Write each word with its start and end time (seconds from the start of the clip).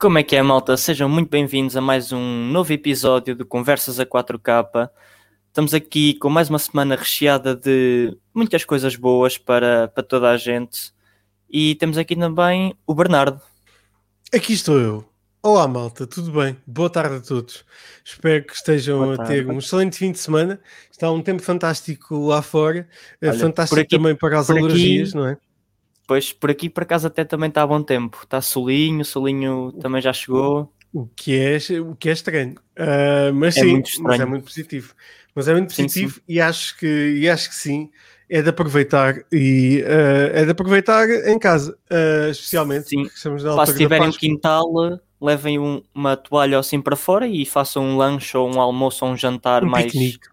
Como 0.00 0.16
é 0.16 0.22
que 0.22 0.34
é, 0.34 0.40
malta? 0.42 0.78
Sejam 0.78 1.10
muito 1.10 1.28
bem-vindos 1.28 1.76
a 1.76 1.80
mais 1.82 2.10
um 2.10 2.46
novo 2.50 2.72
episódio 2.72 3.36
do 3.36 3.44
Conversas 3.44 4.00
a 4.00 4.06
4K. 4.06 4.88
Estamos 5.48 5.74
aqui 5.74 6.14
com 6.14 6.30
mais 6.30 6.48
uma 6.48 6.58
semana 6.58 6.96
recheada 6.96 7.54
de 7.54 8.16
muitas 8.32 8.64
coisas 8.64 8.96
boas 8.96 9.36
para, 9.36 9.88
para 9.88 10.02
toda 10.02 10.30
a 10.30 10.38
gente. 10.38 10.94
E 11.50 11.74
temos 11.74 11.98
aqui 11.98 12.16
também 12.16 12.74
o 12.86 12.94
Bernardo. 12.94 13.42
Aqui 14.34 14.54
estou 14.54 14.80
eu. 14.80 15.04
Olá, 15.42 15.68
malta, 15.68 16.06
tudo 16.06 16.32
bem? 16.32 16.56
Boa 16.66 16.88
tarde 16.88 17.16
a 17.16 17.20
todos. 17.20 17.62
Espero 18.02 18.42
que 18.46 18.54
estejam 18.54 19.12
a 19.12 19.18
ter 19.26 19.46
um 19.46 19.58
excelente 19.58 19.98
fim 19.98 20.12
de 20.12 20.18
semana. 20.18 20.58
Está 20.90 21.12
um 21.12 21.20
tempo 21.20 21.42
fantástico 21.42 22.26
lá 22.26 22.40
fora, 22.40 22.88
é 23.20 23.28
Olha, 23.28 23.38
fantástico 23.38 23.78
aqui, 23.78 23.98
também 23.98 24.16
para 24.16 24.38
as 24.38 24.48
alergias, 24.48 25.10
aqui, 25.10 25.18
não 25.18 25.26
é? 25.26 25.36
Pois 26.10 26.32
por 26.32 26.50
aqui 26.50 26.68
por 26.68 26.82
acaso 26.82 27.06
até 27.06 27.24
também 27.24 27.48
está 27.48 27.62
a 27.62 27.66
bom 27.68 27.80
tempo. 27.80 28.18
Está 28.24 28.40
solinho, 28.40 29.04
solinho 29.04 29.70
também 29.80 30.02
já 30.02 30.12
chegou. 30.12 30.74
O 30.92 31.06
que 31.06 31.38
é, 31.38 31.56
o 31.78 31.94
que 31.94 32.08
é 32.08 32.12
estranho. 32.12 32.56
Uh, 32.76 33.32
mas 33.32 33.56
é 33.56 33.60
sim, 33.60 33.80
mas 34.00 34.18
é 34.18 34.24
muito 34.24 34.42
positivo. 34.42 34.92
Mas 35.36 35.46
é 35.46 35.52
muito 35.52 35.68
positivo 35.68 36.14
sim, 36.14 36.16
sim. 36.16 36.22
E, 36.28 36.40
acho 36.40 36.76
que, 36.78 37.16
e 37.16 37.28
acho 37.28 37.48
que 37.48 37.54
sim. 37.54 37.90
É 38.28 38.42
de 38.42 38.48
aproveitar 38.48 39.24
e 39.30 39.84
uh, 39.84 40.36
é 40.36 40.44
de 40.44 40.50
aproveitar 40.50 41.08
em 41.28 41.38
casa, 41.38 41.78
uh, 41.92 42.30
especialmente. 42.32 42.88
Sim. 42.88 43.08
se 43.14 43.76
tiverem 43.76 44.08
um 44.08 44.12
quintal, 44.12 44.66
levem 45.20 45.60
um, 45.60 45.80
uma 45.94 46.16
toalha 46.16 46.58
assim 46.58 46.82
para 46.82 46.96
fora 46.96 47.28
e 47.28 47.46
façam 47.46 47.84
um 47.84 47.96
lanche 47.96 48.36
ou 48.36 48.52
um 48.52 48.60
almoço 48.60 49.04
ou 49.04 49.12
um 49.12 49.16
jantar 49.16 49.62
um 49.62 49.68
mais. 49.68 49.86
Piquenique. 49.86 50.26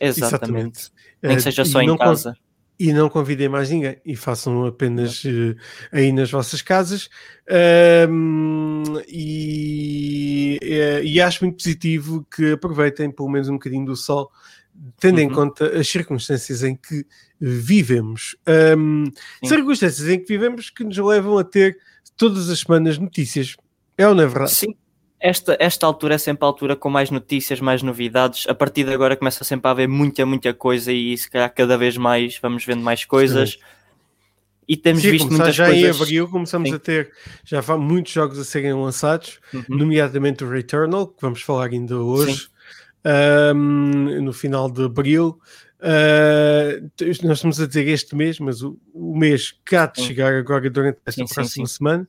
Exatamente. 0.00 0.30
Exatamente. 0.30 0.90
Nem 1.22 1.36
que 1.36 1.42
seja 1.42 1.66
só 1.66 1.82
em 1.82 1.94
casa 1.98 2.34
e 2.80 2.94
não 2.94 3.10
convidem 3.10 3.46
mais 3.46 3.68
ninguém 3.68 3.98
e 4.06 4.16
façam 4.16 4.64
apenas 4.64 5.22
uh, 5.24 5.54
aí 5.92 6.10
nas 6.12 6.30
vossas 6.30 6.62
casas. 6.62 7.10
Um, 8.08 8.82
e, 9.06 10.58
uh, 10.62 11.04
e, 11.04 11.20
acho 11.20 11.44
muito 11.44 11.58
positivo 11.58 12.26
que 12.34 12.52
aproveitem 12.52 13.10
pelo 13.10 13.28
menos 13.28 13.50
um 13.50 13.54
bocadinho 13.54 13.84
do 13.84 13.94
sol, 13.94 14.32
tendo 14.98 15.18
uhum. 15.18 15.24
em 15.24 15.28
conta 15.28 15.78
as 15.78 15.86
circunstâncias 15.88 16.64
em 16.64 16.74
que 16.74 17.04
vivemos. 17.38 18.34
Um, 18.78 19.10
circunstâncias 19.44 20.08
em 20.08 20.18
que 20.18 20.26
vivemos 20.26 20.70
que 20.70 20.82
nos 20.82 20.96
levam 20.96 21.36
a 21.36 21.44
ter 21.44 21.76
todas 22.16 22.48
as 22.48 22.60
semanas 22.60 22.96
notícias. 22.96 23.58
É 23.98 24.08
ou 24.08 24.14
não 24.14 24.24
é 24.24 24.26
verdade? 24.26 24.52
Sim, 24.52 24.74
esta, 25.20 25.56
esta 25.60 25.86
altura 25.86 26.14
é 26.14 26.18
sempre 26.18 26.44
a 26.44 26.48
altura 26.48 26.74
com 26.74 26.88
mais 26.88 27.10
notícias, 27.10 27.60
mais 27.60 27.82
novidades. 27.82 28.46
A 28.48 28.54
partir 28.54 28.84
de 28.84 28.92
agora 28.92 29.16
começa 29.16 29.44
sempre 29.44 29.68
a 29.68 29.72
haver 29.72 29.86
muita, 29.86 30.24
muita 30.24 30.54
coisa 30.54 30.90
e 30.90 31.16
se 31.16 31.30
calhar 31.30 31.52
cada 31.54 31.76
vez 31.76 31.96
mais 31.96 32.38
vamos 32.40 32.64
vendo 32.64 32.82
mais 32.82 33.04
coisas. 33.04 33.50
Sim. 33.52 33.58
E 34.66 34.76
temos 34.76 35.02
Sim, 35.02 35.10
visto 35.10 35.28
muitas 35.28 35.54
já 35.54 35.66
coisas. 35.66 35.82
Já 35.82 35.88
em 35.88 36.02
abril 36.02 36.28
começamos 36.28 36.68
Sim. 36.70 36.76
a 36.76 36.78
ter 36.78 37.10
já 37.44 37.76
muitos 37.76 38.12
jogos 38.12 38.38
a 38.38 38.44
serem 38.44 38.72
lançados, 38.72 39.40
uhum. 39.52 39.64
nomeadamente 39.68 40.42
o 40.44 40.48
Returnal, 40.48 41.08
que 41.08 41.20
vamos 41.20 41.42
falar 41.42 41.66
ainda 41.66 41.98
hoje, 41.98 42.48
um, 43.54 44.22
no 44.22 44.32
final 44.32 44.70
de 44.70 44.84
abril. 44.84 45.38
Uh, 45.80 46.90
nós 47.24 47.38
estamos 47.38 47.60
a 47.60 47.66
dizer 47.66 47.88
este 47.88 48.14
mês, 48.14 48.38
mas 48.38 48.62
o, 48.62 48.78
o 48.94 49.18
mês 49.18 49.54
há 49.72 49.86
de 49.86 50.02
chegar 50.02 50.32
agora 50.34 50.70
durante 50.70 50.98
esta 51.04 51.24
próxima 51.24 51.66
semana. 51.66 52.08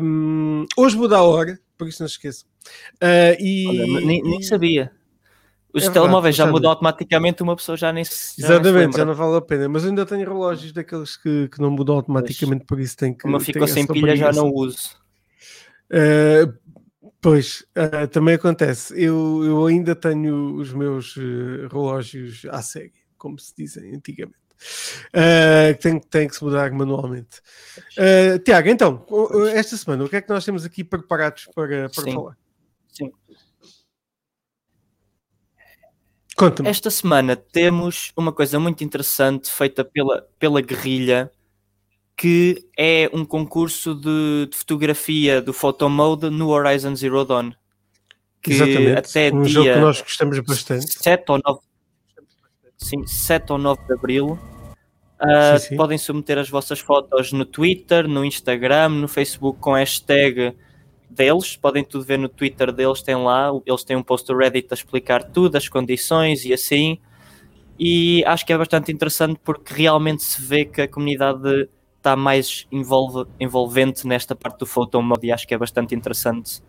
Um, 0.00 0.64
hoje 0.76 0.96
vou 0.96 1.06
dar 1.06 1.18
a 1.18 1.22
hora, 1.22 1.60
por 1.76 1.88
isso 1.88 2.02
não 2.02 2.08
se 2.08 2.14
esqueçam. 2.14 2.48
Uh, 2.94 3.36
e, 3.38 3.66
Olha, 3.68 4.06
nem, 4.06 4.22
nem, 4.22 4.42
sabia. 4.42 4.92
Os 5.72 5.84
é 5.84 5.90
telemóveis 5.90 6.34
já 6.34 6.46
mudam 6.46 6.70
automaticamente, 6.70 7.42
uma 7.42 7.54
pessoa 7.54 7.76
já 7.76 7.92
nem 7.92 8.04
se. 8.04 8.40
Já 8.40 8.54
Exatamente, 8.54 8.92
se 8.92 8.98
já 8.98 9.04
não 9.04 9.14
vale 9.14 9.36
a 9.36 9.40
pena. 9.40 9.68
Mas 9.68 9.84
eu 9.84 9.90
ainda 9.90 10.06
tenho 10.06 10.26
relógios 10.26 10.72
daqueles 10.72 11.16
que, 11.16 11.48
que 11.48 11.60
não 11.60 11.70
mudam 11.70 11.96
automaticamente, 11.96 12.64
pois, 12.66 12.78
por 12.78 12.80
isso 12.80 12.96
tem 12.96 13.12
que. 13.12 13.20
Como 13.20 13.38
ficou 13.40 13.68
sem 13.68 13.86
pilha, 13.86 14.16
já 14.16 14.32
não 14.32 14.50
uso. 14.50 14.96
Uh, 15.90 16.52
pois, 17.20 17.64
uh, 17.76 18.08
também 18.08 18.34
acontece. 18.34 18.94
Eu, 18.98 19.44
eu 19.44 19.66
ainda 19.66 19.94
tenho 19.94 20.54
os 20.54 20.72
meus 20.72 21.14
relógios 21.70 22.46
à 22.50 22.62
série, 22.62 22.94
como 23.18 23.38
se 23.38 23.54
dizem 23.56 23.94
antigamente. 23.94 24.45
Uh, 25.08 25.76
tem, 25.80 26.00
tem 26.00 26.28
que 26.28 26.36
se 26.36 26.44
mudar 26.44 26.70
manualmente. 26.72 27.40
Uh, 27.98 28.38
Tiago, 28.40 28.68
então, 28.68 29.06
esta 29.54 29.76
semana, 29.76 30.04
o 30.04 30.08
que 30.08 30.16
é 30.16 30.20
que 30.20 30.28
nós 30.28 30.44
temos 30.44 30.64
aqui 30.64 30.82
preparados 30.82 31.48
para, 31.54 31.88
para 31.88 32.12
falar? 32.12 32.36
Sim. 32.92 33.12
Conta-me. 36.36 36.68
Esta 36.68 36.90
semana 36.90 37.34
temos 37.34 38.12
uma 38.16 38.32
coisa 38.32 38.60
muito 38.60 38.84
interessante 38.84 39.50
feita 39.50 39.84
pela, 39.84 40.26
pela 40.38 40.60
guerrilha, 40.60 41.30
que 42.16 42.68
é 42.78 43.10
um 43.12 43.24
concurso 43.24 43.94
de, 43.94 44.46
de 44.50 44.56
fotografia 44.56 45.40
do 45.40 45.52
Photomode 45.52 46.28
no 46.30 46.48
Horizon 46.48 46.94
Zero 46.94 47.24
Dawn. 47.24 47.52
Que 48.42 48.52
Exatamente. 48.52 48.98
até 48.98 49.34
um 49.34 49.42
dia 49.42 49.52
jogo 49.52 49.72
que 49.72 49.80
nós 49.80 50.00
gostamos 50.00 50.38
bastante. 50.40 51.02
7 51.02 51.24
ou 51.28 51.40
9 51.44 51.60
sim, 52.76 53.06
7 53.06 53.52
ou 53.52 53.58
9 53.58 53.82
de 53.86 53.92
abril. 53.92 54.38
Uh, 55.20 55.58
sim, 55.58 55.68
sim. 55.68 55.76
Podem 55.76 55.96
submeter 55.96 56.38
as 56.38 56.48
vossas 56.48 56.78
fotos 56.78 57.32
no 57.32 57.44
Twitter, 57.44 58.06
no 58.06 58.24
Instagram, 58.24 58.90
no 58.90 59.08
Facebook 59.08 59.58
com 59.60 59.74
a 59.74 59.78
hashtag 59.78 60.54
deles. 61.08 61.56
Podem 61.56 61.84
tudo 61.84 62.04
ver 62.04 62.18
no 62.18 62.28
Twitter 62.28 62.70
deles, 62.72 63.02
tem 63.02 63.16
lá. 63.16 63.50
Eles 63.64 63.84
têm 63.84 63.96
um 63.96 64.02
post 64.02 64.26
do 64.26 64.36
Reddit 64.36 64.68
a 64.70 64.74
explicar 64.74 65.24
tudo, 65.24 65.56
as 65.56 65.68
condições 65.68 66.44
e 66.44 66.52
assim. 66.52 66.98
E 67.78 68.24
acho 68.24 68.44
que 68.46 68.52
é 68.52 68.58
bastante 68.58 68.92
interessante 68.92 69.38
porque 69.42 69.74
realmente 69.74 70.22
se 70.22 70.40
vê 70.40 70.64
que 70.64 70.82
a 70.82 70.88
comunidade 70.88 71.68
está 71.96 72.16
mais 72.16 72.66
envolve, 72.70 73.28
envolvente 73.40 74.06
nesta 74.06 74.34
parte 74.34 74.60
do 74.60 74.66
photo 74.66 75.02
mode 75.02 75.26
e 75.26 75.32
acho 75.32 75.46
que 75.46 75.54
é 75.54 75.58
bastante 75.58 75.94
interessante. 75.94 76.62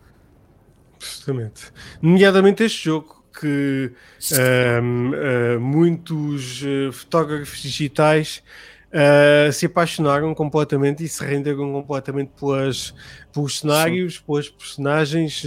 Justamente. 0.98 1.72
Nomeadamente 2.02 2.64
este 2.64 2.86
jogo 2.86 3.17
que 3.40 3.92
uh, 4.32 5.60
muitos 5.60 6.62
uh, 6.62 6.92
fotógrafos 6.92 7.62
digitais 7.62 8.42
uh, 8.88 9.52
se 9.52 9.66
apaixonaram 9.66 10.34
completamente 10.34 11.04
e 11.04 11.08
se 11.08 11.24
renderam 11.24 11.72
completamente 11.72 12.30
pelas, 12.38 12.94
pelos 13.32 13.60
cenários, 13.60 14.16
Sim. 14.16 14.22
pelas 14.26 14.48
personagens, 14.48 15.44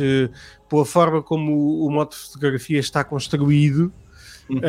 pela 0.69 0.85
forma 0.85 1.21
como 1.21 1.51
o, 1.53 1.87
o 1.87 1.91
modo 1.91 2.11
de 2.11 2.17
fotografia 2.17 2.79
está 2.79 3.03
construído. 3.03 3.91
Uhum. 4.49 4.59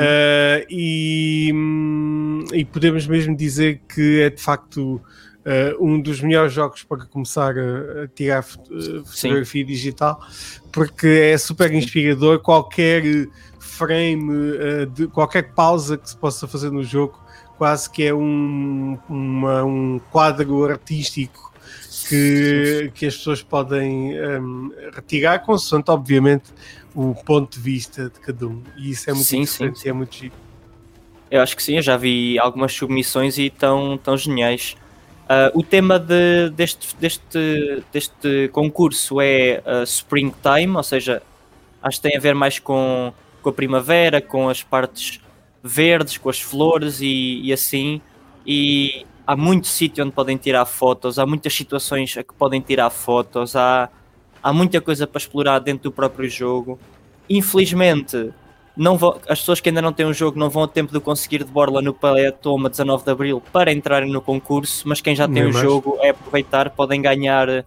E, 0.71 1.50
um, 1.53 2.44
e 2.53 2.65
podemos 2.65 3.04
mesmo 3.06 3.37
dizer 3.37 3.81
que 3.89 4.21
é 4.21 4.31
de 4.31 4.41
facto 4.41 5.00
Uh, 5.44 5.84
um 5.84 6.00
dos 6.00 6.20
melhores 6.20 6.53
jogos 6.53 6.84
para 6.84 7.04
começar 7.06 7.53
a, 7.58 8.04
a 8.04 8.08
tirar 8.08 8.44
uh, 8.44 9.04
fotografia 9.04 9.62
Sim. 9.62 9.66
digital, 9.66 10.20
porque 10.72 11.06
é 11.06 11.36
super 11.36 11.72
inspirador. 11.74 12.39
Qualquer 12.39 13.03
frame, 13.59 14.30
uh, 14.30 14.86
de, 14.86 15.09
qualquer 15.09 15.53
pausa 15.53 15.98
que 15.98 16.09
se 16.09 16.16
possa 16.16 16.47
fazer 16.47 16.71
no 16.71 16.84
jogo, 16.84 17.21
quase 17.59 17.91
que 17.91 18.04
é 18.04 18.15
um, 18.15 18.97
uma, 19.09 19.65
um 19.65 20.00
quadro 20.10 20.65
artístico 20.65 21.53
que, 22.09 22.91
que 22.94 23.06
as 23.06 23.16
pessoas 23.16 23.42
podem 23.42 24.21
um, 24.21 24.72
retirar, 24.94 25.41
consoante, 25.41 25.91
obviamente, 25.91 26.53
o 26.94 27.15
ponto 27.15 27.53
de 27.56 27.60
vista 27.60 28.04
de 28.04 28.21
cada 28.21 28.47
um. 28.47 28.62
E 28.77 28.91
isso 28.91 29.09
é 29.09 29.12
muito 29.12 29.27
sim, 29.27 29.42
interessante 29.42 29.80
sim. 29.80 29.89
é 29.89 29.92
muito 29.92 30.15
giro. 30.15 30.34
Eu 31.30 31.41
acho 31.41 31.56
que 31.56 31.62
sim, 31.62 31.77
eu 31.77 31.83
já 31.83 31.97
vi 31.97 32.39
algumas 32.39 32.72
submissões 32.72 33.39
e 33.39 33.48
tão, 33.48 33.97
tão 33.97 34.16
geniais. 34.16 34.77
Uh, 35.32 35.58
o 35.58 35.62
tema 35.62 35.98
de, 35.98 36.50
deste, 36.50 36.94
deste, 36.96 37.82
deste 37.90 38.48
concurso 38.52 39.18
é 39.18 39.62
uh, 39.64 39.82
Springtime, 39.84 40.76
ou 40.76 40.82
seja, 40.82 41.22
acho 41.82 42.02
que 42.02 42.02
tem 42.02 42.18
a 42.18 42.20
ver 42.20 42.34
mais 42.34 42.58
com, 42.58 43.14
com 43.40 43.48
a 43.48 43.52
primavera, 43.52 44.20
com 44.20 44.50
as 44.50 44.62
partes 44.62 45.20
verdes, 45.62 46.18
com 46.18 46.28
as 46.28 46.38
flores 46.38 47.00
e, 47.00 47.40
e 47.44 47.50
assim. 47.50 48.02
E 48.46 49.06
há 49.26 49.34
muito 49.34 49.68
sítio 49.68 50.04
onde 50.04 50.12
podem 50.12 50.36
tirar 50.36 50.66
fotos, 50.66 51.18
há 51.18 51.24
muitas 51.24 51.54
situações 51.54 52.14
a 52.18 52.22
que 52.22 52.34
podem 52.34 52.60
tirar 52.60 52.90
fotos, 52.90 53.56
há, 53.56 53.88
há 54.42 54.52
muita 54.52 54.82
coisa 54.82 55.06
para 55.06 55.18
explorar 55.18 55.60
dentro 55.60 55.84
do 55.84 55.92
próprio 55.92 56.28
jogo. 56.28 56.78
Infelizmente, 57.30 58.34
não 58.77 58.97
vão, 58.97 59.21
as 59.28 59.41
pessoas 59.41 59.60
que 59.60 59.69
ainda 59.69 59.83
não 59.83 59.92
têm 59.92 60.07
o 60.07 60.10
um 60.10 60.15
jogo 60.15 60.39
não 60.39 60.48
vão 60.48 60.63
a 60.63 60.69
tempo 60.69 60.92
de 60.92 61.01
conseguir 61.01 61.45
de 61.45 61.51
borla 61.51 61.83
no 61.83 61.92
Paletoma 61.92 62.71
19 62.71 63.04
de 63.04 63.10
Abril 63.10 63.42
para 63.53 63.72
entrarem 63.72 64.10
no 64.10 64.21
concurso, 64.21 64.89
mas 64.89 65.01
quem 65.01 65.15
já 65.15 65.28
tem 65.28 65.45
o 65.45 65.53
jogo 65.53 65.98
é 66.01 66.10
aproveitar, 66.10 66.71
podem 66.71 67.03
ganhar 67.03 67.65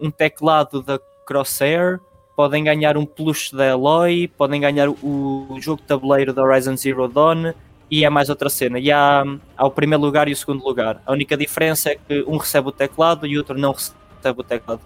um 0.00 0.10
teclado 0.10 0.82
da 0.82 0.98
Crosshair, 1.26 2.00
podem 2.34 2.64
ganhar 2.64 2.96
um 2.96 3.04
plush 3.04 3.52
da 3.52 3.66
Eloy, 3.66 4.28
podem 4.28 4.60
ganhar 4.60 4.88
o, 4.88 5.58
jogo 5.60 5.82
de 5.82 5.88
tabuleiro 5.88 6.32
da 6.32 6.42
Horizon 6.42 6.76
Zero 6.76 7.08
Dawn 7.08 7.52
e 7.90 8.04
é 8.04 8.10
mais 8.10 8.30
outra 8.30 8.48
cena. 8.48 8.78
E 8.78 8.90
há, 8.90 9.24
há 9.56 9.66
o 9.66 9.70
primeiro 9.70 10.02
lugar 10.02 10.28
e 10.28 10.32
o 10.32 10.36
segundo 10.36 10.64
lugar. 10.64 11.02
A 11.04 11.12
única 11.12 11.36
diferença 11.36 11.90
é 11.90 11.96
que 11.96 12.24
um 12.26 12.36
recebe 12.36 12.68
o 12.68 12.72
teclado 12.72 13.26
e 13.26 13.34
o 13.36 13.38
outro 13.40 13.58
não 13.58 13.72
recebe 13.72 14.40
o 14.40 14.44
teclado. 14.44 14.80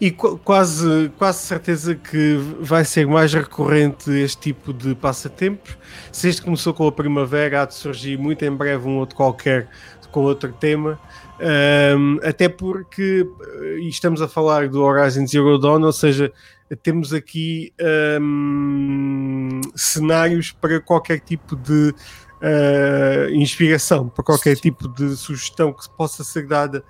E 0.00 0.10
quase, 0.10 1.12
quase 1.18 1.40
certeza 1.40 1.94
que 1.94 2.36
vai 2.58 2.86
ser 2.86 3.06
mais 3.06 3.34
recorrente 3.34 4.10
este 4.10 4.40
tipo 4.40 4.72
de 4.72 4.94
passatempos. 4.94 5.76
Se 6.10 6.28
este 6.28 6.40
começou 6.40 6.72
com 6.72 6.86
a 6.86 6.92
primavera, 6.92 7.62
há 7.62 7.64
de 7.66 7.74
surgir 7.74 8.16
muito 8.16 8.42
em 8.42 8.50
breve 8.50 8.88
um 8.88 8.96
outro 8.96 9.14
qualquer 9.14 9.68
com 10.10 10.22
outro 10.22 10.52
tema, 10.52 10.98
um, 11.96 12.18
até 12.22 12.48
porque 12.48 13.26
e 13.78 13.88
estamos 13.88 14.20
a 14.20 14.28
falar 14.28 14.68
do 14.68 14.82
Horizon 14.82 15.26
Zero 15.26 15.58
Dawn, 15.58 15.82
ou 15.82 15.92
seja, 15.92 16.32
temos 16.82 17.12
aqui 17.12 17.72
um, 18.20 19.60
cenários 19.74 20.52
para 20.52 20.80
qualquer 20.80 21.20
tipo 21.20 21.56
de 21.56 21.94
uh, 22.42 23.30
inspiração, 23.32 24.08
para 24.08 24.24
qualquer 24.24 24.56
tipo 24.56 24.88
de 24.88 25.16
sugestão 25.16 25.72
que 25.72 25.88
possa 25.96 26.24
ser 26.24 26.46
dada, 26.46 26.84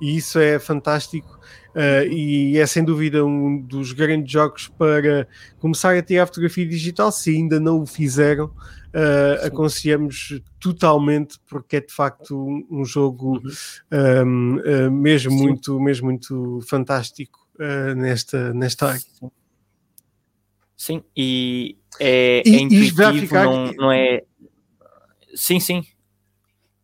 e 0.00 0.16
isso 0.16 0.38
é 0.38 0.58
fantástico. 0.58 1.38
Uh, 1.74 2.06
e 2.08 2.56
é 2.56 2.66
sem 2.66 2.84
dúvida 2.84 3.24
um 3.24 3.60
dos 3.60 3.92
grandes 3.92 4.30
jogos 4.30 4.68
para 4.68 5.26
começar 5.58 5.96
a 5.96 6.02
tirar 6.02 6.26
fotografia 6.26 6.64
digital. 6.64 7.10
Se 7.10 7.30
ainda 7.30 7.58
não 7.58 7.80
o 7.80 7.86
fizeram, 7.86 8.46
uh, 8.46 9.44
aconselhamos 9.44 10.40
totalmente, 10.60 11.38
porque 11.48 11.76
é 11.76 11.80
de 11.80 11.92
facto 11.92 12.38
um, 12.38 12.64
um 12.70 12.84
jogo 12.84 13.40
um, 13.90 14.56
uh, 14.58 14.90
mesmo, 14.90 15.32
muito, 15.32 15.80
mesmo 15.80 16.06
muito 16.06 16.60
fantástico 16.68 17.40
nesta, 17.96 18.52
nesta 18.52 18.88
área. 18.88 19.00
Sim, 20.76 21.04
e 21.16 21.78
é, 22.00 22.42
e, 22.44 22.56
é 22.56 22.60
intuitivo, 22.60 23.12
ficar... 23.20 23.44
não, 23.44 23.72
não 23.74 23.92
é. 23.92 24.22
Sim, 25.34 25.60
sim. 25.60 25.82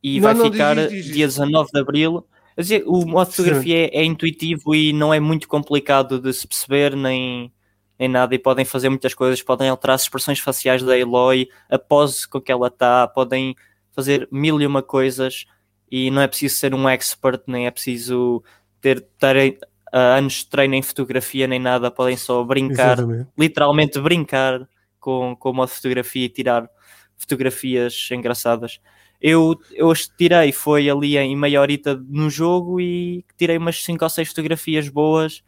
E 0.02 0.20
não, 0.20 0.22
vai 0.22 0.34
não, 0.34 0.50
ficar 0.50 0.76
diz, 0.76 0.90
diz, 0.90 1.04
diz. 1.04 1.14
dia 1.14 1.26
19 1.26 1.70
de 1.72 1.80
Abril 1.80 2.26
dizer, 2.62 2.84
o 2.86 3.06
modo 3.06 3.30
de 3.30 3.36
fotografia 3.36 3.86
é, 3.86 4.00
é, 4.00 4.04
intuitivo 4.04 4.74
e 4.74 4.92
não 4.92 5.12
é 5.12 5.20
muito 5.20 5.48
complicado 5.48 6.20
de 6.20 6.32
se 6.32 6.46
perceber, 6.46 6.96
nem, 6.96 7.52
nem 7.98 8.08
nada, 8.08 8.34
e 8.34 8.38
podem 8.38 8.64
fazer 8.64 8.88
muitas 8.88 9.14
coisas, 9.14 9.42
podem 9.42 9.68
alterar 9.68 9.94
as 9.94 10.02
expressões 10.02 10.38
faciais 10.38 10.82
da 10.82 10.98
Eloy, 10.98 11.48
a 11.68 11.78
pose 11.78 12.28
com 12.28 12.40
que 12.40 12.50
ela 12.50 12.68
está, 12.68 13.06
podem 13.06 13.54
fazer 13.92 14.28
mil 14.30 14.60
e 14.60 14.66
uma 14.66 14.82
coisas, 14.82 15.46
e 15.90 16.10
não 16.10 16.22
é 16.22 16.28
preciso 16.28 16.56
ser 16.56 16.74
um 16.74 16.88
expert, 16.88 17.42
nem 17.46 17.66
é 17.66 17.70
preciso 17.70 18.42
ter, 18.80 19.00
ter 19.18 19.58
uh, 19.92 20.16
anos 20.16 20.34
de 20.34 20.46
treino 20.46 20.74
em 20.74 20.82
fotografia, 20.82 21.46
nem 21.46 21.58
nada, 21.58 21.90
podem 21.90 22.16
só 22.16 22.42
brincar, 22.44 22.98
Exatamente. 22.98 23.28
literalmente 23.36 24.00
brincar 24.00 24.68
com, 24.98 25.36
com 25.36 25.50
o 25.50 25.54
modo 25.54 25.68
de 25.68 25.74
fotografia 25.76 26.26
e 26.26 26.28
tirar 26.28 26.68
fotografias 27.16 28.08
engraçadas. 28.12 28.80
Eu, 29.20 29.60
eu 29.72 29.92
tirei, 30.16 30.50
foi 30.52 30.88
ali 30.88 31.16
em 31.18 31.36
meia 31.36 31.60
horita 31.60 31.94
no 32.08 32.30
jogo 32.30 32.80
e 32.80 33.24
tirei 33.36 33.58
umas 33.58 33.82
5 33.82 34.02
ou 34.02 34.08
6 34.10 34.28
fotografias 34.28 34.88
boas 34.88 35.42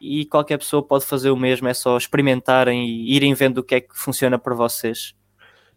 e 0.00 0.24
qualquer 0.26 0.58
pessoa 0.58 0.82
pode 0.82 1.06
fazer 1.06 1.30
o 1.30 1.36
mesmo, 1.36 1.68
é 1.68 1.74
só 1.74 1.96
experimentarem 1.96 2.86
e 2.86 3.14
irem 3.14 3.34
vendo 3.34 3.58
o 3.58 3.62
que 3.62 3.76
é 3.76 3.80
que 3.80 3.98
funciona 3.98 4.38
para 4.38 4.54
vocês. 4.54 5.14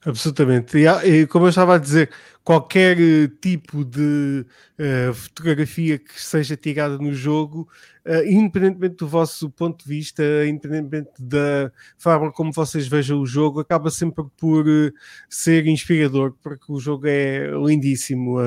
Absolutamente. 0.04 0.78
E, 0.78 1.28
como 1.28 1.46
eu 1.46 1.50
estava 1.50 1.76
a 1.76 1.78
dizer, 1.78 2.10
qualquer 2.44 3.00
eh, 3.00 3.28
tipo 3.40 3.86
de 3.86 4.44
uh, 4.80 5.14
fotografia 5.14 6.00
que 6.00 6.20
seja 6.20 6.58
tirada 6.58 6.98
no 6.98 7.14
jogo, 7.14 7.70
uh, 8.08 8.26
independentemente 8.26 8.96
do 8.96 9.08
vosso 9.08 9.48
ponto 9.52 9.84
de 9.84 9.88
vista, 9.88 10.24
independentemente 10.48 11.12
da 11.20 11.72
forma 12.00 12.32
como 12.32 12.52
vocês 12.52 12.88
vejam 12.88 13.20
o 13.20 13.28
jogo, 13.28 13.60
acaba 13.60 13.92
sempre 13.92 14.26
por 14.38 14.68
uh, 14.68 14.92
ser 15.30 15.68
inspirador, 15.68 16.36
porque 16.42 16.72
o 16.72 16.80
jogo 16.80 17.06
é 17.08 17.52
lindíssimo. 17.52 18.38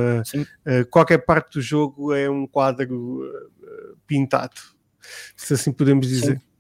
qualquer 0.91 1.19
parte 1.19 1.55
do 1.55 1.63
jogo 1.63 2.13
é 2.13 2.29
um 2.29 2.49
quadro 2.49 3.23
pintado, 4.09 4.61
se 5.37 5.55
assim 5.55 5.73
podemos 5.73 6.09
dizer. 6.09 6.39
Sim. 6.39 6.54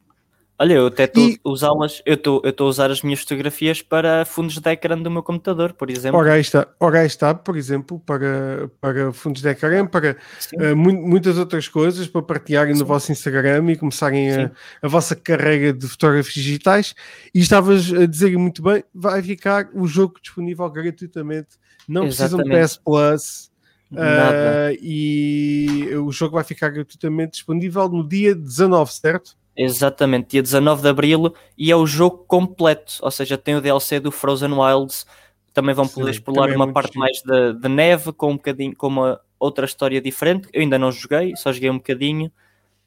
Olha, 0.56 0.74
eu 0.74 0.86
até 0.86 1.04
estou 1.04 1.28
e... 1.28 1.40
a 1.44 1.48
usá-las, 1.48 2.00
eu 2.06 2.14
estou 2.14 2.42
a 2.44 2.62
usar 2.64 2.88
as 2.88 3.02
minhas 3.02 3.20
fotografias 3.20 3.82
para 3.82 4.24
fundos 4.24 4.56
de 4.58 4.70
ecrã 4.70 4.96
do 4.96 5.10
meu 5.10 5.22
computador, 5.22 5.72
por 5.72 5.90
exemplo. 5.90 6.18
Ora, 6.18 6.38
está, 6.38 6.68
ora 6.78 7.04
está 7.04 7.34
por 7.34 7.56
exemplo, 7.56 7.98
para, 8.06 8.70
para 8.80 9.12
fundos 9.12 9.42
de 9.42 9.48
ecrã, 9.48 9.84
para 9.84 10.16
uh, 10.56 10.76
mu 10.76 10.92
muitas 10.92 11.38
outras 11.38 11.66
coisas, 11.66 12.06
para 12.06 12.22
partilharem 12.22 12.72
Sim. 12.72 12.80
no 12.80 12.86
vosso 12.86 13.10
Instagram 13.10 13.68
e 13.72 13.76
começarem 13.76 14.32
a, 14.32 14.50
a, 14.80 14.86
vossa 14.86 15.16
carreira 15.16 15.72
de 15.72 15.88
fotógrafos 15.88 16.32
digitais. 16.32 16.94
E 17.34 17.40
estavas 17.40 17.92
a 17.92 18.06
dizer 18.06 18.36
muito 18.38 18.62
bem, 18.62 18.84
vai 18.94 19.20
ficar 19.22 19.68
o 19.74 19.88
jogo 19.88 20.20
disponível 20.22 20.70
gratuitamente, 20.70 21.56
não 21.88 22.04
Exatamente. 22.04 22.48
precisam 22.48 22.60
de 22.60 22.66
PS 22.66 22.76
Plus. 22.76 23.54
Uh, 23.92 24.74
e 24.80 25.88
o 25.96 26.10
jogo 26.10 26.34
vai 26.34 26.42
ficar 26.42 26.68
gratuitamente 26.68 27.32
disponível 27.32 27.88
no 27.88 28.06
dia 28.06 28.34
19, 28.34 28.92
certo? 28.92 29.36
Exatamente, 29.56 30.30
dia 30.30 30.42
19 30.42 30.82
de 30.82 30.88
Abril 30.88 31.34
e 31.56 31.70
é 31.70 31.76
o 31.76 31.86
jogo 31.86 32.24
completo, 32.26 32.94
ou 33.00 33.10
seja, 33.10 33.38
tem 33.38 33.54
o 33.54 33.60
DLC 33.60 34.00
do 34.00 34.10
Frozen 34.10 34.52
Wilds, 34.52 35.06
também 35.54 35.72
vão 35.74 35.86
poder 35.86 36.12
Sim, 36.12 36.18
explorar 36.18 36.52
é 36.52 36.56
uma 36.56 36.72
parte 36.72 36.98
mais 36.98 37.22
de, 37.24 37.52
de, 37.54 37.68
neve 37.68 38.12
com 38.12 38.32
um 38.32 38.36
bocadinho, 38.36 38.74
com 38.74 38.88
uma 38.88 39.20
outra 39.38 39.64
história 39.64 40.00
diferente. 40.00 40.48
Eu 40.52 40.62
ainda 40.62 40.76
não 40.76 40.90
joguei, 40.90 41.36
só 41.36 41.52
joguei 41.52 41.70
um 41.70 41.76
bocadinho. 41.76 42.30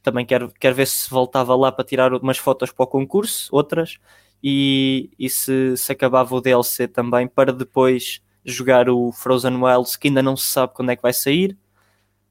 Também 0.04 0.26
quero, 0.26 0.52
quero 0.60 0.76
ver 0.76 0.86
se 0.86 1.10
voltava 1.10 1.56
lá 1.56 1.72
para 1.72 1.86
tirar 1.86 2.14
umas 2.14 2.38
fotos 2.38 2.70
para 2.72 2.84
o 2.84 2.88
concurso, 2.88 3.48
outras, 3.56 3.98
e, 4.44 5.10
e 5.18 5.30
se, 5.30 5.78
se 5.78 5.92
acabava 5.92 6.36
o 6.36 6.42
DLC 6.42 6.88
também 6.88 7.28
para 7.28 7.54
depois 7.54 8.22
jogar 8.44 8.90
o 8.90 9.12
Frozen 9.14 9.56
Wilds, 9.62 9.96
que 9.96 10.10
ainda 10.10 10.22
não 10.22 10.36
se 10.36 10.48
sabe 10.48 10.74
quando 10.74 10.92
é 10.92 10.96
que 10.96 11.02
vai 11.02 11.14
sair, 11.14 11.58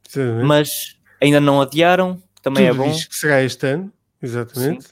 Sim. 0.08 0.42
mas 0.44 0.96
ainda 1.20 1.40
não 1.40 1.60
adiaram, 1.60 2.22
também 2.42 2.66
é 2.66 2.72
bom. 2.72 2.90
Diz 2.90 3.06
que 3.06 3.16
será 3.16 3.42
este 3.42 3.66
ano. 3.66 3.92
Exatamente. 4.22 4.84
Sim. 4.84 4.90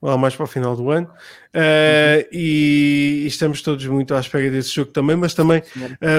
Lá 0.00 0.16
mais 0.18 0.36
para 0.36 0.44
o 0.44 0.46
final 0.46 0.76
do 0.76 0.90
ano. 0.90 1.06
Uh, 1.06 1.08
uhum. 1.08 2.28
e, 2.30 3.22
e, 3.24 3.26
estamos 3.26 3.62
todos 3.62 3.84
muito 3.86 4.14
à 4.14 4.20
espera 4.20 4.50
desse 4.50 4.74
jogo 4.74 4.92
também, 4.92 5.16
mas 5.16 5.32
também 5.32 5.62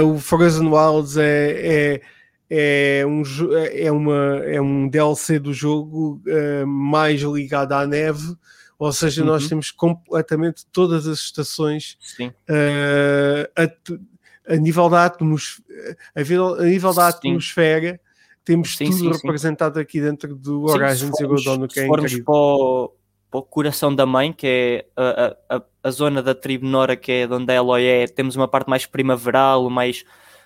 uh, 0.01 0.04
o 0.04 0.20
Frozen 0.20 0.68
Wilds 0.68 1.16
é, 1.16 2.01
é, 2.50 3.00
é, 3.00 3.06
um, 3.06 3.22
é, 3.72 3.92
uma, 3.92 4.42
é 4.46 4.60
um 4.60 4.88
DLC 4.88 5.38
do 5.38 5.54
jogo 5.54 6.22
uh, 6.25 6.66
mais 6.66 7.22
ligado 7.22 7.74
à 7.74 7.86
neve, 7.86 8.36
ou 8.80 8.92
seja, 8.92 9.22
uhum. 9.22 9.27
nós 9.27 9.48
temos 9.48 9.70
completamente 9.70 10.66
todas 10.72 11.08
as 11.08 11.20
estações 11.20 11.98
a, 13.56 14.54
a, 14.54 14.56
nível 14.56 14.89
da 14.89 15.06
atmosfera, 15.06 15.98
a, 16.16 16.22
a 16.62 16.66
nível 16.66 16.94
da 16.94 17.08
atmosfera 17.08 18.00
temos 18.48 18.77
sim, 18.77 18.86
tudo 18.86 18.98
sim, 18.98 19.12
representado 19.12 19.75
sim. 19.75 19.82
aqui 19.82 20.00
dentro 20.00 20.34
do 20.34 20.63
Horizon 20.63 21.12
Zero 21.12 21.36
Dawn, 21.44 21.68
que 21.68 21.82
é 21.82 21.86
formos 21.86 22.13
incrível. 22.13 22.25
Para 22.25 22.98
para 23.30 23.39
o 23.39 23.44
coração 23.44 23.94
da 23.94 24.06
mãe, 24.06 24.32
que 24.32 24.48
é 24.48 24.86
a, 24.96 25.36
a, 25.50 25.62
a, 25.84 25.92
zona 25.92 26.24
da 26.24 26.34
tribo 26.34 26.66
Nora, 26.66 26.96
que 26.96 27.12
é 27.12 27.27
de 27.27 27.34
onde 27.34 27.54
ela 27.54 27.80
é, 27.82 28.08
temos 28.08 28.38
uma 28.38 28.48
parte 28.48 28.70
mais 28.70 28.86
primaveral, 28.86 29.70
mais 29.70 30.06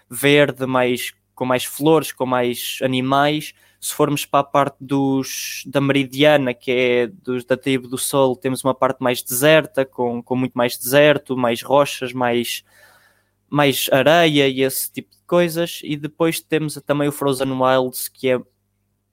verde, 0.09 0.65
mais, 0.65 1.13
com 1.35 1.45
mais 1.45 1.63
flores, 1.63 2.11
com 2.11 2.25
mais 2.25 2.79
animais. 2.81 3.53
Se 3.79 3.93
formos 3.93 4.25
para 4.25 4.39
a 4.39 4.43
parte 4.43 4.77
dos, 4.79 5.63
da 5.67 5.79
Meridiana, 5.79 6.53
que 6.53 6.71
é 6.71 7.07
dos, 7.07 7.45
da 7.45 7.55
tribo 7.55 7.87
do 7.87 7.97
Sol, 7.97 8.35
temos 8.35 8.63
uma 8.63 8.73
parte 8.73 9.01
mais 9.01 9.21
deserta, 9.21 9.85
com, 9.85 10.21
com 10.21 10.35
muito 10.35 10.53
mais 10.53 10.77
deserto, 10.77 11.37
mais 11.37 11.61
rochas, 11.61 12.13
mais, 12.13 12.63
mais 13.51 13.89
areia 13.91 14.47
e 14.47 14.61
esse 14.61 14.91
tipo 14.91 15.11
coisas, 15.31 15.79
e 15.81 15.95
depois 15.95 16.41
temos 16.41 16.73
também 16.85 17.07
o 17.07 17.11
Frozen 17.11 17.53
Wilds, 17.53 18.09
que 18.09 18.29
é 18.29 18.39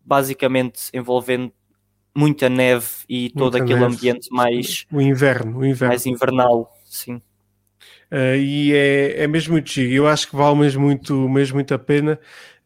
basicamente 0.05 0.91
envolvendo 0.93 1.53
muita 2.13 2.49
neve 2.49 2.87
e 3.09 3.21
muita 3.23 3.39
todo 3.39 3.57
aquele 3.57 3.79
neve. 3.79 3.95
ambiente 3.95 4.29
mais 4.33 4.85
o 4.91 5.01
inverno, 5.01 5.59
o 5.59 5.65
inverno. 5.65 5.89
mais 5.89 6.07
invernal, 6.07 6.77
sim. 6.85 7.23
Uh, 8.11 8.37
e 8.37 8.73
é, 8.75 9.23
é 9.23 9.27
mesmo 9.29 9.53
muito 9.53 9.71
giro. 9.71 9.93
Eu 9.93 10.09
acho 10.09 10.29
que 10.29 10.35
vale 10.35 10.59
mesmo 10.59 10.83
muito, 10.83 11.29
mesmo 11.29 11.57
muito 11.57 11.73
a 11.75 11.79
pena. 11.79 12.19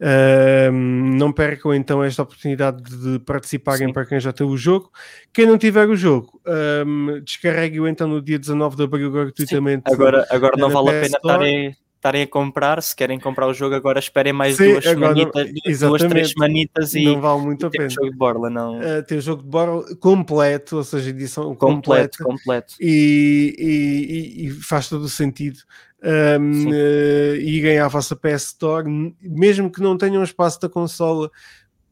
Uh, 0.03 0.73
não 0.73 1.33
percam 1.33 1.73
então 1.73 2.03
esta 2.03 2.25
oportunidade 2.25 2.83
de 2.83 3.21
participarem 3.21 3.87
Sim. 3.87 3.93
para 3.93 4.05
quem 4.05 4.19
já 4.19 4.33
tem 4.33 4.45
o 4.45 4.57
jogo. 4.57 4.91
Quem 5.33 5.47
não 5.47 5.57
tiver 5.57 5.89
o 5.89 5.95
jogo, 5.95 6.41
um, 6.85 7.21
descarregue-o 7.23 7.87
então 7.87 8.09
no 8.09 8.21
dia 8.21 8.37
19 8.37 8.75
de 8.75 8.83
abril 8.83 9.13
gratuitamente. 9.13 9.85
Sim. 9.87 9.95
Agora, 9.95 10.27
agora 10.29 10.57
não 10.57 10.71
vale 10.71 10.89
a 10.89 10.93
pena 10.93 11.17
estarem 11.17 11.77
estarem 12.03 12.23
a 12.23 12.27
comprar, 12.27 12.83
se 12.83 12.97
querem 12.97 13.21
comprar 13.21 13.47
o 13.47 13.55
jogo 13.55 13.77
agora 13.77 14.01
esperem 14.01 14.33
mais 14.33 14.57
Sim, 14.57 14.73
duas, 14.73 14.85
semanitas, 14.85 15.51
não, 15.81 15.89
duas, 15.89 16.03
três 16.03 16.31
semanitas 16.31 16.95
e 16.95 17.05
não 17.05 17.21
vale 17.21 17.43
muito 17.43 17.65
a 17.65 17.71
pena. 17.71 17.87
o 17.87 17.91
jogo 17.91 18.11
de 18.11 18.17
Borla, 18.17 18.51
não. 18.51 18.81
Uh, 18.81 19.05
tem 19.07 19.19
o 19.19 19.21
jogo 19.21 19.43
de 19.45 19.49
Borla 19.49 19.97
completo, 20.01 20.79
ou 20.79 20.85
seja, 20.85 21.11
edição 21.11 21.55
completo, 21.55 22.25
completo. 22.25 22.75
E, 22.81 23.55
e, 23.57 24.47
e, 24.47 24.51
faz 24.51 24.89
todo 24.89 25.03
o 25.03 25.09
sentido. 25.09 25.61
Um, 26.05 26.69
uh, 26.69 26.75
eh, 26.75 27.37
e 27.37 27.61
ganhar 27.61 27.85
a 27.85 27.89
vossa 27.89 28.17
PS 28.17 28.47
Store, 28.47 28.85
mesmo 29.21 29.71
que 29.71 29.81
não 29.81 29.97
tenham 29.97 30.23
espaço 30.25 30.61
da 30.61 30.69
consola, 30.69 31.31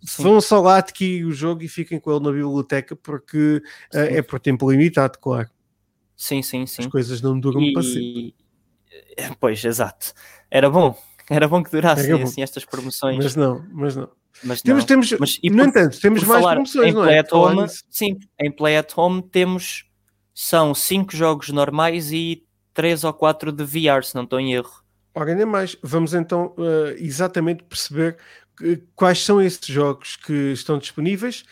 Sim. 0.02 0.22
vão 0.24 0.40
só 0.40 0.60
lá 0.60 0.78
adquirir 0.78 1.24
o 1.24 1.32
jogo 1.32 1.62
e 1.62 1.68
fiquem 1.68 2.00
com 2.00 2.10
ele 2.10 2.24
na 2.24 2.32
biblioteca 2.32 2.96
porque 2.96 3.62
uh, 3.94 3.98
é 3.98 4.20
por 4.20 4.40
tempo 4.40 4.70
limitado, 4.70 5.18
claro. 5.20 5.48
Sim, 6.16 6.42
sim, 6.42 6.66
sim. 6.66 6.82
As 6.82 6.88
coisas 6.88 7.22
não 7.22 7.38
duram 7.38 7.60
e... 7.62 7.72
para 7.72 7.82
sempre. 7.82 8.34
Pois, 9.38 9.64
exato. 9.64 10.12
Era 10.50 10.68
bom. 10.68 10.98
Era 11.30 11.46
bom 11.46 11.62
que 11.62 11.70
durassem 11.70 12.12
assim 12.22 12.42
estas 12.42 12.64
promoções. 12.64 13.16
Mas 13.16 13.36
não, 13.36 13.64
mas 13.72 13.94
não. 13.94 14.10
Mas 14.42 14.62
temos, 14.62 14.82
não. 14.82 14.86
temos, 14.86 15.12
mas, 15.12 15.38
e 15.42 15.50
no 15.50 15.62
entanto, 15.62 16.00
temos 16.00 16.24
mais 16.24 16.44
promoções, 16.44 16.94
não 16.94 17.02
Play 17.02 17.14
é? 17.14 17.18
At 17.20 17.32
Home, 17.32 17.66
sim, 17.88 18.18
em 18.38 18.50
Play 18.50 18.76
at 18.76 18.92
Home 18.96 19.22
temos 19.22 19.84
são 20.34 20.74
cinco 20.74 21.14
jogos 21.14 21.50
normais 21.50 22.10
e 22.12 22.42
três 22.80 23.04
ou 23.04 23.12
quatro 23.12 23.52
de 23.52 23.62
VR, 23.62 24.02
se 24.02 24.14
não 24.14 24.22
estou 24.22 24.40
em 24.40 24.54
erro. 24.54 24.82
Ora, 25.14 25.34
nem 25.34 25.44
mais. 25.44 25.76
Vamos 25.82 26.14
então 26.14 26.54
uh, 26.56 26.94
exatamente 26.96 27.62
perceber 27.62 28.16
quais 28.96 29.22
são 29.22 29.38
esses 29.40 29.66
jogos 29.66 30.16
que 30.16 30.52
estão 30.52 30.78
disponíveis. 30.78 31.44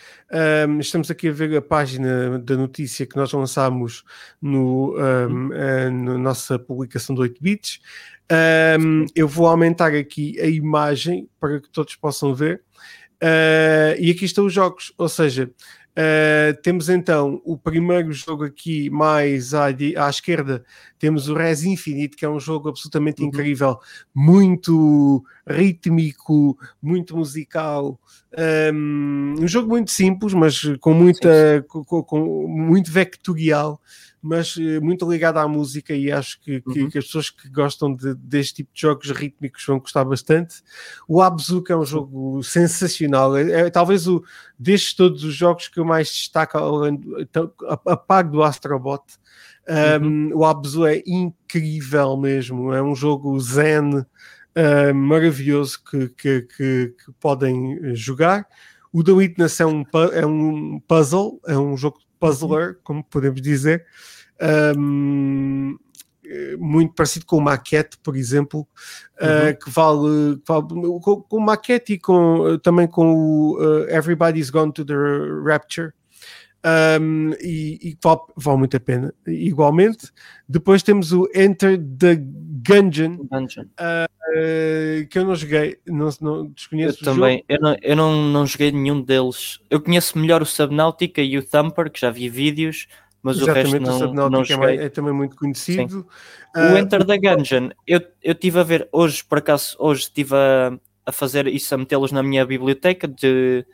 Um, 0.67 0.79
estamos 0.81 1.11
aqui 1.11 1.29
a 1.29 1.33
ver 1.33 1.55
a 1.55 1.61
página 1.61 2.39
da 2.39 2.57
notícia 2.57 3.05
que 3.05 3.15
nós 3.15 3.31
lançámos 3.31 4.05
no, 4.41 4.97
um, 4.97 5.49
uh, 5.49 5.91
na 5.91 6.17
nossa 6.17 6.59
publicação 6.59 7.15
de 7.15 7.21
8 7.21 7.43
bits. 7.43 7.79
Um, 8.81 9.05
eu 9.15 9.29
vou 9.29 9.47
aumentar 9.47 9.95
aqui 9.95 10.41
a 10.41 10.47
imagem 10.47 11.29
para 11.39 11.61
que 11.61 11.69
todos 11.69 11.95
possam 11.95 12.35
ver. 12.35 12.63
Uh, 13.23 14.01
e 14.01 14.11
aqui 14.11 14.25
estão 14.25 14.47
os 14.47 14.53
jogos, 14.55 14.95
ou 14.97 15.11
seja, 15.11 15.51
Uh, 15.99 16.55
temos 16.63 16.89
então 16.89 17.43
o 17.45 17.59
primeiro 17.59 18.13
jogo 18.13 18.45
aqui 18.45 18.89
mais 18.89 19.53
à, 19.53 19.65
à, 19.67 20.09
esquerda, 20.09 20.65
temos 20.97 21.29
o 21.29 21.35
Res 21.35 21.65
Infinite, 21.65 22.17
que 22.17 22.25
é 22.25 22.29
um 22.29 22.39
jogo 22.39 22.69
absolutamente 22.69 23.21
uhum. 23.21 23.27
incrível, 23.27 23.81
muito 24.15 25.25
rítmico, 25.45 26.57
muito 26.81 27.17
musical, 27.17 27.99
um, 28.73 29.35
um, 29.41 29.49
jogo 29.49 29.71
muito 29.71 29.91
simples, 29.91 30.33
mas 30.35 30.63
com 30.79 30.95
muita 30.95 31.65
com, 31.67 31.83
com, 31.83 32.03
com 32.05 32.47
muito 32.47 32.93
vectorial 32.93 33.81
mas 34.21 34.57
eh, 34.59 34.81
muito 34.81 35.09
ligado 35.11 35.39
à 35.39 35.47
música 35.47 35.95
e 35.95 36.11
acho 36.11 36.41
que, 36.41 36.61
que, 36.61 36.83
uhum. 36.83 36.91
que 36.91 36.99
as 36.99 37.05
pessoas 37.07 37.31
que 37.31 37.49
gostam 37.49 37.95
de, 37.95 38.15
deste 38.15 38.57
tipo 38.57 38.71
de 38.75 38.81
jogos 38.81 39.11
rítmicos 39.11 39.65
vão 39.65 39.79
gostar 39.79 40.05
bastante. 40.05 40.57
O 41.07 41.23
Abzuka 41.23 41.73
é 41.73 41.77
um 41.77 41.85
jogo 41.85 42.43
sensacional, 42.43 43.37
é, 43.37 43.51
é, 43.51 43.71
talvez 43.71 44.07
o 44.09 44.25
destes 44.59 44.95
todos 44.95 45.25
os 45.25 45.35
jogos 45.35 45.69
que 45.69 45.79
eu 45.79 45.85
mais 45.85 46.09
destaco, 46.09 46.59
então, 47.19 47.53
a, 47.69 47.93
a 47.93 47.97
par 47.97 48.25
do 48.25 48.43
Astrobot. 48.43 49.05
Um, 49.69 50.07
uhum. 50.07 50.31
O 50.35 50.45
Abzu 50.45 50.87
é 50.87 51.03
incrível 51.07 52.17
mesmo, 52.17 52.73
é 52.73 52.83
um 52.83 52.95
jogo 52.95 53.39
zen 53.39 53.99
uh, 53.99 54.95
maravilhoso 54.95 55.83
que, 55.85 56.09
que, 56.09 56.43
que, 56.43 56.95
que 57.05 57.13
podem 57.21 57.95
jogar. 57.95 58.47
O 58.93 59.05
The 59.05 59.13
Witness 59.13 59.61
é 59.61 59.67
um, 59.67 59.85
é 60.13 60.27
um 60.27 60.81
puzzle, 60.81 61.39
é 61.47 61.57
um 61.57 61.77
jogo 61.77 62.01
puzzler, 62.19 62.79
como 62.83 63.03
podemos 63.05 63.41
dizer, 63.41 63.85
um, 64.41 65.77
muito 66.59 66.95
parecido 66.95 67.27
com 67.27 67.37
o 67.37 67.41
Maquette, 67.41 67.97
por 67.99 68.17
exemplo, 68.17 68.67
ah, 69.21 69.27
uhum. 69.27 69.51
uh, 69.51 69.59
que 69.59 69.71
vale, 69.71 70.37
que 70.37 70.43
vale 70.47 71.01
com, 71.01 71.23
com 71.23 71.37
o 71.37 71.41
Maquette 71.41 71.95
e 71.95 71.99
com, 71.99 72.59
também 72.63 72.87
com 72.87 73.15
o 73.15 73.59
uh, 73.59 73.89
Everybody's 73.89 74.51
Gone 74.51 74.73
to 74.73 74.85
the 74.85 74.95
Rapture. 75.45 75.93
Um, 76.65 77.31
e, 77.41 77.79
e 77.83 77.99
vale, 78.03 78.21
vale, 78.37 78.59
muito 78.59 78.77
a 78.77 78.81
pena, 78.81 79.15
igualmente. 79.27 80.11
Depois 80.49 80.83
temos 80.83 81.13
o 81.13 81.29
Enter 81.35 81.79
the 81.79 82.17
Gungeon, 82.17 83.19
Gungeon. 83.31 83.65
Uh, 83.81 85.07
que 85.09 85.19
eu 85.19 85.25
não 85.25 85.35
joguei, 85.37 85.79
não, 85.87 86.09
não 86.21 86.47
desconheço. 86.49 86.99
Eu 87.01 87.13
também, 87.13 87.45
eu, 87.49 87.61
não, 87.61 87.77
eu 87.81 87.97
não, 87.97 88.23
não 88.25 88.47
joguei 88.47 88.73
nenhum 88.73 89.01
deles. 89.01 89.61
Eu 89.71 89.81
conheço 89.81 90.19
melhor 90.19 90.43
o 90.43 90.47
Subnautica 90.47 91.23
e 91.23 91.39
o 91.39 91.47
Thumper, 91.47 91.91
que 91.91 92.01
já 92.01 92.11
vi 92.11 92.29
vídeos, 92.29 92.89
mas 93.23 93.37
Exatamente, 93.37 93.69
o 93.69 93.71
resto 93.71 93.81
não, 93.81 93.95
o 93.95 93.99
Subnautica 93.99 94.57
não 94.57 94.65
é, 94.65 94.77
é, 94.77 94.89
também 94.89 95.13
muito 95.13 95.37
conhecido. 95.37 96.07
Uh, 96.57 96.75
o 96.75 96.77
Enter 96.77 97.05
the 97.05 97.19
Gungeon, 97.19 97.71
eu, 97.87 98.01
eu 98.23 98.33
estive 98.33 98.59
a 98.59 98.65
ver 98.65 98.89
hoje, 98.91 99.25
por 99.25 99.39
acaso, 99.39 99.77
hoje 99.79 100.03
estive 100.03 100.35
a, 100.35 100.77
a 101.07 101.13
fazer 101.13 101.47
isso, 101.47 101.73
a 101.73 101.79
metê-los 101.79 102.11
na 102.11 102.23
minha 102.23 102.45
biblioteca 102.45 103.07
de 103.07 103.65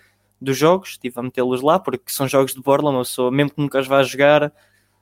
dos 0.44 0.56
jogos, 0.56 0.90
estive 0.90 1.18
a 1.18 1.22
metê-los 1.22 1.62
lá, 1.62 1.78
porque 1.78 2.12
são 2.12 2.28
jogos 2.28 2.54
de 2.54 2.60
borla, 2.60 2.90
uma 2.90 3.00
pessoa, 3.00 3.30
mesmo 3.30 3.50
que 3.50 3.60
nunca 3.60 3.80
os 3.80 3.86
vá 3.86 4.02
jogar, 4.02 4.52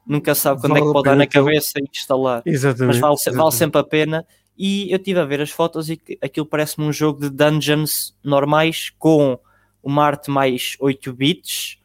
nunca 0.06 0.34
sabe 0.34 0.60
quando 0.60 0.72
vale 0.72 0.84
é 0.84 0.86
que 0.86 0.92
pode 0.92 1.04
dar 1.04 1.16
na 1.16 1.26
cabeça 1.26 1.72
e 1.78 1.84
instalar. 1.92 2.42
Exatamente, 2.46 2.86
Mas 2.86 2.98
vale, 2.98 3.14
exatamente. 3.14 3.42
vale 3.42 3.52
sempre 3.52 3.80
a 3.80 3.84
pena. 3.84 4.26
E 4.56 4.90
eu 4.92 4.96
estive 4.96 5.18
a 5.18 5.24
ver 5.24 5.40
as 5.40 5.50
fotos 5.50 5.88
e 5.88 6.00
aquilo 6.20 6.46
parece-me 6.46 6.86
um 6.86 6.92
jogo 6.92 7.20
de 7.20 7.30
dungeons 7.30 8.14
normais 8.22 8.90
com 8.98 9.38
uma 9.82 10.04
arte 10.04 10.30
mais 10.30 10.76
8 10.78 11.12
bits, 11.12 11.78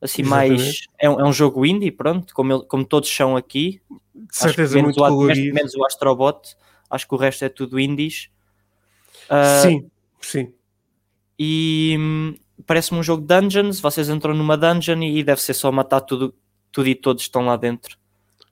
assim 0.00 0.22
exatamente. 0.22 0.62
mais. 0.62 0.80
É 0.98 1.08
um, 1.08 1.20
é 1.20 1.24
um, 1.24 1.32
jogo 1.32 1.66
indie, 1.66 1.90
pronto, 1.90 2.34
como, 2.34 2.52
ele, 2.52 2.64
como 2.64 2.84
todos 2.84 3.08
são 3.08 3.36
aqui. 3.36 3.80
De 4.14 4.36
certeza 4.36 4.74
menos, 4.74 4.96
muito 4.96 5.14
o, 5.14 5.22
menos, 5.24 5.52
menos 5.52 5.74
o 5.74 5.84
Astrobot, 5.84 6.56
acho 6.88 7.06
que 7.06 7.14
o 7.14 7.18
resto 7.18 7.44
é 7.44 7.48
tudo 7.48 7.78
indies. 7.78 8.30
Uh, 9.26 9.62
sim, 9.62 9.90
sim. 10.20 10.52
E, 11.38 11.96
hum, 11.98 12.34
parece-me 12.66 12.98
um 12.98 13.02
jogo 13.02 13.22
de 13.22 13.28
dungeons, 13.28 13.80
vocês 13.80 14.08
entram 14.08 14.34
numa 14.34 14.56
dungeon 14.56 15.02
e 15.02 15.22
deve 15.22 15.40
ser 15.40 15.54
só 15.54 15.70
matar 15.70 16.00
tudo, 16.00 16.34
tudo 16.70 16.88
e 16.88 16.94
todos 16.94 17.22
estão 17.22 17.46
lá 17.46 17.56
dentro. 17.56 17.96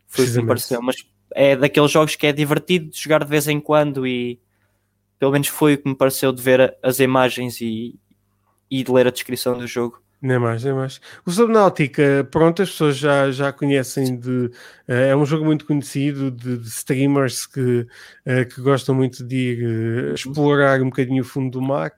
Foi 0.07 0.27
o 0.27 0.33
que 0.33 0.41
me 0.41 0.47
pareceu, 0.47 0.83
mas 0.83 0.97
é 1.35 1.57
daqueles 1.57 1.91
jogos 1.91 2.17
que 2.17 2.27
é 2.27 2.33
divertido 2.33 2.91
de 2.91 3.01
jogar 3.01 3.25
de 3.25 3.31
vez 3.31 3.49
em 3.49 3.61
quando 3.61 4.07
e 4.07 4.39
pelo 5.19 5.33
menos 5.33 5.49
foi 5.49 5.75
o 5.75 5.79
que 5.79 5.89
me 5.89 5.95
pareceu 5.95 6.33
de 6.33 6.43
ver 6.43 6.77
as 6.83 6.99
imagens 6.99 7.61
e, 7.61 7.99
e 8.71 8.83
de 8.83 8.91
ler 8.91 9.07
a 9.07 9.11
descrição 9.11 9.57
do 9.57 9.67
jogo. 9.67 10.03
Nem 10.23 10.39
mais, 10.39 10.63
nem 10.63 10.73
mais. 10.73 11.01
O 11.27 11.33
Subnautica, 11.33 12.27
pronto, 12.31 12.63
as 12.63 12.71
pessoas 12.71 12.97
já, 12.97 13.29
já 13.33 13.53
conhecem 13.53 14.17
de. 14.17 14.47
Uh, 14.89 14.93
é 14.93 15.17
um 15.17 15.27
jogo 15.27 15.45
muito 15.45 15.67
conhecido 15.67 16.31
de, 16.31 16.59
de 16.59 16.69
streamers 16.69 17.45
que, 17.45 17.61
uh, 17.61 18.49
que 18.49 18.61
gostam 18.61 18.95
muito 18.95 19.25
de 19.25 19.37
ir 19.37 20.11
uh, 20.13 20.15
explorar 20.15 20.81
um 20.81 20.91
bocadinho 20.91 21.23
o 21.23 21.27
fundo 21.27 21.51
do 21.51 21.61
mar. 21.61 21.93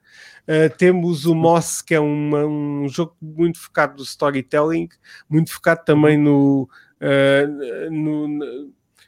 Uh, 0.47 0.69
temos 0.77 1.25
o 1.25 1.33
Moss, 1.33 1.81
que 1.81 1.95
é 1.95 1.99
uma, 1.99 2.45
um 2.45 2.87
jogo 2.87 3.15
muito 3.19 3.59
focado 3.59 3.97
no 3.97 4.03
storytelling, 4.03 4.87
muito 5.27 5.51
focado 5.51 5.83
também 5.83 6.17
no, 6.17 6.69
uh, 7.01 7.91
no, 7.91 8.27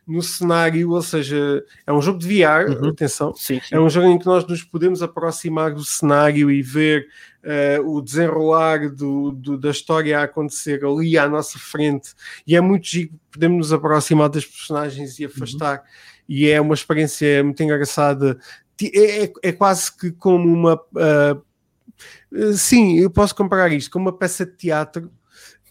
no, 0.07 0.21
cenário, 0.23 0.89
ou 0.89 1.01
seja, 1.01 1.63
é 1.85 1.93
um 1.93 2.01
jogo 2.01 2.17
de 2.17 2.27
VR, 2.27 2.71
uhum. 2.71 2.89
atenção, 2.89 3.35
sim, 3.35 3.59
sim. 3.59 3.75
é 3.75 3.79
um 3.79 3.87
jogo 3.87 4.07
em 4.07 4.17
que 4.17 4.25
nós 4.25 4.47
nos 4.47 4.63
podemos 4.63 5.03
aproximar 5.03 5.75
do 5.75 5.85
cenário 5.85 6.49
e 6.49 6.63
ver 6.63 7.07
uh, 7.43 7.87
o 7.87 8.01
desenrolar 8.01 8.89
do, 8.89 9.31
do, 9.31 9.59
da 9.59 9.69
história 9.69 10.19
a 10.19 10.23
acontecer 10.23 10.83
ali 10.83 11.19
à 11.19 11.29
nossa 11.29 11.59
frente, 11.59 12.15
e 12.47 12.55
é 12.55 12.61
muito 12.61 12.87
giro, 12.87 13.11
podemos 13.31 13.57
nos 13.57 13.73
aproximar 13.73 14.29
das 14.29 14.45
personagens 14.45 15.19
e 15.19 15.25
afastar. 15.25 15.77
Uhum. 15.77 15.85
E 16.29 16.49
é 16.49 16.59
uma 16.59 16.73
experiência 16.73 17.41
muito 17.41 17.63
engraçada 17.63 18.37
é, 18.85 19.25
é, 19.25 19.33
é 19.43 19.51
quase 19.51 19.95
que 19.95 20.11
como 20.11 20.51
uma. 20.51 20.75
Uh, 20.75 22.53
sim, 22.53 22.99
eu 22.99 23.09
posso 23.09 23.35
comparar 23.35 23.71
isto 23.71 23.91
com 23.91 23.99
uma 23.99 24.13
peça 24.13 24.45
de 24.45 24.53
teatro 24.53 25.11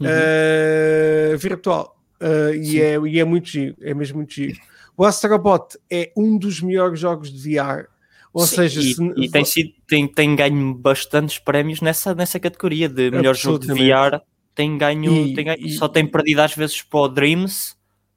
uhum. 0.00 0.06
uh, 0.06 1.38
virtual. 1.38 1.96
Uh, 2.20 2.54
e, 2.54 2.80
é, 2.80 2.98
e 2.98 3.20
é 3.20 3.24
muito 3.24 3.48
giro, 3.48 3.76
é 3.80 3.94
mesmo 3.94 4.16
muito 4.16 4.32
giro. 4.32 4.58
O 4.96 5.04
Astrobot 5.04 5.78
é 5.90 6.10
um 6.16 6.38
dos 6.38 6.60
melhores 6.62 6.98
jogos 6.98 7.30
de 7.30 7.56
VR. 7.56 7.86
Ou 8.32 8.46
Sim, 8.46 8.56
seja, 8.56 8.80
e, 8.80 8.94
se... 8.94 9.12
e 9.16 9.30
tem, 9.30 9.44
sido, 9.44 9.72
tem, 9.86 10.08
tem 10.08 10.36
ganho 10.36 10.74
bastantes 10.74 11.38
prémios 11.38 11.80
nessa, 11.80 12.14
nessa 12.14 12.40
categoria 12.40 12.88
de 12.88 13.10
melhor 13.10 13.34
jogo 13.34 13.58
de 13.58 13.68
VR. 13.68 14.20
Tem 14.54 14.76
ganho, 14.76 15.26
e, 15.28 15.34
tem 15.34 15.44
ganho 15.44 15.66
e, 15.66 15.72
só 15.72 15.86
tem 15.86 16.06
perdido 16.06 16.40
às 16.40 16.54
vezes 16.54 16.80
para 16.82 17.00
o 17.00 17.08
Dreams 17.08 17.76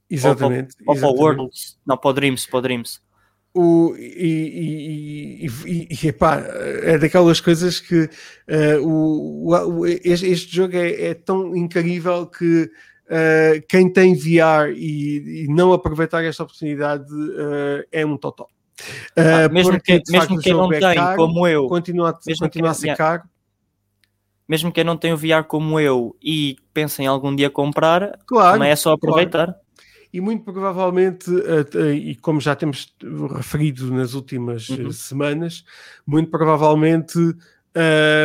exatamente, 0.10 0.76
ou, 0.86 0.96
para, 0.96 1.08
ou 1.08 1.14
para 1.14 1.22
o 1.22 1.22
Worlds, 1.22 1.78
não 1.86 1.98
para 1.98 2.10
o 2.10 2.14
Dreams, 2.14 2.48
para 2.48 2.58
o 2.58 2.62
Dreams. 2.62 3.02
O, 3.54 3.96
e, 3.98 5.42
e, 5.42 5.48
e, 5.66 5.88
e 5.90 6.08
epá, 6.08 6.38
é 6.84 7.00
daquelas 7.00 7.42
coisas 7.42 7.80
que 7.80 8.04
uh, 8.04 8.88
o, 8.88 9.50
o, 9.50 9.86
este, 9.88 10.28
este, 10.28 10.56
jogo 10.56 10.76
é, 10.76 11.08
é, 11.08 11.14
tão 11.16 11.56
incrível 11.56 12.28
que 12.28 12.66
uh, 12.66 13.66
quem 13.68 13.92
tem 13.92 14.16
VR 14.16 14.72
e, 14.76 15.48
não 15.50 15.74
aproveitar 15.74 16.24
esta 16.24 16.44
oportunidade 16.44 17.12
uh, 17.12 17.84
é 17.92 18.06
um 18.06 18.18
total. 18.18 18.50
Ah, 19.16 19.50
mesmo 19.50 19.74
porque, 19.74 20.00
que, 20.00 20.12
mesmo 20.12 20.40
quem 20.40 20.54
não 20.54 20.72
é 20.72 20.80
tem, 20.80 20.96
caro, 20.96 21.18
como 21.18 21.48
eu, 21.48 21.68
continua, 21.68 22.18
continua 22.40 22.70
a 22.70 22.74
ser 22.74 22.96
caro. 22.96 23.24
Mesmo 24.48 24.72
quem 24.72 24.84
não 24.84 24.96
tem 24.96 25.12
o 25.12 25.18
VR 25.18 25.44
como 25.48 25.80
eu 25.80 26.16
e 26.24 26.56
pensa 26.74 27.04
em 27.04 27.08
algum 27.08 27.36
dia 27.36 27.50
comprar, 27.50 28.18
claro, 28.26 28.54
também 28.54 28.72
é 28.72 28.76
só 28.76 28.94
aproveitar. 28.94 29.48
Claro 29.48 29.69
e 30.12 30.20
muito 30.20 30.44
provavelmente, 30.44 31.30
e 31.96 32.16
como 32.16 32.42
já 32.42 32.56
temos 32.56 32.96
referido 33.36 33.92
nas 33.94 34.14
últimas 34.14 34.68
uhum. 34.70 34.92
semanas, 34.92 35.64
muito 36.06 36.32
provavelmente 36.32 37.18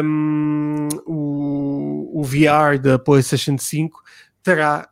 um, 0.03 0.89
o, 1.05 2.21
o 2.21 2.23
VR 2.23 2.79
da 2.81 2.99
PlayStation 2.99 3.59
5 3.59 4.03
terá 4.43 4.89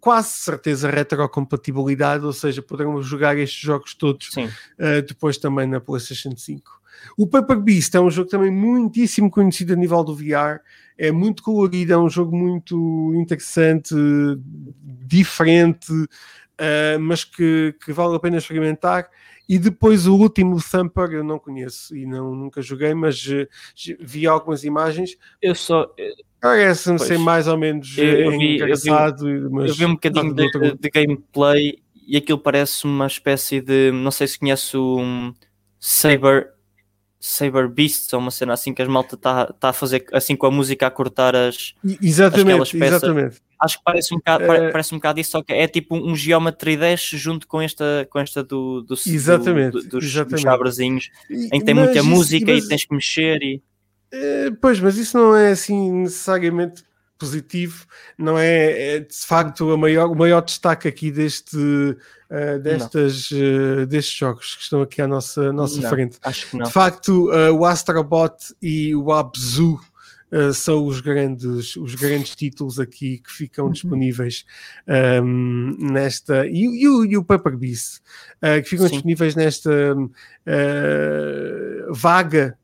quase 0.00 0.28
certeza 0.28 0.90
retrocompatibilidade, 0.90 2.24
ou 2.24 2.32
seja, 2.32 2.62
poderão 2.62 3.02
jogar 3.02 3.36
estes 3.36 3.60
jogos 3.60 3.94
todos 3.94 4.28
uh, 4.36 5.02
depois 5.06 5.38
também 5.38 5.66
na 5.66 5.80
PlayStation 5.80 6.36
5. 6.36 6.80
O 7.16 7.26
Paper 7.26 7.58
Beast 7.58 7.94
é 7.94 8.00
um 8.00 8.10
jogo 8.10 8.28
também 8.28 8.50
muitíssimo 8.50 9.30
conhecido 9.30 9.72
a 9.72 9.76
nível 9.76 10.04
do 10.04 10.14
VR, 10.14 10.60
é 11.00 11.10
muito 11.10 11.42
colorido, 11.42 11.94
é 11.94 11.98
um 11.98 12.10
jogo 12.10 12.36
muito 12.36 13.14
interessante, 13.14 13.94
diferente, 15.06 15.90
uh, 15.90 17.00
mas 17.00 17.24
que, 17.24 17.74
que, 17.82 17.90
vale 17.90 18.16
a 18.16 18.20
pena 18.20 18.36
experimentar. 18.36 19.08
E 19.48 19.58
depois 19.58 20.06
o 20.06 20.14
último 20.14 20.58
Thumper 20.62 21.10
eu 21.12 21.24
não 21.24 21.38
conheço 21.38 21.96
e 21.96 22.04
não, 22.04 22.34
nunca 22.34 22.60
joguei, 22.60 22.92
mas 22.92 23.26
uh, 23.26 23.48
vi 23.98 24.26
algumas 24.26 24.62
imagens. 24.62 25.16
Eu 25.40 25.54
só. 25.54 25.90
Parece-me 26.38 26.98
ser 26.98 27.18
mais 27.18 27.48
ou 27.48 27.56
menos 27.56 27.96
eu, 27.96 28.04
eu 28.04 28.30
vi, 28.32 28.56
engraçado. 28.56 29.28
Eu 29.28 29.48
vi, 29.48 29.54
mas, 29.54 29.70
eu 29.70 29.74
vi 29.74 29.86
um 29.86 29.94
bocadinho 29.94 30.34
de, 30.34 30.50
de, 30.50 30.78
de 30.78 30.90
gameplay 30.90 31.78
e 32.06 32.18
aquilo 32.18 32.38
parece 32.38 32.84
uma 32.84 33.06
espécie 33.06 33.62
de. 33.62 33.90
Não 33.90 34.10
sei 34.10 34.26
se 34.26 34.38
conhece 34.38 34.76
o 34.76 35.00
um, 35.00 35.34
Saber. 35.78 36.59
Saber 37.22 37.68
Beasts 37.68 38.10
ou 38.14 38.18
uma 38.18 38.30
cena 38.30 38.54
assim 38.54 38.72
que 38.72 38.80
as 38.80 38.88
malta 38.88 39.14
está 39.14 39.46
tá 39.52 39.68
a 39.68 39.72
fazer 39.74 40.06
assim 40.10 40.34
com 40.34 40.46
a 40.46 40.50
música 40.50 40.86
a 40.86 40.90
cortar 40.90 41.36
as 41.36 41.74
exatamente, 42.00 42.78
peças. 42.78 43.02
exatamente. 43.02 43.42
Acho 43.60 43.76
que 43.76 43.84
parece 43.84 44.14
um 44.14 44.16
bocado, 44.16 44.44
é... 44.44 44.70
parece 44.70 44.94
um 44.94 44.98
bocado 44.98 45.20
isso, 45.20 45.32
só 45.32 45.42
que 45.42 45.52
é 45.52 45.68
tipo 45.68 45.94
um 45.94 46.16
Geometry 46.16 46.78
Dash 46.78 47.10
junto 47.10 47.46
com 47.46 47.60
esta, 47.60 48.08
com 48.08 48.18
esta 48.18 48.42
do, 48.42 48.80
do, 48.80 48.94
exatamente, 48.94 49.72
do, 49.72 49.82
dos, 49.82 50.04
exatamente. 50.04 50.30
dos 50.30 50.40
chabrazinhos, 50.40 51.10
em 51.28 51.58
que 51.58 51.64
tem 51.64 51.74
mas 51.74 51.84
muita 51.84 51.98
isso, 51.98 52.08
música 52.08 52.52
mas... 52.54 52.64
e 52.64 52.68
tens 52.68 52.84
que 52.86 52.94
mexer 52.94 53.42
e... 53.42 53.62
É, 54.12 54.50
pois, 54.60 54.80
mas 54.80 54.96
isso 54.96 55.16
não 55.18 55.36
é 55.36 55.50
assim 55.50 55.92
necessariamente 55.92 56.82
positivo, 57.20 57.84
não 58.16 58.38
é, 58.38 58.94
é 58.94 59.00
de 59.00 59.14
facto 59.14 59.76
maior, 59.76 60.10
o 60.10 60.14
maior 60.14 60.40
destaque 60.40 60.88
aqui 60.88 61.12
deste, 61.12 61.56
uh, 61.56 62.58
destas, 62.62 63.30
uh, 63.30 63.86
destes 63.86 64.16
jogos 64.16 64.56
que 64.56 64.62
estão 64.62 64.80
aqui 64.80 65.02
à 65.02 65.06
nossa, 65.06 65.52
nossa 65.52 65.78
não, 65.78 65.90
frente. 65.90 66.18
De 66.18 66.72
facto, 66.72 67.30
uh, 67.30 67.52
o 67.52 67.66
Astrobot 67.66 68.34
e 68.60 68.96
o 68.96 69.12
Abzu 69.12 69.78
são 70.54 70.86
os 70.86 71.00
grandes, 71.00 71.74
os 71.74 71.96
grandes 71.96 72.36
títulos 72.36 72.78
aqui 72.78 73.18
que 73.18 73.32
ficam 73.32 73.64
uhum. 73.66 73.72
disponíveis 73.72 74.44
um, 74.86 75.74
ehm, 75.74 75.92
nesta 75.92 76.46
e, 76.46 76.82
e, 76.82 76.88
o, 76.88 77.04
e 77.04 77.16
o 77.16 77.24
Paper 77.24 77.56
Beast 77.56 78.00
que 78.62 78.68
ficam 78.70 78.86
Sim. 78.86 78.92
disponíveis 78.92 79.34
nesta 79.34 79.96
vaga 81.90 82.56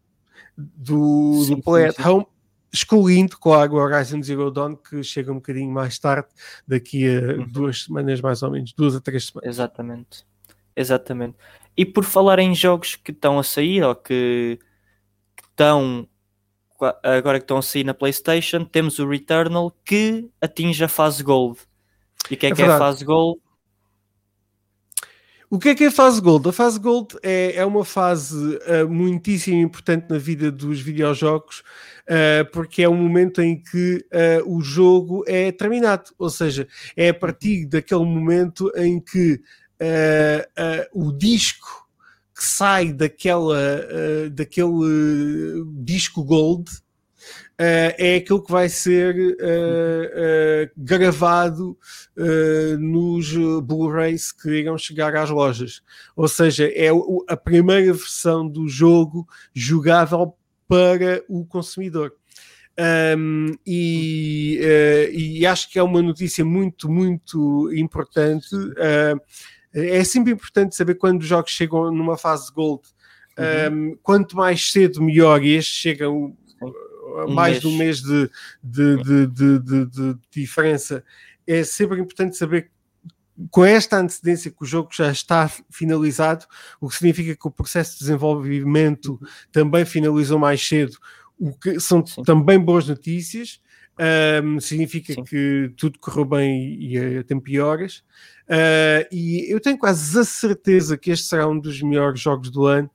do, 0.56 1.42
sim, 1.44 1.56
do 1.56 1.62
Play 1.62 1.86
at 1.86 1.98
Home 2.06 2.26
excluindo, 2.76 3.38
claro, 3.38 3.74
o 3.74 3.76
Horizon 3.76 4.22
Zero 4.22 4.50
Dawn, 4.50 4.76
que 4.76 5.02
chega 5.02 5.32
um 5.32 5.36
bocadinho 5.36 5.70
mais 5.70 5.98
tarde, 5.98 6.28
daqui 6.66 7.06
a 7.08 7.20
uhum. 7.20 7.46
duas 7.48 7.84
semanas 7.84 8.20
mais 8.20 8.42
ou 8.42 8.50
menos, 8.50 8.72
duas 8.72 8.94
a 8.94 9.00
três 9.00 9.26
semanas. 9.26 9.48
Exatamente, 9.48 10.26
exatamente. 10.74 11.36
E 11.76 11.84
por 11.84 12.04
falar 12.04 12.38
em 12.38 12.54
jogos 12.54 12.96
que 12.96 13.10
estão 13.10 13.38
a 13.38 13.42
sair 13.42 13.82
ou 13.82 13.94
que, 13.94 14.58
que 15.36 15.44
estão 15.48 16.08
agora 17.02 17.38
que 17.38 17.44
estão 17.44 17.58
a 17.58 17.62
sair 17.62 17.84
na 17.84 17.94
PlayStation, 17.94 18.64
temos 18.64 18.98
o 18.98 19.08
Returnal 19.08 19.70
que 19.84 20.28
atinge 20.40 20.84
a 20.84 20.88
fase 20.88 21.22
Gold. 21.22 21.58
E 22.30 22.34
o 22.34 22.36
que 22.36 22.46
é, 22.46 22.50
é 22.50 22.52
que 22.52 22.58
verdade. 22.58 22.82
é 22.82 22.84
a 22.84 22.86
fase 22.86 23.04
Gold? 23.04 23.40
O 25.56 25.58
que 25.58 25.70
é 25.70 25.74
que 25.74 25.84
é 25.84 25.86
a 25.86 25.90
fase 25.90 26.20
Gold? 26.20 26.46
A 26.46 26.52
fase 26.52 26.78
Gold 26.78 27.16
é, 27.22 27.56
é 27.56 27.64
uma 27.64 27.82
fase 27.82 28.36
uh, 28.36 28.86
muitíssimo 28.86 29.56
importante 29.56 30.04
na 30.10 30.18
vida 30.18 30.52
dos 30.52 30.82
videojogos, 30.82 31.60
uh, 31.60 32.44
porque 32.52 32.82
é 32.82 32.88
o 32.90 32.92
momento 32.92 33.40
em 33.40 33.58
que 33.62 34.04
uh, 34.44 34.54
o 34.54 34.60
jogo 34.60 35.24
é 35.26 35.50
terminado. 35.50 36.10
Ou 36.18 36.28
seja, 36.28 36.68
é 36.94 37.08
a 37.08 37.14
partir 37.14 37.64
daquele 37.64 38.04
momento 38.04 38.70
em 38.76 39.00
que 39.00 39.40
o 40.92 41.10
disco 41.10 41.88
que 42.36 42.44
sai 42.44 42.92
daquela, 42.92 43.58
daquele 44.30 45.64
disco 45.78 46.22
Gold 46.22 46.70
é 47.58 48.16
aquilo 48.16 48.42
que 48.42 48.52
vai 48.52 48.68
ser 48.68 49.16
uh, 49.16 49.32
uh, 49.32 50.70
gravado 50.76 51.78
nos 52.78 53.32
Blu-rays 53.62 54.32
que 54.32 54.50
irão 54.50 54.76
chegar 54.76 55.14
às 55.16 55.30
lojas. 55.30 55.82
Ou 56.14 56.28
seja, 56.28 56.70
é 56.74 56.88
a 57.28 57.36
primeira 57.36 57.92
versão 57.92 58.46
do 58.46 58.68
jogo 58.68 59.26
jogável 59.54 60.34
para 60.68 61.22
o 61.28 61.44
consumidor. 61.46 62.12
Um, 63.16 63.54
e, 63.66 64.60
e, 65.12 65.46
acho 65.46 65.70
que 65.70 65.78
é 65.78 65.82
uma 65.82 66.02
notícia 66.02 66.44
muito, 66.44 66.90
muito 66.90 67.70
importante. 67.74 68.48
é 69.72 70.04
sempre 70.04 70.32
importante 70.32 70.76
saber 70.76 70.96
quando 70.96 71.22
os 71.22 71.26
jogos 71.26 71.52
chegam 71.52 71.90
numa 71.90 72.18
fase 72.18 72.52
Gold. 72.52 72.82
Uhum. 73.38 73.90
Um, 73.92 73.96
quanto 74.02 74.36
mais 74.36 74.70
cedo, 74.70 75.02
melhor. 75.02 75.42
E 75.42 75.54
estes 75.54 75.74
chegam 75.74 76.36
um 77.24 77.32
mais 77.34 77.52
mês. 77.52 77.60
de 77.60 77.68
um 77.68 77.76
mês 77.76 78.02
de, 78.02 78.30
de, 78.62 79.28
de, 79.28 79.58
de, 79.86 80.18
diferença, 80.30 81.04
é 81.46 81.64
sempre 81.64 82.00
importante 82.00 82.36
saber 82.36 82.70
com 83.50 83.64
esta 83.64 83.98
antecedência 83.98 84.50
que 84.50 84.62
o 84.62 84.66
jogo 84.66 84.88
já 84.92 85.10
está 85.10 85.50
finalizado, 85.70 86.46
o 86.80 86.88
que 86.88 86.96
significa 86.96 87.36
que 87.36 87.46
o 87.46 87.50
processo 87.50 87.92
de 87.92 87.98
desenvolvimento 88.00 89.20
também 89.52 89.84
finalizou 89.84 90.38
mais 90.38 90.66
cedo, 90.66 90.96
o 91.38 91.52
que 91.52 91.78
são 91.78 92.04
Sim. 92.04 92.22
também 92.22 92.58
boas 92.58 92.86
notícias. 92.86 93.60
Um, 93.98 94.60
significa 94.60 95.14
Sim. 95.14 95.24
que 95.24 95.72
tudo 95.76 95.98
correu 95.98 96.26
bem 96.26 96.78
e 96.82 97.24
tem 97.24 97.40
pioras. 97.40 98.02
Uh, 98.48 99.02
e 99.10 99.52
eu 99.52 99.58
tenho 99.58 99.76
quase 99.76 100.18
a 100.20 100.24
certeza 100.24 100.96
que 100.96 101.10
este 101.10 101.26
será 101.26 101.48
um 101.48 101.58
dos 101.58 101.82
melhores 101.82 102.20
jogos 102.20 102.48
do 102.48 102.64
ano, 102.64 102.88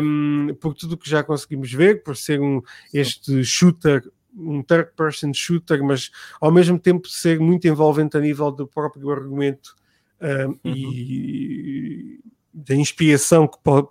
um, 0.00 0.54
por 0.60 0.72
tudo 0.72 0.92
o 0.92 0.96
que 0.96 1.10
já 1.10 1.22
conseguimos 1.24 1.72
ver, 1.72 2.02
por 2.04 2.16
ser 2.16 2.40
um, 2.40 2.62
este 2.94 3.44
shooter, 3.44 4.08
um 4.34 4.62
third-person 4.62 5.34
shooter, 5.34 5.82
mas 5.82 6.10
ao 6.40 6.52
mesmo 6.52 6.78
tempo 6.78 7.08
ser 7.08 7.40
muito 7.40 7.66
envolvente 7.66 8.16
a 8.16 8.20
nível 8.20 8.52
do 8.52 8.66
próprio 8.66 9.10
argumento 9.10 9.74
um, 10.20 10.46
uhum. 10.46 10.58
e 10.64 12.20
da 12.54 12.76
inspiração 12.76 13.48
que, 13.48 13.58
pode, 13.64 13.88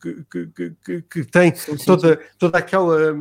que, 0.00 0.24
que, 0.24 0.74
que, 0.84 1.02
que 1.02 1.24
tem 1.24 1.54
sim, 1.54 1.78
sim, 1.78 1.84
toda, 1.84 2.16
sim. 2.16 2.28
toda 2.38 2.58
aquela 2.58 3.14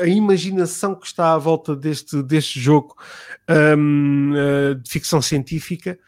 a 0.00 0.06
imaginação 0.06 0.94
que 0.94 1.06
está 1.06 1.32
à 1.32 1.38
volta 1.38 1.74
deste, 1.74 2.22
deste 2.22 2.60
jogo 2.60 2.94
um, 3.48 4.32
uh, 4.32 4.74
de 4.74 4.90
ficção 4.90 5.22
científica 5.22 5.98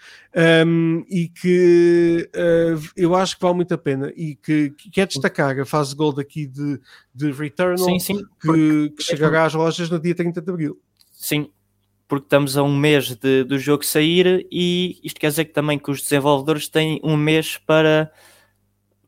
um, 0.67 1.05
e 1.09 1.29
que 1.29 2.29
uh, 2.35 2.91
eu 2.97 3.15
acho 3.15 3.37
que 3.37 3.43
vale 3.43 3.57
muito 3.57 3.73
a 3.73 3.79
pena 3.79 4.13
e 4.17 4.37
que, 4.37 4.71
que 4.71 4.91
quer 4.91 5.07
destacar 5.07 5.59
a 5.59 5.65
fase 5.65 5.95
gold 5.95 6.21
aqui 6.21 6.47
de, 6.47 6.81
de 7.15 7.33
Returnal 7.33 7.79
sim, 7.79 7.99
sim, 7.99 8.23
que, 8.41 8.91
que 8.91 9.03
chegará 9.03 9.45
às 9.45 9.55
lojas 9.55 9.89
no 9.89 9.99
dia 9.99 10.15
30 10.15 10.41
de 10.41 10.51
Abril. 10.51 10.79
Sim, 11.13 11.51
porque 12.07 12.27
estamos 12.27 12.59
a 12.59 12.63
um 12.63 12.77
mês 12.77 13.15
de, 13.17 13.43
do 13.45 13.59
jogo 13.59 13.85
sair 13.87 14.47
e 14.51 15.01
isto 15.03 15.19
quer 15.19 15.29
dizer 15.29 15.47
que 15.47 15.53
também 15.53 15.79
que 15.79 15.91
os 15.91 16.03
desenvolvedores 16.03 16.69
têm 16.69 17.01
um 17.03 17.17
mês 17.17 17.57
para 17.57 18.13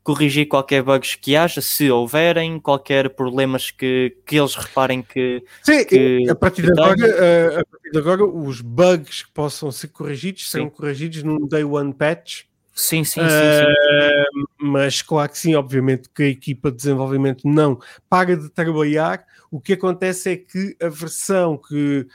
corrigir 0.05 0.47
qualquer 0.47 0.83
bugs 0.83 1.15
que 1.15 1.35
haja, 1.35 1.59
se 1.61 1.89
houverem, 1.89 2.59
qualquer 2.59 3.09
problemas 3.09 3.71
que, 3.71 4.15
que 4.23 4.37
eles 4.37 4.53
reparem 4.53 5.01
que. 5.01 5.43
Sim, 5.63 5.83
que, 5.83 6.29
a, 6.29 6.35
partir 6.35 6.61
de 6.61 6.71
agora, 6.71 6.93
a, 6.93 7.59
a, 7.61 7.65
partir 7.65 7.91
de 7.91 7.97
agora, 7.97 8.23
os 8.23 8.61
bugs 8.61 9.23
que 9.23 9.31
possam 9.31 9.71
ser 9.71 9.87
corrigidos 9.87 10.49
serão 10.51 10.69
corrigidos 10.69 11.23
num 11.23 11.47
day 11.47 11.63
one 11.63 11.91
patch. 11.91 12.43
Sim, 12.71 13.03
sim, 13.03 13.21
sim, 13.21 13.27
sim, 13.27 14.41
uh, 14.41 14.47
Mas 14.59 15.01
claro 15.01 15.31
que 15.31 15.39
sim, 15.39 15.55
obviamente 15.55 16.07
que 16.13 16.21
a 16.21 16.27
equipa 16.27 16.69
de 16.69 16.77
desenvolvimento 16.77 17.47
não 17.47 17.79
para 18.07 18.37
de 18.37 18.49
trabalhar. 18.49 19.25
O 19.49 19.59
que 19.59 19.73
acontece 19.73 20.33
é 20.33 20.37
que 20.37 20.75
a 20.79 20.89
versão 20.89 21.57
que 21.57 22.05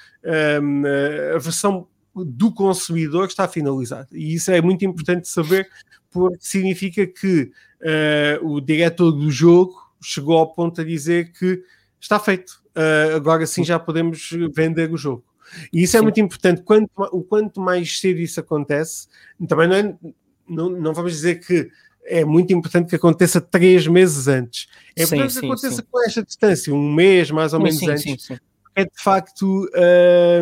um, 0.63 0.83
a 1.35 1.39
versão 1.39 1.89
do 2.15 2.53
consumidor 2.53 3.27
está 3.27 3.49
finalizada. 3.49 4.09
E 4.13 4.35
isso 4.35 4.51
é 4.51 4.61
muito 4.61 4.85
importante 4.85 5.29
saber, 5.29 5.69
porque 6.11 6.39
significa 6.41 7.07
que 7.07 7.51
uh, 8.43 8.47
o 8.47 8.61
diretor 8.61 9.13
do 9.13 9.31
jogo 9.31 9.75
chegou 10.03 10.39
ao 10.39 10.53
ponto 10.53 10.81
a 10.81 10.85
dizer 10.85 11.33
que 11.33 11.63
está 12.01 12.19
feito, 12.19 12.63
uh, 12.77 13.17
agora 13.17 13.47
sim 13.47 13.65
já 13.65 13.79
podemos 13.79 14.31
vender 14.55 14.93
o 14.93 14.97
jogo. 14.97 15.25
E 15.73 15.83
isso 15.83 15.97
é 15.97 16.01
sim. 16.01 16.05
muito 16.05 16.21
importante. 16.21 16.63
Quanto, 16.63 16.91
o 17.13 17.23
quanto 17.23 17.61
mais 17.61 17.99
cedo 17.99 18.21
isso 18.21 18.41
acontece, 18.41 19.09
também 19.49 19.69
não, 19.69 19.77
é, 19.77 19.97
não, 20.49 20.71
não 20.71 20.95
vamos 20.95 21.13
dizer 21.13 21.45
que 21.45 21.71
é 22.05 22.25
muito 22.25 22.53
importante 22.53 22.89
que 22.89 22.97
aconteça 22.97 23.41
três 23.41 23.87
meses 23.87 24.27
antes. 24.27 24.69
É 24.97 25.05
importante 25.05 25.33
sim, 25.33 25.41
que 25.41 25.47
aconteça 25.47 25.77
sim. 25.77 25.83
com 25.91 26.05
esta 26.05 26.23
distância, 26.23 26.75
um 26.75 26.93
mês 26.93 27.31
mais 27.31 27.53
ou 27.53 27.61
menos 27.61 27.83
antes, 27.83 28.29
é 28.75 28.85
de 28.85 29.03
facto 29.03 29.69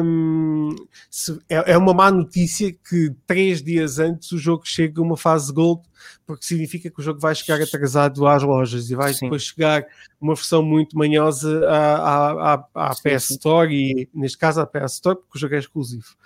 um, 0.03 0.75
é, 1.49 1.73
é, 1.73 1.79
uma 1.79 1.95
má 1.95 2.11
notícia 2.11 2.73
que 2.73 3.15
três 3.27 3.63
dias 3.63 3.99
antes 3.99 4.33
o 4.33 4.39
jogo 4.39 4.63
chega 4.67 5.01
a 5.01 5.05
uma 5.05 5.17
fase 5.17 5.53
gold, 5.53 5.83
porque 6.27 6.45
significa 6.45 6.91
que 6.91 7.01
o 7.01 7.03
jogo 7.03 7.19
vai 7.19 7.35
chegar 7.35 7.61
atrasado 7.61 8.27
às 8.27 8.43
lojas 8.43 8.91
e 8.91 8.95
vai 8.95 9.15
sim. 9.15 9.27
depois 9.27 9.43
chegar 9.43 9.85
uma 10.21 10.35
versão 10.35 10.63
muito 10.63 10.97
manhosa 10.97 11.67
à, 11.69 12.55
à, 12.55 12.67
à, 12.75 12.91
PS 12.91 13.31
Store 13.31 13.75
e 13.75 14.09
neste 14.15 14.37
caso 14.37 14.61
à 14.61 14.67
PS 14.67 14.95
Store, 14.95 15.17
porque 15.17 15.39
o 15.39 15.41
jogo 15.41 15.55
é 15.55 15.59
exclusivo. 15.59 16.17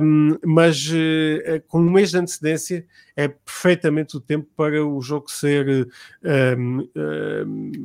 Um, 0.00 0.38
mas 0.44 0.86
uh, 0.90 1.60
com 1.66 1.80
um 1.80 1.90
mês 1.90 2.12
de 2.12 2.18
antecedência 2.18 2.86
é 3.16 3.26
perfeitamente 3.26 4.16
o 4.16 4.20
tempo 4.20 4.48
para 4.56 4.86
o 4.86 5.00
jogo 5.00 5.28
ser 5.28 5.88
um, 6.24 6.88
um, 6.94 7.82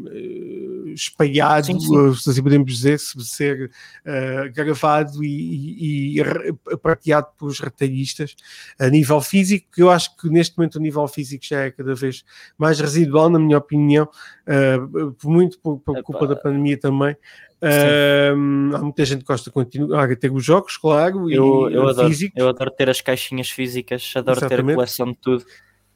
espalhado, 0.93 1.67
sim, 1.67 1.79
sim. 1.79 2.29
assim 2.29 2.43
podemos 2.43 2.71
dizer, 2.71 2.99
ser 2.99 3.71
uh, 4.05 4.53
gravado 4.53 5.23
e, 5.23 6.17
e, 6.17 6.21
e 6.21 6.77
partilhado 6.77 7.27
pelos 7.37 7.59
retalhistas 7.59 8.35
a 8.79 8.89
nível 8.89 9.21
físico, 9.21 9.67
que 9.73 9.81
eu 9.81 9.89
acho 9.89 10.15
que 10.17 10.29
neste 10.29 10.57
momento 10.57 10.75
o 10.75 10.81
nível 10.81 11.07
físico 11.07 11.45
já 11.45 11.61
é 11.61 11.71
cada 11.71 11.95
vez 11.95 12.23
mais 12.57 12.79
residual, 12.79 13.29
na 13.29 13.39
minha 13.39 13.57
opinião, 13.57 14.07
uh, 14.47 15.15
muito 15.23 15.59
por, 15.59 15.79
por 15.79 16.01
culpa 16.03 16.27
da 16.27 16.35
pandemia 16.35 16.77
também. 16.77 17.15
Uh, 17.61 18.75
há 18.75 18.79
muita 18.79 19.05
gente 19.05 19.19
que 19.19 19.25
gosta 19.25 19.51
de 19.51 19.53
continuar 19.53 20.11
a 20.11 20.15
ter 20.15 20.31
os 20.31 20.43
jogos, 20.43 20.77
claro, 20.77 21.29
eu, 21.29 21.69
e 21.69 21.75
eu 21.75 21.87
adoro, 21.87 22.07
físicos. 22.07 22.35
Eu 22.35 22.49
adoro 22.49 22.71
ter 22.71 22.89
as 22.89 23.01
caixinhas 23.01 23.51
físicas, 23.51 24.11
adoro 24.15 24.39
Exatamente. 24.39 24.65
ter 24.65 24.71
a 24.71 24.75
coleção 24.75 25.05
de 25.11 25.17
tudo. 25.17 25.45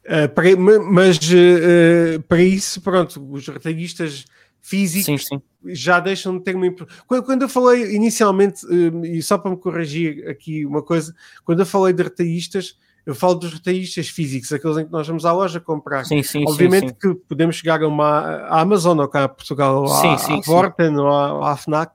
Uh, 0.04 0.28
para, 0.32 0.56
mas 0.56 1.16
uh, 1.16 2.22
para 2.28 2.40
isso, 2.40 2.80
pronto, 2.80 3.20
os 3.32 3.48
retalhistas 3.48 4.24
físicos 4.66 5.04
sim, 5.04 5.16
sim. 5.18 5.42
já 5.66 6.00
deixam 6.00 6.36
de 6.36 6.42
ter 6.42 6.56
uma 6.56 6.66
quando, 7.06 7.24
quando 7.24 7.42
eu 7.42 7.48
falei 7.48 7.94
inicialmente, 7.94 8.66
uh, 8.66 9.04
e 9.04 9.22
só 9.22 9.38
para 9.38 9.52
me 9.52 9.56
corrigir 9.56 10.28
aqui 10.28 10.66
uma 10.66 10.82
coisa, 10.82 11.14
quando 11.44 11.60
eu 11.60 11.66
falei 11.66 11.92
de 11.92 12.02
retalhistas, 12.02 12.76
eu 13.04 13.14
falo 13.14 13.36
dos 13.36 13.52
retalhistas 13.52 14.08
físicos, 14.08 14.52
aqueles 14.52 14.78
em 14.78 14.84
que 14.84 14.90
nós 14.90 15.06
vamos 15.06 15.24
à 15.24 15.32
loja 15.32 15.60
comprar. 15.60 16.04
Sim, 16.04 16.24
sim, 16.24 16.42
Obviamente 16.48 16.88
sim, 16.88 16.94
que 17.00 17.14
podemos 17.28 17.54
chegar 17.54 17.80
a 17.80 17.86
uma 17.86 18.18
a 18.18 18.60
Amazon 18.60 18.98
ou 18.98 19.06
cá 19.06 19.24
a 19.24 19.28
Portugal, 19.28 19.82
ou 19.82 19.86
sim, 19.86 20.08
à, 20.08 20.18
sim, 20.18 20.38
à 20.38 20.40
Vorten 20.40 20.96
ou 20.96 21.08
à, 21.08 21.52
à 21.52 21.56
FNAC, 21.56 21.92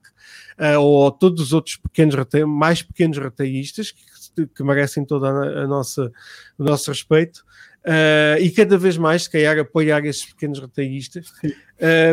ou 0.80 1.08
a 1.08 1.12
todos 1.12 1.42
os 1.42 1.54
outros 1.54 1.76
pequenos 1.76 2.16
mais 2.48 2.82
pequenos 2.82 3.18
retalhistas 3.18 3.94
que, 4.34 4.48
que 4.48 4.64
merecem 4.64 5.04
todo 5.04 5.26
a, 5.26 5.64
a 5.64 5.68
nossa, 5.68 6.10
o 6.58 6.64
nosso 6.64 6.90
respeito. 6.90 7.44
Uh, 7.84 8.38
e 8.39 8.52
cada 8.52 8.78
vez 8.78 8.96
mais, 8.96 9.24
se 9.24 9.30
calhar, 9.30 9.58
apoiar 9.58 10.06
esses 10.06 10.24
pequenos 10.24 10.60
retalhistas, 10.60 11.32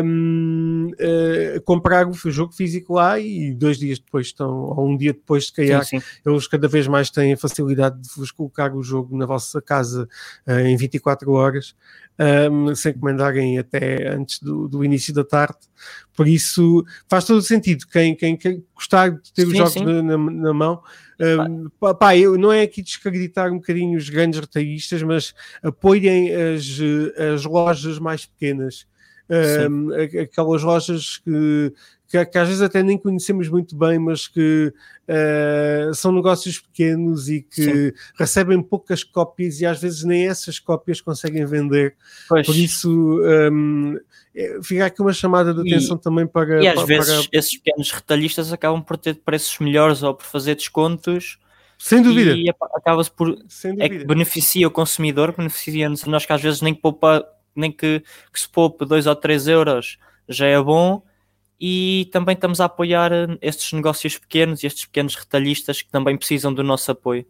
um, 0.03 0.87
uh, 0.87 1.61
comprar 1.61 2.07
o 2.07 2.13
jogo 2.31 2.51
físico 2.53 2.95
lá 2.95 3.19
e 3.19 3.53
dois 3.53 3.77
dias 3.77 3.99
depois 3.99 4.27
estão, 4.27 4.49
ou 4.49 4.89
um 4.89 4.97
dia 4.97 5.13
depois, 5.13 5.45
se 5.45 5.53
calhar, 5.53 5.85
sim, 5.85 5.99
sim. 5.99 6.05
eles 6.25 6.47
cada 6.47 6.67
vez 6.67 6.87
mais 6.87 7.11
têm 7.11 7.33
a 7.33 7.37
facilidade 7.37 8.01
de 8.01 8.09
vos 8.15 8.31
colocar 8.31 8.73
o 8.73 8.81
jogo 8.81 9.15
na 9.15 9.27
vossa 9.27 9.61
casa 9.61 10.09
uh, 10.47 10.59
em 10.59 10.75
24 10.75 11.31
horas, 11.31 11.75
um, 12.51 12.73
sem 12.73 12.91
encomendarem 12.91 13.59
até 13.59 14.09
antes 14.09 14.39
do, 14.39 14.67
do, 14.67 14.83
início 14.83 15.13
da 15.13 15.23
tarde. 15.23 15.59
Por 16.15 16.27
isso, 16.27 16.83
faz 17.07 17.25
todo 17.25 17.37
o 17.37 17.43
sentido. 17.43 17.85
Quem, 17.85 18.15
quem, 18.15 18.35
quem 18.35 18.65
gostar 18.73 19.09
de 19.11 19.31
ter 19.33 19.43
sim, 19.43 19.51
os 19.51 19.57
jogos 19.57 19.75
na, 19.75 20.01
na, 20.01 20.17
na 20.17 20.53
mão 20.53 20.81
Uh, 21.19 21.93
pá, 21.95 22.15
eu, 22.15 22.37
não 22.37 22.51
é 22.51 22.61
aqui 22.61 22.81
desacreditar 22.81 23.51
um 23.51 23.57
bocadinho 23.57 23.97
os 23.97 24.09
grandes 24.09 24.39
retalhistas, 24.39 25.03
mas 25.03 25.33
apoiem 25.61 26.31
as, 26.33 26.79
as 27.33 27.45
lojas 27.45 27.99
mais 27.99 28.25
pequenas. 28.25 28.87
Uh, 29.29 30.21
aquelas 30.21 30.63
lojas 30.63 31.17
que, 31.17 31.73
que, 32.09 32.25
que, 32.25 32.37
às 32.39 32.47
vezes 32.47 32.61
até 32.61 32.81
nem 32.81 32.97
conhecemos 32.97 33.47
muito 33.47 33.75
bem, 33.75 33.99
mas 33.99 34.27
que 34.27 34.73
uh, 35.07 35.93
são 35.93 36.11
negócios 36.11 36.59
pequenos 36.59 37.29
e 37.29 37.43
que 37.43 37.63
Sim. 37.63 37.91
recebem 38.17 38.61
poucas 38.63 39.03
cópias 39.03 39.61
e 39.61 39.65
às 39.65 39.79
vezes 39.79 40.03
nem 40.03 40.27
essas 40.27 40.57
cópias 40.57 40.99
conseguem 41.01 41.45
vender. 41.45 41.95
Pois. 42.27 42.47
Por 42.47 42.55
isso, 42.55 42.89
um, 42.91 43.95
é, 44.35 44.59
fica 44.63 44.87
aqui 44.87 45.01
uma 45.01 45.13
chamada 45.13 45.53
de 45.53 45.61
atenção 45.61 45.97
e, 45.97 46.01
também 46.01 46.25
para. 46.25 46.63
E 46.63 46.67
às 46.67 46.75
para, 46.75 46.85
vezes 46.85 47.27
para... 47.27 47.39
esses 47.39 47.57
pequenos 47.57 47.91
retalhistas 47.91 48.51
acabam 48.51 48.81
por 48.81 48.97
ter 48.97 49.15
preços 49.15 49.59
melhores 49.59 50.01
ou 50.01 50.15
por 50.15 50.25
fazer 50.25 50.55
descontos. 50.55 51.37
Sem 51.77 52.01
dúvida. 52.01 52.31
E 52.31 52.49
acaba-se 52.49 53.11
por. 53.11 53.37
Sem 53.47 53.75
dúvida. 53.75 53.95
É 53.95 53.99
que 53.99 54.05
beneficia 54.05 54.67
o 54.67 54.71
consumidor, 54.71 55.35
beneficia-nos 55.37 56.05
nós 56.05 56.25
que 56.25 56.33
às 56.33 56.41
vezes 56.41 56.61
nem 56.61 56.73
que, 56.73 56.81
poupa, 56.81 57.23
nem 57.55 57.71
que, 57.71 58.03
que 58.33 58.39
se 58.39 58.49
poupe 58.49 58.83
2 58.83 59.05
ou 59.05 59.15
3 59.15 59.47
euros 59.47 59.99
já 60.27 60.47
é 60.47 60.59
bom. 60.59 61.03
E 61.59 62.09
também 62.11 62.33
estamos 62.33 62.61
a 62.61 62.65
apoiar 62.65 63.11
estes 63.41 63.73
negócios 63.73 64.17
pequenos 64.17 64.63
e 64.63 64.67
estes 64.67 64.85
pequenos 64.85 65.15
retalhistas 65.15 65.81
que 65.81 65.89
também 65.89 66.17
precisam 66.17 66.53
do 66.53 66.63
nosso 66.63 66.91
apoio. 66.91 67.25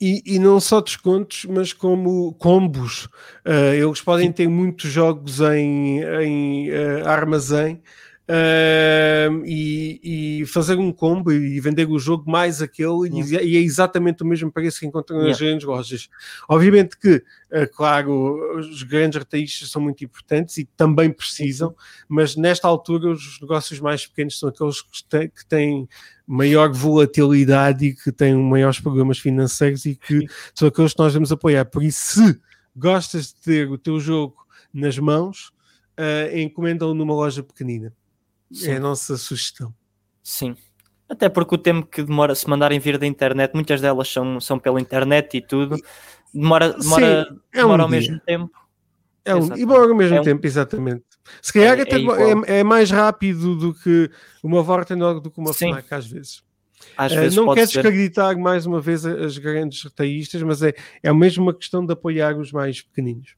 E, 0.00 0.22
e, 0.24 0.38
não 0.38 0.58
só 0.58 0.80
descontos, 0.80 1.44
mas 1.44 1.74
como 1.74 2.32
combos. 2.34 3.04
Uh, 3.46 3.74
eles 3.74 4.00
podem 4.00 4.32
ter 4.32 4.48
muitos 4.48 4.90
jogos 4.90 5.40
em, 5.40 6.00
em 6.00 6.70
uh, 6.70 7.06
armazém 7.06 7.82
uh, 8.30 9.44
e, 9.44 10.40
e, 10.42 10.46
fazer 10.46 10.76
um 10.76 10.92
combo 10.92 11.32
e 11.32 11.60
vender 11.60 11.88
o 11.88 11.98
jogo 11.98 12.30
mais 12.30 12.62
aquele 12.62 13.08
e, 13.10 13.34
e, 13.42 13.56
é 13.56 13.60
exatamente 13.60 14.22
o 14.22 14.26
mesmo 14.26 14.50
preço 14.52 14.80
que 14.80 14.86
encontram 14.86 15.16
yeah. 15.16 15.30
nas 15.30 15.40
grandes 15.40 15.66
lojas. 15.66 16.08
Obviamente 16.48 16.96
que, 16.96 17.16
uh, 17.16 17.68
claro, 17.74 18.58
os 18.58 18.82
grandes 18.84 19.18
retalhistas 19.18 19.70
são 19.70 19.82
muito 19.82 20.04
importantes 20.04 20.58
e 20.58 20.64
também 20.76 21.10
precisam, 21.10 21.74
mas 22.08 22.36
nesta 22.36 22.68
altura 22.68 23.10
os 23.10 23.40
negócios 23.40 23.80
mais 23.80 24.06
pequenos 24.06 24.38
são 24.38 24.48
aqueles 24.48 24.80
que 24.80 25.04
têm, 25.08 25.28
que 25.28 25.46
têm 25.46 25.88
maior 26.26 26.72
volatilidade 26.72 27.86
e 27.86 27.94
que 27.94 28.12
têm 28.12 28.36
maiores 28.36 28.78
problemas 28.78 29.18
financeiros 29.18 29.84
e 29.84 29.96
que 29.96 30.26
são 30.54 30.68
aqueles 30.68 30.92
que 30.92 31.00
nós 31.00 31.12
vamos 31.12 31.32
apoiar. 31.32 31.64
Por 31.64 31.82
isso, 31.82 32.20
se 32.20 32.40
gostas 32.76 33.28
de 33.28 33.40
ter 33.40 33.70
o 33.70 33.76
teu 33.76 33.98
jogo 33.98 34.36
nas 34.72 34.96
mãos, 34.96 35.48
uh, 35.98 36.38
encomenda-o 36.38 36.94
numa 36.94 37.14
loja 37.14 37.42
pequenina. 37.42 37.92
Sim. 38.52 38.70
É 38.70 38.76
a 38.76 38.80
nossa 38.80 39.16
sugestão. 39.16 39.74
Sim. 40.22 40.56
Até 41.08 41.28
porque 41.28 41.54
o 41.54 41.58
tempo 41.58 41.86
que 41.86 42.02
demora 42.02 42.34
se 42.34 42.48
mandarem 42.48 42.78
vir 42.78 42.96
da 42.98 43.06
internet, 43.06 43.52
muitas 43.52 43.80
delas 43.80 44.08
são, 44.08 44.40
são 44.40 44.58
pela 44.58 44.80
internet 44.80 45.36
e 45.36 45.40
tudo, 45.40 45.76
demora, 46.32 46.72
demora, 46.72 47.24
Sim, 47.24 47.40
é 47.52 47.56
demora 47.60 47.82
um 47.82 47.84
ao 47.84 47.90
dia. 47.90 47.98
mesmo 47.98 48.20
tempo. 48.20 48.50
É 49.24 49.34
um, 49.34 49.44
e 49.54 49.58
demora 49.58 49.90
ao 49.90 49.96
mesmo 49.96 50.16
é 50.16 50.20
um... 50.20 50.24
tempo, 50.24 50.46
exatamente. 50.46 51.04
Se 51.42 51.52
calhar 51.52 51.78
é, 51.78 51.82
até 51.82 51.96
é, 51.96 52.60
é, 52.60 52.64
mais 52.64 52.90
rápido 52.90 53.56
do 53.56 53.74
que 53.74 54.10
uma 54.42 54.62
Vorten 54.62 54.98
do 54.98 55.30
que 55.30 55.38
uma 55.38 55.52
Sim. 55.52 55.72
FNAC, 55.72 55.92
às 55.92 56.06
vezes. 56.06 56.42
Às 56.96 57.12
uh, 57.12 57.16
vezes 57.16 57.36
não 57.36 57.52
quero 57.54 57.66
desacreditar 57.66 58.38
mais 58.38 58.64
uma 58.64 58.80
vez 58.80 59.04
as 59.04 59.36
grandes 59.36 59.82
retalhistas, 59.82 60.42
mas 60.42 60.62
é, 60.62 60.74
é 61.02 61.12
mesmo 61.12 61.42
uma 61.42 61.54
questão 61.54 61.84
de 61.84 61.92
apoiar 61.92 62.36
os 62.38 62.52
mais 62.52 62.80
pequeninos. 62.80 63.34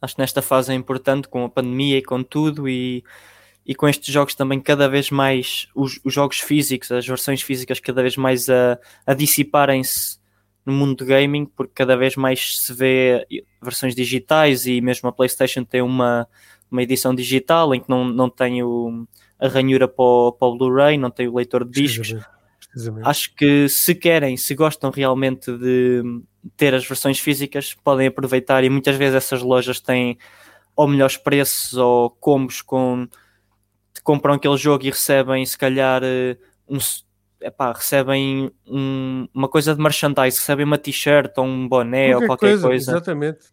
Acho 0.00 0.14
que 0.14 0.20
nesta 0.20 0.42
fase 0.42 0.72
é 0.72 0.74
importante, 0.74 1.28
com 1.28 1.44
a 1.44 1.48
pandemia 1.48 1.98
e 1.98 2.02
com 2.02 2.22
tudo, 2.22 2.68
e, 2.68 3.02
e 3.66 3.74
com 3.74 3.88
estes 3.88 4.14
jogos 4.14 4.34
também 4.34 4.60
cada 4.60 4.88
vez 4.88 5.10
mais, 5.10 5.66
os, 5.74 5.98
os 6.04 6.14
jogos 6.14 6.38
físicos, 6.38 6.92
as 6.92 7.04
versões 7.04 7.42
físicas 7.42 7.80
cada 7.80 8.00
vez 8.00 8.16
mais 8.16 8.48
a, 8.48 8.78
a 9.04 9.12
dissiparem-se 9.12 10.18
no 10.64 10.72
mundo 10.72 10.94
do 10.94 11.04
gaming, 11.04 11.46
porque 11.46 11.72
cada 11.74 11.96
vez 11.96 12.14
mais 12.14 12.60
se 12.60 12.72
vê 12.72 13.26
versões 13.60 13.94
digitais 13.94 14.66
e 14.66 14.80
mesmo 14.80 15.08
a 15.08 15.12
PlayStation 15.12 15.64
tem 15.64 15.82
uma, 15.82 16.28
uma 16.70 16.82
edição 16.82 17.12
digital 17.12 17.74
em 17.74 17.80
que 17.80 17.90
não, 17.90 18.04
não 18.04 18.30
tem 18.30 18.62
o, 18.62 19.06
a 19.38 19.48
ranhura 19.48 19.88
para 19.88 20.04
o, 20.04 20.32
para 20.32 20.48
o 20.48 20.56
Blu-ray, 20.56 20.96
não 20.96 21.10
tem 21.10 21.26
o 21.26 21.34
leitor 21.34 21.64
de 21.64 21.82
discos. 21.82 22.14
Acho 23.04 23.34
que 23.34 23.68
se 23.68 23.94
querem, 23.94 24.36
se 24.36 24.54
gostam 24.54 24.90
realmente 24.90 25.50
de 25.56 26.02
ter 26.56 26.74
as 26.74 26.86
versões 26.86 27.18
físicas, 27.18 27.74
podem 27.74 28.06
aproveitar 28.06 28.62
e 28.62 28.70
muitas 28.70 28.96
vezes 28.96 29.16
essas 29.16 29.42
lojas 29.42 29.80
têm 29.80 30.18
ou 30.76 30.86
melhores 30.86 31.16
preços 31.16 31.74
ou 31.74 32.10
combos 32.10 32.60
com 32.60 33.08
compram 34.06 34.34
aquele 34.34 34.56
jogo 34.56 34.84
e 34.86 34.90
recebem 34.90 35.44
se 35.44 35.58
calhar 35.58 36.00
eh, 36.04 36.36
um, 36.68 36.78
epá, 37.40 37.72
recebem 37.72 38.52
um, 38.64 39.26
uma 39.34 39.48
coisa 39.48 39.74
de 39.74 39.82
merchandise, 39.82 40.38
recebem 40.38 40.64
uma 40.64 40.78
t-shirt 40.78 41.36
ou 41.36 41.44
um 41.44 41.68
boné 41.68 42.10
qualquer 42.10 42.22
ou 42.22 42.26
qualquer 42.28 42.46
coisa. 42.50 42.68
coisa. 42.68 42.90
Exatamente. 42.92 43.46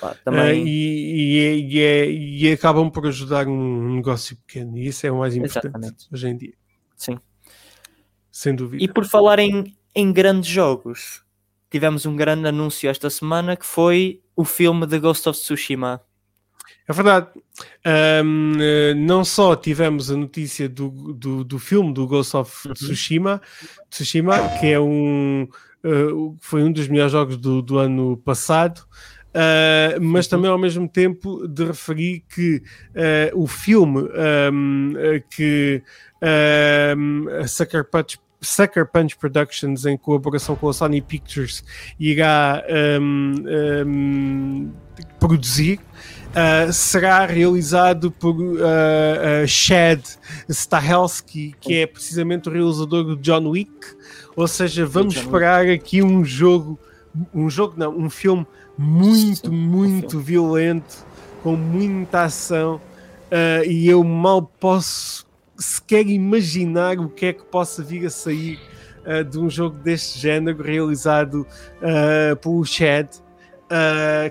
Pá, 0.00 0.16
também... 0.24 0.64
Uh, 0.64 0.66
e, 0.66 1.72
e, 1.72 1.80
é, 1.80 2.10
e, 2.10 2.52
acabam 2.52 2.90
por 2.90 3.06
ajudar 3.06 3.46
um 3.46 3.94
negócio 3.94 4.36
pequeno, 4.38 4.76
e 4.76 4.88
isso 4.88 5.06
é 5.06 5.12
o 5.12 5.18
mais 5.18 5.36
importante 5.36 5.66
Exatamente. 5.66 6.08
hoje 6.12 6.28
em 6.28 6.36
dia. 6.36 6.54
Sim. 6.96 7.18
Sem 8.28 8.56
dúvida. 8.56 8.82
E 8.82 8.88
por 8.88 9.04
falar 9.04 9.38
em, 9.38 9.72
em 9.94 10.12
grandes 10.12 10.50
jogos, 10.50 11.24
tivemos 11.70 12.04
um 12.06 12.16
grande 12.16 12.48
anúncio 12.48 12.90
esta 12.90 13.08
semana 13.08 13.56
que 13.56 13.64
foi 13.64 14.20
o 14.34 14.44
filme 14.44 14.84
The 14.84 14.98
Ghost 14.98 15.28
of 15.28 15.38
Tsushima. 15.38 16.02
É 16.88 16.92
verdade. 16.92 17.26
Um, 18.24 18.52
eh, 18.60 18.94
não 18.94 19.24
só 19.24 19.56
tivemos 19.56 20.10
a 20.10 20.16
notícia 20.16 20.68
do, 20.68 20.88
do, 21.14 21.42
do 21.42 21.58
filme 21.58 21.92
do 21.92 22.06
Ghost 22.06 22.36
of 22.36 22.68
uhum. 22.68 22.74
Tsushima, 22.74 23.42
Tsushima 23.90 24.36
que 24.60 24.66
é 24.66 24.78
um, 24.78 25.48
uh, 25.84 26.36
foi 26.40 26.62
um 26.62 26.70
dos 26.70 26.86
melhores 26.86 27.12
jogos 27.12 27.36
do, 27.38 27.60
do 27.60 27.78
ano 27.78 28.16
passado, 28.18 28.80
uh, 29.30 30.00
mas 30.00 30.26
uhum. 30.26 30.30
também 30.30 30.50
ao 30.50 30.58
mesmo 30.58 30.88
tempo 30.88 31.48
de 31.48 31.64
referir 31.64 32.24
que 32.28 32.62
uh, 32.94 33.40
o 33.40 33.46
filme 33.48 34.08
um, 34.52 34.92
que 35.30 35.82
um, 36.96 37.28
a 37.40 37.48
Sucker 37.48 37.84
Punch 37.84 38.18
Sucker 38.40 38.86
Punch 38.86 39.16
Productions, 39.16 39.86
em 39.86 39.96
colaboração 39.96 40.54
com 40.56 40.68
a 40.68 40.72
Sony 40.72 41.00
Pictures, 41.00 41.64
irá 41.98 42.62
um, 43.00 44.70
produzir. 45.18 45.80
Uh, 46.36 46.70
será 46.70 47.24
realizado 47.24 48.10
por 48.10 48.36
uh, 48.38 48.56
uh, 48.56 49.48
Chad 49.48 50.02
Stahelski, 50.50 51.54
que 51.58 51.76
é 51.76 51.86
precisamente 51.86 52.46
o 52.46 52.52
realizador 52.52 53.04
do 53.04 53.16
John 53.16 53.48
Wick. 53.48 53.72
Ou 54.36 54.46
seja, 54.46 54.84
vamos 54.84 55.16
esperar 55.16 55.66
aqui 55.66 56.02
um 56.02 56.22
jogo, 56.22 56.78
um 57.32 57.48
jogo 57.48 57.72
não, 57.78 57.96
um 57.96 58.10
filme 58.10 58.46
muito, 58.76 59.50
muito 59.50 60.20
violento, 60.20 61.06
com 61.42 61.56
muita 61.56 62.24
ação 62.24 62.82
e 63.66 63.88
eu 63.88 64.04
mal 64.04 64.42
posso 64.42 65.26
sequer 65.56 66.06
imaginar 66.06 66.98
o 66.98 67.08
que 67.08 67.26
é 67.26 67.32
que 67.32 67.44
possa 67.44 67.82
vir 67.82 68.04
a 68.04 68.10
sair 68.10 68.60
de 69.30 69.38
um 69.38 69.48
jogo 69.48 69.78
deste 69.78 70.18
género 70.18 70.62
realizado 70.62 71.46
pelo 72.42 72.62
Chad. 72.66 73.08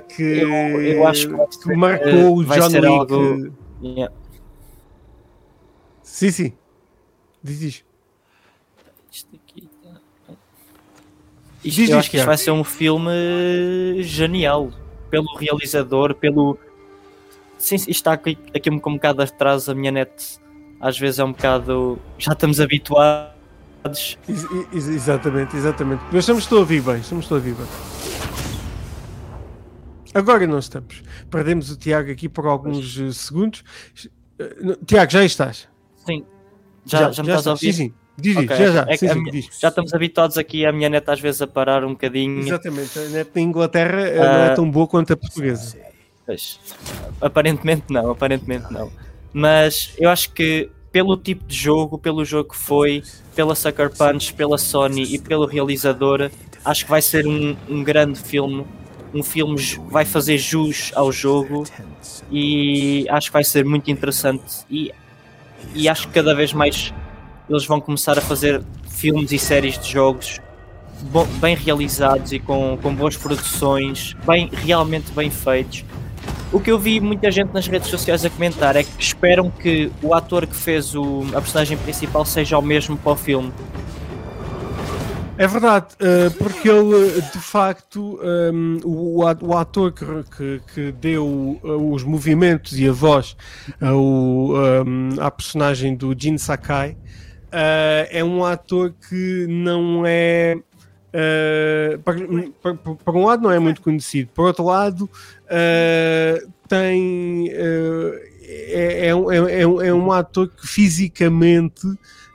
Que, 0.10 0.24
eu, 0.24 0.82
eu 0.82 1.08
acho 1.08 1.28
que, 1.28 1.60
que 1.60 1.76
marcou 1.76 2.38
o 2.38 2.44
John 2.44 2.68
Wick. 2.68 2.86
Algo... 2.86 3.54
Yeah. 3.82 4.14
Sim, 6.02 6.32
sim. 6.32 6.54
Diz 7.44 7.62
isto. 7.62 7.86
Isto 9.12 9.36
aqui 9.36 9.70
tá... 9.84 10.00
Isto, 11.64 11.82
Diz 11.82 11.90
eu 11.90 12.00
acho 12.00 12.10
que 12.10 12.18
isto 12.18 12.26
vai 12.26 12.38
ser 12.38 12.52
um 12.52 12.64
filme 12.64 14.02
genial. 14.02 14.72
Pelo 15.10 15.36
realizador, 15.38 16.16
pelo. 16.16 16.58
Sim, 17.58 17.76
isto 17.76 17.90
está 17.90 18.14
aqui, 18.14 18.38
aqui 18.54 18.70
um, 18.70 18.76
um 18.76 18.94
bocado 18.94 19.22
atrás. 19.22 19.70
A 19.70 19.76
minha 19.76 19.92
net 19.92 20.40
às 20.80 20.98
vezes 20.98 21.20
é 21.20 21.24
um 21.24 21.32
bocado. 21.32 22.00
Já 22.18 22.34
estamos 22.34 22.60
habituados. 22.60 24.18
Ex 24.28 24.48
ex 24.74 24.88
exatamente, 24.88 25.56
exatamente. 25.56 26.02
Mas 26.12 26.20
estamos 26.20 26.52
a 26.52 26.56
ouvir 26.56 26.82
bem. 26.82 26.98
Estamos 26.98 27.32
a 27.32 27.36
ouvir 27.36 27.54
bem. 27.54 27.95
Agora 30.16 30.48
não 30.48 30.60
estamos. 30.60 31.04
Perdemos 31.30 31.70
o 31.70 31.78
Tiago 31.78 32.10
aqui 32.10 32.30
por 32.30 32.48
alguns 32.48 32.98
pois. 32.98 33.18
segundos. 33.18 33.64
Eh, 34.40 34.78
Tiago, 34.88 35.12
já 35.12 35.26
estás? 35.26 35.68
Sim. 36.06 36.24
Já, 36.86 37.00
já, 37.00 37.12
já 37.12 37.24
me 37.24 37.30
estás 37.30 37.48
a 37.48 37.52
ouvir? 37.52 37.74
Sim, 37.74 37.90
sim. 37.90 37.94
Diz, 38.18 38.38
okay. 38.38 38.58
já, 38.58 38.72
já. 38.72 38.86
É 38.88 38.96
sim, 38.96 39.10
sim, 39.10 39.22
minha, 39.22 39.44
já 39.60 39.68
estamos 39.68 39.94
habituados 39.94 40.38
aqui 40.38 40.66
a 40.66 40.72
minha 40.72 40.88
net 40.88 41.10
às 41.10 41.20
vezes 41.20 41.42
a 41.42 41.48
parar 41.48 41.84
um 41.84 41.90
bocadinho. 41.90 42.40
Exatamente, 42.40 42.98
a 42.98 43.10
net 43.10 43.30
na 43.36 43.42
Inglaterra 43.42 44.02
uh, 44.10 44.16
não 44.16 44.46
é 44.46 44.56
tão 44.56 44.72
boa 44.72 44.88
quanto 44.88 45.12
a 45.12 45.18
portuguesa. 45.18 45.78
Pois, 46.26 46.60
aparentemente 47.20 47.92
não, 47.92 48.10
aparentemente 48.10 48.72
não. 48.72 48.90
Mas 49.34 49.94
eu 49.98 50.10
acho 50.10 50.32
que 50.32 50.72
pelo 50.94 51.18
tipo 51.18 51.44
de 51.46 51.54
jogo, 51.54 51.98
pelo 51.98 52.24
jogo 52.24 52.52
que 52.52 52.58
foi, 52.58 53.04
pela 53.36 53.54
Sucker 53.54 53.90
Punch, 53.90 54.34
pela 54.34 54.58
Sony 54.58 55.04
e 55.14 55.20
pelo 55.20 55.46
realizador, 55.46 56.32
acho 56.64 56.86
que 56.86 56.90
vai 56.90 57.02
ser 57.02 57.28
um, 57.28 57.54
um 57.68 57.84
grande 57.84 58.18
filme. 58.18 58.66
Um 59.16 59.24
filme 59.24 59.56
vai 59.90 60.06
fazer 60.06 60.38
jus 60.38 60.92
ao 60.94 61.12
jogo 61.12 61.64
e 62.30 63.08
acho 63.10 63.28
que 63.28 63.34
vai 63.34 63.44
ser 63.44 63.66
muito 63.66 63.90
interessante. 63.90 64.66
E 64.70 64.92
e 65.74 65.90
acho 65.90 66.08
que 66.08 66.14
cada 66.14 66.36
vez 66.36 66.54
mais 66.54 66.94
eles 67.50 67.66
vão 67.66 67.80
começar 67.80 68.18
a 68.18 68.22
fazer 68.22 68.62
filmes 68.90 69.32
e 69.32 69.40
séries 69.40 69.80
de 69.80 69.92
jogos 69.92 70.40
bem 71.40 71.56
realizados 71.56 72.32
e 72.32 72.40
com, 72.40 72.78
com 72.82 72.94
boas 72.94 73.18
produções, 73.18 74.16
bem, 74.26 74.50
realmente 74.52 75.12
bem 75.12 75.30
feitos. 75.30 75.84
O 76.52 76.60
que 76.60 76.72
eu 76.72 76.80
vi 76.80 77.00
muita 77.00 77.30
gente 77.30 77.54
nas 77.54 77.68
redes 77.68 77.90
sociais 77.90 78.24
a 78.24 78.30
comentar 78.30 78.76
é 78.76 78.84
que 78.84 78.90
esperam 78.98 79.52
que 79.52 79.92
o 80.02 80.14
ator 80.14 80.48
que 80.48 80.56
fez 80.56 80.96
o, 80.96 81.26
a 81.34 81.42
personagem 81.42 81.78
principal 81.78 82.24
seja 82.24 82.58
o 82.58 82.62
mesmo 82.62 82.96
para 82.98 83.12
o 83.12 83.16
filme. 83.16 83.52
É 85.38 85.48
verdade, 85.48 85.88
eh, 86.00 86.30
porque 86.38 86.70
ele 86.70 87.22
de 87.22 87.40
facto, 87.40 88.18
ehm, 88.24 88.80
o, 88.86 89.22
ator 89.58 89.92
que, 89.92 90.94
deu 90.94 91.60
eh, 91.62 91.68
os 91.68 92.04
movimentos 92.04 92.80
e 92.80 92.88
a 92.88 92.94
voz 92.94 93.36
ao, 93.82 93.98
um, 93.98 94.56
ehm, 94.56 95.20
à 95.20 95.30
personagem 95.30 95.94
do 95.94 96.16
Jin 96.18 96.38
Sakai 96.38 96.96
é 97.52 98.24
um 98.24 98.46
ator 98.46 98.94
que 99.10 99.46
não 99.48 100.04
é. 100.06 100.58
Para, 102.04 103.14
um 103.14 103.26
lado, 103.26 103.44
não 103.44 103.52
é 103.52 103.60
muito 103.60 103.82
conhecido, 103.82 104.30
por 104.34 104.48
outro 104.48 104.66
lado, 104.66 105.10
tem. 106.68 107.50
É, 108.48 109.08
é, 109.08 109.10
é, 109.10 109.62
é, 109.62 109.94
um 109.94 110.12
ator 110.12 110.50
que 110.50 110.68
fisicamente 110.68 111.88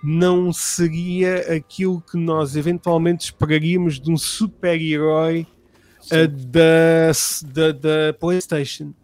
não 0.03 0.53
seria 0.53 1.55
aquilo 1.55 2.01
que 2.01 2.17
nós 2.17 2.57
eventualmente 2.57 3.25
esperaríamos 3.25 4.01
de 4.01 4.11
um 4.11 4.17
super-herói 4.17 5.47
uh, 6.07 6.29
da, 6.29 7.13
da, 7.53 7.73
da, 7.73 8.13
PlayStation. 8.15 8.95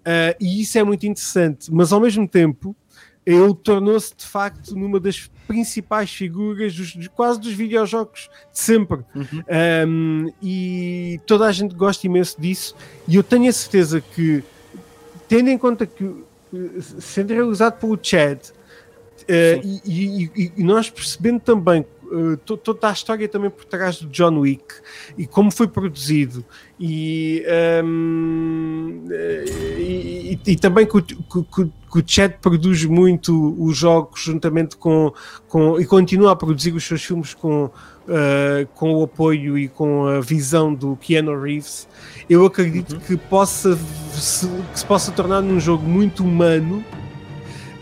Uh, 0.00 0.34
e 0.40 0.60
isso 0.62 0.78
é 0.78 0.82
muito 0.82 1.06
interessante, 1.06 1.72
mas 1.72 1.92
ao 1.92 2.00
mesmo 2.00 2.26
tempo 2.28 2.76
ele 3.24 3.54
tornou-se 3.54 4.14
de 4.16 4.26
facto 4.26 4.74
numa 4.74 4.98
das 4.98 5.30
principais 5.46 6.10
figuras 6.10 6.74
dos, 6.74 6.88
de 6.88 7.08
quase 7.08 7.40
dos 7.40 7.52
videojogos 7.52 8.28
de 8.52 8.58
sempre. 8.58 8.98
Uhum. 9.14 9.44
Um, 9.86 10.32
e 10.42 11.20
toda 11.26 11.46
a 11.46 11.52
gente 11.52 11.74
gosta 11.74 12.06
imenso 12.06 12.40
disso. 12.40 12.74
E 13.06 13.14
eu 13.14 13.22
tenho 13.22 13.48
a 13.48 13.52
certeza 13.52 14.00
que, 14.00 14.42
tendo 15.28 15.50
em 15.50 15.58
conta 15.58 15.86
que 15.86 16.24
sendo 17.00 17.32
realizado 17.32 17.78
pelo 17.78 17.98
Chad, 18.02 18.40
Uh, 19.22 19.80
e, 19.84 20.30
e, 20.34 20.52
e, 20.56 20.64
nós 20.64 20.90
percebendo 20.90 21.40
também 21.40 21.86
uh, 22.04 22.36
toda 22.36 22.88
a 22.88 22.92
história 22.92 23.28
também 23.28 23.50
por 23.50 23.64
trás 23.64 24.00
do 24.00 24.08
John 24.08 24.40
Wick 24.40 24.64
e 25.16 25.26
como 25.26 25.50
foi 25.50 25.68
produzido 25.68 26.44
e, 26.78 27.44
um, 27.84 29.04
ehm, 29.08 29.52
e, 29.78 30.40
e, 30.44 30.56
também 30.56 30.86
que 30.86 30.96
o, 30.96 31.02
que, 31.02 31.14
que 31.14 31.98
o 31.98 32.02
Chad 32.04 32.32
produz 32.40 32.84
muito 32.84 33.54
os 33.58 33.76
jogos 33.76 34.22
juntamente 34.22 34.76
com, 34.76 35.12
com 35.46 35.78
e 35.78 35.86
continua 35.86 36.32
a 36.32 36.36
produzir 36.36 36.72
os 36.72 36.84
seus 36.84 37.04
filmes 37.04 37.32
com, 37.32 37.66
uh, 37.66 38.66
com 38.74 38.94
o 38.94 39.04
apoio 39.04 39.56
e 39.56 39.68
com 39.68 40.06
a 40.06 40.20
visão 40.20 40.74
do 40.74 40.96
Keanu 40.96 41.40
Reeves 41.40 41.86
eu 42.28 42.44
acredito 42.44 42.94
uhum. 42.94 43.00
que 43.00 43.16
possa 43.16 43.78
se, 44.14 44.48
que 44.72 44.78
se 44.80 44.84
possa 44.84 45.12
tornar 45.12 45.40
num 45.40 45.60
jogo 45.60 45.86
muito 45.86 46.24
humano 46.24 46.84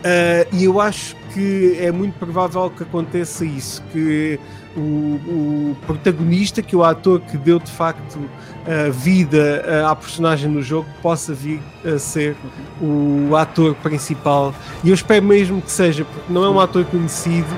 Uh, 0.01 0.49
e 0.51 0.63
eu 0.63 0.81
acho 0.81 1.15
que 1.33 1.77
é 1.79 1.91
muito 1.91 2.17
provável 2.17 2.69
que 2.69 2.83
aconteça 2.83 3.45
isso, 3.45 3.83
que 3.91 4.39
o, 4.75 4.79
o 4.79 5.77
protagonista, 5.85 6.61
que 6.61 6.75
o 6.75 6.83
ator 6.83 7.21
que 7.21 7.37
deu 7.37 7.59
de 7.59 7.71
facto 7.71 8.15
uh, 8.17 8.91
vida 8.91 9.63
uh, 9.65 9.87
à 9.87 9.95
personagem 9.95 10.49
no 10.49 10.61
jogo, 10.61 10.87
possa 11.01 11.33
vir 11.33 11.59
a 11.85 11.97
ser 11.99 12.35
o 12.81 13.35
ator 13.35 13.75
principal. 13.75 14.53
E 14.83 14.89
eu 14.89 14.93
espero 14.93 15.25
mesmo 15.25 15.61
que 15.61 15.71
seja, 15.71 16.05
porque 16.05 16.31
não 16.31 16.43
é 16.43 16.49
um 16.49 16.59
ator 16.59 16.85
conhecido, 16.85 17.49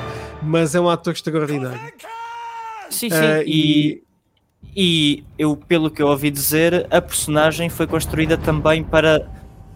mas 0.42 0.76
é 0.76 0.80
um 0.80 0.90
ator 0.90 1.14
extraordinário. 1.14 1.94
Sim, 2.90 3.10
sim. 3.10 3.16
Uh, 3.16 3.44
e, 3.46 4.04
e 4.76 5.24
eu, 5.38 5.56
pelo 5.56 5.90
que 5.90 6.02
eu 6.02 6.08
ouvi 6.08 6.32
dizer, 6.32 6.88
a 6.90 7.02
personagem 7.02 7.70
foi 7.70 7.88
construída 7.88 8.38
também 8.38 8.84
para 8.84 9.28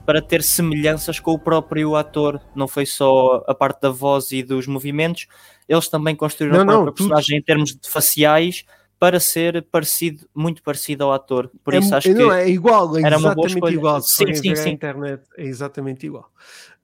para 0.08 0.22
ter 0.22 0.41
semelhanças 0.41 1.20
com 1.20 1.34
o 1.34 1.38
próprio 1.38 1.93
ator. 1.98 2.39
Não 2.56 2.65
foi 2.65 2.86
só 2.86 3.43
a 3.46 3.54
parte 3.54 3.82
da 3.82 3.89
voz 3.89 4.32
e 4.32 4.41
dos 4.41 4.65
movimentos, 4.65 5.28
eles 5.67 5.89
também 5.89 6.15
construíram 6.15 6.63
não, 6.63 6.63
a 6.63 6.65
própria 6.65 6.93
personagem 6.93 7.38
em 7.38 7.41
termos 7.41 7.76
de 7.76 7.89
faciais 7.89 8.63
para 8.98 9.20
ser 9.20 9.63
parecido, 9.70 10.26
muito 10.34 10.63
parecido 10.63 11.04
ao 11.04 11.12
ator. 11.12 11.52
Por 11.62 11.74
é, 11.74 11.80
isso 11.80 11.93
acho 11.93 12.10
não, 12.13 12.30
que 12.30 12.36
é 12.36 12.50
igual, 12.50 12.98
é 12.98 13.02
era 13.02 13.17
uma 13.17 13.36
igual. 13.70 14.02
Sim, 14.02 14.34
sim, 14.34 14.56
sim. 14.56 14.70
internet 14.70 15.22
é 15.38 15.43
exatamente 15.43 16.06
igual. 16.06 16.32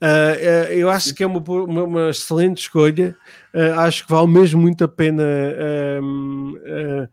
Uh, 0.01 0.73
eu 0.73 0.89
acho 0.89 1.15
que 1.15 1.23
é 1.23 1.25
uma, 1.25 1.39
uma, 1.39 1.83
uma 1.83 2.09
excelente 2.09 2.57
escolha. 2.57 3.15
Uh, 3.53 3.79
acho 3.79 4.05
que 4.05 4.11
vale 4.11 4.27
mesmo 4.27 4.61
muito 4.61 4.83
a 4.83 4.87
pena 4.87 5.23
Uh, 6.01 7.07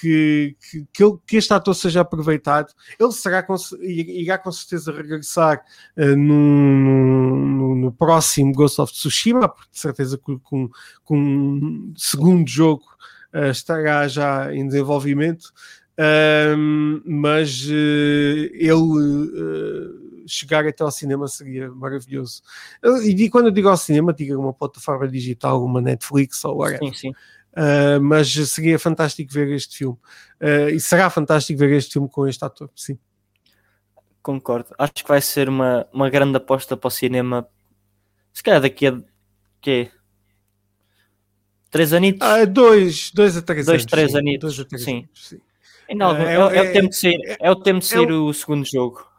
que, 0.00 0.56
que, 0.60 0.86
que, 0.92 1.04
ele, 1.04 1.18
que, 1.26 1.36
este 1.36 1.52
ator 1.52 1.74
seja 1.74 2.02
aproveitado. 2.02 2.72
Ele 2.98 3.12
será 3.12 3.42
com, 3.42 3.56
irá 3.80 4.38
com 4.38 4.52
certeza 4.52 4.92
regressar 4.92 5.62
uh, 5.96 6.16
no, 6.16 7.36
no, 7.36 7.74
no, 7.74 7.92
próximo 7.92 8.52
Ghost 8.52 8.80
of 8.80 8.92
Tsushima, 8.92 9.48
porque 9.48 9.70
de 9.72 9.78
certeza 9.78 10.16
que 10.16 10.38
com, 10.38 10.70
com 11.04 11.18
um 11.18 11.92
segundo 11.96 12.48
jogo 12.48 12.84
uh, 13.34 13.50
estará 13.50 14.06
já 14.06 14.54
em 14.54 14.66
desenvolvimento. 14.66 15.52
mas 17.04 17.66
ele 17.68 18.82
chegar 20.26 20.66
até 20.66 20.82
ao 20.82 20.90
cinema 20.90 21.26
seria 21.28 21.70
maravilhoso. 21.70 22.42
E 23.04 23.28
quando 23.28 23.46
eu 23.46 23.52
digo 23.52 23.68
ao 23.68 23.76
cinema, 23.76 24.12
digo 24.12 24.40
uma 24.40 24.54
plataforma 24.54 25.08
digital, 25.08 25.64
uma 25.64 25.80
Netflix 25.80 26.44
ou 26.44 26.58
whatever. 26.58 26.94
Sim, 26.94 27.08
sim. 27.08 27.12
Uh, 27.52 28.00
mas 28.00 28.32
seria 28.32 28.78
fantástico 28.78 29.32
ver 29.32 29.48
este 29.52 29.76
filme. 29.76 29.98
Uh, 30.40 30.70
e 30.70 30.80
será 30.80 31.10
fantástico 31.10 31.58
ver 31.58 31.72
este 31.72 31.94
filme 31.94 32.08
com 32.08 32.26
este 32.26 32.44
ator, 32.44 32.70
sim. 32.74 32.98
Concordo. 34.22 34.74
Acho 34.78 34.92
que 34.94 35.08
vai 35.08 35.20
ser 35.20 35.48
uma, 35.48 35.86
uma 35.92 36.08
grande 36.08 36.36
aposta 36.36 36.76
para 36.76 36.88
o 36.88 36.90
cinema. 36.90 37.46
Se 38.32 38.42
calhar 38.42 38.60
daqui 38.60 38.86
a 38.86 39.00
quê? 39.60 39.90
Três 41.70 41.92
anitos? 41.92 42.26
Ah, 42.26 42.44
dois, 42.44 43.10
dois 43.12 43.36
a 43.36 43.42
três 43.42 43.66
dois, 43.66 43.80
anos. 43.80 43.90
Três 43.90 44.12
sim. 44.12 44.18
anitos. 44.18 44.56
Dois 44.56 44.66
a 44.66 44.68
três 44.68 44.84
sim. 44.84 44.98
anos, 44.98 45.28
sim. 45.28 45.40
Ainda 45.90 46.04
é, 46.18 46.24
é, 46.24 46.36
é, 46.36 46.56
é, 46.56 46.70
o 46.70 46.72
tempo 46.72 46.88
de 46.88 46.96
sair, 46.96 47.20
é, 47.24 47.36
é 47.40 47.50
o 47.50 47.56
tempo 47.56 47.80
de 47.80 47.86
sair 47.86 48.12
o 48.12 48.32
segundo 48.32 48.64
jogo. 48.64 49.11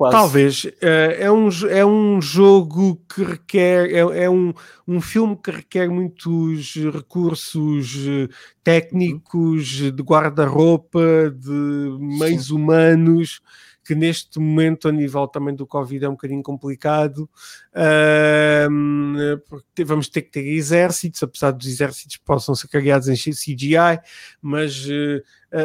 Quase. 0.00 0.16
Talvez. 0.16 0.66
É, 0.80 1.24
é, 1.24 1.30
um, 1.30 1.50
é 1.68 1.84
um 1.84 2.22
jogo 2.22 2.98
que 3.06 3.22
requer. 3.22 3.90
É, 3.90 4.22
é 4.22 4.30
um, 4.30 4.54
um 4.88 4.98
filme 4.98 5.36
que 5.36 5.50
requer 5.50 5.90
muitos 5.90 6.74
recursos 6.90 7.96
eh, 8.08 8.34
técnicos, 8.64 9.66
de 9.66 10.02
guarda-roupa, 10.02 11.30
de 11.36 11.98
meios 12.00 12.46
Sim. 12.46 12.54
humanos 12.54 13.42
que 13.84 13.94
neste 13.94 14.38
momento, 14.38 14.88
a 14.88 14.92
nível 14.92 15.28
também 15.28 15.54
do 15.54 15.66
Covid, 15.66 16.06
é 16.06 16.08
um 16.08 16.12
bocadinho 16.12 16.42
complicado, 16.42 17.28
uh, 17.74 19.38
porque 19.48 19.84
vamos 19.84 20.08
ter 20.08 20.22
que 20.22 20.30
ter 20.30 20.46
exércitos, 20.46 21.22
apesar 21.22 21.50
dos 21.50 21.66
exércitos 21.66 22.16
possam 22.18 22.54
ser 22.54 22.68
criados 22.68 23.08
em 23.08 23.14
CGI, 23.14 24.00
mas 24.40 24.86
uh, 24.86 25.22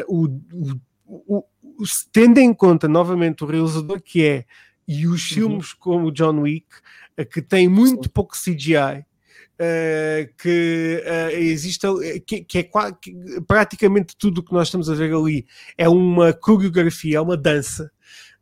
o, 0.07 0.25
o, 1.05 1.37
o, 1.37 1.45
tendo 2.11 2.39
em 2.39 2.53
conta 2.53 2.87
novamente 2.87 3.43
o 3.43 3.47
realizador 3.47 4.01
que 4.01 4.23
é 4.23 4.45
e 4.87 5.07
os 5.07 5.29
uhum. 5.31 5.35
filmes 5.35 5.73
como 5.73 6.11
John 6.11 6.41
Wick, 6.41 6.67
que 7.31 7.41
tem 7.41 7.67
muito 7.67 8.05
Sim. 8.05 8.09
pouco 8.13 8.35
CGI, 8.35 9.05
Uh, 9.55 10.27
que 10.37 11.01
uh, 11.05 11.33
existe 11.37 11.87
que, 12.27 12.43
que 12.43 12.57
é 12.57 12.63
que 12.63 13.13
praticamente 13.47 14.13
tudo 14.17 14.39
o 14.39 14.43
que 14.43 14.51
nós 14.51 14.67
estamos 14.67 14.89
a 14.89 14.93
ver 14.93 15.13
ali 15.13 15.47
é 15.77 15.87
uma 15.87 16.33
coreografia, 16.33 17.19
é 17.19 17.21
uma 17.21 17.37
dança 17.37 17.89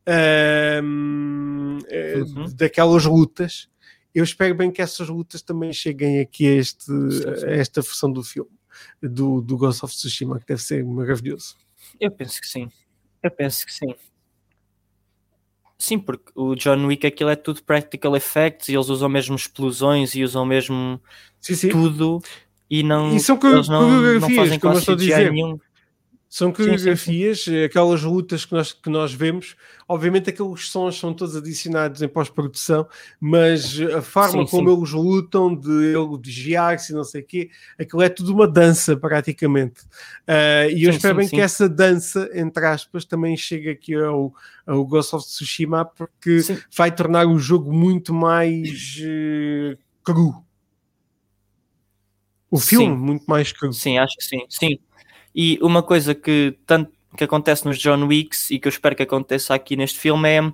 uh, 0.09 0.83
uhum. 0.83 2.45
daquelas 2.55 3.05
lutas. 3.05 3.69
Eu 4.13 4.23
espero 4.23 4.55
bem 4.55 4.71
que 4.71 4.81
essas 4.81 5.07
lutas 5.07 5.43
também 5.43 5.71
cheguem 5.71 6.19
aqui 6.19 6.47
a, 6.47 6.55
este, 6.55 6.91
a 7.45 7.51
esta 7.51 7.81
versão 7.81 8.11
do 8.11 8.23
filme 8.23 8.49
do, 9.01 9.41
do 9.41 9.57
Ghost 9.57 9.83
of 9.85 9.93
Tsushima, 9.93 10.39
que 10.39 10.47
deve 10.47 10.61
ser 10.61 10.83
maravilhoso. 10.83 11.55
Eu 11.99 12.11
penso 12.11 12.41
que 12.41 12.47
sim. 12.47 12.69
Eu 13.23 13.31
penso 13.31 13.65
que 13.65 13.73
sim. 13.73 13.95
Sim, 15.79 15.99
porque 15.99 16.31
o 16.35 16.55
John 16.55 16.85
Wick 16.85 17.07
aquilo 17.07 17.29
é 17.29 17.35
tudo 17.35 17.63
practical 17.63 18.15
effects 18.15 18.69
e 18.69 18.73
eles 18.73 18.89
usam 18.89 19.09
mesmo 19.09 19.35
explosões 19.35 20.15
e 20.15 20.23
usam 20.23 20.45
mesmo 20.45 21.01
sim, 21.41 21.55
sim. 21.55 21.69
tudo 21.69 22.21
e 22.69 22.83
não, 22.83 23.15
e 23.15 23.19
são 23.19 23.37
eles 23.43 23.67
não, 23.67 24.01
não 24.19 24.29
fazem 24.29 24.59
como 24.59 24.77
estou 24.77 24.95
a 24.95 24.97
dizer. 24.97 25.31
nenhum. 25.31 25.59
São 26.33 26.51
coreografias, 26.51 27.41
sim, 27.41 27.51
sim, 27.51 27.57
sim. 27.59 27.63
aquelas 27.63 28.01
lutas 28.01 28.43
que 28.43 28.53
nós, 28.53 28.73
que 28.73 28.89
nós 28.89 29.13
vemos. 29.13 29.55
Obviamente, 29.87 30.31
aqueles 30.31 30.67
sons 30.67 30.97
são 30.97 31.13
todos 31.13 31.35
adicionados 31.35 32.01
em 32.01 32.07
pós-produção, 32.07 32.87
mas 33.19 33.79
a 33.79 34.01
forma 34.01 34.43
como 34.47 34.67
eles 34.71 34.89
lutam, 34.93 35.55
de 35.55 35.69
ele 35.69 36.17
desviar-se 36.19 36.91
e 36.91 36.95
não 36.95 37.03
sei 37.03 37.21
o 37.21 37.23
quê, 37.23 37.51
aquilo 37.79 38.01
é 38.01 38.09
tudo 38.09 38.33
uma 38.33 38.47
dança, 38.47 38.97
praticamente. 38.97 39.81
Uh, 40.27 40.73
e 40.75 40.85
eu 40.85 40.89
espero 40.89 41.17
bem 41.17 41.29
que 41.29 41.39
essa 41.39 41.69
dança, 41.69 42.27
entre 42.33 42.65
aspas, 42.65 43.05
também 43.05 43.37
chegue 43.37 43.69
aqui 43.69 43.93
ao, 43.93 44.33
ao 44.65 44.83
Ghost 44.87 45.15
of 45.15 45.23
Tsushima, 45.27 45.85
porque 45.85 46.39
vai 46.75 46.91
tornar 46.91 47.27
o 47.27 47.37
jogo 47.37 47.71
muito 47.71 48.11
mais 48.11 48.97
uh, 49.01 49.77
cru. 50.03 50.43
O 52.49 52.59
filme, 52.59 52.95
muito 52.95 53.25
mais 53.27 53.51
cru. 53.51 53.71
Sim, 53.71 53.99
acho 53.99 54.17
que 54.17 54.23
sim. 54.23 54.45
Sim 54.49 54.79
e 55.35 55.57
uma 55.61 55.81
coisa 55.81 56.13
que 56.13 56.57
tanto 56.65 56.91
que 57.17 57.23
acontece 57.23 57.65
nos 57.65 57.77
John 57.77 58.05
Wicks 58.07 58.51
e 58.51 58.59
que 58.59 58.67
eu 58.67 58.71
espero 58.71 58.95
que 58.95 59.03
aconteça 59.03 59.53
aqui 59.53 59.75
neste 59.75 59.99
filme 59.99 60.29
é 60.29 60.51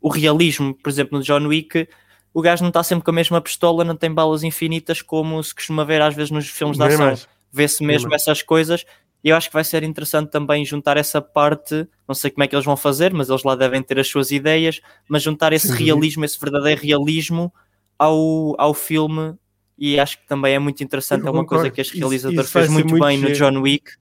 o 0.00 0.08
realismo. 0.08 0.74
Por 0.74 0.90
exemplo, 0.90 1.18
no 1.18 1.24
John 1.24 1.46
Wick, 1.46 1.88
o 2.34 2.42
gajo 2.42 2.62
não 2.62 2.68
está 2.68 2.82
sempre 2.82 3.04
com 3.04 3.10
a 3.10 3.14
mesma 3.14 3.40
pistola, 3.40 3.84
não 3.84 3.96
tem 3.96 4.12
balas 4.12 4.42
infinitas 4.42 5.00
como 5.00 5.42
se 5.42 5.54
costuma 5.54 5.84
ver 5.84 6.02
às 6.02 6.14
vezes 6.14 6.30
nos 6.30 6.48
filmes 6.48 6.76
de 6.76 6.84
ação. 6.84 7.14
Vê-se 7.52 7.84
mesmo 7.84 8.14
essas 8.14 8.42
coisas. 8.42 8.84
E 9.24 9.28
eu 9.28 9.36
acho 9.36 9.48
que 9.48 9.54
vai 9.54 9.62
ser 9.62 9.84
interessante 9.84 10.30
também 10.30 10.64
juntar 10.64 10.96
essa 10.96 11.22
parte, 11.22 11.86
não 12.08 12.14
sei 12.14 12.30
como 12.30 12.42
é 12.42 12.48
que 12.48 12.56
eles 12.56 12.64
vão 12.64 12.76
fazer, 12.76 13.12
mas 13.12 13.28
eles 13.28 13.44
lá 13.44 13.54
devem 13.54 13.80
ter 13.80 13.98
as 14.00 14.08
suas 14.08 14.32
ideias, 14.32 14.80
mas 15.08 15.22
juntar 15.22 15.52
esse 15.52 15.68
Sim. 15.68 15.84
realismo, 15.84 16.24
esse 16.24 16.40
verdadeiro 16.40 16.80
realismo 16.82 17.52
ao, 17.96 18.60
ao 18.60 18.74
filme. 18.74 19.34
E 19.78 19.98
acho 19.98 20.18
que 20.18 20.26
também 20.26 20.54
é 20.54 20.58
muito 20.58 20.82
interessante, 20.82 21.26
é 21.26 21.30
uma 21.30 21.46
coisa 21.46 21.70
que 21.70 21.80
este 21.80 21.98
realizador 21.98 22.34
isso, 22.34 22.42
isso 22.44 22.52
fez 22.52 22.68
muito, 22.68 22.88
muito 22.90 23.04
bem 23.04 23.18
no 23.18 23.32
John 23.32 23.60
Wick 23.60 23.92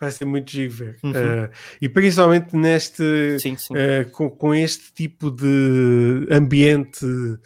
vai 0.00 0.10
ser 0.10 0.24
muito 0.24 0.50
giro 0.50 0.72
ver. 0.72 0.96
Uhum. 1.02 1.10
Uh, 1.10 1.50
e 1.80 1.88
principalmente 1.88 2.56
neste 2.56 3.38
sim, 3.38 3.54
sim. 3.56 3.74
Uh, 3.74 4.10
com, 4.10 4.30
com, 4.30 4.54
este 4.54 4.92
tipo 4.94 5.30
de 5.30 6.26
ambiente 6.30 7.04
uh, 7.04 7.38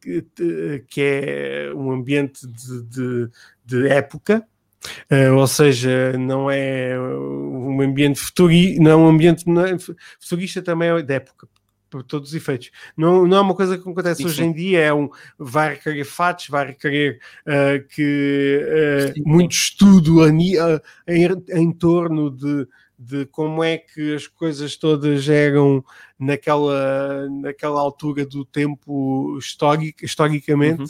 que, 0.00 0.84
que, 0.86 1.00
é 1.00 1.72
um 1.74 1.90
ambiente 1.90 2.46
de, 2.46 2.82
de, 2.82 3.30
de 3.64 3.88
época. 3.88 4.46
ou 5.34 5.46
seja, 5.46 6.12
não 6.18 6.50
é 6.50 6.98
um 6.98 7.80
ambiente 7.80 8.20
futurista, 8.20 8.82
não 8.82 8.90
é 8.90 8.96
um 8.96 9.08
ambiente 9.08 9.44
é, 9.48 9.76
futurista 10.20 10.60
também 10.60 10.90
é 10.90 11.02
de 11.02 11.14
época, 11.14 11.48
por 11.90 12.02
todos 12.04 12.30
os 12.30 12.34
efeitos. 12.34 12.70
Não, 12.96 13.26
não 13.26 13.36
é 13.36 13.40
uma 13.40 13.54
coisa 13.54 13.76
que 13.76 13.88
acontece 13.88 14.22
sim, 14.22 14.26
hoje 14.26 14.36
sim. 14.36 14.44
em 14.44 14.52
dia, 14.52 14.80
é 14.80 14.94
um 14.94 15.10
vai 15.36 15.74
requerer 15.74 16.04
fatos, 16.04 16.48
vai 16.48 16.68
requerer 16.68 17.20
uh, 17.46 17.86
que 17.88 18.60
uh, 18.62 19.12
sim, 19.14 19.22
muito 19.26 19.52
estudo 19.52 20.26
em, 20.26 20.54
em, 21.48 21.72
torno 21.72 22.30
de, 22.30 22.66
de 22.98 23.26
como 23.26 23.64
é 23.64 23.78
que 23.78 24.14
as 24.14 24.26
coisas 24.26 24.76
todas 24.76 25.28
eram 25.28 25.84
naquela, 26.18 27.28
naquela 27.28 27.80
altura 27.80 28.24
do 28.24 28.44
tempo 28.44 29.36
histórico, 29.38 30.04
historicamente. 30.04 30.82
Uhum. 30.82 30.88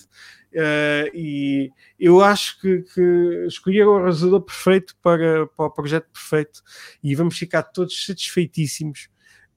Uh, 0.53 1.07
e 1.15 1.71
eu 1.99 2.21
acho 2.21 2.61
que, 2.61 2.83
que 2.83 3.45
escolheram 3.47 3.93
o 3.93 3.99
realizador 3.99 4.41
perfeito 4.41 4.97
para, 5.01 5.47
para 5.47 5.67
o 5.67 5.71
projeto 5.71 6.11
perfeito 6.13 6.61
e 7.05 7.15
vamos 7.15 7.39
ficar 7.39 7.63
todos 7.63 8.05
satisfeitíssimos 8.05 9.09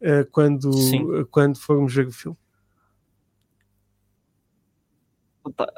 uh, 0.03 0.29
quando, 0.31 0.69
uh, 0.69 1.25
quando 1.27 1.57
formos 1.57 1.93
ver 1.93 2.07
o 2.07 2.11
filme. 2.11 2.37
Opa, 5.43 5.71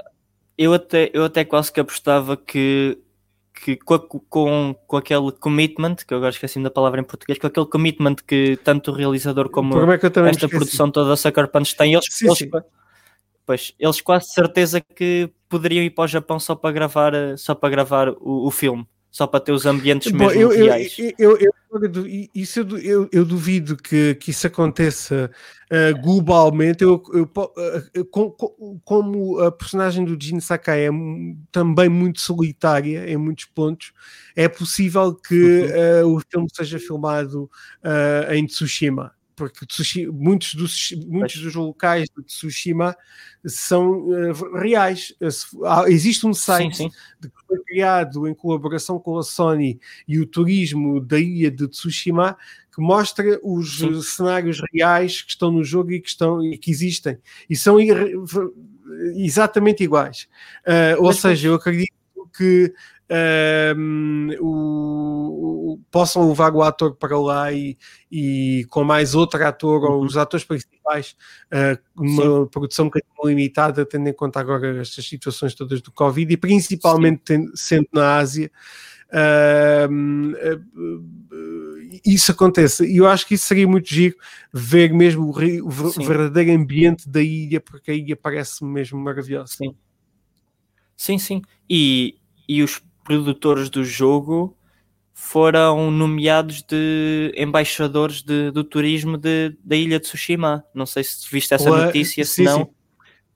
eu 0.57 0.73
até, 0.73 1.09
eu 1.13 1.23
até 1.25 1.43
quase 1.45 1.71
que 1.71 1.79
apostava 1.79 2.37
que, 2.37 2.97
que 3.53 3.75
com, 3.77 3.99
com, 3.99 4.75
com 4.87 4.97
aquele 4.97 5.31
commitment, 5.31 5.95
que 5.95 6.13
eu 6.13 6.17
agora 6.17 6.31
esqueci 6.31 6.61
da 6.61 6.69
palavra 6.69 6.99
em 6.99 7.03
português, 7.03 7.39
com 7.39 7.47
aquele 7.47 7.65
commitment 7.65 8.15
que 8.27 8.57
tanto 8.63 8.91
o 8.91 8.93
realizador 8.93 9.49
como 9.49 9.75
é 9.91 9.95
esta 9.95 10.45
esqueci. 10.45 10.47
produção 10.49 10.91
toda 10.91 11.13
a 11.13 11.17
Sucker 11.17 11.47
Punch 11.47 11.75
têm, 11.75 11.93
eles, 11.93 12.05
sim, 12.09 12.25
eles, 12.25 12.37
sim. 12.37 12.49
Pois, 13.45 13.73
eles 13.79 14.01
quase 14.01 14.29
certeza 14.31 14.81
que 14.81 15.31
poderiam 15.47 15.83
ir 15.83 15.91
para 15.91 16.05
o 16.05 16.07
Japão 16.07 16.39
só 16.39 16.55
para 16.55 16.71
gravar, 16.71 17.13
só 17.37 17.53
para 17.53 17.69
gravar 17.69 18.09
o, 18.09 18.47
o 18.47 18.51
filme 18.51 18.87
só 19.15 19.25
para 19.25 19.39
ter 19.39 19.53
os 19.53 19.65
ambientes 19.65 20.11
Bom, 20.11 20.27
mesmo 20.27 20.41
eu, 20.41 20.49
reais. 20.49 20.97
Eu, 21.17 21.37
eu, 21.39 21.53
eu, 21.71 22.29
isso 22.35 22.59
eu, 22.59 23.07
eu, 23.13 23.23
duvido 23.23 23.77
que, 23.77 24.13
que 24.15 24.31
isso 24.31 24.45
aconteça 24.45 25.31
uh, 25.71 26.01
globalmente. 26.01 26.83
Eu, 26.83 26.95
uh, 26.95 28.05
com, 28.11 28.29
com, 28.29 28.77
como 28.83 29.39
a 29.39 29.53
personagem 29.53 30.03
do 30.03 30.21
Jin 30.21 30.41
Sakai 30.41 30.87
é 30.87 30.89
também 31.49 31.87
muito 31.87 32.19
solitária 32.19 33.09
em 33.09 33.15
muitos 33.15 33.45
pontos, 33.45 33.93
é 34.35 34.49
possível 34.49 35.15
que 35.15 35.61
uh, 36.03 36.13
o 36.13 36.19
filme 36.29 36.49
seja 36.53 36.77
filmado 36.77 37.49
em 38.33 38.45
Tsushima 38.45 39.14
porque 39.35 39.65
Tsushima, 39.65 40.13
muitos, 40.13 40.55
dos, 40.55 40.93
muitos 41.07 41.41
dos 41.41 41.53
locais 41.55 42.07
de 42.15 42.23
Tsushima 42.23 42.95
são 43.45 44.07
uh, 44.07 44.57
reais. 44.57 45.13
Existe 45.87 46.25
um 46.25 46.33
site 46.33 46.77
sim, 46.77 46.89
sim. 46.89 47.29
que 47.29 47.45
foi 47.47 47.63
criado 47.63 48.27
em 48.27 48.33
colaboração 48.33 48.99
com 48.99 49.17
a 49.17 49.23
Sony 49.23 49.79
e 50.07 50.19
o 50.19 50.25
turismo 50.25 50.99
da 51.01 51.19
ilha 51.19 51.51
de 51.51 51.67
Tsushima 51.67 52.37
que 52.73 52.81
mostra 52.81 53.39
os 53.43 53.79
sim. 53.79 54.01
cenários 54.01 54.61
reais 54.73 55.21
que 55.21 55.29
estão 55.29 55.51
no 55.51 55.63
jogo 55.63 55.91
e 55.91 56.01
que, 56.01 56.09
estão, 56.09 56.43
e 56.43 56.57
que 56.57 56.71
existem 56.71 57.17
e 57.49 57.55
são 57.55 57.77
exatamente 59.15 59.83
iguais. 59.83 60.27
Uh, 60.65 61.03
ou 61.03 61.13
seja, 61.13 61.49
eu 61.49 61.55
acredito 61.55 61.93
que 62.35 62.73
um, 63.77 64.29
o, 64.39 65.73
o, 65.73 65.79
possam 65.91 66.27
levar 66.27 66.53
o 66.53 66.63
ator 66.63 66.95
para 66.95 67.17
lá 67.19 67.51
e, 67.51 67.77
e 68.11 68.65
com 68.69 68.83
mais 68.83 69.13
outro 69.13 69.45
ator 69.45 69.83
uhum. 69.83 69.91
ou 69.91 70.05
os 70.05 70.17
atores 70.17 70.43
principais, 70.43 71.15
uh, 71.51 71.79
uma 71.95 72.23
Sim. 72.23 72.49
produção 72.51 72.85
um 72.85 72.89
bocadinho 72.89 73.29
limitada, 73.29 73.85
tendo 73.85 74.07
em 74.07 74.13
conta 74.13 74.39
agora 74.39 74.81
estas 74.81 75.07
situações 75.07 75.53
todas 75.53 75.81
do 75.81 75.91
Covid 75.91 76.33
e 76.33 76.37
principalmente 76.37 77.21
tendo, 77.23 77.55
sendo 77.55 77.87
na 77.93 78.17
Ásia. 78.17 78.51
Uh, 79.07 80.33
uh, 80.33 81.05
isso 82.03 82.31
aconteça 82.31 82.85
e 82.85 82.97
eu 82.97 83.07
acho 83.07 83.25
que 83.27 83.35
isso 83.35 83.45
seria 83.45 83.67
muito 83.67 83.87
giro 83.87 84.15
ver 84.51 84.91
mesmo 84.91 85.25
o, 85.25 85.29
o 85.29 85.69
verdadeiro 85.69 86.51
ambiente 86.51 87.07
da 87.07 87.21
ilha, 87.21 87.61
porque 87.61 87.91
a 87.91 87.93
ilha 87.93 88.15
parece 88.15 88.65
mesmo 88.65 88.99
maravilhosa. 88.99 89.53
Sim, 89.55 89.75
sim, 90.97 91.19
sim. 91.19 91.41
E, 91.69 92.17
e 92.49 92.63
os 92.63 92.81
produtores 93.05 93.69
do 93.69 93.85
jogo 93.85 94.57
foram 95.13 95.89
nomeados 95.89 96.61
de 96.61 97.31
embaixadores 97.37 98.21
de, 98.21 98.51
do 98.51 98.65
turismo 98.65 99.17
de, 99.17 99.55
da 99.63 99.75
ilha 99.75 99.97
de 99.97 100.05
Tsushima. 100.05 100.65
Não 100.73 100.85
sei 100.85 101.05
se 101.05 101.25
viste 101.31 101.53
essa 101.53 101.63
pela, 101.63 101.85
notícia, 101.85 102.25
se 102.25 102.43
não. 102.43 102.69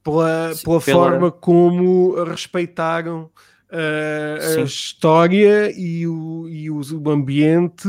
Pela, 0.03 0.51
pela, 0.63 0.81
pela, 0.81 0.81
forma 0.81 1.31
como 1.31 2.21
respeitaram 2.23 3.29
uh, 3.71 4.59
a 4.59 4.61
história 4.61 5.71
e 5.71 6.05
o, 6.05 6.47
e 6.49 6.69
o, 6.69 6.81
o 6.81 7.09
ambiente 7.09 7.87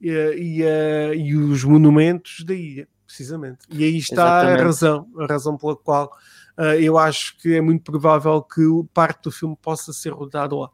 e, 0.00 0.10
e, 0.10 0.62
uh, 0.62 1.14
e, 1.14 1.34
os 1.34 1.64
monumentos 1.64 2.44
da 2.44 2.54
ilha, 2.54 2.86
precisamente. 3.04 3.60
E 3.70 3.82
aí 3.82 3.96
está 3.96 4.42
Exatamente. 4.42 4.60
a 4.60 4.64
razão, 4.64 5.08
a 5.18 5.26
razão 5.26 5.56
pela 5.56 5.76
qual 5.76 6.12
uh, 6.58 6.62
eu 6.78 6.96
acho 6.98 7.36
que 7.38 7.54
é 7.54 7.60
muito 7.60 7.82
provável 7.82 8.42
que 8.42 8.62
parte 8.92 9.24
do 9.24 9.32
filme 9.32 9.56
possa 9.60 9.92
ser 9.92 10.10
rodado 10.10 10.58
lá. 10.58 10.70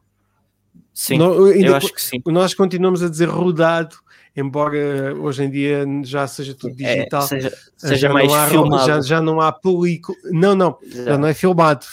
Sim, 0.93 1.17
eu 1.19 1.75
acho 1.75 1.93
que 1.93 2.01
sim. 2.01 2.21
Nós 2.27 2.53
continuamos 2.53 3.01
a 3.01 3.09
dizer 3.09 3.29
rodado, 3.29 3.95
embora 4.35 5.15
hoje 5.15 5.43
em 5.43 5.49
dia 5.49 5.85
já 6.03 6.27
seja 6.27 6.53
tudo 6.53 6.75
é, 6.81 6.95
digital, 6.95 7.23
é, 7.23 7.27
seja, 7.27 7.53
seja 7.77 8.09
mais 8.09 8.31
há, 8.31 8.47
filmado. 8.47 8.85
Já, 8.85 9.01
já 9.01 9.21
não 9.21 9.41
há 9.41 9.51
película, 9.51 10.17
não, 10.25 10.55
não, 10.55 10.77
já. 10.85 11.03
já 11.05 11.17
não 11.17 11.27
é 11.27 11.33
filmado, 11.33 11.85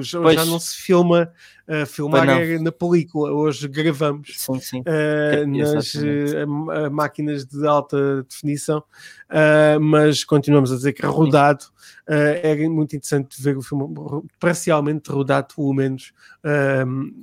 já, 0.00 0.32
já 0.32 0.44
não 0.44 0.58
se 0.58 0.76
filma 0.76 1.30
uh, 1.68 1.86
filmar 1.86 2.28
é 2.28 2.58
na 2.58 2.72
película, 2.72 3.30
hoje 3.30 3.68
gravamos 3.68 4.34
sim, 4.36 4.58
sim. 4.60 4.80
Uh, 4.80 5.46
nas 5.46 5.94
uh, 5.94 6.90
máquinas 6.90 7.44
de 7.44 7.66
alta 7.66 8.22
definição, 8.22 8.78
uh, 8.78 9.80
mas 9.80 10.24
continuamos 10.24 10.72
a 10.72 10.76
dizer 10.76 10.92
que 10.92 11.04
rodado 11.04 11.64
é 12.08 12.54
muito 12.68 12.94
interessante 12.94 13.42
ver 13.42 13.56
o 13.56 13.62
filme 13.62 13.84
parcialmente 14.38 15.10
rodado, 15.10 15.54
pelo 15.54 15.74
menos 15.74 16.12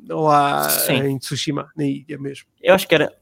lá 0.10 0.70
sim. 0.70 0.94
em 0.94 1.18
Tsushima, 1.18 1.70
na 1.76 1.86
ilha 1.86 2.18
mesmo. 2.18 2.48
Eu 2.62 2.74
acho 2.74 2.86
que 2.86 2.96
era 2.96 3.14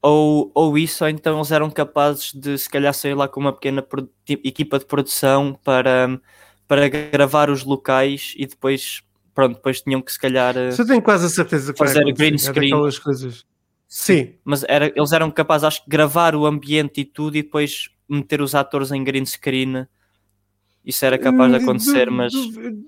ou, 0.00 0.52
ou 0.54 0.78
isso, 0.78 1.02
ou 1.02 1.10
então 1.10 1.36
eles 1.36 1.50
eram 1.50 1.68
capazes 1.68 2.32
de 2.32 2.56
se 2.56 2.70
calhar 2.70 2.94
sair 2.94 3.14
lá 3.14 3.26
com 3.26 3.40
uma 3.40 3.52
pequena 3.52 3.84
equipa 4.28 4.78
de 4.78 4.84
produção 4.84 5.58
para, 5.64 6.20
para 6.68 6.88
gravar 6.88 7.50
os 7.50 7.64
locais 7.64 8.32
e 8.36 8.46
depois 8.46 9.02
pronto, 9.36 9.56
depois 9.56 9.82
tinham 9.82 10.00
que 10.00 10.10
se 10.10 10.18
calhar. 10.18 10.56
Eh, 10.56 10.70
Você 10.70 10.84
tem 10.84 11.00
quase 11.00 11.26
a 11.26 11.28
certeza 11.28 11.72
que 11.72 11.78
fazer 11.78 12.10
green 12.14 12.38
screen. 12.38 12.72
É 12.72 13.00
coisas. 13.00 13.44
Sim. 13.86 14.34
Mas 14.42 14.64
era, 14.66 14.90
eles 14.96 15.12
eram 15.12 15.30
capazes, 15.30 15.64
acho 15.64 15.84
que, 15.84 15.90
gravar 15.90 16.34
o 16.34 16.46
ambiente 16.46 17.02
e 17.02 17.04
tudo 17.04 17.36
e 17.36 17.42
depois 17.42 17.90
meter 18.08 18.40
os 18.40 18.54
atores 18.54 18.90
em 18.90 19.04
green 19.04 19.26
screen. 19.26 19.86
Isso 20.84 21.04
era 21.04 21.18
capaz 21.18 21.52
de 21.52 21.58
hum, 21.58 21.62
acontecer, 21.62 22.10
mas. 22.10 22.32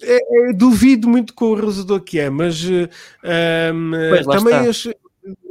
É, 0.03 0.51
é, 0.51 0.53
duvido 0.53 1.09
muito 1.09 1.35
com 1.35 1.47
o 1.47 1.55
resultado 1.55 2.01
que 2.01 2.19
é, 2.19 2.31
mas 2.31 2.65
um, 2.65 2.87
ehm, 3.25 4.25
também 4.31 4.55
acho, 4.55 4.95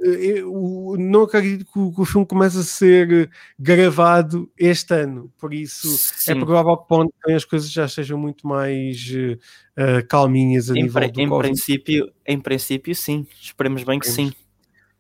eu 0.02 0.96
não 0.98 1.24
acredito 1.24 1.66
que 1.66 1.80
o, 1.80 1.94
que 1.94 2.02
o, 2.02 2.06
filme 2.06 2.26
comece 2.26 2.58
a 2.60 2.64
ser 2.64 3.30
gravado 3.60 4.52
este 4.58 4.94
ano, 4.94 5.32
por 5.38 5.54
isso 5.54 5.88
é 5.88 5.98
sim. 6.20 6.32
é 6.32 6.36
provável 6.36 6.78
que 7.24 7.32
as 7.32 7.46
coisas 7.46 7.72
já 7.72 7.88
sejam 7.88 8.18
muito 8.18 8.48
mais 8.48 9.10
uh, 9.10 10.08
calminhas 10.08 10.70
a 10.70 10.74
em, 10.74 10.84
nível 10.84 11.12
do 11.12 11.22
em 11.22 11.30
princípio 11.40 12.14
Em 12.26 12.40
princípio, 12.40 12.96
sim. 12.96 13.28
Esperemos 13.42 13.84
bem 13.84 14.00
que 14.00 14.08
esperemos, 14.08 14.34
sim. 14.34 14.46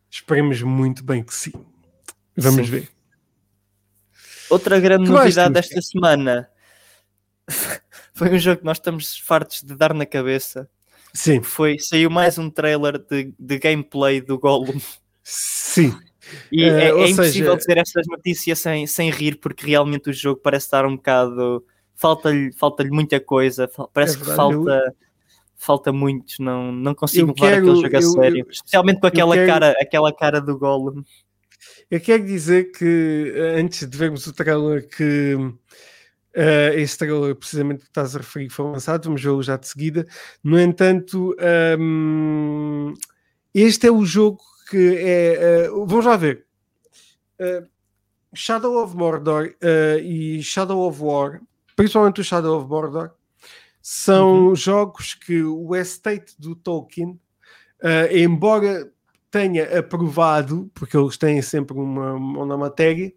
Esperemos 0.10 0.62
muito 0.62 1.04
bem 1.04 1.24
que 1.24 1.34
sim. 1.34 1.54
Vamos 2.36 2.66
sim. 2.66 2.72
ver. 2.72 2.90
Outra 4.50 4.80
grande 4.80 5.10
novidade 5.10 5.54
desta 5.54 5.82
semana 5.82 6.50
foi 8.14 8.34
um 8.34 8.40
jogo 8.40 8.60
que 8.60 8.66
nós 8.66 8.78
estamos 8.78 9.18
fartos 9.20 9.62
de 9.62 9.76
dar 9.76 9.94
na 9.94 10.06
cabeça 10.06 10.70
Sim. 11.18 11.42
Foi, 11.42 11.80
saiu 11.80 12.12
mais 12.12 12.38
um 12.38 12.48
trailer 12.48 13.00
de, 13.00 13.34
de 13.40 13.58
gameplay 13.58 14.22
do 14.22 14.38
Gollum. 14.38 14.80
Sim. 15.24 15.92
E 16.52 16.64
uh, 16.64 16.78
é, 16.78 16.90
é 16.90 17.10
impossível 17.10 17.54
seja... 17.54 17.58
dizer 17.58 17.78
estas 17.80 18.08
notícias 18.08 18.60
sem, 18.60 18.86
sem 18.86 19.10
rir, 19.10 19.40
porque 19.40 19.66
realmente 19.66 20.12
o 20.12 20.14
jogo 20.14 20.40
parece 20.42 20.68
estar 20.68 20.86
um 20.86 20.96
bocado. 20.96 21.66
Falta-lhe 21.96 22.54
falta 22.54 22.84
muita 22.86 23.20
coisa, 23.20 23.68
parece 23.92 24.16
é 24.16 24.20
que 24.20 24.26
falta. 24.26 24.72
Eu... 24.72 25.08
Falta 25.60 25.92
muito, 25.92 26.36
não, 26.40 26.72
não 26.72 26.94
consigo 26.94 27.34
levar 27.36 27.50
quero, 27.50 27.72
aquele 27.72 27.82
jogo 27.82 27.98
a 27.98 28.00
eu, 28.00 28.12
sério, 28.12 28.46
eu, 28.46 28.52
especialmente 28.52 29.00
com 29.02 29.08
aquela, 29.08 29.34
quero... 29.34 29.48
cara, 29.48 29.76
aquela 29.82 30.14
cara 30.14 30.40
do 30.40 30.56
Gollum. 30.56 31.02
Eu 31.90 32.00
quero 32.00 32.24
dizer 32.24 32.66
que 32.66 33.34
antes 33.58 33.90
de 33.90 33.98
vermos 33.98 34.28
o 34.28 34.34
trailer 34.34 34.88
que 34.88 35.36
Uh, 36.38 36.78
esse 36.78 36.96
trailer, 36.96 37.36
precisamente 37.36 37.80
que 37.80 37.88
estás 37.88 38.16
a 38.16 38.20
referir, 38.20 38.50
foi 38.50 38.66
lançado, 38.66 39.06
vamos 39.06 39.24
ver 39.24 39.42
já 39.42 39.58
de 39.58 39.68
seguida. 39.68 40.06
No 40.44 40.60
entanto, 40.60 41.36
um, 41.80 42.90
ehm, 42.90 42.94
este 43.56 43.88
é 43.88 43.92
o 43.92 44.06
jogo 44.06 44.38
que 44.70 44.98
é. 45.00 45.68
Uh, 45.72 45.88
vamos 45.88 46.06
lá 46.06 46.16
ver. 46.16 46.46
Uh, 47.42 47.68
Shadow 48.36 48.84
of 48.84 48.96
Mordor 48.96 49.56
e 50.04 50.44
Shadow 50.44 50.88
of 50.88 51.02
War, 51.02 51.42
principalmente 51.76 52.22
o 52.22 52.24
Shadow 52.24 52.60
of 52.60 52.70
Mordor, 52.70 53.14
são 53.82 54.50
uhum. 54.50 54.56
jogos 54.56 55.16
que 55.16 55.42
o 55.42 55.76
estate 55.76 56.36
do 56.38 56.56
Tolkien, 56.56 57.20
embora 58.12 58.92
tenha 59.32 59.80
aprovado, 59.80 60.70
porque 60.76 60.96
eles 60.96 61.18
têm 61.18 61.42
sempre 61.42 61.76
uma, 61.78 62.14
uma 62.14 62.58
matéria, 62.58 63.12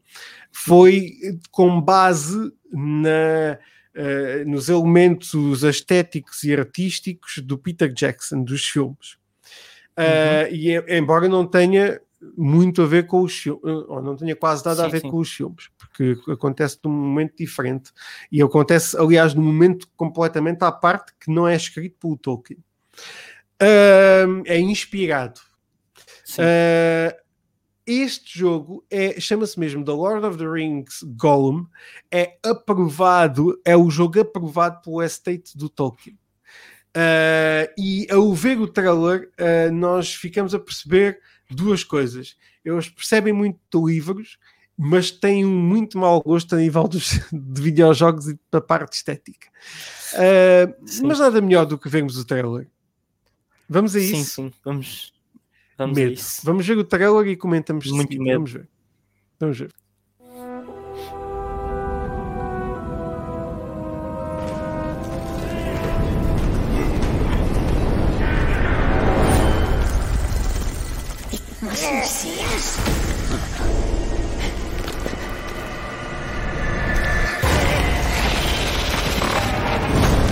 foi 0.52 1.12
com 1.50 1.80
base 1.80 2.52
na, 2.72 3.58
uh, 3.94 4.48
nos 4.48 4.68
elementos 4.68 5.62
estéticos 5.62 6.42
e 6.44 6.54
artísticos 6.54 7.38
do 7.38 7.58
Peter 7.58 7.92
Jackson, 7.92 8.42
dos 8.42 8.64
filmes. 8.64 9.18
Uh, 9.98 10.48
uhum. 10.48 10.54
E 10.54 10.96
embora 10.96 11.28
não 11.28 11.46
tenha 11.46 12.00
muito 12.36 12.82
a 12.82 12.86
ver 12.86 13.06
com 13.06 13.22
os 13.22 13.36
filmes, 13.36 13.62
ou 13.64 14.02
não 14.02 14.14
tenha 14.16 14.36
quase 14.36 14.64
nada 14.64 14.82
sim, 14.82 14.86
a 14.86 14.90
ver 14.90 15.00
sim. 15.00 15.10
com 15.10 15.18
os 15.18 15.32
filmes, 15.32 15.70
porque 15.78 16.16
acontece 16.30 16.78
num 16.84 16.90
momento 16.90 17.34
diferente 17.36 17.90
e 18.30 18.42
acontece, 18.42 18.96
aliás, 18.98 19.34
num 19.34 19.42
momento 19.42 19.88
completamente 19.96 20.62
à 20.62 20.70
parte 20.70 21.12
que 21.18 21.30
não 21.30 21.48
é 21.48 21.56
escrito 21.56 21.96
pelo 21.98 22.18
Tolkien. 22.18 22.58
Uh, 23.60 24.42
é 24.46 24.58
inspirado. 24.58 25.40
Uh, 26.38 27.14
este 27.92 28.38
jogo 28.38 28.84
é, 28.90 29.20
chama-se 29.20 29.58
mesmo 29.58 29.84
The 29.84 29.92
Lord 29.92 30.26
of 30.26 30.38
the 30.38 30.46
Rings 30.46 31.02
Gollum, 31.16 31.66
é 32.10 32.38
aprovado, 32.42 33.60
é 33.64 33.76
o 33.76 33.90
jogo 33.90 34.20
aprovado 34.20 34.80
pelo 34.82 35.02
estate 35.02 35.56
do 35.56 35.68
Tolkien. 35.68 36.18
Uh, 36.90 37.70
e 37.78 38.06
ao 38.10 38.32
ver 38.34 38.60
o 38.60 38.66
trailer, 38.66 39.30
uh, 39.38 39.72
nós 39.72 40.14
ficamos 40.14 40.54
a 40.54 40.58
perceber 40.58 41.20
duas 41.48 41.84
coisas. 41.84 42.36
Eles 42.64 42.88
percebem 42.88 43.32
muito 43.32 43.58
de 43.72 43.92
livros, 43.92 44.38
mas 44.76 45.10
têm 45.10 45.44
um 45.44 45.60
muito 45.60 45.98
mau 45.98 46.20
gosto 46.20 46.54
a 46.54 46.58
nível 46.58 46.88
dos, 46.88 47.20
de 47.32 47.62
videojogos 47.62 48.28
e 48.28 48.38
da 48.50 48.60
parte 48.60 48.94
estética. 48.94 49.48
Uh, 50.14 51.06
mas 51.06 51.18
nada 51.18 51.40
melhor 51.40 51.64
do 51.64 51.78
que 51.78 51.88
vermos 51.88 52.18
o 52.18 52.24
trailer. 52.24 52.66
Vamos 53.68 53.94
a 53.94 54.00
isso? 54.00 54.16
Sim, 54.16 54.24
sim, 54.24 54.52
vamos. 54.64 55.12
Vamos 55.80 55.96
medo. 55.96 56.20
Vamos 56.44 56.66
ver 56.66 56.76
o 56.76 56.84
trailer 56.84 57.26
e 57.28 57.36
comentamos. 57.36 57.86
Muito 57.86 58.22
medo. 58.22 58.34
Vamos 58.34 58.52
ver. 58.52 58.68
Vamos 59.40 59.58
ver. 59.58 59.70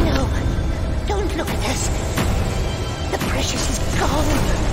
No, 0.04 0.28
don't 1.08 1.36
look 1.38 1.48
at 1.48 1.70
us. 1.70 1.88
The 3.12 3.18
precious 3.30 3.70
is 3.70 3.98
gone. 3.98 4.67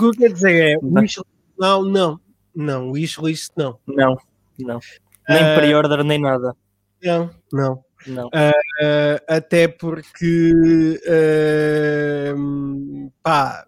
Que 0.00 0.06
eu 0.06 0.12
quero 0.12 0.34
dizer 0.34 0.72
é, 0.72 0.78
o 0.78 0.86
wishlist, 0.86 1.22
não, 1.58 1.84
não, 1.84 2.20
não, 2.54 2.90
wishlist 2.90 3.50
não. 3.56 3.78
Não, 3.86 4.16
não. 4.58 4.80
Nem 5.28 5.42
uh, 5.42 5.56
pre-order, 5.56 6.02
nem 6.02 6.20
nada. 6.20 6.56
Não, 7.02 7.30
não. 7.52 7.84
Não. 8.06 8.28
Uh, 8.28 9.20
até 9.28 9.68
porque 9.68 10.52
uh, 11.06 13.12
pá 13.22 13.66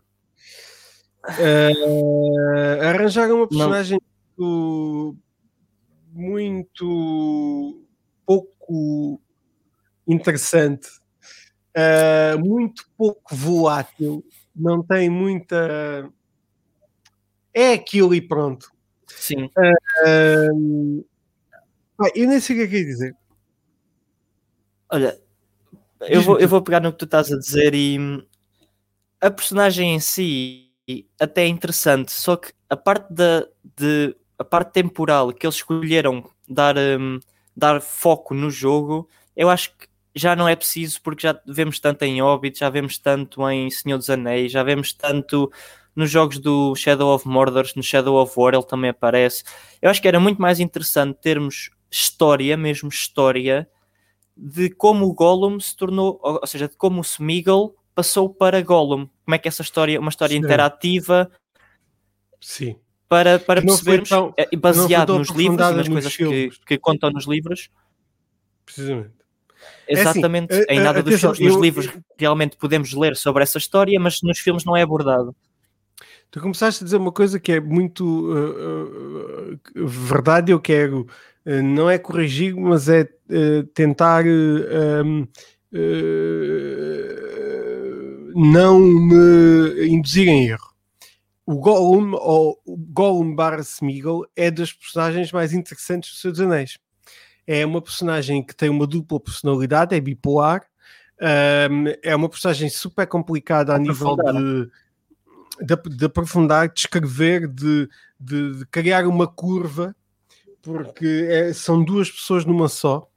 uh, 1.28 2.82
arranjaram 2.82 3.36
uma 3.36 3.48
personagem 3.48 4.00
muito, 4.38 5.16
muito 6.12 7.84
pouco 8.24 9.20
interessante, 10.08 10.88
muito 12.38 12.86
pouco 12.96 13.36
volátil 13.36 14.24
não 14.54 14.82
tem 14.82 15.08
muita. 15.08 16.10
É 17.54 17.72
aquilo 17.72 18.14
e 18.14 18.20
pronto. 18.20 18.70
Sim. 19.06 19.50
Uh, 20.04 21.04
eu 22.14 22.28
nem 22.28 22.40
sei 22.40 22.56
o 22.56 22.58
que 22.58 22.64
é 22.64 22.68
que 22.68 22.78
ia 22.78 22.84
dizer. 22.84 23.16
Olha, 24.90 25.18
eu 26.00 26.22
vou, 26.22 26.38
eu 26.38 26.48
vou 26.48 26.62
pegar 26.62 26.80
no 26.80 26.92
que 26.92 26.98
tu 26.98 27.04
estás 27.04 27.32
a 27.32 27.38
dizer 27.38 27.74
e 27.74 27.98
a 29.20 29.30
personagem 29.30 29.94
em 29.94 30.00
si 30.00 30.70
até 31.18 31.44
é 31.44 31.48
interessante, 31.48 32.12
só 32.12 32.36
que 32.36 32.52
a 32.68 32.76
parte 32.76 33.12
da 33.12 33.46
de, 33.76 34.14
a 34.38 34.44
parte 34.44 34.72
temporal 34.72 35.32
que 35.32 35.46
eles 35.46 35.56
escolheram 35.56 36.28
dar, 36.48 36.76
um, 36.76 37.20
dar 37.56 37.80
foco 37.80 38.34
no 38.34 38.50
jogo, 38.50 39.08
eu 39.36 39.48
acho 39.48 39.70
que 39.76 39.86
já 40.14 40.36
não 40.36 40.48
é 40.48 40.56
preciso 40.56 41.00
porque 41.00 41.26
já 41.26 41.40
vemos 41.46 41.78
tanto 41.78 42.02
em 42.02 42.20
Hobbit, 42.20 42.58
já 42.58 42.68
vemos 42.68 42.98
tanto 42.98 43.48
em 43.48 43.70
Senhor 43.70 43.96
dos 43.96 44.10
Anéis, 44.10 44.52
já 44.52 44.62
vemos 44.62 44.92
tanto 44.92 45.50
nos 45.94 46.10
jogos 46.10 46.38
do 46.38 46.74
Shadow 46.74 47.14
of 47.14 47.26
Mordor, 47.28 47.66
no 47.76 47.82
Shadow 47.82 48.16
of 48.16 48.32
War 48.36 48.54
ele 48.54 48.64
também 48.64 48.90
aparece. 48.90 49.44
Eu 49.80 49.90
acho 49.90 50.00
que 50.00 50.08
era 50.08 50.18
muito 50.18 50.40
mais 50.40 50.60
interessante 50.60 51.18
termos 51.20 51.70
história, 51.90 52.56
mesmo 52.56 52.88
história, 52.88 53.68
de 54.36 54.70
como 54.70 55.06
o 55.06 55.12
Gollum 55.12 55.60
se 55.60 55.76
tornou, 55.76 56.18
ou 56.22 56.46
seja, 56.46 56.68
de 56.68 56.76
como 56.76 57.00
o 57.00 57.04
Smeagol 57.04 57.76
passou 57.94 58.32
para 58.32 58.60
Gollum. 58.62 59.06
Como 59.24 59.34
é 59.34 59.38
que 59.38 59.48
essa 59.48 59.62
história, 59.62 60.00
uma 60.00 60.08
história 60.08 60.34
Sim. 60.34 60.44
interativa. 60.44 61.30
Sim. 62.40 62.76
Para, 63.08 63.38
para 63.38 63.60
percebermos, 63.60 64.08
tão, 64.08 64.32
é, 64.38 64.56
baseado 64.56 65.18
nos 65.18 65.28
livros 65.28 65.60
e 65.60 65.74
nas 65.74 65.88
coisas 65.88 66.16
que, 66.16 66.50
que 66.66 66.78
contam 66.78 67.10
nos 67.10 67.26
livros. 67.26 67.68
Precisamente. 68.64 69.22
Exatamente, 69.86 70.52
é 70.52 70.56
assim, 70.56 70.66
em 70.70 70.80
nada 70.80 71.00
uh, 71.00 71.02
dos 71.02 71.20
filmes. 71.20 71.38
Nos 71.38 71.60
livros 71.60 71.88
realmente 72.16 72.56
podemos 72.56 72.92
ler 72.94 73.14
sobre 73.16 73.42
essa 73.42 73.58
história, 73.58 74.00
mas 74.00 74.22
nos 74.22 74.38
filmes 74.38 74.64
não 74.64 74.76
é 74.76 74.82
abordado. 74.82 75.36
Tu 76.32 76.40
começaste 76.40 76.82
a 76.82 76.86
dizer 76.86 76.96
uma 76.96 77.12
coisa 77.12 77.38
que 77.38 77.52
é 77.52 77.60
muito 77.60 78.06
uh, 78.32 79.52
uh, 79.52 79.86
verdade, 79.86 80.50
eu 80.50 80.58
quero, 80.58 81.06
uh, 81.44 81.62
não 81.62 81.90
é 81.90 81.98
corrigir, 81.98 82.56
mas 82.56 82.88
é 82.88 83.06
tentar 83.74 84.24
um, 84.24 85.28
não 88.34 88.80
me 88.80 89.86
induzir 89.88 90.26
em 90.26 90.48
erro. 90.48 90.72
O 91.44 91.56
Gollum, 91.56 92.14
ou 92.14 92.58
o 92.64 92.78
Gollum 92.78 93.34
barra 93.34 93.60
Smeagol, 93.60 94.26
é 94.34 94.50
das 94.50 94.72
personagens 94.72 95.30
mais 95.32 95.52
interessantes 95.52 96.12
do 96.12 96.16
Senhor 96.16 96.32
dos 96.32 96.40
Anéis. 96.40 96.78
É 97.46 97.66
uma 97.66 97.82
personagem 97.82 98.42
que 98.42 98.56
tem 98.56 98.70
uma 98.70 98.86
dupla 98.86 99.20
personalidade, 99.20 99.94
é 99.94 100.00
bipolar, 100.00 100.64
um, 101.70 101.84
é 102.02 102.16
uma 102.16 102.30
personagem 102.30 102.70
super 102.70 103.06
complicada 103.06 103.74
a 103.74 103.78
nível 103.78 104.16
de 104.16 104.70
de, 105.60 105.96
de 105.96 106.04
aprofundar, 106.04 106.68
de 106.68 106.80
escrever, 106.80 107.48
de, 107.48 107.88
de, 108.18 108.58
de, 108.58 108.66
criar 108.66 109.06
uma 109.06 109.26
curva, 109.26 109.94
porque 110.62 111.26
é, 111.28 111.52
são 111.52 111.84
duas 111.84 112.10
pessoas 112.10 112.44
numa 112.44 112.68
só. 112.68 113.08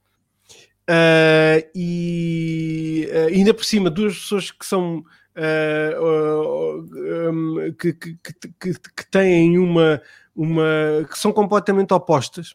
Uh, 0.88 1.66
e 1.74 3.08
uh, 3.10 3.34
ainda 3.34 3.52
por 3.52 3.64
cima, 3.64 3.90
duas 3.90 4.16
pessoas 4.16 4.52
que 4.52 4.64
são 4.64 5.04
uh, 5.36 6.78
um, 7.30 7.74
que, 7.76 7.92
que, 7.92 8.16
que, 8.22 8.72
que, 8.72 9.10
têm 9.10 9.58
uma, 9.58 10.00
uma 10.34 10.64
que 11.10 11.18
são 11.18 11.32
completamente 11.32 11.92
opostas. 11.92 12.54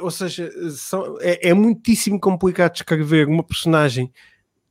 ou 0.00 0.10
seja, 0.10 0.50
são, 0.70 1.18
é, 1.20 1.50
é 1.50 1.54
muitíssimo 1.54 2.18
complicado 2.18 2.76
escrever 2.76 3.28
uma 3.28 3.44
personagem 3.44 4.10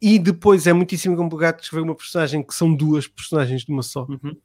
e 0.02 0.20
depois 0.20 0.68
é 0.68 0.74
muitíssimo 0.74 1.16
complicado 1.16 1.62
escrever 1.62 1.84
uma 1.84 1.96
personagem 1.96 2.44
que 2.44 2.54
são 2.54 2.74
duas 2.74 3.08
personagens 3.08 3.64
de 3.64 3.72
uma 3.72 3.82
só. 3.82 4.06
Uhum. 4.06 4.38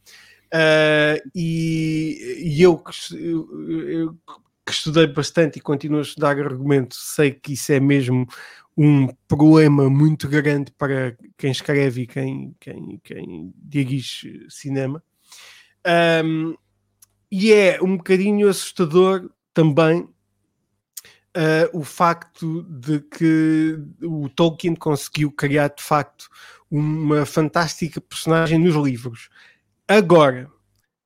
Uh, 0.53 1.31
e, 1.35 2.39
e 2.43 2.63
eu, 2.63 2.83
eu, 3.13 3.89
eu, 3.89 4.19
que 4.67 4.73
estudei 4.73 5.07
bastante 5.07 5.59
e 5.59 5.63
continuo 5.63 6.01
a 6.01 6.03
estudar 6.03 6.39
argumento, 6.39 6.95
sei 6.95 7.33
que 7.33 7.53
isso 7.53 7.73
é 7.73 7.81
mesmo 7.81 8.27
um 8.77 9.09
problema 9.29 9.91
muito 9.91 10.29
grande 10.29 10.73
para 10.73 11.17
quem 11.37 11.51
escreve 11.51 12.03
e 12.03 12.07
quem, 12.07 12.57
quem, 12.59 13.01
quem 13.03 13.53
dirige 13.57 14.47
cinema. 14.49 15.03
Um, 16.25 16.55
e 17.31 17.53
é 17.53 17.79
um 17.83 17.97
bocadinho 17.97 18.49
assustador 18.49 19.31
também 19.53 20.09
uh, 21.37 21.79
o 21.79 21.85
facto 21.85 22.63
de 22.65 23.01
que 23.01 23.79
o 24.03 24.29
Tolkien 24.29 24.75
conseguiu 24.75 25.31
criar 25.31 25.69
de 25.69 25.83
facto 25.83 26.29
uma 26.71 27.27
fantástica 27.27 28.01
personagem 28.01 28.59
nos 28.59 28.75
livros. 28.75 29.29
Agora, 29.87 30.51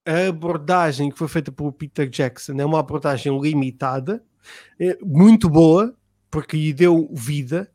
a 0.05 0.29
abordagem 0.29 1.11
que 1.11 1.19
foi 1.19 1.29
feita 1.29 1.51
pelo 1.51 1.73
Peter 1.73 2.09
Jackson 2.09 2.55
é 2.59 2.65
uma 2.65 2.81
abordagem 2.81 3.39
limitada, 3.41 4.23
é 4.79 4.99
muito 5.03 5.49
boa, 5.49 5.97
porque 6.31 6.57
lhe 6.57 6.73
deu 6.73 7.09
vida 7.13 7.71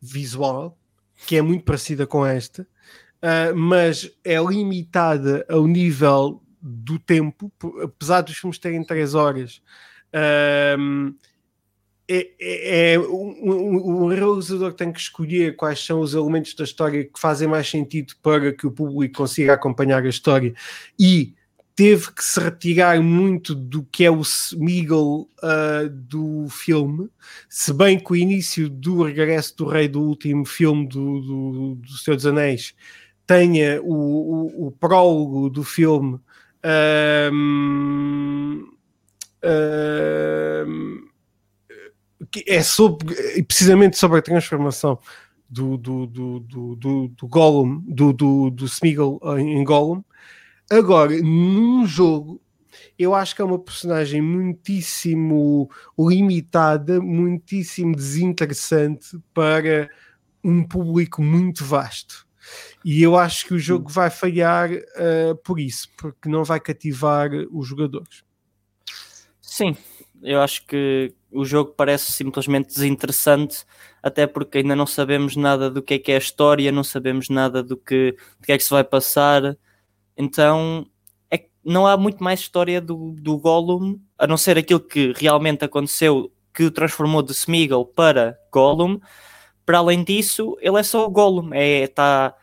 visual, 0.00 0.78
que 1.26 1.36
é 1.36 1.42
muito 1.42 1.64
parecida 1.64 2.06
com 2.06 2.24
esta, 2.24 2.62
uh, 2.62 3.56
mas 3.56 4.10
é 4.24 4.40
limitada 4.40 5.44
ao 5.48 5.66
nível 5.66 6.40
do 6.60 6.96
tempo, 6.96 7.52
apesar 7.82 8.20
dos 8.20 8.36
filmes 8.36 8.58
terem 8.58 8.84
3 8.84 9.14
horas. 9.14 9.60
Uh, 10.14 11.12
é, 12.08 12.30
é, 12.40 12.92
é 12.94 12.98
o, 12.98 14.08
realizador 14.08 14.72
tem 14.72 14.92
que 14.92 15.00
escolher 15.00 15.56
quais 15.56 15.84
são 15.84 16.00
os 16.00 16.14
elementos 16.14 16.54
da 16.54 16.64
história 16.64 17.04
que 17.04 17.18
fazem 17.18 17.48
mais 17.48 17.68
sentido 17.68 18.14
para 18.22 18.52
que 18.52 18.66
o 18.66 18.70
público 18.70 19.16
consiga 19.16 19.54
acompanhar 19.54 20.02
a 20.02 20.08
história. 20.08 20.54
E 20.98 21.34
teve 21.74 22.12
que 22.12 22.22
se 22.22 22.38
retirar 22.38 23.00
muito 23.00 23.54
do 23.54 23.82
que 23.84 24.04
é 24.04 24.10
o 24.10 24.20
Smeagol 24.20 25.28
uh, 25.42 25.88
do 25.88 26.46
filme, 26.50 27.08
se 27.48 27.72
bem 27.72 27.98
que 27.98 28.12
o 28.12 28.16
início 28.16 28.68
do 28.68 29.02
Regresso 29.02 29.56
do 29.56 29.66
Rei 29.66 29.88
do 29.88 30.02
último 30.02 30.44
filme 30.44 30.86
do, 30.86 31.20
do, 31.20 31.74
do 31.76 31.92
Senhor 31.98 32.16
dos 32.16 32.26
Anéis 32.26 32.74
tenha 33.26 33.80
o, 33.82 33.94
o, 33.94 34.66
o 34.66 34.70
prólogo 34.72 35.48
do 35.48 35.64
filme 35.64 36.20
um, 37.32 38.66
um, 39.44 41.08
que 42.30 42.44
é 42.46 42.62
sobre, 42.62 43.42
precisamente 43.44 43.98
sobre 43.98 44.18
a 44.18 44.22
transformação 44.22 44.98
do, 45.48 45.76
do, 45.76 46.06
do, 46.06 46.40
do, 46.40 46.76
do, 46.76 47.08
do 47.08 47.28
Gollum, 47.28 47.82
do, 47.86 48.12
do, 48.12 48.50
do 48.50 48.64
Smeagol 48.66 49.20
em 49.38 49.62
Gollum. 49.64 50.02
Agora, 50.70 51.20
num 51.20 51.86
jogo, 51.86 52.40
eu 52.98 53.14
acho 53.14 53.34
que 53.34 53.42
é 53.42 53.44
uma 53.44 53.58
personagem 53.58 54.22
muitíssimo 54.22 55.70
limitada, 55.98 57.00
muitíssimo 57.00 57.94
desinteressante 57.94 59.18
para 59.34 59.90
um 60.42 60.62
público 60.64 61.22
muito 61.22 61.64
vasto. 61.64 62.26
E 62.84 63.02
eu 63.02 63.16
acho 63.16 63.46
que 63.46 63.54
o 63.54 63.58
jogo 63.58 63.88
vai 63.88 64.10
falhar 64.10 64.70
uh, 64.70 65.36
por 65.44 65.60
isso, 65.60 65.88
porque 65.96 66.28
não 66.28 66.42
vai 66.42 66.58
cativar 66.58 67.30
os 67.50 67.68
jogadores. 67.68 68.24
Sim, 69.40 69.76
eu 70.22 70.40
acho 70.40 70.66
que 70.66 71.14
o 71.30 71.44
jogo 71.44 71.72
parece 71.76 72.12
simplesmente 72.12 72.68
desinteressante, 72.68 73.64
até 74.02 74.26
porque 74.26 74.58
ainda 74.58 74.76
não 74.76 74.86
sabemos 74.86 75.36
nada 75.36 75.70
do 75.70 75.82
que 75.82 75.94
é 75.94 75.98
que 75.98 76.12
é 76.12 76.16
a 76.16 76.18
história, 76.18 76.70
não 76.70 76.84
sabemos 76.84 77.28
nada 77.28 77.62
do 77.62 77.76
que, 77.76 78.12
do 78.38 78.46
que 78.46 78.52
é 78.52 78.58
que 78.58 78.64
se 78.64 78.70
vai 78.70 78.84
passar. 78.84 79.56
Então 80.16 80.86
é, 81.30 81.46
não 81.64 81.86
há 81.86 81.96
muito 81.96 82.22
mais 82.22 82.40
história 82.40 82.80
do, 82.80 83.12
do 83.18 83.38
Gollum, 83.38 83.98
a 84.18 84.26
não 84.26 84.36
ser 84.36 84.58
aquilo 84.58 84.80
que 84.80 85.12
realmente 85.16 85.64
aconteceu, 85.64 86.30
que 86.52 86.64
o 86.64 86.70
transformou 86.70 87.22
de 87.22 87.32
Smeagol 87.32 87.86
para 87.86 88.38
Gollum. 88.52 89.00
Para 89.64 89.78
além 89.78 90.04
disso, 90.04 90.56
ele 90.60 90.78
é 90.78 90.82
só 90.82 91.06
o 91.06 91.10
Gollum, 91.10 91.54
é, 91.54 91.84
está 91.84 92.34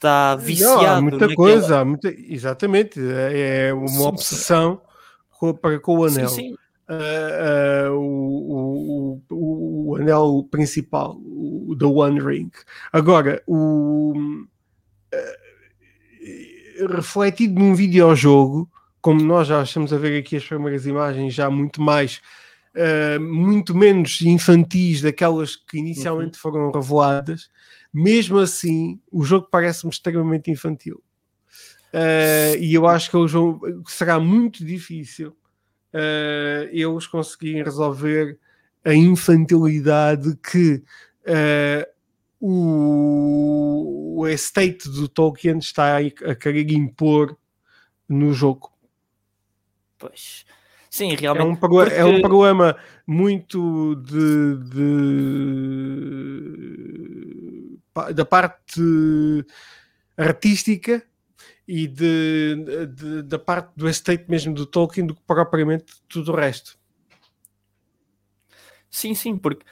tá 0.00 0.34
viciado. 0.34 0.82
Não, 0.82 0.90
há 0.90 1.00
muita 1.00 1.18
naquela... 1.18 1.36
coisa, 1.36 1.84
muita... 1.84 2.08
exatamente, 2.08 2.98
é, 3.00 3.68
é 3.68 3.74
uma 3.74 3.86
sim, 3.86 4.02
obsessão 4.02 4.80
sim. 5.38 5.54
para 5.54 5.78
com 5.78 5.98
o 5.98 6.04
anel. 6.04 6.28
Sim, 6.28 6.54
uh, 6.88 7.90
uh, 7.90 7.98
o, 7.98 9.22
o, 9.30 9.90
o, 9.90 9.96
anel 9.96 10.46
principal, 10.50 11.20
o 11.24 11.76
The 11.78 11.86
One 11.86 12.20
Ring. 12.20 12.50
Agora, 12.92 13.42
o 13.46 14.14
uh, 14.16 15.26
refletido 16.94 17.58
num 17.58 17.74
videojogo, 17.74 18.70
como 19.00 19.22
nós 19.22 19.48
já 19.48 19.62
estamos 19.62 19.92
a 19.92 19.98
ver 19.98 20.18
aqui 20.18 20.36
as 20.36 20.44
primeiras 20.44 20.86
imagens, 20.86 21.34
já 21.34 21.50
muito 21.50 21.80
mais. 21.80 22.20
Muito 23.20 23.74
menos 23.74 24.22
infantis 24.22 25.02
daquelas 25.02 25.56
que 25.56 25.76
inicialmente 25.76 26.38
uhum. 26.38 26.40
foram 26.40 26.70
reveladas, 26.70 27.50
mesmo 27.92 28.38
assim, 28.38 28.98
o 29.10 29.22
jogo 29.24 29.46
parece-me 29.50 29.92
extremamente 29.92 30.50
infantil. 30.50 31.02
E 32.58 32.72
eu 32.72 32.86
acho 32.86 33.10
que 33.10 33.16
o 33.18 33.28
jogo 33.28 33.82
será 33.86 34.18
muito 34.18 34.64
difícil 34.64 35.36
uh, 35.94 36.68
eles 36.70 37.06
conseguirem 37.06 37.62
resolver 37.62 38.38
a 38.84 38.94
infantilidade 38.94 40.36
que 40.36 40.82
uh, 41.26 41.86
o, 42.40 44.20
o 44.20 44.28
estate 44.28 44.88
do 44.88 45.08
Tolkien 45.08 45.58
está 45.58 45.98
a 45.98 46.34
querer 46.34 46.72
impor 46.72 47.36
no 48.08 48.32
jogo. 48.32 48.72
Pois. 49.98 50.44
Sim, 50.90 51.14
realmente. 51.14 51.46
É 51.46 51.50
um, 51.50 51.56
porque... 51.56 51.94
é 51.94 52.04
um 52.04 52.20
problema 52.20 52.76
muito 53.06 53.94
de, 53.96 54.56
de, 57.94 58.12
da 58.14 58.24
parte 58.26 58.82
artística 60.16 61.02
e 61.66 61.86
de, 61.86 62.56
de, 62.94 63.22
da 63.22 63.38
parte 63.38 63.70
do 63.76 63.88
estate 63.88 64.24
mesmo 64.28 64.54
do 64.54 64.66
Tolkien 64.66 65.06
do 65.06 65.14
que 65.14 65.22
propriamente 65.26 65.94
tudo 66.08 66.32
o 66.32 66.36
resto. 66.36 66.76
Sim, 68.90 69.14
sim, 69.14 69.36
porque 69.36 69.64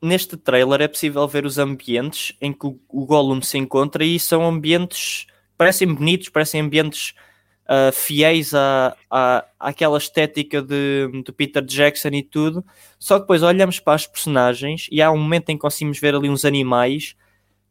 neste 0.00 0.36
trailer 0.36 0.82
é 0.82 0.88
possível 0.88 1.26
ver 1.28 1.46
os 1.46 1.58
ambientes 1.58 2.36
em 2.40 2.52
que 2.52 2.66
o, 2.66 2.78
o 2.88 3.06
Gollum 3.06 3.40
se 3.40 3.56
encontra 3.56 4.04
e 4.04 4.18
são 4.18 4.44
ambientes, 4.44 5.26
parecem 5.56 5.94
bonitos, 5.94 6.28
parecem 6.28 6.60
ambientes 6.60 7.14
uh, 7.62 7.92
fiéis 7.92 8.52
à, 8.52 8.96
à, 9.10 9.46
àquela 9.58 9.96
estética 9.96 10.60
de, 10.60 11.08
de 11.24 11.32
Peter 11.32 11.64
Jackson 11.64 12.08
e 12.08 12.22
tudo. 12.22 12.64
Só 12.98 13.16
que 13.16 13.22
depois 13.22 13.42
olhamos 13.42 13.78
para 13.80 13.94
as 13.94 14.06
personagens 14.06 14.86
e 14.90 15.00
há 15.00 15.10
um 15.10 15.18
momento 15.18 15.50
em 15.50 15.56
que 15.56 15.62
conseguimos 15.62 15.98
ver 15.98 16.14
ali 16.14 16.28
uns 16.28 16.44
animais 16.44 17.14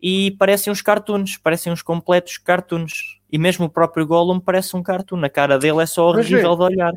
e 0.02 0.32
parecem 0.32 0.72
uns 0.72 0.82
cartoons, 0.82 1.38
parecem 1.38 1.72
uns 1.72 1.82
completos 1.82 2.38
cartoons. 2.38 3.20
E 3.32 3.38
mesmo 3.38 3.66
o 3.66 3.70
próprio 3.70 4.06
Gollum 4.06 4.40
parece 4.40 4.76
um 4.76 4.84
cartoon. 4.84 5.24
A 5.24 5.30
cara 5.30 5.58
dele 5.58 5.82
é 5.82 5.86
só 5.86 6.08
horrível 6.10 6.56
de 6.56 6.62
olhar. 6.62 6.94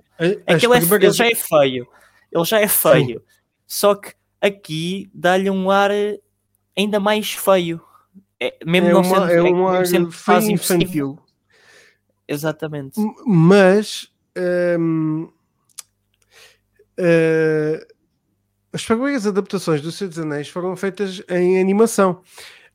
Aquilo 0.46 0.74
é, 0.74 0.78
ele 0.78 1.10
já 1.12 1.26
é 1.26 1.34
feio. 1.34 1.86
Ele 2.32 2.44
já 2.44 2.60
é 2.60 2.66
feio. 2.66 3.20
Sim. 3.20 3.26
Só 3.66 3.94
que 3.94 4.12
aqui 4.40 5.08
dá-lhe 5.14 5.48
um 5.48 5.70
ar 5.70 5.90
ainda 6.76 6.98
mais 6.98 7.32
feio. 7.32 7.80
É, 8.40 8.56
mesmo 8.66 8.88
é 8.88 8.92
não 8.92 9.02
uma, 9.02 9.28
sendo, 9.28 9.30
é 9.30 9.42
um 9.42 9.68
ar 9.68 9.86
feio 9.86 10.50
infantil. 10.50 11.18
Exatamente. 12.26 13.00
Mas 13.24 14.10
hum, 14.78 15.28
uh, 16.98 17.94
as 18.72 18.84
primeiras 18.84 19.26
adaptações 19.26 19.80
do 19.80 19.92
Senhor 19.92 20.08
dos 20.08 20.18
Anéis 20.18 20.48
foram 20.48 20.74
feitas 20.76 21.22
em 21.28 21.60
animação. 21.60 22.22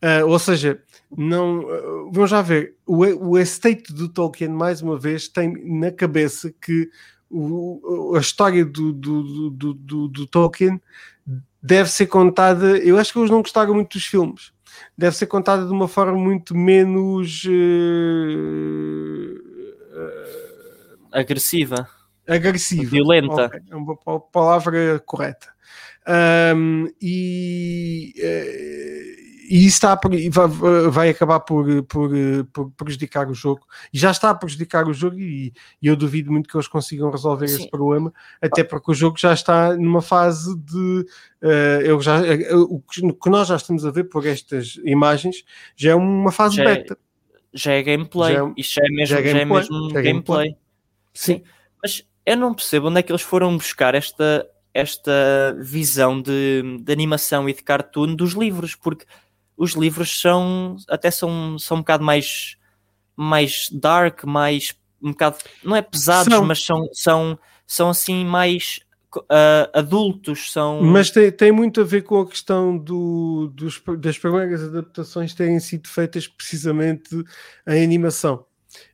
Uh, 0.01 0.25
ou 0.25 0.39
seja, 0.39 0.81
não 1.15 1.59
uh, 1.59 2.11
vamos 2.11 2.29
já 2.29 2.41
ver, 2.41 2.75
o, 2.85 3.03
o 3.03 3.37
estate 3.37 3.93
do 3.93 4.09
Tolkien, 4.09 4.49
mais 4.49 4.81
uma 4.81 4.97
vez, 4.97 5.27
tem 5.27 5.53
na 5.65 5.91
cabeça 5.91 6.53
que 6.61 6.89
o, 7.29 8.13
a 8.15 8.19
história 8.19 8.65
do, 8.65 8.91
do, 8.91 9.49
do, 9.51 9.73
do, 9.73 10.07
do 10.07 10.27
Tolkien 10.27 10.81
deve 11.61 11.89
ser 11.89 12.07
contada. 12.07 12.77
Eu 12.77 12.97
acho 12.97 13.13
que 13.13 13.19
eles 13.19 13.29
não 13.29 13.41
gostaram 13.41 13.73
muito 13.73 13.97
dos 13.97 14.05
filmes. 14.05 14.51
Deve 14.97 15.15
ser 15.15 15.27
contada 15.27 15.65
de 15.65 15.71
uma 15.71 15.87
forma 15.87 16.17
muito 16.17 16.55
menos 16.55 17.43
uh, 17.45 17.49
uh, 19.95 21.07
agressiva, 21.11 21.87
agressiva, 22.27 22.89
violenta. 22.89 23.45
Okay, 23.45 23.61
é 23.69 23.75
uma 23.75 23.95
palavra 24.19 24.99
correta. 25.05 25.47
Um, 26.55 26.87
e 27.01 28.13
uh, 28.17 28.98
e 29.49 29.65
isso 29.65 29.77
está 29.77 29.99
vai 30.91 31.09
acabar 31.09 31.39
por, 31.39 31.83
por, 31.83 32.11
por, 32.53 32.71
prejudicar 32.71 33.27
o 33.29 33.33
jogo 33.33 33.65
e 33.91 33.97
já 33.97 34.11
está 34.11 34.29
a 34.29 34.35
prejudicar 34.35 34.87
o 34.87 34.93
jogo 34.93 35.19
e, 35.19 35.51
e 35.81 35.87
eu 35.87 35.95
duvido 35.95 36.31
muito 36.31 36.47
que 36.47 36.55
eles 36.55 36.67
consigam 36.67 37.09
resolver 37.09 37.47
Sim. 37.47 37.55
esse 37.55 37.69
problema, 37.69 38.13
até 38.39 38.63
porque 38.63 38.91
o 38.91 38.93
jogo 38.93 39.17
já 39.17 39.33
está 39.33 39.75
numa 39.75 40.01
fase 40.01 40.55
de 40.55 41.05
uh, 41.41 41.81
eu 41.83 41.99
já, 41.99 42.21
uh, 42.21 42.61
o 42.61 42.79
que 42.81 43.29
nós 43.29 43.47
já 43.47 43.55
estamos 43.55 43.85
a 43.85 43.91
ver 43.91 44.03
por 44.03 44.25
estas 44.27 44.79
imagens 44.85 45.43
já 45.75 45.91
é 45.91 45.95
uma 45.95 46.31
fase 46.31 46.57
já 46.57 46.63
é 46.63 46.65
beta. 46.65 46.93
É, 46.93 47.09
já 47.51 47.71
é 47.73 47.81
gameplay, 47.81 48.35
já 48.35 48.45
é, 48.45 48.53
isto 48.55 48.73
já 48.75 48.81
é 48.85 48.89
mesmo, 48.91 49.05
já 49.07 49.19
é 49.19 49.21
gameplay. 49.23 49.63
Já 49.63 49.67
é 49.67 49.71
mesmo 49.71 49.89
já 49.89 49.99
é 49.99 50.03
gameplay. 50.03 50.49
Sim. 51.13 51.33
Sim. 51.35 51.43
Mas 51.81 52.05
eu 52.25 52.37
não 52.37 52.53
percebo 52.53 52.89
onde 52.89 52.99
é 52.99 53.03
que 53.03 53.11
eles 53.11 53.23
foram 53.23 53.57
buscar 53.57 53.95
esta, 53.95 54.47
esta 54.73 55.55
visão 55.59 56.21
de, 56.21 56.77
de 56.81 56.93
animação 56.93 57.49
e 57.49 57.53
de 57.53 57.63
cartoon 57.63 58.13
dos 58.13 58.33
livros, 58.33 58.75
porque 58.75 59.05
os 59.59 59.73
livros 59.73 60.21
são 60.21 60.77
até 60.87 61.11
são, 61.11 61.59
são 61.59 61.77
um 61.77 61.79
bocado 61.81 62.03
mais, 62.03 62.55
mais 63.15 63.67
dark, 63.69 64.23
mais 64.23 64.73
um 65.01 65.11
bocado, 65.11 65.37
não 65.61 65.75
é 65.75 65.81
pesados, 65.81 66.33
são. 66.33 66.45
mas 66.45 66.65
são, 66.65 66.89
são, 66.93 67.39
são 67.67 67.89
assim 67.89 68.25
mais 68.25 68.79
uh, 69.17 69.69
adultos. 69.73 70.51
São... 70.53 70.81
Mas 70.81 71.11
tem, 71.11 71.29
tem 71.29 71.51
muito 71.51 71.81
a 71.81 71.83
ver 71.83 72.03
com 72.03 72.21
a 72.21 72.27
questão 72.27 72.77
do, 72.77 73.51
dos, 73.53 73.81
das 73.97 74.17
primeiras 74.17 74.63
adaptações 74.63 75.33
terem 75.33 75.59
sido 75.59 75.89
feitas 75.89 76.25
precisamente 76.25 77.13
em 77.67 77.83
animação. 77.83 78.45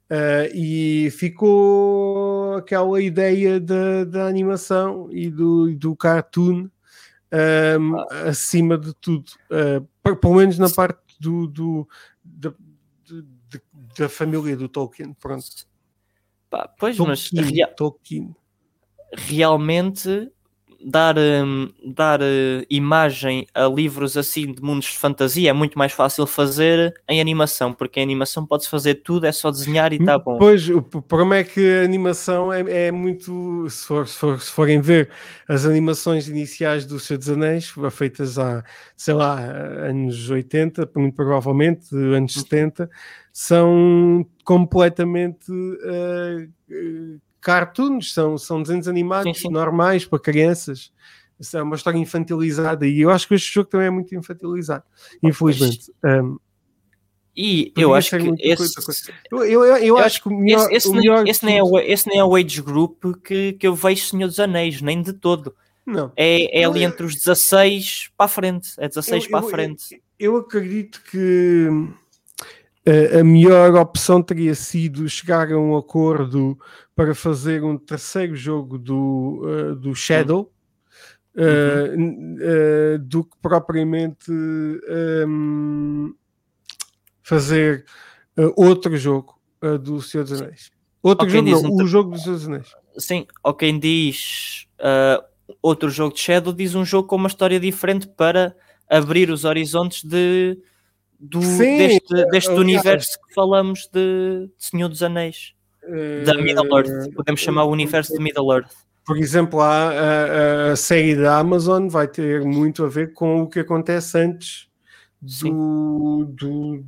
Uh, 0.09 0.49
e 0.53 1.11
ficou 1.11 2.55
aquela 2.55 3.01
ideia 3.01 3.59
da, 3.59 4.03
da 4.03 4.27
animação 4.27 5.09
e 5.11 5.29
do, 5.29 5.75
do 5.75 5.95
cartoon 5.95 6.69
um, 7.79 7.97
ah. 7.97 8.29
acima 8.29 8.77
de 8.77 8.93
tudo, 8.93 9.31
uh, 9.51 10.15
pelo 10.15 10.35
menos 10.35 10.57
na 10.57 10.69
parte 10.69 10.99
do, 11.19 11.47
do 11.47 11.87
da, 12.23 12.53
de, 13.03 13.61
da 13.97 14.09
família 14.09 14.55
do 14.55 14.69
Tolkien. 14.69 15.13
Pronto. 15.13 15.45
Pá, 16.49 16.67
pois, 16.67 16.97
Tolkien, 16.97 17.41
mas 17.41 17.51
rea 17.51 17.67
Tolkien. 17.67 18.35
realmente 19.13 20.31
dar, 20.85 21.17
um, 21.17 21.67
dar 21.83 22.21
uh, 22.21 22.65
imagem 22.69 23.47
a 23.55 23.65
livros 23.65 24.15
assim 24.15 24.53
de 24.53 24.61
mundos 24.61 24.85
de 24.85 24.97
fantasia 24.97 25.49
é 25.49 25.53
muito 25.53 25.79
mais 25.79 25.91
fácil 25.91 26.27
fazer 26.27 26.93
em 27.09 27.19
animação, 27.19 27.73
porque 27.73 27.99
em 27.99 28.03
animação 28.03 28.45
pode-se 28.45 28.69
fazer 28.69 28.95
tudo, 28.95 29.25
é 29.25 29.31
só 29.31 29.49
desenhar 29.49 29.91
e 29.91 29.95
está 29.95 30.19
bom. 30.19 30.37
Pois, 30.37 30.69
o 30.69 30.81
problema 30.81 31.37
é 31.37 31.43
que 31.43 31.79
a 31.79 31.83
animação 31.83 32.53
é, 32.53 32.87
é 32.87 32.91
muito. 32.91 33.67
Se, 33.67 33.87
for, 33.87 34.07
se, 34.07 34.15
for, 34.15 34.39
se, 34.39 34.51
forem 34.51 34.79
ver 34.79 35.09
as 35.49 35.65
animações 35.65 36.27
iniciais 36.27 36.85
do 36.85 36.99
Senhor 36.99 37.17
dos 37.17 37.29
Anéis, 37.29 37.73
feitas 37.91 38.37
há, 38.37 38.63
sei 38.95 39.15
lá, 39.15 39.39
anos 39.39 40.29
80, 40.29 40.87
muito 40.95 41.15
provavelmente, 41.15 41.95
anos 41.95 42.33
70, 42.33 42.83
uhum. 42.83 42.89
são 43.33 44.25
completamente. 44.43 45.51
Uh, 45.51 47.19
cartoons, 47.45 48.11
são, 48.11 48.39
são 48.39 48.59
desenhos 48.59 48.87
animados 48.87 49.37
sim, 49.37 49.47
sim. 49.47 49.53
normais 49.53 50.03
para 50.03 50.17
crianças. 50.17 50.91
Isso 51.39 51.55
é 51.55 51.61
uma 51.61 51.75
história 51.75 51.99
infantilizada 51.99 52.87
e 52.87 53.01
eu 53.01 53.11
acho 53.11 53.27
que 53.27 53.35
este 53.35 53.53
jogo 53.53 53.69
também 53.69 53.85
é 53.85 53.91
muito 53.91 54.15
infantilizado, 54.15 54.83
infelizmente. 55.21 55.93
Um, 56.03 56.39
e 57.37 57.71
eu 57.77 57.93
acho 57.93 58.17
que 58.17 58.33
esse, 58.39 59.11
eu, 59.29 59.45
eu, 59.45 59.65
eu, 59.65 59.77
eu 59.77 59.97
acho 59.99 60.23
que 60.23 60.27
o 60.29 60.31
melhor, 60.31 60.71
esse, 60.71 60.89
melhor... 60.89 61.23
Nem, 61.23 61.31
esse, 61.31 61.45
nem 61.45 61.57
é 61.57 61.63
o, 61.63 61.77
esse 61.77 62.07
nem 62.07 62.17
é 62.17 62.23
o 62.23 62.35
age 62.35 62.61
group 62.61 63.03
que, 63.23 63.53
que 63.53 63.67
eu 63.67 63.75
vejo 63.75 64.07
Senhor 64.07 64.27
dos 64.27 64.39
Anéis, 64.39 64.81
nem 64.81 65.01
de 65.01 65.13
todo. 65.13 65.53
Não. 65.85 66.11
É, 66.15 66.61
é 66.61 66.63
ali 66.63 66.83
entre 66.83 67.05
os 67.05 67.13
16 67.13 68.09
para 68.17 68.25
a 68.25 68.29
frente. 68.29 68.69
É 68.79 68.87
16 68.87 69.27
para 69.27 69.39
a 69.39 69.43
frente. 69.43 70.01
Eu, 70.17 70.37
acredito 70.37 71.03
que 71.11 71.67
a 73.19 73.23
melhor 73.23 73.73
opção 73.75 74.21
teria 74.21 74.53
sido 74.53 75.09
chegar 75.09 75.51
a 75.51 75.57
um 75.57 75.75
acordo 75.75 76.57
para 76.95 77.15
fazer 77.15 77.63
um 77.63 77.77
terceiro 77.77 78.35
jogo 78.35 78.77
do, 78.77 79.41
uh, 79.43 79.75
do 79.75 79.95
Shadow 79.95 80.51
uhum. 81.35 82.35
uh, 82.35 82.95
uh, 82.95 82.99
do 82.99 83.23
que 83.23 83.35
propriamente 83.41 84.31
um, 84.31 86.13
fazer 87.23 87.85
outro 88.55 88.95
jogo 88.97 89.33
do 89.81 90.01
Senhor 90.01 90.23
dos 90.23 90.41
Anéis. 90.41 90.71
Outro 91.01 91.27
jogo, 91.27 91.49
não, 91.49 91.61
um 91.63 91.83
o 91.83 91.87
jogo 91.87 92.11
dos 92.11 92.23
Senhor 92.23 92.35
dos 92.35 92.47
Anéis. 92.47 92.67
Sim, 92.97 93.25
ou 93.43 93.53
quem 93.53 93.79
diz 93.79 94.67
outro 95.61 95.89
jogo 95.89 96.13
de 96.13 96.21
Shadow 96.21 96.53
diz 96.53 96.75
um 96.75 96.85
jogo 96.85 97.07
com 97.07 97.15
uma 97.15 97.27
história 97.27 97.59
diferente 97.59 98.07
para 98.07 98.55
abrir 98.87 99.31
os 99.31 99.43
horizontes 99.43 100.03
de 100.03 100.59
do, 101.29 101.41
Sim, 101.41 101.77
deste, 101.77 102.25
deste 102.29 102.51
universo 102.51 103.19
que 103.27 103.33
falamos 103.33 103.89
de, 103.91 104.47
de 104.47 104.65
Senhor 104.65 104.87
dos 104.87 105.01
Anéis, 105.01 105.53
uh, 105.83 106.25
da 106.25 106.35
Middle 106.35 106.77
Earth, 106.77 107.13
podemos 107.15 107.41
chamar 107.41 107.65
o 107.65 107.71
universo 107.71 108.13
de 108.13 108.23
Middle 108.23 108.53
Earth. 108.53 108.71
Por 109.05 109.17
exemplo, 109.17 109.61
a, 109.61 109.89
a, 109.89 110.71
a, 110.71 110.75
série 110.75 111.15
da 111.15 111.37
Amazon 111.37 111.87
vai 111.87 112.07
ter 112.07 112.43
muito 112.43 112.83
a 112.83 112.87
ver 112.87 113.13
com 113.13 113.43
o 113.43 113.47
que 113.47 113.59
acontece 113.59 114.17
antes 114.17 114.67
do, 115.21 116.25
do 116.25 116.83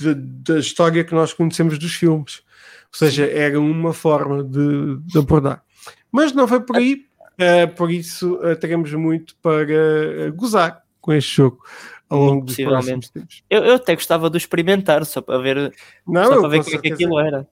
de, 0.00 0.14
da 0.14 0.58
história 0.58 1.04
que 1.04 1.14
nós 1.14 1.32
conhecemos 1.32 1.78
dos 1.78 1.94
filmes. 1.94 2.42
Ou 2.92 2.98
seja, 2.98 3.26
era 3.26 3.60
uma 3.60 3.92
forma 3.92 4.44
de, 4.44 4.98
de, 5.00 5.18
abordar. 5.18 5.62
Mas 6.10 6.32
não 6.32 6.46
foi 6.46 6.60
por 6.60 6.76
aí, 6.76 7.04
uh, 7.32 7.74
por 7.74 7.90
isso 7.90 8.34
uh, 8.36 8.56
teremos 8.56 8.92
muito 8.94 9.36
para 9.42 9.66
uh, 10.28 10.32
gozar 10.34 10.82
com 11.00 11.12
este 11.12 11.36
jogo 11.36 11.62
ao 12.08 12.18
longo 12.20 12.46
dos 12.46 12.56
próximos 12.56 13.10
tempos. 13.10 13.42
Eu, 13.50 13.64
eu 13.64 13.74
até 13.74 13.94
gostava 13.94 14.30
de 14.30 14.38
experimentar, 14.38 15.04
só 15.04 15.20
para 15.20 15.38
ver, 15.38 15.74
Não, 16.06 16.24
só 16.24 16.40
para 16.40 16.48
ver 16.48 16.64
como 16.64 16.76
é 16.76 16.78
que 16.78 16.92
aquilo 16.92 17.18
era. 17.18 17.48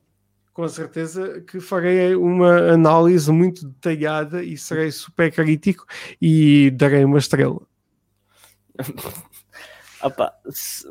Com 0.52 0.68
certeza 0.68 1.40
que 1.40 1.58
farei 1.58 2.14
uma 2.14 2.72
análise 2.72 3.30
muito 3.32 3.66
detalhada 3.66 4.42
e 4.42 4.56
serei 4.56 4.92
super 4.92 5.32
crítico 5.32 5.84
e 6.22 6.70
darei 6.70 7.04
uma 7.04 7.18
estrela. 7.18 7.60
Opa, 10.00 10.32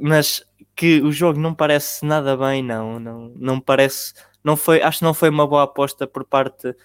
mas 0.02 0.46
que 0.76 1.02
o 1.02 1.12
jogo 1.12 1.40
não 1.40 1.54
parece 1.54 2.04
nada 2.06 2.36
bem, 2.36 2.64
não, 2.64 3.00
não, 3.00 3.32
não 3.36 3.60
parece, 3.60 4.14
não 4.44 4.58
foi, 4.58 4.82
acho 4.82 5.00
que 5.00 5.06
não 5.06 5.14
foi 5.14 5.30
uma 5.30 5.48
boa 5.48 5.64
aposta 5.64 6.08
por 6.08 6.26
parte, 6.26 6.76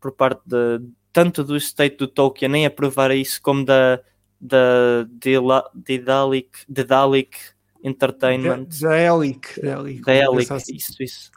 por 0.00 0.12
parte 0.12 0.40
de, 0.44 0.80
tanto 1.12 1.44
do 1.44 1.56
state 1.56 1.96
do 1.96 2.08
Tolkien, 2.08 2.50
nem 2.50 2.66
aprovar 2.66 3.12
isso 3.12 3.40
como 3.40 3.64
da, 3.64 4.00
da 4.40 5.06
Daedalic, 5.74 6.48
Daedalic 6.68 7.36
Entertainment. 7.82 8.66
Daedalic. 8.80 9.60
Daedalic, 10.04 10.52
assim. 10.52 10.74
isso, 10.76 11.02
isso. 11.02 11.30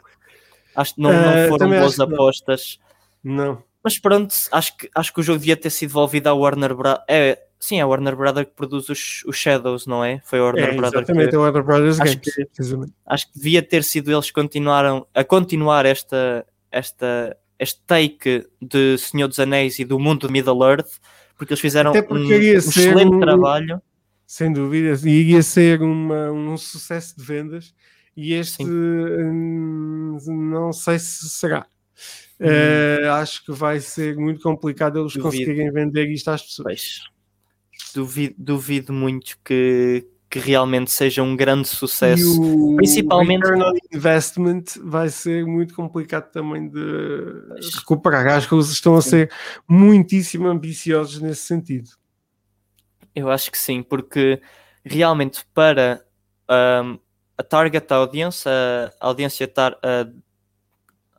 Acho 0.75 0.95
que 0.95 1.01
não, 1.01 1.11
não 1.11 1.45
uh, 1.45 1.49
foram 1.49 1.69
boas 1.69 1.99
apostas. 1.99 2.79
Não. 3.23 3.63
Mas 3.83 3.97
pronto, 3.99 4.33
acho 4.51 4.77
que, 4.77 4.89
acho 4.93 5.13
que 5.13 5.19
o 5.19 5.23
jogo 5.23 5.39
devia 5.39 5.55
ter 5.57 5.69
sido 5.69 5.89
devolvido 5.89 6.27
à 6.27 6.33
Warner 6.33 6.75
Bros. 6.75 6.97
É, 7.07 7.39
Sim, 7.59 7.79
é 7.79 7.81
a 7.81 7.87
Warner 7.87 8.15
Brothers 8.15 8.47
que 8.47 8.53
produz 8.55 8.87
os, 8.87 9.21
os 9.25 9.35
Shadows, 9.35 9.85
não 9.85 10.03
é? 10.03 10.21
Foi 10.23 10.39
a 10.39 10.43
Warner 10.43 10.63
É, 10.69 10.71
Brothers 10.71 10.93
exatamente, 10.93 11.29
que, 11.31 11.35
a 11.35 11.39
Warner 11.39 11.63
Brothers 11.63 11.99
acho 11.99 12.13
Games. 12.13 12.33
que- 12.33 12.93
acho 13.05 13.27
que 13.27 13.33
devia 13.37 13.61
ter 13.61 13.83
sido 13.83 14.11
eles 14.11 14.27
que 14.27 14.33
continuaram 14.33 15.05
a 15.13 15.25
continuar 15.25 15.85
esta, 15.85 16.45
esta, 16.71 17.35
este 17.59 17.81
take 17.85 18.47
de 18.61 18.97
Senhor 18.97 19.27
dos 19.27 19.39
Anéis 19.39 19.77
e 19.77 19.83
do 19.83 19.99
mundo 19.99 20.27
de 20.27 20.31
Middle 20.33 20.63
Earth, 20.63 20.99
porque 21.39 21.53
eles 21.53 21.61
fizeram 21.61 21.91
um, 21.91 22.03
porque 22.03 22.23
um 22.23 22.27
ser 22.27 22.55
excelente 22.57 23.15
um- 23.15 23.19
trabalho. 23.19 23.81
Sem 24.27 24.53
dúvida, 24.53 24.93
e 25.07 25.09
iria 25.09 25.41
ser 25.41 25.81
uma- 25.81 26.31
um 26.31 26.55
sucesso 26.55 27.17
de 27.17 27.23
vendas. 27.23 27.73
E 28.15 28.33
este 28.33 28.63
hum, 28.63 30.17
não 30.27 30.71
sei 30.71 30.99
se 30.99 31.27
será. 31.29 31.65
Hum. 32.39 32.45
Eh, 32.45 33.09
acho 33.09 33.43
que 33.45 33.51
vai 33.51 33.79
ser 33.79 34.15
muito 34.17 34.41
complicado 34.41 34.99
eles 34.99 35.13
Duvido. 35.13 35.23
conseguirem 35.31 35.71
vender 35.71 36.07
isto 36.11 36.29
às 36.29 36.41
pessoas. 36.43 37.01
Duvido, 37.95 38.35
duvido 38.37 38.93
muito 38.93 39.37
que, 39.43 40.05
que 40.29 40.37
realmente 40.37 40.91
seja 40.91 41.23
um 41.23 41.35
grande 41.35 41.67
E 41.67 41.71
sucesso. 41.71 42.41
o 42.41 42.75
principalmente- 42.75 43.41
return 43.43 43.63
on 43.63 43.73
investment 43.91 44.63
vai 44.83 45.09
ser 45.09 45.43
muito 45.45 45.73
complicado 45.73 46.29
também 46.31 46.69
de 46.69 46.79
recuperar. 47.75 48.27
Acho 48.27 48.47
que 48.47 48.53
eles 48.53 48.69
estão 48.69 48.95
a 48.95 49.01
ser 49.01 49.31
muitíssimo 49.67 50.47
ambiciosos 50.47 51.19
nesse 51.19 51.41
sentido. 51.41 51.89
Eu 53.15 53.29
acho 53.31 53.51
que 53.51 53.57
sim, 53.57 53.81
porque 53.81 54.39
realmente 54.85 55.43
para 55.53 56.03
ahm, 56.47 56.97
a 57.37 57.43
target 57.43 57.91
audience, 57.91 58.47
a 58.47 58.91
audiência 58.99 59.47
tar, 59.47 59.77
a- 59.83 60.07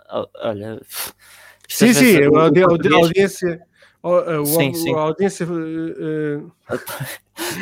a- 0.08 0.28
olha, 0.48 0.80
Sim, 1.68 1.92
sim, 1.94 2.16
a, 2.16 2.26
a 2.26 2.52
português- 2.68 2.94
audiência. 2.94 3.60
A- 4.08 4.40
o- 4.40 4.46
Sim, 4.46 4.72
sim. 4.72 4.94
a 4.94 5.00
audiência. 5.00 5.44
eh, 5.44 6.38
eh, 6.70 6.76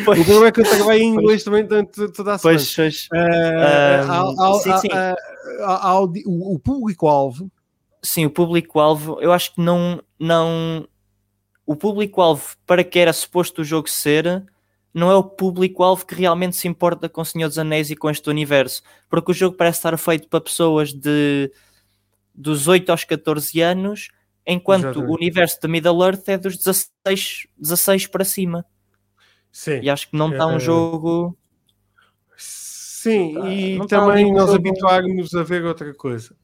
Pois, 0.04 0.18
o 0.20 0.24
problema 0.24 0.46
é 0.48 0.52
que 0.52 0.60
eu 0.60 0.64
trabalho 0.68 0.98
em 1.00 1.14
inglês 1.14 1.42
também 1.44 1.64
durante 1.66 2.08
toda 2.12 2.34
a 2.34 2.38
semana. 2.38 2.58
pois, 2.58 2.74
pois, 2.76 3.08
Eh, 3.12 4.04
o, 6.26 6.54
o 6.54 6.58
público-alvo 6.58 7.50
sim, 8.02 8.24
o 8.26 8.30
público-alvo, 8.30 9.18
eu 9.20 9.32
acho 9.32 9.54
que 9.54 9.60
não, 9.60 10.00
não, 10.18 10.86
o 11.66 11.74
público-alvo 11.74 12.56
para 12.64 12.84
que 12.84 12.98
era 12.98 13.12
suposto 13.12 13.60
o 13.62 13.64
jogo 13.64 13.88
ser, 13.90 14.44
não 14.94 15.10
é 15.10 15.16
o 15.16 15.22
público-alvo 15.24 16.06
que 16.06 16.14
realmente 16.14 16.54
se 16.56 16.68
importa 16.68 17.08
com 17.08 17.20
o 17.20 17.24
Senhor 17.24 17.48
dos 17.48 17.58
Anéis 17.58 17.90
e 17.90 17.96
com 17.96 18.08
este 18.08 18.30
universo, 18.30 18.82
porque 19.10 19.32
o 19.32 19.34
jogo 19.34 19.56
parece 19.56 19.78
estar 19.80 19.96
feito 19.98 20.28
para 20.28 20.40
pessoas 20.40 20.92
de 20.92 21.50
dos 22.32 22.68
8 22.68 22.90
aos 22.90 23.02
14 23.02 23.60
anos, 23.60 24.08
enquanto 24.48 24.84
Exatamente. 24.86 25.10
o 25.10 25.14
universo 25.14 25.60
de 25.60 25.68
Middle 25.68 26.02
Earth 26.02 26.28
é 26.28 26.38
dos 26.38 26.56
16, 26.56 27.46
16 27.58 28.06
para 28.06 28.24
cima. 28.24 28.64
Sim. 29.52 29.80
E 29.82 29.90
acho 29.90 30.08
que 30.08 30.16
não 30.16 30.30
está 30.32 30.46
um 30.46 30.56
Eh, 30.56 30.60
jogo. 30.60 31.36
Sim, 32.36 33.34
Tá, 33.34 33.48
e 33.48 33.78
não 33.78 33.86
tá 33.86 34.00
também 34.00 34.24
ali 34.24 34.32
um 34.32 34.34
nós 34.34 34.50
habituarmos 34.50 35.34
a 35.34 35.42
ver 35.42 35.64
outra 35.64 35.94
coisa. 35.94 36.34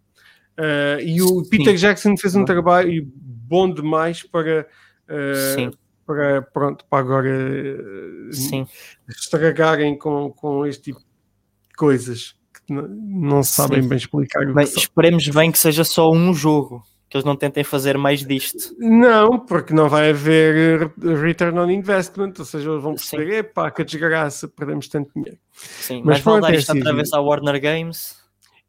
Uh, 0.56 1.00
e 1.00 1.20
o 1.20 1.42
Peter 1.48 1.74
Jackson 1.74 2.16
fez 2.16 2.36
um 2.36 2.44
trabalho 2.44 3.04
bom 3.16 3.68
demais 3.68 4.22
para, 4.22 4.68
uh, 5.08 5.54
Sim, 5.54 5.70
para, 6.06 6.42
pronto, 6.42 6.84
para 6.88 6.98
agora 7.00 7.28
uh, 7.28 8.32
sim. 8.32 8.64
estragarem 9.08 9.98
com, 9.98 10.30
com 10.30 10.64
este 10.64 10.84
tipo 10.84 11.00
de 11.00 11.74
coisas 11.76 12.36
que 12.52 12.72
não 12.72 13.42
se 13.42 13.52
sabem 13.52 13.82
Sim. 13.82 13.88
bem 13.88 13.98
explicar. 13.98 14.46
Bem, 14.52 14.64
esperemos 14.64 15.26
bem 15.28 15.50
que 15.50 15.58
seja 15.58 15.82
só 15.82 16.08
um 16.12 16.32
jogo, 16.32 16.84
que 17.08 17.16
eles 17.16 17.24
não 17.24 17.36
tentem 17.36 17.62
fazer 17.62 17.96
mais 17.98 18.24
disto. 18.26 18.74
Não, 18.78 19.38
porque 19.38 19.72
não 19.72 19.88
vai 19.88 20.10
haver 20.10 20.86
uh, 20.98 21.14
return 21.20 21.58
on 21.58 21.70
investment, 21.70 22.32
ou 22.38 22.44
seja, 22.44 22.70
eles 22.70 22.82
vão 22.82 22.94
perceber, 22.94 23.38
epá, 23.38 23.70
que 23.70 23.84
desgraça, 23.84 24.48
perdemos 24.48 24.88
tanto 24.88 25.10
dinheiro. 25.14 25.38
Sim, 25.52 25.98
Mas 26.04 26.16
mas 26.16 26.20
vão 26.20 26.40
dar 26.40 26.52
é 26.52 26.56
isto 26.56 26.70
assim, 26.70 26.78
outra 26.80 26.94
vez 26.94 27.12
à 27.12 27.20
Warner 27.20 27.60
Games. 27.60 28.16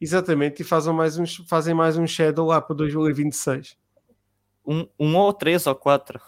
Exatamente, 0.00 0.60
e 0.60 0.64
fazem 0.64 0.92
mais 0.92 1.18
um, 1.18 1.24
fazem 1.48 1.74
mais 1.74 1.96
um 1.96 2.06
Shadow 2.06 2.46
lá 2.46 2.60
para 2.60 2.76
2026. 2.76 3.76
Um, 4.66 4.86
um 4.98 5.16
ou 5.16 5.32
três 5.32 5.66
ou 5.66 5.74
quatro. 5.74 6.20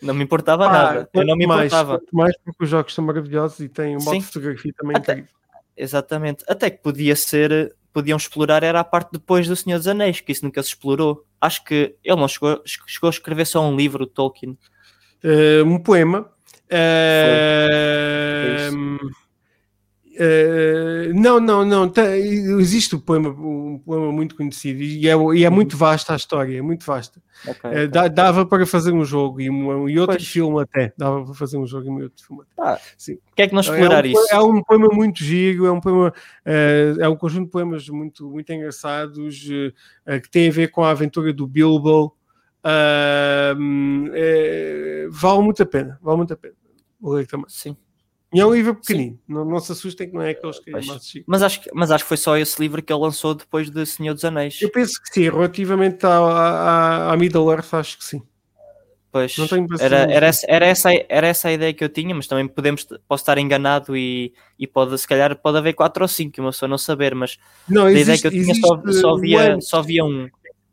Não 0.00 0.14
me 0.14 0.24
importava 0.24 0.64
Pá, 0.66 0.72
nada. 0.72 1.10
Eu 1.12 1.26
não 1.26 1.36
me 1.36 1.46
mais, 1.46 1.66
importava. 1.72 2.00
mais 2.12 2.34
porque 2.44 2.64
os 2.64 2.70
jogos 2.70 2.94
são 2.94 3.04
maravilhosos 3.04 3.60
e 3.60 3.68
têm 3.68 3.96
um 3.96 4.02
modo 4.02 4.18
de 4.18 4.24
fotografia 4.24 4.72
também 4.76 4.96
Até- 4.96 5.12
incrível. 5.12 5.34
Exatamente. 5.76 6.44
Até 6.48 6.70
que 6.70 6.82
podia 6.82 7.14
ser. 7.14 7.74
Podiam 7.92 8.16
explorar 8.16 8.62
era 8.62 8.80
a 8.80 8.84
parte 8.84 9.10
depois 9.12 9.48
do 9.48 9.56
Senhor 9.56 9.76
dos 9.78 9.88
Anéis, 9.88 10.20
que 10.20 10.30
isso 10.32 10.44
nunca 10.44 10.62
se 10.62 10.68
explorou. 10.70 11.26
Acho 11.40 11.64
que 11.64 11.96
ele 12.04 12.20
não 12.20 12.28
chegou, 12.28 12.62
chegou 12.64 13.08
a 13.08 13.10
escrever 13.10 13.46
só 13.46 13.62
um 13.62 13.76
livro, 13.76 14.06
Tolkien. 14.06 14.58
Uh, 15.24 15.64
um 15.64 15.78
poema. 15.78 16.30
Uh, 16.70 17.50
uh, 20.18 21.14
não, 21.14 21.40
não, 21.40 21.64
não. 21.64 21.88
tá- 21.88 22.16
existe 22.16 22.96
um 22.96 23.00
poema, 23.00 23.28
um 23.30 23.78
poema 23.84 24.10
muito 24.12 24.34
conhecido 24.34 24.82
e 24.82 25.08
é, 25.08 25.12
e 25.34 25.44
é 25.44 25.48
Uhum. 25.48 25.54
muito 25.54 25.76
vasta 25.76 26.12
a 26.12 26.16
história, 26.16 26.58
é 26.58 26.62
muito 26.62 26.84
vasta. 26.84 27.22
Ok, 27.46 27.70
Uh, 27.70 27.74
ok. 27.74 27.88
dá- 27.88 28.08
dava 28.08 28.44
para 28.44 28.66
fazer 28.66 28.92
um 28.92 29.04
jogo 29.04 29.40
e, 29.40 29.48
um, 29.48 29.88
e 29.88 29.98
outro 29.98 30.16
Pois. 30.16 30.28
filme 30.28 30.60
até. 30.60 30.92
Dava 30.96 31.24
para 31.24 31.34
fazer 31.34 31.56
um 31.56 31.66
jogo 31.66 31.86
e 31.86 31.90
um 31.90 32.02
outro 32.02 32.24
filme 32.24 32.42
até. 32.42 32.52
Ah, 32.62 32.78
Sim. 32.98 33.16
Porquê 33.26 33.42
é 33.42 33.48
que 33.48 33.54
não 33.54 33.60
explorar 33.60 34.04
é 34.04 34.08
um, 34.08 34.12
isso? 34.12 34.26
É 34.34 34.40
um 34.40 34.62
poema 34.62 34.88
muito 34.92 35.24
giro, 35.24 35.66
é 35.66 35.72
um 35.72 35.80
poema, 35.80 36.12
eh, 36.44 36.94
é 37.00 37.08
um 37.08 37.16
conjunto 37.16 37.46
de 37.46 37.50
poemas 37.50 37.88
muito, 37.88 38.28
muito 38.28 38.52
engraçados 38.52 39.40
que 39.42 39.72
tem 40.30 40.48
a 40.48 40.52
ver 40.52 40.68
com 40.68 40.84
a 40.84 40.90
aventura 40.90 41.32
do 41.32 41.46
Bilbo. 41.46 42.14
Vale 42.62 43.54
muito 45.42 45.62
a 45.62 45.66
pena, 45.66 45.98
vale 46.02 46.16
muito 46.18 46.32
a 46.32 46.36
pena. 46.36 46.54
Vou 47.00 47.14
ler 47.14 47.26
também. 47.26 47.46
Sim. 47.48 47.76
E 48.32 48.40
é 48.40 48.46
um 48.46 48.54
livro 48.54 48.76
pequenino, 48.76 49.18
não, 49.26 49.44
não 49.44 49.58
se 49.58 49.72
assustem 49.72 50.08
que 50.08 50.14
não 50.14 50.22
é 50.22 50.30
aqueles 50.30 50.60
que 50.60 50.70
é 50.70 50.72
mais 50.84 51.04
chique. 51.04 51.24
Mas 51.26 51.42
acho, 51.42 51.62
que, 51.62 51.70
mas 51.74 51.90
acho 51.90 52.04
que 52.04 52.08
foi 52.08 52.16
só 52.16 52.36
esse 52.36 52.60
livro 52.60 52.80
que 52.80 52.92
ele 52.92 53.00
lançou 53.00 53.34
depois 53.34 53.68
de 53.68 53.84
Senhor 53.84 54.14
dos 54.14 54.24
Anéis. 54.24 54.62
Eu 54.62 54.70
penso 54.70 55.02
que 55.02 55.12
sim, 55.12 55.22
relativamente 55.22 56.06
à, 56.06 56.18
à, 56.18 57.12
à 57.12 57.16
Middle 57.16 57.50
Earth, 57.50 57.74
acho 57.74 57.98
que 57.98 58.04
sim. 58.04 58.22
Pois, 59.12 59.34
era, 59.80 60.02
era, 60.02 60.26
essa, 60.26 60.46
era, 60.48 60.66
essa, 60.66 60.90
era 61.08 61.26
essa 61.26 61.48
a 61.48 61.52
ideia 61.52 61.74
que 61.74 61.82
eu 61.82 61.88
tinha, 61.88 62.14
mas 62.14 62.28
também 62.28 62.46
podemos, 62.46 62.86
posso 63.08 63.22
estar 63.22 63.36
enganado 63.38 63.96
e, 63.96 64.32
e 64.56 64.68
pode, 64.68 64.96
se 64.96 65.08
calhar 65.08 65.34
pode 65.36 65.58
haver 65.58 65.72
quatro 65.72 66.04
ou 66.04 66.08
cinco, 66.08 66.40
uma 66.40 66.52
pessoa 66.52 66.68
não 66.68 66.78
saber, 66.78 67.12
mas 67.12 67.36
Não, 67.68 67.86
a 67.86 67.90
ideia 67.90 68.02
existe, 68.02 68.20
que 68.22 68.26
eu 68.28 68.30
tinha 68.30 68.42
existe 68.42 68.60
só, 68.60 68.92
só, 68.92 69.16
via, 69.16 69.60
só 69.60 69.82
via 69.82 70.04
um. 70.04 70.28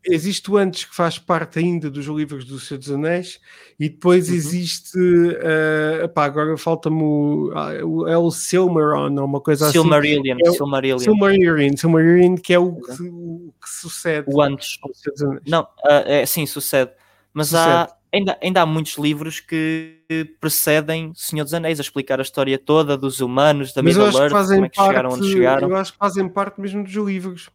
Existe 0.09 0.49
o 0.51 0.57
antes 0.57 0.85
que 0.85 0.95
faz 0.95 1.17
parte 1.19 1.59
ainda 1.59 1.89
dos 1.89 2.05
livros 2.05 2.45
do 2.45 2.59
Senhor 2.59 2.79
dos 2.79 2.91
Anéis 2.91 3.39
e 3.79 3.89
depois 3.89 4.29
Uhum. 4.29 4.35
existe 4.35 4.97
uh, 4.97 6.03
epá, 6.05 6.25
agora 6.25 6.57
falta-me 6.57 7.01
o, 7.01 7.51
o- 7.85 8.07
é 8.07 8.17
o 8.17 8.31
Silmaron 8.31 9.13
ou 9.19 9.25
uma 9.25 9.41
coisa 9.41 9.71
Silmarillion, 9.71 10.37
É 10.45 10.49
o- 10.49 10.53
Silmarillion, 10.53 10.95
assim 10.97 11.05
Silmarillion, 11.05 11.77
Silmarillion 11.77 12.35
que 12.37 12.53
é 12.53 12.59
o 12.59 12.75
que, 12.75 13.03
o 13.03 13.53
que 13.61 13.69
sucede 13.69 14.27
o 14.33 14.41
antes. 14.41 14.77
ao 14.83 14.93
Senhor 14.93 15.13
dos 15.13 15.21
Anéis 15.23 15.43
Não, 15.47 15.67
ah, 15.85 16.03
é, 16.05 16.25
sim, 16.25 16.45
sucede. 16.45 16.91
Mas 17.33 17.53
há, 17.53 17.87
ainda, 18.11 18.37
ainda 18.41 18.61
há 18.61 18.65
muitos 18.65 18.97
livros 18.97 19.39
que 19.39 19.95
precedem 20.39 21.11
Senhor 21.15 21.43
dos 21.43 21.53
Anéis, 21.53 21.79
a 21.79 21.81
explicar 21.83 22.19
a 22.19 22.23
história 22.23 22.57
toda 22.57 22.97
dos 22.97 23.19
humanos, 23.19 23.73
da 23.73 23.83
Middle 23.83 24.05
Earth, 24.07 24.31
como 24.31 24.65
é 24.65 24.69
que 24.69 24.81
chegaram 24.81 25.09
parte 25.09 25.21
onde 25.23 25.31
chegaram. 25.31 25.69
eu 25.69 25.75
acho 25.75 25.91
que 25.93 25.97
fazem 25.99 26.27
parte 26.29 26.59
mesmo 26.59 26.83
dos 26.83 26.93
livros 26.93 27.49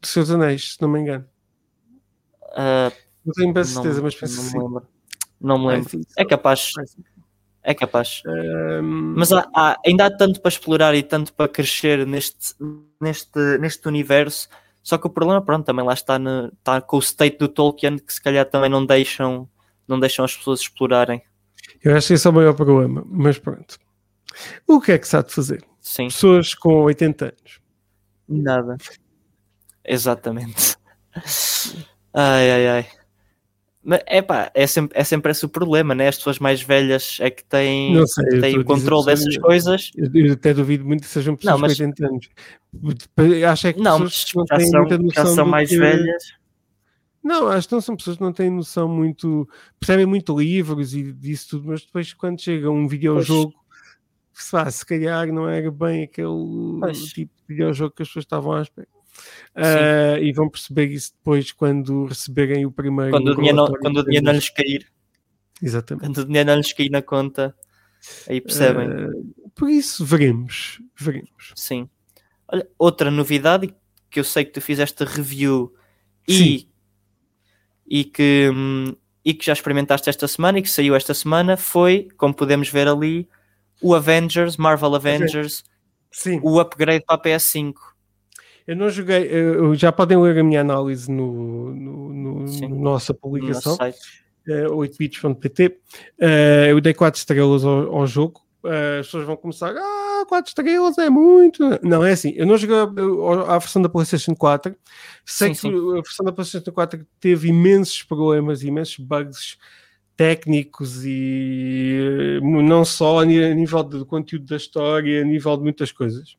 do 0.00 0.06
Senhor 0.08 0.24
dos 0.24 0.34
Anéis, 0.34 0.72
se 0.74 0.82
não 0.82 0.88
me 0.88 1.00
engano 1.00 1.24
Ah, 2.54 2.92
não 3.24 3.32
tenho 3.32 3.52
bem 3.52 3.64
certeza, 3.64 4.02
mas 4.02 4.14
penso 4.14 4.36
não 4.36 4.44
me 4.44 4.58
lembro. 4.64 4.88
Não 5.40 5.58
me 5.58 5.66
lembro. 5.68 6.00
É 6.16 6.24
capaz, 6.24 6.72
é 7.62 7.74
capaz. 7.74 8.22
Um, 8.26 9.14
Mas 9.16 9.32
há- 9.32 9.48
há- 9.54 9.78
ainda 9.84 10.06
há 10.06 10.10
tanto 10.16 10.40
para 10.40 10.48
explorar 10.48 10.94
e 10.94 11.02
tanto 11.02 11.32
para 11.34 11.48
crescer 11.48 12.06
neste, 12.06 12.54
neste, 13.00 13.38
neste 13.58 13.86
universo. 13.88 14.48
Só 14.82 14.98
que 14.98 15.06
o 15.06 15.10
problema, 15.10 15.40
pronto, 15.42 15.64
também 15.64 15.84
lá 15.84 15.94
está, 15.94 16.18
no, 16.18 16.48
está 16.48 16.80
com 16.80 16.96
o 16.96 17.00
state 17.00 17.38
do 17.38 17.48
Tolkien, 17.48 17.98
que 17.98 18.12
se 18.12 18.20
calhar 18.22 18.44
também 18.48 18.68
não 18.70 18.84
deixam, 18.84 19.48
não 19.88 19.98
deixam 19.98 20.24
as 20.24 20.36
pessoas 20.36 20.60
explorarem. 20.60 21.22
eu 21.82 21.96
acho 21.96 22.08
que 22.08 22.12
esse 22.14 22.26
é 22.26 22.30
o 22.30 22.32
maior 22.34 22.54
problema 22.54 23.02
mas 23.06 23.38
pronto 23.38 23.78
o 24.66 24.80
que 24.80 24.92
é 24.92 24.98
que 24.98 25.06
se 25.08 25.16
há 25.16 25.22
de 25.22 25.32
fazer? 25.32 25.64
Sim, 25.80 26.08
pessoas 26.08 26.54
com 26.54 26.82
80 26.82 27.26
anos 27.26 27.60
nada. 28.28 28.76
Exatamente. 29.84 30.76
Ai, 32.14 32.50
ai, 32.50 32.66
ai. 32.68 32.86
Mas, 33.86 34.00
epá, 34.08 34.50
é 34.54 34.66
sempre, 34.66 34.98
é 34.98 35.04
sempre 35.04 35.30
esse 35.30 35.44
o 35.44 35.48
problema, 35.48 35.94
né? 35.94 36.08
As 36.08 36.16
pessoas 36.16 36.38
mais 36.38 36.62
velhas 36.62 37.18
é 37.20 37.28
que 37.28 37.44
têm, 37.44 37.94
sei, 38.06 38.24
eu 38.32 38.40
têm 38.40 38.58
o 38.58 38.64
controle 38.64 39.04
dessas 39.06 39.36
coisas. 39.36 39.90
Eu, 39.94 40.10
eu 40.14 40.32
até 40.32 40.54
duvido 40.54 40.84
muito 40.86 41.02
que 41.02 41.06
sejam 41.08 41.36
pessoas 41.36 41.52
Não, 41.54 41.60
mas- 41.60 41.76
com 41.76 41.84
80 41.84 42.06
anos. 42.06 42.28
Acho 43.50 43.66
é 43.66 43.72
que 43.74 43.80
Não, 43.80 44.00
pessoas 44.00 44.24
que 44.24 44.36
não 44.38 44.46
já 44.46 44.56
têm 44.56 44.66
são, 44.68 44.80
muita 44.80 44.94
já 44.96 45.02
noção 45.02 45.34
são 45.34 45.44
do 45.44 45.50
mais 45.50 45.68
que- 45.68 45.76
velhas. 45.76 46.22
Não, 47.22 47.48
acho 47.48 47.68
que 47.68 47.74
não 47.74 47.80
são 47.80 47.96
pessoas 47.96 48.16
que 48.16 48.22
não 48.22 48.32
têm 48.32 48.50
noção 48.50 48.88
muito. 48.88 49.48
percebem 49.80 50.06
muito 50.06 50.38
livros 50.38 50.94
e 50.94 51.12
disso 51.12 51.50
tudo, 51.50 51.68
mas 51.68 51.84
depois 51.84 52.12
quando 52.14 52.40
chega 52.40 52.70
um 52.70 52.86
videojogo, 52.88 53.52
se, 54.32 54.50
pá, 54.50 54.70
se 54.70 54.84
calhar 54.86 55.26
não 55.32 55.48
era 55.48 55.70
bem 55.70 56.04
aquele 56.04 56.78
Pois. 56.80 56.98
tipo 57.12 57.32
de 57.36 57.42
videojogo 57.48 57.94
que 57.94 58.02
as 58.02 58.08
pessoas 58.08 58.24
estavam 58.24 58.52
à 58.52 58.62
espera. 58.62 58.88
Ah, 59.54 60.18
e 60.20 60.32
vão 60.32 60.48
perceber 60.48 60.86
isso 60.86 61.12
depois 61.16 61.52
quando 61.52 62.06
receberem 62.06 62.66
o 62.66 62.70
primeiro. 62.70 63.12
Quando 63.12 63.28
o 63.28 63.36
dinheiro 63.36 63.56
não, 63.56 63.66
quando 63.66 63.98
o 63.98 64.04
dinheiro 64.04 64.26
não 64.26 64.32
lhes 64.32 64.50
cair. 64.50 64.86
Exatamente. 65.62 66.04
Quando 66.04 66.18
o 66.18 66.24
dinheiro 66.24 66.48
não 66.48 66.56
lhes 66.56 66.72
cair 66.72 66.90
na 66.90 67.02
conta. 67.02 67.54
Aí 68.28 68.40
percebem. 68.40 68.88
Uh, 68.88 69.50
por 69.54 69.70
isso, 69.70 70.04
veremos. 70.04 70.80
veremos. 70.98 71.52
Sim. 71.54 71.88
Olha, 72.48 72.66
outra 72.78 73.10
novidade 73.10 73.74
que 74.10 74.20
eu 74.20 74.24
sei 74.24 74.44
que 74.44 74.52
tu 74.52 74.60
fizeste 74.60 75.02
review 75.04 75.74
e, 76.28 76.68
e, 77.86 78.04
que, 78.04 78.50
hum, 78.52 78.94
e 79.24 79.34
que 79.34 79.44
já 79.44 79.52
experimentaste 79.52 80.08
esta 80.08 80.28
semana 80.28 80.58
e 80.58 80.62
que 80.62 80.70
saiu 80.70 80.94
esta 80.94 81.14
semana 81.14 81.56
foi, 81.56 82.08
como 82.16 82.34
podemos 82.34 82.68
ver 82.68 82.86
ali, 82.86 83.28
o 83.82 83.94
Avengers, 83.94 84.56
Marvel 84.56 84.94
Avengers, 84.94 85.64
Sim. 86.12 86.40
o 86.42 86.60
upgrade 86.60 87.04
para 87.04 87.16
a 87.16 87.22
PS5. 87.22 87.74
Eu 88.66 88.76
não 88.76 88.88
joguei, 88.88 89.28
eu, 89.30 89.74
já 89.74 89.92
podem 89.92 90.18
ler 90.18 90.38
a 90.38 90.44
minha 90.44 90.62
análise 90.62 91.10
no, 91.10 91.74
no, 91.74 92.12
no, 92.12 92.44
no 92.44 92.68
nossa 92.80 93.12
publicação, 93.12 93.74
uh, 93.74 94.76
8bits.pt. 94.76 95.66
Uh, 96.18 96.70
eu 96.70 96.80
dei 96.80 96.94
4 96.94 97.18
estrelas 97.18 97.64
ao, 97.64 97.94
ao 97.94 98.06
jogo. 98.06 98.40
Uh, 98.62 99.00
as 99.00 99.06
pessoas 99.06 99.26
vão 99.26 99.36
começar, 99.36 99.74
ah, 99.76 100.24
4 100.26 100.48
estrelas 100.48 100.96
é 100.96 101.10
muito. 101.10 101.62
Não, 101.82 102.02
é 102.02 102.12
assim, 102.12 102.32
eu 102.36 102.46
não 102.46 102.56
joguei 102.56 102.76
a, 102.76 103.54
a 103.54 103.58
versão 103.58 103.82
da 103.82 103.88
PlayStation 103.90 104.34
4. 104.34 104.74
Sei 105.26 105.54
sim, 105.54 105.70
que 105.70 105.76
sim. 105.76 105.90
a 105.90 105.94
versão 105.96 106.24
da 106.24 106.32
PlayStation 106.32 106.72
4 106.72 107.06
teve 107.20 107.48
imensos 107.48 108.02
problemas, 108.02 108.62
imensos 108.62 108.96
bugs 108.96 109.58
técnicos 110.16 111.04
e 111.04 112.38
não 112.40 112.84
só 112.84 113.20
a 113.20 113.24
nível 113.24 113.82
do 113.82 114.06
conteúdo 114.06 114.46
da 114.46 114.56
história, 114.56 115.20
a 115.20 115.24
nível 115.24 115.56
de 115.56 115.62
muitas 115.64 115.92
coisas. 115.92 116.36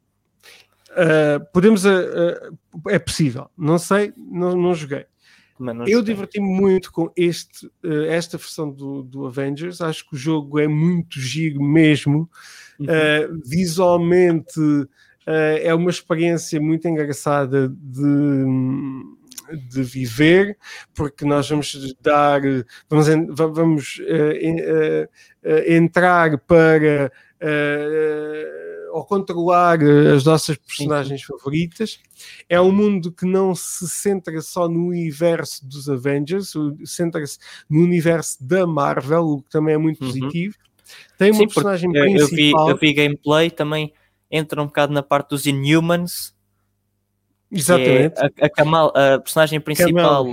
Uh, 0.95 1.45
podemos, 1.51 1.83
uh, 1.83 1.89
uh, 1.89 2.89
é 2.89 2.97
possível, 2.97 3.49
não 3.57 3.77
sei, 3.77 4.13
não, 4.17 4.55
não 4.55 4.73
joguei. 4.73 5.05
Não 5.59 5.85
eu 5.85 6.01
diverti-me 6.01 6.47
muito 6.47 6.91
com 6.91 7.11
este, 7.15 7.69
esta 8.09 8.37
versão 8.37 8.69
do, 8.69 9.03
do, 9.03 9.25
Avengers. 9.25 9.79
Acho 9.79 10.07
que 10.07 10.15
o 10.15 10.17
jogo 10.17 10.59
é 10.59 10.67
muito 10.67 11.19
giro 11.19 11.61
mesmo. 11.63 12.29
Uhum. 12.77 13.41
visualmente 13.45 14.59
é 15.25 15.73
uma 15.73 15.89
experiência 15.89 16.59
muito 16.59 16.85
engraçada 16.89 17.69
de, 17.69 18.45
de 19.69 19.81
viver, 19.81 20.57
porque 20.93 21.23
nós 21.23 21.49
vamos 21.49 21.95
dar, 22.01 22.41
vamos, 22.89 23.07
vamos 23.33 24.01
entrar 25.65 26.37
para 26.39 27.09
ou 28.95 29.03
controlar 29.03 29.81
eh, 29.81 30.13
as 30.15 30.23
nossas 30.23 30.55
personagens 30.55 31.19
sim, 31.19 31.27
favoritas. 31.27 31.99
É 32.47 32.61
um 32.61 32.71
mundo 32.71 33.11
que 33.11 33.25
não 33.25 33.53
se 33.53 33.89
centra 33.89 34.39
só 34.39 34.69
no 34.69 34.87
universo 34.87 35.67
dos 35.67 35.89
Avengers, 35.89 36.53
centra-se 36.85 37.37
no 37.69 37.83
universo 37.83 38.37
da 38.41 38.65
Marvel, 38.65 39.25
o 39.25 39.41
que 39.41 39.49
também 39.49 39.75
é 39.75 39.77
muito 39.77 40.01
uhum. 40.01 40.07
positivo. 40.07 40.55
Tem 41.17 41.31
uma 41.31 41.39
sim, 41.39 41.47
personagem 41.47 41.91
principal. 41.91 42.19
Eu 42.21 42.27
vi, 42.29 42.71
eu 42.71 42.77
vi 42.77 42.93
gameplay 42.93 43.51
também 43.51 43.93
entra 44.31 44.61
um 44.61 44.65
bocado 44.65 44.93
na 44.93 45.03
parte 45.03 45.29
dos 45.31 45.45
Inhumans. 45.45 46.33
Exatamente. 47.51 48.17
É 48.17 48.43
a, 48.43 48.45
a, 48.45 48.49
Kamal, 48.49 48.93
a 48.95 49.19
personagem 49.19 49.59
principal. 49.59 50.25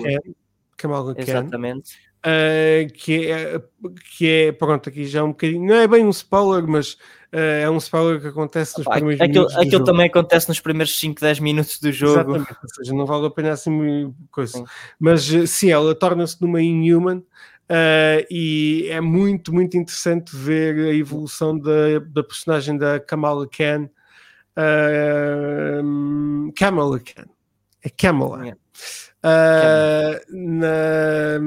Kamal 0.76 1.14
Khan. 1.14 1.20
Exatamente. 1.20 1.94
Uh, 2.24 2.86
que, 2.92 3.32
é, 3.32 3.60
que 4.16 4.28
é, 4.28 4.52
pronto, 4.52 4.88
aqui 4.88 5.04
já 5.06 5.18
é 5.18 5.22
um 5.24 5.30
bocadinho, 5.30 5.66
não 5.66 5.74
é 5.74 5.88
bem 5.88 6.06
um 6.06 6.10
spoiler, 6.10 6.64
mas 6.68 6.92
uh, 6.92 7.62
é 7.62 7.68
um 7.68 7.78
spoiler 7.78 8.20
que 8.20 8.28
acontece 8.28 8.78
nos 8.78 8.86
primeiros 8.86 9.20
aquilo, 9.20 9.34
minutos. 9.34 9.56
Aquilo 9.56 9.70
jogo. 9.72 9.84
também 9.84 10.06
acontece 10.06 10.48
nos 10.48 10.60
primeiros 10.60 10.98
5, 11.00 11.20
10 11.20 11.40
minutos 11.40 11.80
do 11.80 11.90
jogo. 11.90 12.36
Exatamente, 12.36 12.56
ou 12.62 12.68
seja, 12.68 12.94
não 12.94 13.06
vale 13.06 13.26
a 13.26 13.30
pena 13.30 13.50
assim 13.50 14.14
coisa. 14.30 14.58
Sim. 14.58 14.64
Mas 15.00 15.34
eh, 15.34 15.46
sim, 15.46 15.72
ela 15.72 15.96
torna-se 15.96 16.40
numa 16.40 16.62
Inhuman 16.62 17.18
uh, 17.18 18.26
e 18.30 18.86
é 18.88 19.00
muito, 19.00 19.52
muito 19.52 19.76
interessante 19.76 20.30
ver 20.36 20.76
a 20.76 20.94
evolução 20.94 21.58
da, 21.58 21.98
da 22.06 22.22
personagem 22.22 22.78
da 22.78 23.00
Kamala 23.00 23.48
Khan. 23.48 23.90
Kamala 26.54 27.00
Khan. 27.00 27.26
É 27.82 27.90
Kamala. 27.90 28.42
Yeah. 28.42 28.60
Uh, 29.24 30.18
na, 30.28 31.38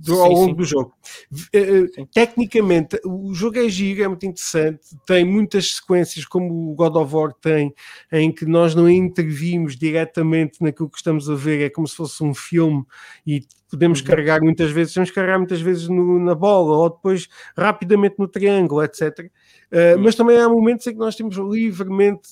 do, 0.00 0.22
ao 0.22 0.32
longo 0.32 0.50
sim. 0.50 0.54
do 0.54 0.64
jogo. 0.64 0.94
Uh, 1.54 2.06
tecnicamente, 2.12 2.98
o 3.04 3.34
jogo 3.34 3.58
é 3.58 3.68
giro, 3.68 4.02
é 4.02 4.08
muito 4.08 4.24
interessante, 4.24 4.80
tem 5.06 5.24
muitas 5.24 5.76
sequências, 5.76 6.24
como 6.24 6.72
o 6.72 6.74
God 6.74 6.96
of 6.96 7.14
War 7.14 7.32
tem, 7.34 7.74
em 8.10 8.32
que 8.32 8.46
nós 8.46 8.74
não 8.74 8.88
intervimos 8.88 9.76
diretamente 9.76 10.62
naquilo 10.62 10.88
que 10.88 10.96
estamos 10.96 11.28
a 11.28 11.34
ver, 11.34 11.66
é 11.66 11.70
como 11.70 11.86
se 11.86 11.96
fosse 11.96 12.22
um 12.24 12.34
filme 12.34 12.84
e 13.26 13.42
podemos 13.70 14.00
uhum. 14.00 14.06
carregar 14.06 14.40
muitas 14.42 14.70
vezes, 14.70 14.94
vamos 14.94 15.10
carregar 15.10 15.38
muitas 15.38 15.60
vezes 15.60 15.86
no, 15.88 16.18
na 16.18 16.34
bola 16.34 16.76
ou 16.76 16.90
depois 16.90 17.28
rapidamente 17.56 18.16
no 18.18 18.26
triângulo, 18.26 18.82
etc. 18.82 19.30
Uh, 19.70 19.98
mas 20.00 20.16
também 20.16 20.36
há 20.36 20.48
momentos 20.48 20.86
em 20.86 20.92
que 20.92 20.98
nós 20.98 21.14
temos 21.14 21.36
livremente 21.36 22.30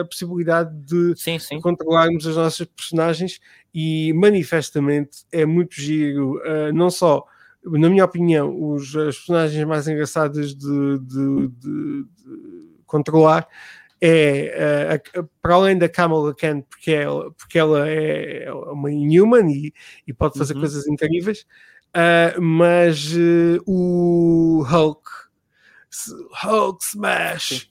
a 0.00 0.04
possibilidade 0.06 0.74
de 0.86 1.14
sim, 1.16 1.38
sim. 1.38 1.60
controlarmos 1.60 2.26
as 2.26 2.34
nossas 2.34 2.66
personagens 2.66 3.40
e 3.74 4.12
manifestamente 4.14 5.18
é 5.30 5.44
muito 5.44 5.74
giro, 5.78 6.38
uh, 6.38 6.72
não 6.72 6.88
só, 6.88 7.24
na 7.62 7.90
minha 7.90 8.04
opinião, 8.04 8.54
os, 8.58 8.96
as 8.96 9.16
personagens 9.16 9.64
mais 9.66 9.86
engraçadas 9.86 10.54
de, 10.54 10.98
de, 11.00 11.48
de, 11.48 11.58
de 11.58 12.06
controlar 12.86 13.46
é 14.04 15.00
uh, 15.16 15.28
para 15.40 15.54
além 15.54 15.78
da 15.78 15.88
Kamala 15.88 16.34
Khan, 16.34 16.62
porque 16.62 16.90
ela, 16.90 17.30
porque 17.32 17.56
ela 17.56 17.88
é 17.88 18.52
uma 18.52 18.90
inhuman 18.90 19.48
e, 19.48 19.72
e 20.06 20.12
pode 20.12 20.36
fazer 20.36 20.54
uhum. 20.54 20.60
coisas 20.60 20.86
incríveis, 20.88 21.46
uh, 21.94 22.40
mas 22.42 23.12
uh, 23.12 23.62
o 23.64 24.64
Hulk 24.66 25.21
Hulk 26.42 26.82
Smash. 26.84 27.70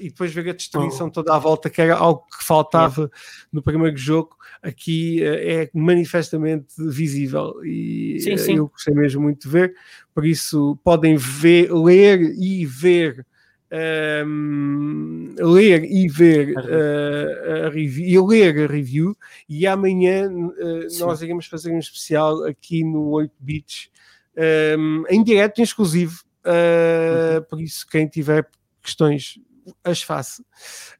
E 0.00 0.08
depois 0.08 0.32
ver 0.32 0.48
a 0.48 0.54
destruição 0.54 1.08
oh. 1.08 1.10
toda 1.10 1.34
à 1.34 1.38
volta, 1.38 1.68
que 1.68 1.82
era 1.82 1.94
algo 1.94 2.24
que 2.26 2.42
faltava 2.42 3.10
no 3.52 3.62
primeiro 3.62 3.96
jogo, 3.96 4.34
aqui 4.62 5.22
eh, 5.22 5.64
é 5.64 5.70
manifestamente 5.74 6.74
visível 6.78 7.62
e 7.62 8.18
sim, 8.20 8.32
eh, 8.32 8.38
sim. 8.38 8.56
eu 8.56 8.68
gostei 8.68 8.94
mesmo 8.94 9.20
muito 9.20 9.42
de 9.42 9.48
ver. 9.48 9.74
Por 10.14 10.24
isso, 10.24 10.78
podem 10.82 11.16
ver, 11.16 11.70
ler 11.70 12.20
e 12.38 12.64
ver 12.64 13.26
um, 13.70 15.34
ehm, 15.36 15.44
ler 15.44 15.84
e 15.84 16.08
ver 16.08 16.56
uh, 16.56 17.66
a 17.66 17.68
review 17.68 18.06
e 18.06 18.26
ler 18.26 18.64
a 18.64 18.66
review 18.66 19.16
e 19.48 19.66
amanhã 19.66 20.30
uh, 20.30 20.98
nós 21.00 21.20
iremos 21.20 21.46
fazer 21.46 21.72
um 21.72 21.78
especial 21.78 22.44
aqui 22.44 22.82
no 22.82 23.10
8 23.10 23.32
bits 23.38 23.90
um, 24.36 24.40
ehm, 24.40 25.04
em 25.10 25.22
direto, 25.22 25.58
em 25.58 25.64
exclusivo 25.64 26.23
Uh, 26.44 27.42
por 27.48 27.60
isso, 27.60 27.86
quem 27.86 28.06
tiver 28.06 28.48
questões, 28.82 29.38
as 29.82 30.02
faça. 30.02 30.42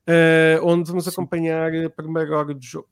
Uh, 0.08 0.64
onde 0.64 0.88
vamos 0.88 1.06
acompanhar 1.06 1.70
a 1.74 1.90
primeira 1.90 2.36
hora 2.36 2.54
do 2.54 2.64
jogo. 2.64 2.88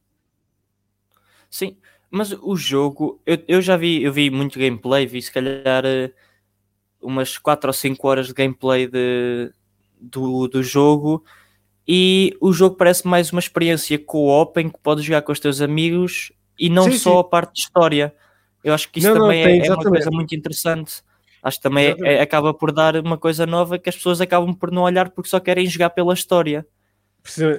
Sim, 1.49 1.77
mas 2.11 2.33
o 2.33 2.57
jogo, 2.57 3.21
eu, 3.27 3.43
eu 3.49 3.63
já 3.63 3.77
vi, 3.77 4.03
eu 4.03 4.13
vi 4.13 4.31
muito 4.31 4.59
gameplay, 4.59 5.07
vi 5.07 5.21
se 5.21 5.33
calhar 5.33 5.85
uh, 5.85 6.13
umas 7.01 7.39
4 7.39 7.69
ou 7.69 7.75
5 7.75 8.09
horas 8.09 8.27
de 8.29 8.35
gameplay 8.35 8.87
de, 8.87 9.53
do, 10.01 10.47
do 10.49 10.63
jogo 10.63 11.25
e 11.87 12.37
o 12.41 12.53
jogo 12.53 12.77
parece 12.77 13.07
mais 13.07 13.33
uma 13.33 13.41
experiência 13.41 13.99
co-op 13.99 14.61
em 14.61 14.69
que 14.71 14.79
podes 14.79 15.05
jogar 15.05 15.23
com 15.23 15.33
os 15.33 15.41
teus 15.41 15.61
amigos 15.61 16.33
e 16.59 16.71
não 16.71 16.85
sim, 16.85 16.99
só 16.99 17.15
sim. 17.15 17.21
a 17.21 17.25
parte 17.25 17.55
de 17.55 17.61
história. 17.61 18.15
Eu 18.63 18.73
acho 18.73 18.91
que 18.91 19.01
isso 19.01 19.09
não, 19.09 19.23
também 19.23 19.43
não, 19.43 19.65
é, 19.65 19.67
é, 19.67 19.75
uma 19.75 19.83
coisa 19.83 20.11
muito 20.11 20.35
interessante. 20.35 21.03
Acho 21.43 21.57
que 21.59 21.63
também 21.65 21.97
é, 22.05 22.23
acaba 22.23 22.55
por 22.55 22.73
dar 22.73 22.97
uma 22.97 23.19
coisa 23.19 23.45
nova 23.45 23.79
que 23.79 23.89
as 23.89 23.97
pessoas 23.97 24.21
acabam 24.21 24.55
por 24.55 24.71
não 24.71 24.83
olhar 24.83 25.11
porque 25.11 25.29
só 25.29 25.41
querem 25.41 25.67
jogar 25.67 25.91
pela 25.91 26.15
história. 26.15 26.65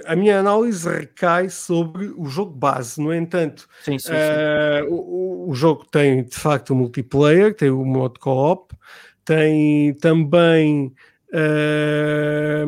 A 0.05 0.15
minha 0.15 0.39
análise 0.39 0.88
recai 0.89 1.49
sobre 1.49 2.07
o 2.17 2.25
jogo 2.25 2.51
base, 2.51 2.99
no 3.01 3.13
entanto, 3.13 3.67
sim, 3.84 3.97
sim, 3.97 4.09
sim. 4.09 4.13
Uh, 4.13 4.93
o, 4.93 5.49
o, 5.49 5.55
jogo 5.55 5.86
tem 5.89 6.23
de 6.23 6.36
facto 6.36 6.71
o 6.71 6.75
multiplayer, 6.75 7.55
tem 7.55 7.69
o 7.69 7.86
modo 7.86 8.19
co-op, 8.19 8.75
tem 9.23 9.93
também 9.95 10.93
uh, 11.34 12.67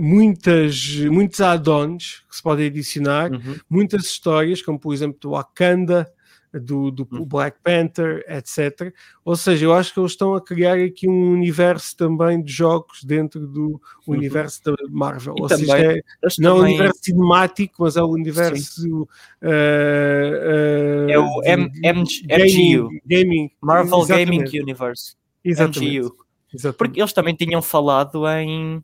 muitas, 0.00 0.96
muitos 1.10 1.42
add-ons 1.42 2.24
que 2.28 2.36
se 2.36 2.42
podem 2.42 2.68
adicionar, 2.68 3.30
uhum. 3.30 3.56
muitas 3.68 4.04
histórias, 4.04 4.62
como 4.62 4.78
por 4.78 4.94
exemplo 4.94 5.18
do 5.20 5.30
Wakanda, 5.32 6.10
do, 6.52 6.90
do 6.90 7.06
hum. 7.12 7.24
Black 7.24 7.58
Panther, 7.62 8.24
etc. 8.28 8.92
Ou 9.24 9.36
seja, 9.36 9.66
eu 9.66 9.74
acho 9.74 9.92
que 9.92 10.00
eles 10.00 10.12
estão 10.12 10.34
a 10.34 10.40
criar 10.40 10.78
aqui 10.78 11.08
um 11.08 11.32
universo 11.32 11.96
também 11.96 12.42
de 12.42 12.52
jogos 12.52 13.04
dentro 13.04 13.46
do 13.46 13.80
uhum. 14.06 14.14
universo 14.14 14.62
da 14.64 14.74
Marvel. 14.90 15.34
E 15.36 15.42
Ou 15.42 15.48
também, 15.48 15.66
seja, 15.66 15.98
é, 15.98 16.02
não 16.38 16.56
é 16.56 16.60
o 16.60 16.62
universo 16.62 17.00
cinemático, 17.02 17.74
mas 17.78 17.96
é 17.96 18.02
o 18.02 18.08
universo. 18.08 19.02
Uh, 19.42 19.46
uh, 19.46 21.10
é 21.10 21.18
o 21.18 21.42
M 21.44 21.70
M 21.84 22.00
MGU 22.00 22.88
gaming, 23.04 23.50
Marvel 23.60 24.06
Gaming 24.06 24.44
Universe. 24.52 25.16
Exatamente. 25.44 26.00
MGU. 26.00 26.16
Exatamente. 26.52 26.78
Porque 26.78 27.00
eles 27.00 27.12
também 27.12 27.34
tinham 27.34 27.60
falado 27.60 28.26
em 28.28 28.82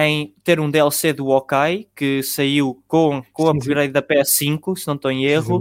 em 0.00 0.32
ter 0.44 0.60
um 0.60 0.70
DLC 0.70 1.12
do 1.12 1.26
Okai 1.26 1.88
que 1.96 2.22
saiu 2.22 2.80
com, 2.86 3.20
com 3.32 3.42
o 3.42 3.48
upgrade 3.48 3.92
da 3.92 4.00
PS5, 4.00 4.78
se 4.78 4.86
não 4.86 4.94
estou 4.94 5.10
em 5.10 5.24
erro, 5.24 5.60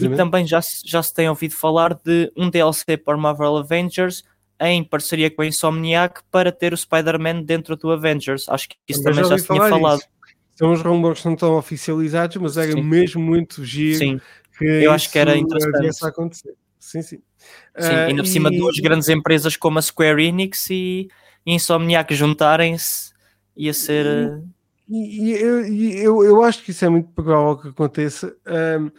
e 0.00 0.08
também 0.10 0.46
já, 0.46 0.60
já 0.84 1.02
se 1.02 1.12
tem 1.12 1.28
ouvido 1.28 1.56
falar 1.56 1.94
de 1.94 2.30
um 2.36 2.48
DLC 2.48 2.96
para 2.96 3.16
Marvel 3.16 3.56
Avengers 3.56 4.22
em 4.60 4.84
parceria 4.84 5.28
com 5.28 5.42
a 5.42 5.46
Insomniac 5.46 6.20
para 6.30 6.52
ter 6.52 6.72
o 6.72 6.76
Spider-Man 6.76 7.42
dentro 7.42 7.74
do 7.76 7.90
Avengers. 7.90 8.48
Acho 8.48 8.68
que 8.68 8.76
isso 8.88 9.02
também, 9.02 9.24
também 9.24 9.30
já, 9.30 9.36
já 9.36 9.42
se 9.42 9.52
tinha 9.52 9.68
falado. 9.68 9.98
Disso. 9.98 10.08
São 10.54 10.72
os 10.72 10.80
rumores 10.80 11.20
que 11.20 11.26
não 11.26 11.34
estão 11.34 11.56
oficializados, 11.56 12.36
mas 12.36 12.56
era 12.56 12.70
sim. 12.70 12.82
mesmo 12.82 13.20
muito 13.20 13.64
giro. 13.64 13.98
Sim, 13.98 14.20
eu 14.60 14.92
acho 14.92 15.10
que 15.10 15.18
era 15.18 15.36
interessante. 15.36 16.06
acontecer. 16.06 16.54
Sim, 16.78 17.02
sim. 17.02 17.18
Sim, 17.76 17.88
uh, 17.88 18.06
ainda 18.06 18.22
por 18.22 18.28
cima 18.28 18.48
de 18.48 18.58
duas 18.58 18.78
grandes 18.78 19.08
empresas 19.08 19.56
como 19.56 19.80
a 19.80 19.82
Square 19.82 20.24
Enix 20.24 20.70
e 20.70 21.08
Insomniac 21.44 22.14
juntarem-se 22.14 23.11
ia 23.56 23.72
ser. 23.72 24.42
E, 24.88 25.30
e, 25.30 25.32
eu, 25.32 25.64
eu, 25.64 26.24
eu 26.24 26.42
acho 26.42 26.62
que 26.62 26.70
isso 26.70 26.84
é 26.84 26.88
muito 26.88 27.08
provável 27.10 27.56
que 27.56 27.68
aconteça. 27.68 28.34
Um, 28.46 28.82
uhum. 28.82 28.90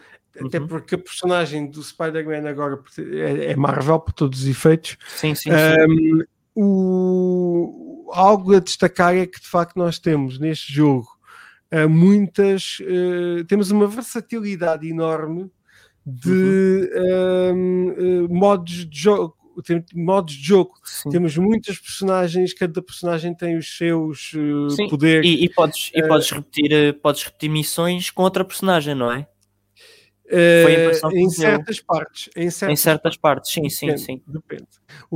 Até 0.46 0.60
porque 0.60 0.96
a 0.96 0.98
personagem 0.98 1.70
do 1.70 1.82
Spider-Man 1.82 2.48
agora 2.48 2.80
é, 2.98 3.52
é, 3.52 3.56
Marvel 3.56 4.00
por 4.00 4.12
todos 4.12 4.42
os 4.42 4.48
efeitos. 4.48 4.96
Sim, 5.08 5.34
sim. 5.34 5.50
Um, 5.50 6.18
sim. 6.18 6.24
O, 6.56 8.10
algo 8.12 8.54
a 8.54 8.60
destacar 8.60 9.16
é 9.16 9.26
que 9.26 9.40
de 9.40 9.48
facto 9.48 9.76
nós 9.76 9.98
temos 9.98 10.38
neste 10.38 10.72
jogo 10.72 11.08
uh, 11.72 11.88
muitas. 11.88 12.78
Uh, 12.80 13.44
temos 13.44 13.70
uma 13.70 13.86
versatilidade 13.86 14.88
enorme 14.88 15.50
de 16.06 16.90
uhum. 16.94 18.24
uh, 18.24 18.34
modos 18.34 18.86
de 18.86 18.98
jogo. 18.98 19.36
Modos 19.94 20.34
de 20.34 20.42
jogo, 20.42 20.74
Sim. 20.84 21.10
temos 21.10 21.36
muitas 21.36 21.78
personagens, 21.78 22.52
cada 22.52 22.82
personagem 22.82 23.34
tem 23.34 23.56
os 23.56 23.76
seus 23.76 24.32
uh, 24.32 24.88
poderes. 24.88 25.28
E, 25.28 25.44
e, 25.44 25.48
podes, 25.48 25.90
e 25.94 26.02
podes, 26.06 26.30
repetir, 26.30 27.00
podes 27.00 27.22
repetir 27.24 27.50
missões 27.50 28.10
com 28.10 28.22
outra 28.22 28.44
personagem, 28.44 28.94
não 28.94 29.10
é? 29.10 29.26
A 30.32 31.12
em 31.12 31.30
certas 31.30 31.80
partes. 31.80 32.30
Em 32.34 32.50
certas, 32.50 32.72
em 32.72 32.76
certas 32.76 33.16
partes, 33.16 33.52
sim, 33.52 33.68
sim, 33.68 33.86
depende, 33.86 34.04
sim. 34.04 34.22
Depende. 34.26 34.68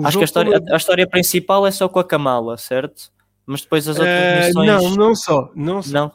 Acho 0.05 0.19
que 0.19 0.23
a 0.23 0.27
história, 0.27 0.57
a, 0.57 0.75
a 0.75 0.77
história 0.77 1.07
principal 1.07 1.67
é 1.67 1.71
só 1.71 1.89
com 1.89 1.99
a 1.99 2.05
Kamala, 2.05 2.57
certo? 2.57 3.11
Mas 3.47 3.63
depois 3.63 3.89
as 3.89 3.99
outras 3.99 4.47
missões. 4.47 4.67
Não, 4.67 4.97
não 4.97 5.15
só. 5.15 5.51
Não 5.55 5.83
só. 5.83 5.93
Não. 5.93 6.13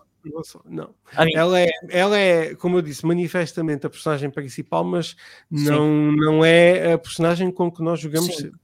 Não. 0.66 0.90
Ela, 1.34 1.62
é, 1.62 1.70
ela 1.90 2.18
é, 2.18 2.56
como 2.56 2.78
eu 2.78 2.82
disse, 2.82 3.06
manifestamente 3.06 3.86
a 3.86 3.90
personagem 3.90 4.30
principal, 4.30 4.84
mas 4.84 5.16
não, 5.50 6.12
não 6.12 6.46
é 6.46 6.94
a 6.94 6.98
personagem 6.98 7.52
com 7.52 7.72
que 7.72 7.82
nós 7.82 8.00
jogamos 8.00 8.36
sempre. 8.36 8.60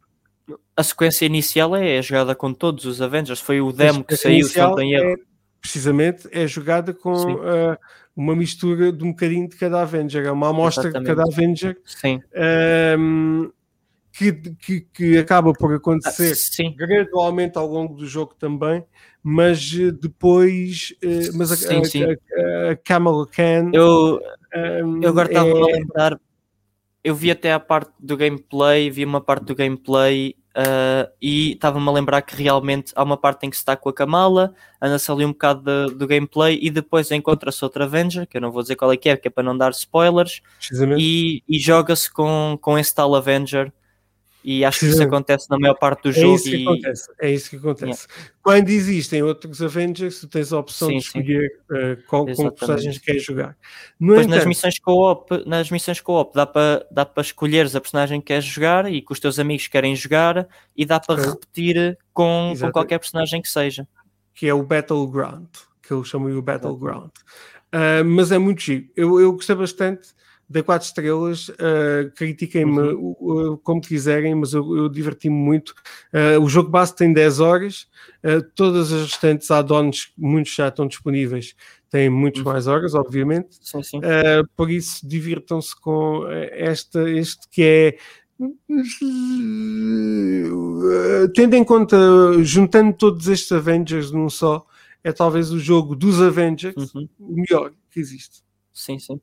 A 0.75 0.83
sequência 0.83 1.25
inicial 1.25 1.75
é, 1.75 1.97
é 1.97 2.01
jogada 2.01 2.33
com 2.33 2.53
todos 2.53 2.85
os 2.85 3.01
Avengers. 3.01 3.39
Foi 3.39 3.61
o 3.61 3.71
demo 3.71 4.03
que 4.03 4.15
saiu, 4.15 4.47
se 4.47 4.57
não 4.57 4.75
tem 4.75 4.93
erro. 4.93 5.11
É, 5.11 5.15
precisamente, 5.61 6.27
é 6.31 6.47
jogada 6.47 6.93
com 6.93 7.13
uh, 7.13 7.77
uma 8.15 8.35
mistura 8.35 8.91
de 8.91 9.03
um 9.03 9.11
bocadinho 9.11 9.47
de 9.47 9.57
cada 9.57 9.81
Avenger. 9.81 10.25
É 10.25 10.31
uma 10.31 10.49
amostra 10.49 10.89
Exatamente. 10.89 11.09
de 11.09 11.15
cada 11.15 11.31
Avenger. 11.31 11.77
Sim. 11.85 12.21
Um, 12.97 13.51
que, 14.11 14.33
que, 14.33 14.81
que, 14.81 15.17
acaba 15.17 15.53
por 15.53 15.73
acontecer 15.73 16.33
ah, 16.65 16.73
gradualmente 16.75 17.57
ao 17.57 17.67
longo 17.67 17.95
do 17.95 18.05
jogo 18.05 18.35
também, 18.37 18.83
mas 19.23 19.71
eh, 19.73 19.91
depois, 19.91 20.93
uh, 21.03 21.37
mas 21.37 21.51
a, 21.51 21.55
sim, 21.55 21.79
a, 21.79 21.85
sim. 21.85 22.03
a, 22.03 22.71
a 22.71 22.75
Kamala 22.77 23.27
Khan. 23.27 23.71
Eu, 23.73 24.21
um, 24.55 25.01
eu 25.01 25.09
agora 25.09 25.27
estava 25.27 25.49
é... 25.49 25.51
a 25.51 25.65
lembrar, 25.65 26.19
eu 27.03 27.15
vi 27.15 27.31
até 27.31 27.53
a 27.53 27.59
parte 27.59 27.91
do 27.99 28.15
gameplay, 28.15 28.89
vi 28.89 29.05
uma 29.05 29.21
parte 29.21 29.45
do 29.45 29.55
gameplay 29.55 30.35
uh, 30.55 31.09
e 31.21 31.51
estava-me 31.51 31.87
a 31.87 31.91
lembrar 31.91 32.21
que 32.21 32.35
realmente 32.35 32.91
há 32.95 33.03
uma 33.03 33.17
parte 33.17 33.45
em 33.45 33.49
que 33.49 33.55
se 33.55 33.61
está 33.61 33.75
com 33.75 33.89
a 33.89 33.93
Kamala, 33.93 34.53
anda-se 34.81 35.11
ali 35.11 35.25
um 35.25 35.31
bocado 35.31 35.61
de, 35.63 35.95
do 35.95 36.07
gameplay 36.07 36.57
e 36.61 36.69
depois 36.69 37.11
encontra-se 37.11 37.63
outra 37.63 37.85
Avenger, 37.85 38.27
que 38.27 38.37
eu 38.37 38.41
não 38.41 38.51
vou 38.51 38.61
dizer 38.61 38.75
qual 38.75 38.91
é 38.91 38.97
que 38.97 39.09
é, 39.09 39.17
que 39.17 39.27
é 39.27 39.31
para 39.31 39.43
não 39.43 39.57
dar 39.57 39.71
spoilers, 39.71 40.41
e, 40.97 41.43
e 41.47 41.59
joga-se 41.59 42.11
com, 42.11 42.57
com 42.61 42.77
esse 42.77 42.93
tal 42.93 43.15
Avenger 43.15 43.71
e 44.43 44.63
acho 44.63 44.79
que 44.79 44.85
isso 44.85 45.03
acontece 45.03 45.49
na 45.49 45.59
maior 45.59 45.75
parte 45.75 46.03
do 46.03 46.09
é 46.09 46.13
jogo. 46.13 46.35
Isso 46.35 46.49
e... 46.49 46.63
acontece, 46.65 47.11
é 47.19 47.31
isso 47.31 47.49
que 47.49 47.55
acontece. 47.57 48.07
Yeah. 48.07 48.31
Quando 48.41 48.69
existem 48.69 49.21
outros 49.21 49.61
Avengers, 49.61 50.21
tu 50.21 50.27
tens 50.27 50.53
a 50.53 50.59
opção 50.59 50.87
sim, 50.87 50.97
de 50.97 51.03
escolher 51.03 51.51
uh, 51.69 52.07
qual, 52.07 52.25
com 52.25 52.49
personagens 52.49 52.97
que 52.97 53.05
queres 53.05 53.23
jogar. 53.23 53.57
No 53.99 54.15
entanto, 54.15 54.29
nas 54.29 54.45
missões 54.45 54.79
co-op, 54.79 55.43
nas 55.45 55.69
missões 55.69 55.99
co-op 55.99 56.33
dá 56.33 56.45
para 56.45 56.85
dá 56.89 57.05
para 57.05 57.21
escolheres 57.21 57.75
a 57.75 57.81
personagem 57.81 58.21
que 58.21 58.27
queres 58.27 58.45
jogar 58.45 58.91
e 58.91 59.01
que 59.01 59.11
os 59.11 59.19
teus 59.19 59.37
amigos 59.39 59.67
querem 59.67 59.95
jogar 59.95 60.47
e 60.75 60.85
dá 60.85 60.99
para 60.99 61.21
repetir 61.21 61.97
com, 62.13 62.53
com, 62.59 62.71
qualquer 62.71 62.99
personagem 62.99 63.41
que 63.41 63.49
seja. 63.49 63.87
Que 64.33 64.47
é 64.47 64.53
o 64.53 64.63
Battleground, 64.63 65.49
que 65.83 65.91
eu 65.91 66.03
chamo 66.03 66.29
o 66.29 66.41
Battleground. 66.41 67.11
Uh, 67.73 68.05
mas 68.05 68.31
é 68.31 68.37
muito 68.37 68.61
giro. 68.61 68.87
Eu, 68.95 69.19
eu 69.19 69.33
gostei 69.33 69.55
bastante 69.55 70.17
dei 70.49 70.63
quatro 70.63 70.87
estrelas, 70.87 71.49
uh, 71.49 72.11
critiquem-me 72.15 72.79
uhum. 72.93 73.59
como 73.63 73.79
quiserem, 73.79 74.33
mas 74.33 74.53
eu, 74.53 74.75
eu 74.75 74.89
diverti-me 74.89 75.35
muito. 75.35 75.75
Uh, 76.11 76.41
o 76.41 76.49
jogo 76.49 76.69
base 76.69 76.95
tem 76.95 77.13
10 77.13 77.39
horas, 77.39 77.87
uh, 78.23 78.41
todas 78.55 78.91
as 78.91 79.03
restantes 79.03 79.51
add-ons, 79.51 80.11
muitos 80.17 80.55
já 80.55 80.69
estão 80.69 80.87
disponíveis, 80.87 81.55
têm 81.91 82.09
muitas 82.09 82.43
uhum. 82.43 82.51
mais 82.51 82.65
horas, 82.65 82.95
obviamente. 82.95 83.59
Sim, 83.61 83.83
sim. 83.83 84.01
por 84.55 84.71
isso, 84.71 85.07
divirtam-se 85.07 85.79
com 85.79 86.25
esta, 86.51 87.07
este 87.09 87.47
que 87.49 87.63
é. 87.63 87.97
Tendo 91.35 91.55
em 91.55 91.63
conta, 91.63 91.97
juntando 92.41 92.93
todos 92.93 93.27
estes 93.27 93.51
Avengers 93.51 94.11
num 94.11 94.29
só, 94.29 94.65
é 95.03 95.11
talvez 95.11 95.51
o 95.51 95.59
jogo 95.59 95.95
dos 95.95 96.21
Avengers 96.21 96.93
uhum. 96.95 97.07
o 97.19 97.35
melhor 97.35 97.71
que 97.91 97.99
existe. 97.99 98.41
Sim, 98.73 98.97
sim. 98.97 99.19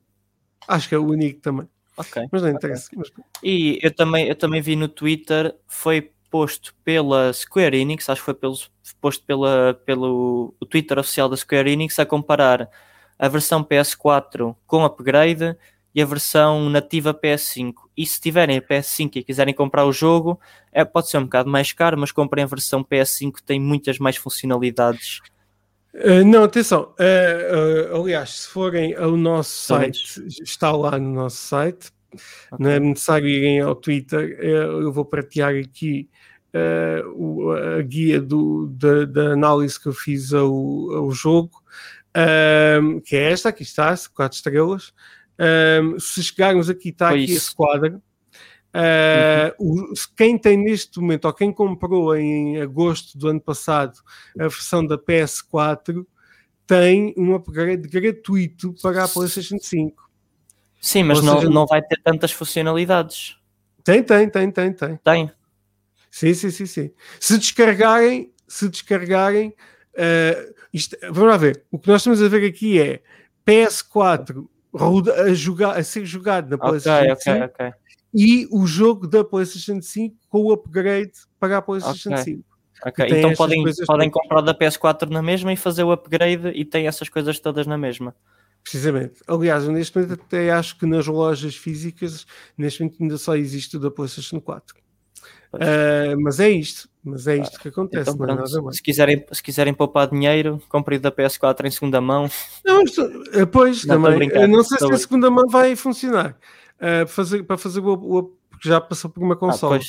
Acho 0.67 0.89
que 0.89 0.95
é 0.95 0.97
o 0.97 1.05
único 1.05 1.39
também. 1.39 1.67
Ok. 1.95 2.27
Mas 2.31 2.41
não 2.41 2.49
interessa. 2.49 2.87
Okay. 2.87 2.99
Mas... 2.99 3.25
E 3.41 3.79
eu 3.81 3.93
também, 3.93 4.27
eu 4.27 4.35
também 4.35 4.61
vi 4.61 4.75
no 4.75 4.87
Twitter, 4.87 5.55
foi 5.67 6.11
posto 6.29 6.75
pela 6.83 7.31
Square 7.33 7.77
Enix, 7.77 8.09
acho 8.09 8.21
que 8.21 8.25
foi 8.25 8.33
pelo, 8.33 8.55
posto 8.99 9.23
pela, 9.25 9.73
pelo 9.85 10.53
o 10.59 10.65
Twitter 10.65 10.99
oficial 10.99 11.29
da 11.29 11.37
Square 11.37 11.71
Enix 11.71 11.97
a 11.99 12.05
comparar 12.05 12.69
a 13.17 13.27
versão 13.27 13.63
PS4 13.63 14.55
com 14.65 14.83
upgrade 14.83 15.55
e 15.95 16.01
a 16.01 16.05
versão 16.05 16.69
nativa 16.69 17.13
PS5. 17.13 17.73
E 17.97 18.05
se 18.05 18.21
tiverem 18.21 18.57
a 18.57 18.61
PS5 18.61 19.15
e 19.15 19.23
quiserem 19.23 19.53
comprar 19.53 19.85
o 19.85 19.91
jogo, 19.91 20.39
é, 20.71 20.85
pode 20.85 21.09
ser 21.09 21.17
um 21.17 21.23
bocado 21.23 21.49
mais 21.49 21.71
caro, 21.71 21.97
mas 21.97 22.11
comprem 22.11 22.43
a 22.43 22.47
versão 22.47 22.83
PS5 22.83 23.31
que 23.33 23.43
tem 23.43 23.59
muitas 23.59 23.97
mais 23.97 24.15
funcionalidades 24.15 25.21
Uh, 25.97 26.23
não, 26.23 26.43
atenção. 26.43 26.93
Uh, 26.99 27.95
uh, 27.95 28.01
aliás, 28.01 28.41
se 28.41 28.47
forem 28.47 28.93
ao 28.95 29.17
nosso 29.17 29.65
site, 29.65 30.23
está 30.43 30.71
lá 30.71 30.99
no 30.99 31.11
nosso 31.11 31.37
site. 31.37 31.89
Okay. 32.51 32.63
Não 32.63 32.69
é 32.69 32.79
necessário 32.79 33.27
irem 33.27 33.61
ao 33.61 33.75
Twitter. 33.75 34.37
eu 34.39 34.91
vou 34.91 35.03
partilhar 35.03 35.53
aqui 35.55 36.07
o, 37.15 37.51
a 37.51 37.81
guia 37.81 38.19
do, 38.21 38.67
da, 38.67 39.05
da, 39.05 39.33
análise 39.33 39.79
que 39.79 39.87
eu 39.87 39.93
fiz 39.93 40.33
ao, 40.33 40.51
ao 40.93 41.11
jogo, 41.11 41.61
que 43.03 43.15
é 43.15 43.31
esta. 43.31 43.49
Aqui 43.49 43.63
está, 43.63 43.93
quatro 44.13 44.35
estrelas. 44.35 44.93
se 45.99 46.23
chegarmos 46.23 46.69
aqui, 46.69 46.89
está 46.89 47.09
Foi 47.09 47.23
aqui 47.23 47.33
isso. 47.33 47.47
esse 47.47 47.55
quadro. 47.55 48.01
Uh, 48.75 49.93
quem 50.15 50.37
tem 50.37 50.57
neste 50.57 50.99
momento, 50.99 51.25
ou 51.25 51.33
quem 51.33 51.51
comprou 51.51 52.15
em 52.15 52.61
agosto 52.61 53.17
do 53.17 53.29
ano 53.29 53.41
passado 53.41 53.99
a 54.37 54.43
versão 54.43 54.85
da 54.85 54.97
PS4, 54.97 56.05
tem 56.65 57.13
um 57.17 57.33
upgrade 57.33 57.87
gratuito 57.87 58.75
para 58.81 59.05
a 59.05 59.07
PlayStation 59.07 59.57
5. 59.59 60.09
Sim, 60.79 61.03
mas 61.03 61.21
não, 61.21 61.41
não 61.43 61.65
vai 61.65 61.81
ter 61.81 61.99
tantas 62.03 62.31
funcionalidades. 62.31 63.37
Tem, 63.83 64.03
tem, 64.03 64.29
tem, 64.29 64.51
tem, 64.51 64.73
tem. 64.73 64.97
Tem. 64.97 65.31
Sim, 66.11 66.33
sim, 66.33 66.51
sim, 66.51 66.65
sim. 66.65 66.91
Se 67.19 67.37
descarregarem, 67.37 68.31
se 68.47 68.69
descarregarem, 68.69 69.49
uh, 69.49 70.53
isto, 70.73 70.95
vamos 71.01 71.29
lá 71.29 71.37
ver. 71.37 71.63
O 71.71 71.79
que 71.79 71.87
nós 71.87 72.01
estamos 72.01 72.21
a 72.21 72.27
ver 72.27 72.45
aqui 72.45 72.79
é 72.79 73.01
PS4 73.45 74.45
a, 75.25 75.33
jogar, 75.33 75.77
a 75.77 75.83
ser 75.83 76.05
jogado 76.05 76.49
na 76.49 76.57
PlayStation 76.57 77.13
okay, 77.13 77.33
5. 77.33 77.45
Okay, 77.45 77.67
okay 77.67 77.86
e 78.19 78.47
o 78.49 78.65
jogo 78.65 79.07
da 79.07 79.23
PlayStation 79.23 79.79
5 79.79 80.15
com 80.27 80.39
o 80.39 80.51
upgrade 80.51 81.11
para 81.39 81.59
a 81.59 81.61
PlayStation 81.61 82.09
okay. 82.09 82.23
5. 82.23 82.43
Ok, 82.83 83.05
então 83.07 83.33
podem, 83.35 83.63
podem 83.85 84.09
comprar 84.09 84.41
da 84.41 84.55
PS4 84.55 85.07
na 85.07 85.21
mesma 85.21 85.53
e 85.53 85.55
fazer 85.55 85.83
o 85.83 85.91
upgrade 85.91 86.47
e 86.49 86.65
tem 86.65 86.87
essas 86.87 87.09
coisas 87.09 87.39
todas 87.39 87.67
na 87.67 87.77
mesma. 87.77 88.15
Precisamente. 88.63 89.21
Aliás, 89.27 89.67
neste 89.67 89.95
momento 89.95 90.13
até 90.13 90.51
acho 90.51 90.79
que 90.79 90.87
nas 90.87 91.05
lojas 91.05 91.55
físicas, 91.55 92.25
neste 92.57 92.81
momento 92.81 93.03
ainda 93.03 93.17
só 93.19 93.35
existe 93.35 93.77
o 93.77 93.79
da 93.79 93.91
PlayStation 93.91 94.41
4. 94.41 94.75
Uh, 95.53 95.57
ah, 95.61 96.15
mas 96.19 96.39
é 96.39 96.49
isto, 96.49 96.89
mas 97.03 97.27
é 97.27 97.37
isto 97.37 97.59
que 97.59 97.67
acontece. 97.67 98.09
Então, 98.09 98.17
pronto, 98.17 98.73
se, 98.73 98.81
quiserem, 98.81 99.23
se 99.31 99.43
quiserem 99.43 99.75
poupar 99.75 100.09
dinheiro, 100.09 100.61
comprem 100.69 100.99
da 100.99 101.11
PS4 101.11 101.65
em 101.65 101.71
segunda 101.71 102.01
mão. 102.01 102.29
Não, 102.65 102.81
isto, 102.81 103.01
ah, 103.01 103.45
pois, 103.45 103.85
não, 103.85 104.01
também. 104.01 104.29
Não 104.47 104.63
sei 104.63 104.79
se 104.79 104.91
a 104.91 104.97
segunda 104.97 105.29
mão 105.29 105.47
vai 105.47 105.75
funcionar 105.75 106.35
uh, 106.81 107.07
fazer, 107.07 107.43
para 107.43 107.57
fazer 107.57 107.79
o, 107.79 107.93
o, 107.93 108.23
porque 108.49 108.69
já 108.69 108.81
passou 108.81 109.09
por 109.09 109.23
uma 109.23 109.35
consola. 109.35 109.79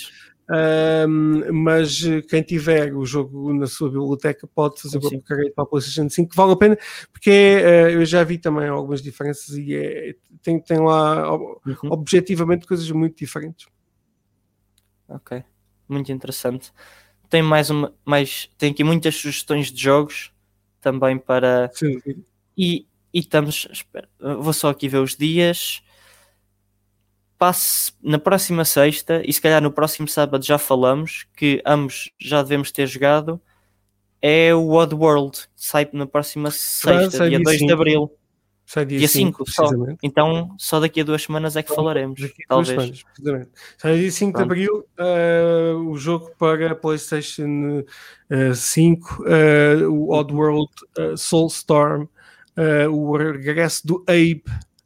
Ah, 0.51 1.07
mas 1.53 2.01
quem 2.29 2.43
tiver 2.43 2.95
o 2.95 3.05
jogo 3.05 3.53
na 3.53 3.67
sua 3.67 3.91
biblioteca 3.91 4.47
pode 4.47 4.81
fazer 4.81 4.97
o 4.97 5.07
upgrade 5.07 5.51
para 5.51 5.65
a 5.65 5.67
PlayStation 5.67 6.09
5, 6.09 6.31
que 6.31 6.37
vale 6.37 6.53
a 6.53 6.57
pena, 6.57 6.79
porque 7.13 7.31
é, 7.31 7.95
eu 7.95 8.05
já 8.07 8.25
vi 8.25 8.39
também 8.39 8.67
algumas 8.67 9.03
diferenças 9.03 9.57
e 9.57 9.75
é, 9.75 10.15
tem, 10.43 10.59
tem 10.59 10.79
lá 10.79 11.35
uhum. 11.35 11.53
objetivamente 11.91 12.67
coisas 12.67 12.91
muito 12.91 13.19
diferentes. 13.19 13.67
Ok. 15.07 15.43
muito 15.87 16.11
interessante. 16.11 16.73
Tem 17.29 17.43
mais 17.43 17.69
uma, 17.69 17.95
mais, 18.05 18.49
tem 18.57 18.73
aqui 18.73 18.83
muitas 18.83 19.17
sugestões 19.17 19.71
de 19.71 19.83
jogos 19.83 20.33
também 20.81 21.19
para. 21.19 21.71
Sim. 21.75 22.01
E, 22.57 22.87
e 23.13 23.19
estamos. 23.19 23.69
Espera, 23.71 24.09
vou 24.19 24.53
só 24.55 24.71
aqui 24.71 24.89
ver 24.89 24.99
os 24.99 25.15
dias. 25.15 25.83
Passe 27.39 27.93
na 28.03 28.19
próxima 28.19 28.65
sexta, 28.65 29.23
e 29.25 29.33
se 29.33 29.41
calhar 29.41 29.63
no 29.63 29.71
próximo 29.71 30.09
sábado 30.09 30.45
já 30.45 30.59
falamos, 30.59 31.27
que 31.37 31.63
ambos 31.65 32.11
já 32.21 32.43
devemos 32.43 32.73
ter 32.73 32.87
jogado. 32.87 33.41
É 34.21 34.53
o 34.53 34.73
Odd 34.73 34.95
World, 34.95 35.39
sai 35.55 35.89
na 35.93 36.07
próxima 36.07 36.51
sexta, 36.51 37.19
sai 37.19 37.29
dia 37.29 37.39
dia 37.39 37.45
2 37.45 37.59
de. 37.59 37.73
Abril. 37.73 38.11
Sai 38.67 38.85
dia, 38.85 38.99
Dia 38.99 39.09
5, 39.09 39.47
5 39.47 39.51
só. 39.51 39.71
Então 40.03 40.55
só 40.59 40.79
daqui 40.79 41.01
a 41.01 41.05
duas 41.05 41.23
semanas 41.23 41.57
é 41.57 41.63
que 41.63 41.75
falaremos. 41.75 42.21
Daqui 42.21 42.43
a 42.51 42.55
duas 42.55 42.69
talvez. 42.69 42.83
semanas, 42.83 43.03
precisamente. 43.03 43.51
Sai 43.79 43.99
dia 43.99 44.11
5 44.11 44.37
de. 44.37 44.43
Abril 44.43 44.85
eh, 44.99 45.73
o 45.87 45.97
jogo 45.97 46.33
para 46.39 46.75
PlayStation 46.75 47.85
eh, 48.29 48.53
5, 48.53 49.25
eh, 49.27 49.87
o 49.87 50.11
Oddworld 50.13 50.71
uh, 50.99 51.17
Soulstorm, 51.17 52.09
eh, 52.59 52.89
o 52.89 53.17
regresso 53.17 53.87
do 53.87 54.05
Abe 54.07 54.43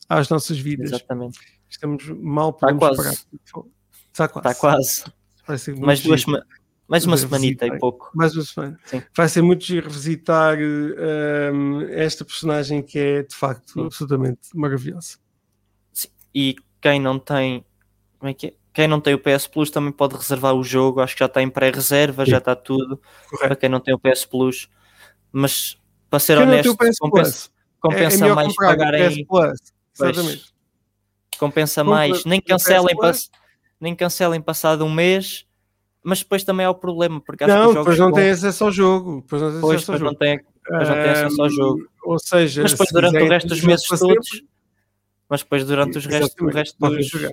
às 0.08 0.28
nossas 0.28 0.58
vidas. 0.58 0.92
Exatamente. 0.92 1.40
Estamos 1.72 2.06
mal 2.08 2.50
Está 2.50 2.66
podemos 2.68 2.80
quase. 2.80 2.96
parar. 2.96 3.66
Está 4.12 4.28
quase. 4.28 4.48
Está 4.48 4.54
quase. 4.54 5.04
Vai 5.46 5.58
ser 5.58 5.76
Mais 5.76 6.00
duas 6.00 6.24
mais 6.88 7.06
uma 7.06 7.16
semanita 7.16 7.66
e 7.66 7.78
pouco. 7.78 8.10
Mais 8.14 8.34
uma 8.34 8.44
semana. 8.44 8.78
Sim. 8.84 9.02
Vai 9.16 9.28
ser 9.28 9.40
muito 9.40 9.64
giro 9.64 9.88
revisitar 9.88 10.58
um, 10.58 11.80
esta 11.88 12.22
personagem 12.22 12.82
que 12.82 12.98
é 12.98 13.22
de 13.22 13.34
facto 13.34 13.72
Sim. 13.72 13.86
absolutamente 13.86 14.40
maravilhosa. 14.54 15.16
E 16.34 16.56
quem 16.80 17.00
não 17.00 17.18
tem. 17.18 17.64
Como 18.18 18.30
é 18.30 18.34
que 18.34 18.48
é? 18.48 18.54
Quem 18.74 18.88
não 18.88 19.00
tem 19.00 19.14
o 19.14 19.18
PS 19.18 19.46
Plus 19.46 19.70
também 19.70 19.92
pode 19.92 20.16
reservar 20.16 20.54
o 20.54 20.62
jogo. 20.62 21.00
Acho 21.00 21.14
que 21.14 21.20
já 21.20 21.26
está 21.26 21.42
em 21.42 21.48
pré-reserva, 21.48 22.26
já 22.26 22.38
está 22.38 22.54
tudo. 22.54 22.98
Para 22.98 23.38
Correto. 23.38 23.56
quem 23.56 23.68
não 23.70 23.80
tem 23.80 23.94
o 23.94 23.98
PS 23.98 24.26
Plus. 24.26 24.68
Mas 25.30 25.78
para 26.10 26.18
ser 26.18 26.36
Quem 26.36 26.46
honesto, 26.46 26.76
compensa, 26.76 27.50
compensa 27.80 28.26
é, 28.26 28.28
é 28.28 28.34
mais 28.34 28.52
o 28.52 28.56
pagarem. 28.56 29.08
PS 29.08 29.26
Plus. 29.26 29.58
Pois. 29.96 30.10
Exatamente. 30.10 30.51
Compensa 31.42 31.82
Compra 31.82 31.96
mais. 31.98 32.24
Nem 32.24 32.40
cancelem, 32.40 32.96
pass- 32.96 33.30
nem 33.80 33.96
cancelem 33.96 34.40
passado 34.40 34.84
um 34.84 34.92
mês, 34.92 35.44
mas 36.04 36.20
depois 36.20 36.44
também 36.44 36.64
há 36.64 36.70
o 36.70 36.74
problema, 36.74 37.20
porque 37.20 37.42
acho 37.44 37.52
que 37.52 37.58
Não, 37.58 37.74
depois 37.74 37.98
não 37.98 38.12
tem 38.12 38.30
acesso 38.30 38.64
ao 38.64 38.70
jogo. 38.70 39.20
Depois 39.22 39.42
não 39.42 39.50
tem 39.50 39.60
Pois, 39.60 39.76
acesso 39.76 39.92
ao 39.92 39.98
depois 39.98 40.00
não 40.00 40.08
jogo. 40.08 40.18
tem, 40.18 40.36
depois 40.64 40.88
não 40.88 40.94
tem 41.02 41.10
acesso 41.10 41.42
ao 41.42 41.50
jogo. 41.50 41.88
Ou 42.04 42.18
seja, 42.18 42.62
Mas 42.62 42.70
depois 42.72 42.88
se 42.88 42.94
durante 42.94 43.22
o 43.22 43.28
resto 43.28 43.48
dos 43.48 43.60
meses 43.62 43.84
jogo 43.86 43.98
todos, 43.98 44.28
sempre, 44.28 44.48
mas 45.28 45.42
depois 45.42 45.64
durante 45.64 45.98
os 45.98 46.06
restos, 46.06 46.34
o 46.40 46.46
resto 46.48 46.76
dos, 46.78 47.06
jogar. 47.08 47.32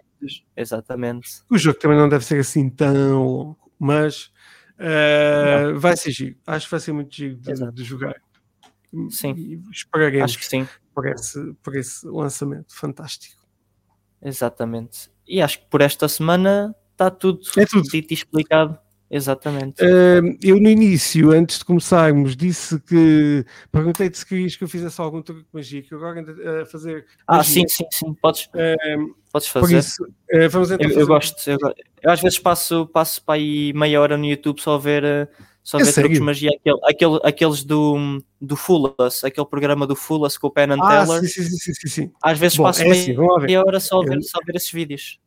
Exatamente. 0.56 1.30
O 1.50 1.58
jogo 1.58 1.80
também 1.80 1.98
não 1.98 2.10
deve 2.10 2.26
ser 2.26 2.40
assim 2.40 2.70
tão 2.70 3.24
longo, 3.24 3.72
mas 3.78 4.32
ah, 4.80 5.74
vai 5.76 5.96
ser 5.98 6.12
giro. 6.12 6.38
Acho 6.48 6.66
que 6.66 6.72
vai 6.72 6.80
ser 6.80 6.94
muito 6.94 7.14
giro 7.16 7.36
de, 7.36 7.72
de 7.72 7.84
jogar. 7.84 8.16
Sim. 9.12 9.34
E 9.38 9.62
esperaremos 9.72 10.32
Acho 10.32 10.40
que 10.40 10.46
sim, 10.48 10.68
por, 10.96 11.06
esse, 11.08 11.54
por 11.62 11.76
esse 11.76 12.08
lançamento 12.08 12.76
fantástico. 12.76 13.39
Exatamente. 14.22 15.10
E 15.28 15.42
acho 15.42 15.60
que 15.60 15.66
por 15.70 15.82
esta 15.82 16.08
semana 16.08 16.76
está 16.92 17.10
tudo, 17.10 17.40
É 17.58 17.66
tudo. 17.66 17.84
dito 17.90 18.12
e 18.12 18.14
explicado. 18.14 18.78
Exatamente. 19.12 19.84
Ahm, 19.84 20.38
eu 20.44 20.60
no 20.62 20.70
início, 20.70 21.32
antes 21.32 21.58
de 21.60 21.66
começarmos, 21.66 22.36
disse 22.36 22.80
que 22.82 23.44
perguntei-te 23.72 24.16
se 24.20 24.26
querias 24.26 24.56
que 24.56 24.64
eu 24.64 24.68
fizesse 24.68 25.02
algum 25.02 25.20
truque 25.24 25.46
que 25.82 25.92
eu 25.92 25.98
agora 25.98 26.20
ando 26.22 26.62
a 26.62 26.66
fazer 26.68 27.08
ah, 27.28 27.38
magia. 27.38 27.54
sim, 27.54 27.68
sim, 27.68 27.86
sim. 27.92 28.14
Podes, 28.22 28.48
Ahm, 28.54 29.14
podes 29.32 29.50
por 29.50 29.62
fazer. 29.62 29.80
isso, 29.80 30.08
eh, 30.30 30.48
vamos 30.48 30.70
então 30.70 30.88
Eu, 30.92 31.00
eu 31.00 31.08
gosto, 31.08 31.50
eu, 31.50 31.58
eu 32.04 32.12
às 32.12 32.22
vezes 32.22 32.38
passo, 32.38 32.86
passo 32.88 33.24
para 33.24 33.34
aí 33.36 33.74
meia 33.74 34.00
hora 34.00 34.16
no 34.16 34.26
YouTube 34.26 34.62
só 34.62 34.76
a 34.76 34.78
ver, 34.78 35.04
eh, 35.04 35.28
só 35.70 35.78
É 35.78 35.84
ver 35.84 35.94
truques 35.94 36.14
de 36.18 36.20
sério? 36.20 36.26
magia, 36.26 36.50
aquele, 36.50 36.80
aquele, 36.84 37.20
aqueles 37.24 37.64
do, 37.64 38.24
do 38.42 38.56
Fullus, 38.56 39.24
aquele 39.24 39.46
programa 39.46 39.86
do 39.86 39.96
Fullus 39.96 40.36
com 40.36 40.48
o 40.48 40.52
Penn 40.52 40.72
and 40.72 40.80
Ah, 40.82 41.06
Teller. 41.06 41.22
sim, 41.22 41.28
sim, 41.28 41.44
sim, 41.58 41.74
sim, 41.74 41.88
sim. 41.88 42.12
Às 42.24 42.40
vezes 42.40 42.58
Bom, 42.58 42.64
passo 42.64 42.82
é 42.82 42.92
assim, 42.92 43.16
meia, 43.16 43.62
hora 43.64 43.80
só 43.80 44.02
a 44.02 44.04
ver, 44.04 44.16
Eu- 44.16 44.22
só 44.24 44.40
ver 44.44 44.56
esses 44.56 44.72
vídeos. 44.72 45.20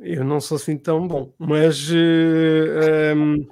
Eu 0.00 0.24
não 0.24 0.40
sou 0.40 0.56
assim 0.56 0.76
tão 0.76 1.06
bom, 1.06 1.32
mas 1.38 1.88
eh, 1.92 3.12
ehm, 3.12 3.46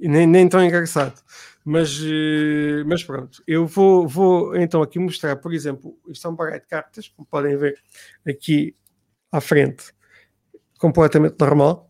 nem, 0.00 0.26
nem 0.26 0.48
tão 0.48 0.64
engraçado. 0.64 1.20
Mas, 1.64 2.00
eh, 2.02 2.82
mas 2.86 3.04
pronto, 3.04 3.42
eu 3.46 3.66
vou, 3.66 4.08
vou 4.08 4.56
então 4.56 4.80
aqui 4.82 4.98
mostrar, 4.98 5.36
por 5.36 5.52
exemplo, 5.52 5.98
isto 6.08 6.26
é 6.26 6.30
um 6.30 6.34
baralho 6.34 6.62
de 6.62 6.66
cartas, 6.66 7.08
como 7.08 7.26
podem 7.30 7.56
ver 7.58 7.78
aqui 8.26 8.74
à 9.30 9.38
frente, 9.40 9.92
completamente 10.78 11.36
normal. 11.38 11.89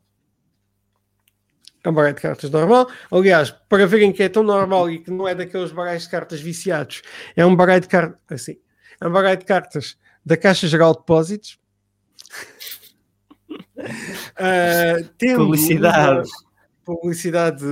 É 1.83 1.89
um 1.89 1.93
baralho 1.95 2.14
de 2.14 2.20
cartas 2.20 2.51
normal. 2.51 2.89
Aliás, 3.11 3.51
para 3.68 3.87
verem 3.87 4.12
que 4.12 4.22
é 4.22 4.28
tão 4.28 4.43
normal 4.43 4.91
e 4.91 4.99
que 4.99 5.11
não 5.11 5.26
é 5.26 5.35
daqueles 5.35 5.72
baralhos 5.72 6.03
de 6.05 6.11
cartas 6.11 6.41
viciados, 6.41 7.03
é 7.35 7.45
um 7.47 7.57
baralho 7.57 7.81
de 7.81 7.89
cartas 7.89 8.18
assim, 8.28 8.59
é 9.01 9.07
um 9.07 9.12
baralho 9.12 9.39
de 9.39 9.45
cartas 9.47 9.97
da 10.24 10.37
Caixa 10.37 10.68
Geral 10.68 10.93
de 10.93 10.99
Depósitos. 11.01 11.59
Ah, 14.37 14.97
tendo 15.18 15.39
Publicidade. 15.39 16.18
uma- 16.28 16.51
publicidade 16.85 17.64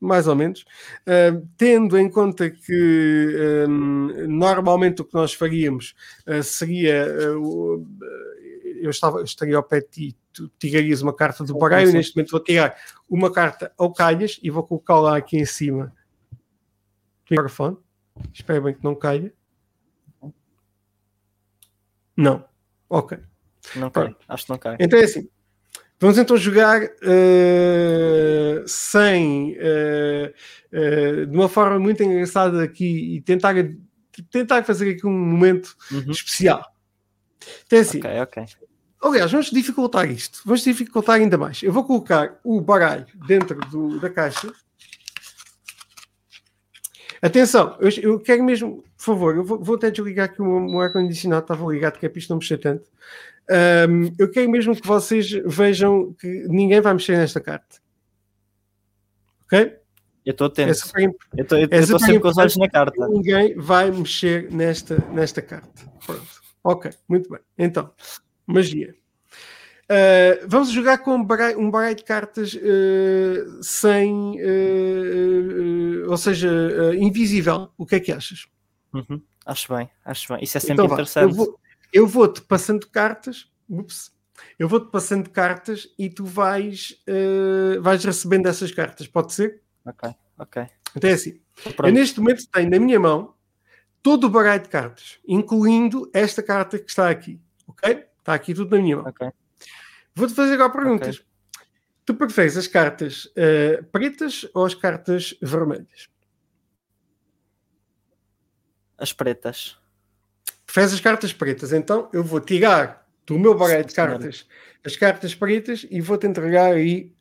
mais 0.00 0.26
ou 0.26 0.34
menos, 0.34 0.64
ah, 1.06 1.38
tendo 1.56 1.98
em 1.98 2.08
conta 2.10 2.48
que 2.50 3.36
ah, 3.64 3.68
normalmente 3.68 5.02
o 5.02 5.04
que 5.04 5.14
nós 5.14 5.34
faríamos 5.34 5.94
ah, 6.26 6.42
seria 6.42 7.04
eu 7.06 7.84
estava 8.90 9.18
eu 9.18 9.24
estaria 9.24 9.56
ao 9.56 9.62
pé 9.62 9.80
de 9.80 9.86
ti, 9.88 10.16
tu 10.34 10.48
tirarias 10.58 11.00
uma 11.00 11.14
carta 11.14 11.44
do 11.44 11.56
baralho, 11.56 11.92
neste 11.92 12.14
momento 12.16 12.32
vou 12.32 12.40
tirar 12.40 12.76
uma 13.08 13.32
carta 13.32 13.72
ao 13.78 13.92
calhas 13.92 14.38
e 14.42 14.50
vou 14.50 14.62
colocá-la 14.66 15.16
aqui 15.16 15.38
em 15.38 15.46
cima 15.46 15.94
do 16.32 17.30
microfone. 17.30 17.76
Espero 18.32 18.62
bem 18.62 18.74
que 18.74 18.84
não 18.84 18.94
caia. 18.94 19.32
Não. 22.16 22.44
Ok. 22.88 23.18
Não 23.76 23.90
cai, 23.90 24.14
acho 24.28 24.44
que 24.44 24.50
não 24.50 24.58
cai. 24.58 24.76
Então 24.78 24.98
é 24.98 25.04
assim. 25.04 25.28
Vamos 25.98 26.18
então 26.18 26.36
jogar 26.36 26.82
eh, 27.02 28.62
sem 28.66 29.56
eh, 29.58 30.34
eh, 30.70 31.24
de 31.26 31.34
uma 31.36 31.48
forma 31.48 31.78
muito 31.78 32.02
engraçada 32.02 32.62
aqui 32.62 33.16
e 33.16 33.20
tentar, 33.22 33.54
tentar 34.30 34.64
fazer 34.64 34.90
aqui 34.90 35.06
um 35.06 35.12
momento 35.12 35.74
Uhum. 35.90 36.10
especial. 36.10 36.62
Então 37.66 37.78
é 37.78 37.82
assim. 37.82 37.98
Ok, 37.98 38.20
ok. 38.20 38.44
Aliás, 39.04 39.30
vamos 39.30 39.50
dificultar 39.50 40.10
isto. 40.10 40.40
Vamos 40.44 40.62
dificultar 40.62 41.16
ainda 41.16 41.36
mais. 41.36 41.62
Eu 41.62 41.72
vou 41.72 41.84
colocar 41.84 42.40
o 42.42 42.60
baralho 42.60 43.06
dentro 43.26 43.60
do- 43.68 44.00
da 44.00 44.08
caixa. 44.08 44.50
Atenção, 47.20 47.76
eu, 47.80 47.90
eu 48.02 48.20
quero 48.20 48.42
mesmo, 48.44 48.82
por 48.96 49.04
favor, 49.04 49.36
eu 49.36 49.44
vou, 49.44 49.58
vou 49.62 49.76
até 49.76 49.90
desligar 49.90 50.26
aqui 50.26 50.42
o 50.42 50.60
meu 50.60 50.80
ar-condicionado, 50.80 51.42
estava 51.44 51.72
ligado, 51.72 51.98
que 51.98 52.04
é 52.04 52.08
para 52.08 52.18
isto 52.18 52.30
não 52.30 52.38
mexer 52.38 52.58
tanto. 52.58 52.84
Ahm, 53.50 54.10
eu 54.18 54.30
quero 54.30 54.50
mesmo 54.50 54.74
que 54.78 54.86
vocês 54.86 55.30
vejam 55.46 56.12
que 56.14 56.26
ninguém 56.48 56.80
vai 56.80 56.92
mexer 56.94 57.16
nesta 57.16 57.40
carta. 57.40 57.76
Ok? 59.44 59.76
Eu 60.24 60.30
estou 60.32 60.46
atento. 60.46 60.70
É 60.70 60.74
super 60.74 61.02
imp- 61.02 61.16
Eu 61.36 61.42
estou 61.44 61.58
é 61.70 61.82
sempre 61.82 62.20
com 62.20 62.28
os 62.28 62.38
olhos 62.38 62.56
na 62.56 62.68
carta. 62.68 63.08
Ninguém 63.08 63.54
vai 63.56 63.90
mexer 63.90 64.50
nesta, 64.50 64.96
nesta 65.12 65.42
carta. 65.42 65.82
Pronto. 66.06 66.26
Ok, 66.62 66.90
muito 67.06 67.28
bem. 67.30 67.40
Então, 67.58 67.90
magia. 68.46 68.94
Uh, 69.84 70.46
vamos 70.48 70.70
jogar 70.70 70.98
com 70.98 71.14
um 71.14 71.22
baralho, 71.24 71.60
um 71.60 71.70
baralho 71.70 71.94
de 71.94 72.04
cartas 72.04 72.54
uh, 72.54 73.62
sem, 73.62 74.40
uh, 74.40 76.08
ou 76.10 76.16
seja, 76.16 76.50
invisível. 76.98 77.70
O 77.76 77.84
que 77.84 77.96
é 77.96 78.00
que 78.00 78.10
achas? 78.12 78.46
Uhum. 78.94 79.20
Acho 79.44 79.74
bem, 79.76 79.90
acho 80.04 80.32
bem. 80.32 80.42
Isso 80.42 80.56
é 80.56 80.60
sempre 80.60 80.84
Então 80.84 80.86
interessante. 80.86 81.24
Eu 81.24 81.30
vou- 81.30 81.60
eu 81.92 82.06
vou-te 82.06 82.40
passando 82.42 82.86
cartas. 82.88 83.50
Ups, 83.68 84.10
eu 84.58 84.68
vou-te 84.68 84.90
passando 84.90 85.28
cartas 85.30 85.88
e 85.98 86.08
tu 86.08 86.24
vais, 86.24 86.98
vais 87.80 88.04
recebendo 88.04 88.46
essas 88.46 88.72
cartas. 88.72 89.06
Pode 89.06 89.32
ser? 89.32 89.62
Ok, 89.84 90.10
ok. 90.38 90.66
Então 90.96 91.10
é 91.10 91.12
assim. 91.12 91.40
Eu 91.84 91.92
neste 91.92 92.18
momento 92.20 92.46
tenho 92.50 92.70
na 92.70 92.78
minha 92.78 92.98
mão 92.98 93.34
todo 94.02 94.24
o 94.24 94.30
baralho 94.30 94.62
de 94.62 94.68
cartas, 94.68 95.18
incluindo 95.26 96.10
esta 96.12 96.42
carta 96.42 96.78
que 96.78 96.88
está 96.90 97.08
aqui. 97.10 97.38
Ok? 97.66 98.04
Está 98.24 98.32
aqui 98.32 98.54
tudo 98.54 98.74
na 98.74 98.82
minha 98.82 98.96
mão. 98.96 99.04
Ok. 99.04 99.28
Vou-te 100.14 100.32
fazer 100.32 100.54
agora 100.54 100.72
perguntas. 100.72 101.22
Tu 102.06 102.14
preferes 102.14 102.56
as 102.56 102.66
cartas 102.66 103.30
eh, 103.36 103.82
pretas 103.92 104.48
ou 104.54 104.64
as 104.64 104.74
cartas 104.74 105.36
vermelhas? 105.42 106.08
As 108.96 109.12
pretas. 109.12 109.76
Preferes 110.64 110.94
as 110.94 111.00
cartas 111.00 111.34
pretas, 111.34 111.70
então 111.74 112.08
eu 112.14 112.24
vou 112.24 112.40
tirar 112.40 113.06
do 113.26 113.38
meu 113.38 113.54
baralho 113.54 113.84
de 113.84 113.94
cartas 113.94 114.46
as 114.82 114.96
cartas 114.96 115.34
pretas 115.34 115.86
e 115.90 116.00
vou-te 116.00 116.26
entregar 116.26 116.72
aí 116.72 117.12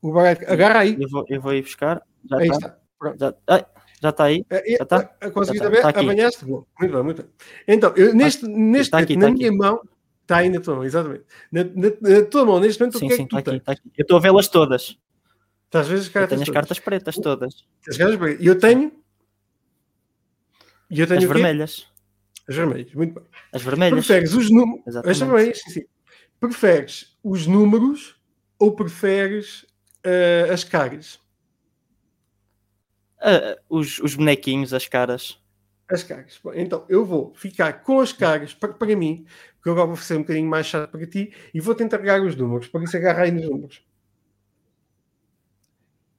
o 0.00 0.12
baralho. 0.12 0.38
Agarra 0.48 0.78
aí. 0.80 0.96
Eu 1.00 1.08
vou, 1.08 1.24
eu 1.28 1.40
vou 1.40 1.54
ir 1.54 1.62
buscar. 1.62 2.00
Já 2.30 2.36
Aí 2.38 2.44
está. 2.48 2.56
está. 2.68 2.78
Pronto. 2.98 3.18
Já, 3.18 3.34
já 4.00 4.08
está 4.10 4.24
aí. 4.24 4.44
Eh, 4.48 4.76
Já 4.78 4.84
tá? 4.86 5.10
eh, 5.20 5.30
Consegui 5.30 5.58
Já 5.58 5.70
tá. 5.70 5.82
Tá 5.82 5.88
aqui. 5.88 5.98
Apanhaste? 6.00 6.44
Boa. 6.44 6.64
Muito 6.78 6.92
bem, 6.94 7.02
muito 7.02 7.22
bem. 7.22 7.32
Então, 7.66 7.92
eu, 7.96 8.14
neste, 8.14 8.46
neste 8.46 8.90
Tá 8.92 8.98
aqui, 8.98 9.14
momento, 9.16 9.30
na 9.30 9.34
tá 9.34 9.38
minha 9.38 9.52
mão, 9.52 9.82
está 10.22 10.38
aí 10.38 10.48
na 10.48 10.60
tua 10.60 10.74
mão, 10.76 10.84
exatamente. 10.84 11.24
Na, 11.50 11.64
na- 11.64 12.18
na 12.18 12.24
tua 12.26 12.44
mão, 12.46 12.60
neste 12.60 12.80
momento, 12.80 12.98
Sim, 12.98 13.06
o 13.06 13.08
que 13.08 13.16
sim, 13.16 13.22
é 13.22 13.24
que 13.26 13.30
tu 13.30 13.36
aqui, 13.36 13.50
tens? 13.50 13.62
aqui. 13.66 13.90
Eu 13.98 14.02
estou 14.02 14.16
a 14.16 14.20
vê-las 14.20 14.48
todas. 14.48 14.98
Estás 15.66 15.86
a 15.86 15.88
ver 15.90 15.98
as 16.00 16.06
Eu 16.06 16.12
cartas 16.12 16.28
tenho 16.30 16.42
as 16.42 16.46
todas? 16.46 16.54
cartas 16.54 16.78
pretas 16.78 17.14
todas. 17.16 17.66
As 17.88 17.96
cartas 17.96 18.16
pretas. 18.18 18.40
E 18.44 18.46
eu 18.46 18.58
tenho. 18.58 18.92
E 20.90 21.00
eu 21.00 21.06
tenho 21.06 21.18
As 21.20 21.24
vermelhas. 21.26 21.86
As 22.48 22.54
vermelhas. 22.56 22.92
Muito 22.94 23.14
bem. 23.14 23.24
As 23.52 23.62
vermelhas. 23.62 24.06
Preferes 24.06 24.34
os 24.34 24.50
números. 24.50 24.96
As 24.96 25.18
vermelhas, 25.18 25.58
sim, 25.60 25.70
sim. 25.70 25.84
Preferes 26.38 27.16
os 27.22 27.46
números 27.46 28.16
ou 28.58 28.74
preferes 28.74 29.64
eh, 30.04 30.48
as 30.52 30.62
caras? 30.64 31.18
Ah, 33.20 33.56
os, 33.68 33.98
os 34.00 34.14
bonequinhos, 34.14 34.74
as 34.74 34.86
caras. 34.88 35.38
As 35.88 36.02
caras. 36.02 36.38
Bom, 36.42 36.52
então, 36.54 36.84
eu 36.88 37.04
vou 37.04 37.34
ficar 37.34 37.82
com 37.82 38.00
as 38.00 38.12
caras 38.12 38.54
para, 38.54 38.72
para 38.72 38.96
mim, 38.96 39.26
porque 39.56 39.70
agora 39.70 39.86
vou 39.86 39.96
ser 39.96 40.16
um 40.16 40.20
bocadinho 40.22 40.48
mais 40.48 40.66
chato 40.66 40.90
para 40.90 41.06
ti, 41.06 41.32
e 41.52 41.60
vou 41.60 41.74
tentar 41.74 41.98
pegar 41.98 42.22
os 42.22 42.34
números. 42.34 42.66
Por 42.68 42.82
isso, 42.82 42.96
agarra 42.96 43.22
aí 43.24 43.30
nos 43.30 43.44
números. 43.48 43.84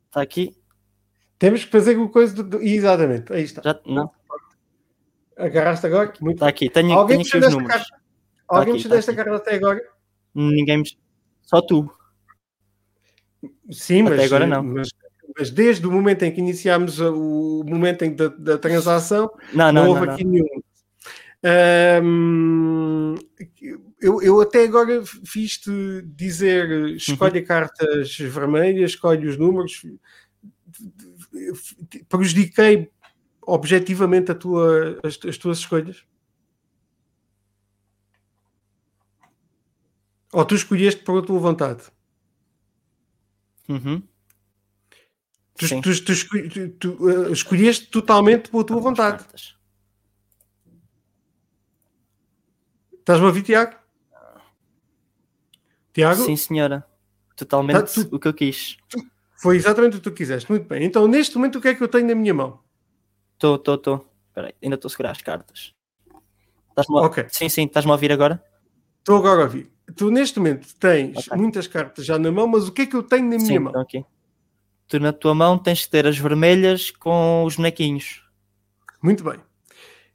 Está 0.07 0.21
aqui? 0.21 0.55
Temos 1.39 1.65
que 1.65 1.71
fazer 1.71 1.97
o 1.97 2.07
coisa 2.09 2.35
do, 2.35 2.43
do- 2.43 2.61
Exatamente, 2.61 3.33
aí 3.33 3.43
está. 3.43 3.61
Já, 3.63 3.79
não, 3.85 4.11
Agarraste 5.35 5.87
agora? 5.87 6.13
Muito 6.21 6.35
está 6.37 6.47
aqui. 6.47 6.69
Tenho, 6.69 6.93
Alguém 6.93 7.17
tenho 7.23 7.27
aqui 7.27 7.47
os 7.47 7.53
números. 7.53 7.73
carta? 7.73 8.01
Alguém 8.47 8.63
aqui, 8.63 8.73
mexeu 8.73 8.89
tá 8.89 8.95
desta 8.95 9.11
aqui. 9.11 9.23
carta 9.23 9.35
até 9.37 9.55
agora? 9.55 9.81
Ninguém 10.35 10.77
me... 10.77 10.97
Só 11.41 11.59
tu. 11.61 11.91
Sim, 13.71 14.03
Até 14.03 14.15
mas, 14.17 14.25
agora 14.25 14.45
não. 14.45 14.63
Mas, 14.63 14.89
mas 15.37 15.49
desde 15.49 15.85
o 15.87 15.91
momento 15.91 16.23
em 16.23 16.31
que 16.31 16.39
iniciámos 16.39 16.99
o 16.99 17.63
momento 17.65 18.03
em 18.03 18.15
da, 18.15 18.27
da 18.27 18.57
transação, 18.57 19.29
Não, 19.53 19.71
não, 19.71 19.83
não, 19.83 19.89
houve 19.89 20.05
não. 20.05 20.13
aqui 20.13 20.23
nenhum. 20.23 20.61
Ahm, 21.45 23.15
eu, 23.99 24.21
eu 24.21 24.39
até 24.41 24.63
agora 24.63 25.03
fiz-te 25.25 26.01
dizer 26.05 26.69
Uhum. 26.69 26.87
escolhe 26.95 27.41
cartas 27.41 28.17
vermelhas, 28.17 28.91
escolhe 28.91 29.27
os 29.27 29.37
números, 29.37 29.85
prejudiquei 32.07 32.89
objetivamente 33.41 34.31
a 34.31 34.35
tua, 34.35 34.99
as, 35.03 35.19
as 35.27 35.37
tuas 35.37 35.57
escolhas? 35.59 36.05
Ou 40.31 40.45
tu 40.45 40.55
escolheste 40.55 41.03
por 41.03 41.19
a 41.21 41.25
tua 41.25 41.39
vontade? 41.39 41.83
Uhum. 43.69 44.01
Tu, 45.55 45.67
Sim. 45.67 45.81
tu- 45.81 46.03
tu 46.03 46.49
tu- 46.49 46.69
tu, 46.79 47.09
eh, 47.09 47.31
escolheste 47.31 47.87
totalmente 47.87 48.49
pela 48.49 48.63
tua 48.63 48.79
vontade. 48.79 49.23
Estás-me 52.99 53.25
a 53.25 53.27
ouvir, 53.27 53.43
Tiago? 53.43 53.75
Tiago? 55.93 56.23
Sim, 56.23 56.35
senhora. 56.35 56.85
Totalmente 57.35 58.03
Tá, 58.03 58.15
o 58.15 58.19
que 58.19 58.27
eu 58.27 58.33
quis. 58.33 58.77
Foi 59.37 59.57
exatamente 59.57 59.97
o 59.97 59.99
que 59.99 60.09
tu 60.09 60.11
quiseste. 60.13 60.49
Muito 60.49 60.67
bem. 60.67 60.83
Então, 60.83 61.07
neste 61.07 61.35
momento, 61.35 61.57
o 61.57 61.61
que 61.61 61.67
é 61.67 61.75
que 61.75 61.83
eu 61.83 61.87
tenho 61.87 62.07
na 62.07 62.15
minha 62.15 62.33
mão? 62.33 62.59
Estou, 63.33 63.55
estou, 63.55 63.75
estou. 63.75 64.09
Espera 64.29 64.47
aí, 64.47 64.53
ainda 64.63 64.75
estou 64.75 64.87
a 64.87 64.91
segurar 64.91 65.11
as 65.11 65.21
cartas. 65.21 65.73
Estás-me 66.69 66.97
a- 66.97 67.01
Ok. 67.01 67.25
Sim, 67.29 67.49
sim, 67.49 67.65
estás-me 67.65 67.91
a 67.91 67.95
ouvir 67.95 68.11
agora? 68.11 68.43
Estou 68.99 69.17
agora 69.17 69.41
a 69.41 69.43
ouvir. 69.43 69.71
Tu, 69.95 70.09
neste 70.09 70.39
momento, 70.39 70.73
tens 70.79 71.27
Ok. 71.27 71.37
muitas 71.37 71.67
cartas 71.67 72.05
já 72.05 72.17
na 72.17 72.31
mão, 72.31 72.47
mas 72.47 72.67
o 72.67 72.71
que 72.71 72.83
é 72.83 72.85
que 72.85 72.95
eu 72.95 73.03
tenho 73.03 73.23
na 73.25 73.35
minha 73.35 73.39
sim, 73.45 73.59
mão? 73.59 73.67
estão 73.67 73.81
aqui. 73.81 74.05
Tu 74.93 74.99
na 74.99 75.11
tua 75.11 75.33
mão 75.33 75.57
tens 75.57 75.85
que 75.85 75.89
ter 75.89 76.05
as 76.05 76.19
vermelhas 76.19 76.91
com 76.91 77.45
os 77.45 77.55
bonequinhos. 77.55 78.23
Muito 79.01 79.23
bem. 79.23 79.39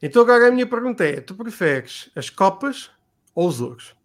Então, 0.01 0.23
agora 0.23 0.47
a 0.47 0.53
minha 0.53 0.69
pergunta 0.69 1.05
é: 1.05 1.21
tu 1.21 1.35
preferes 1.35 2.09
as 2.15 2.31
copas 2.31 2.89
ou 3.35 3.49
os 3.49 3.61
ouros? 3.61 3.97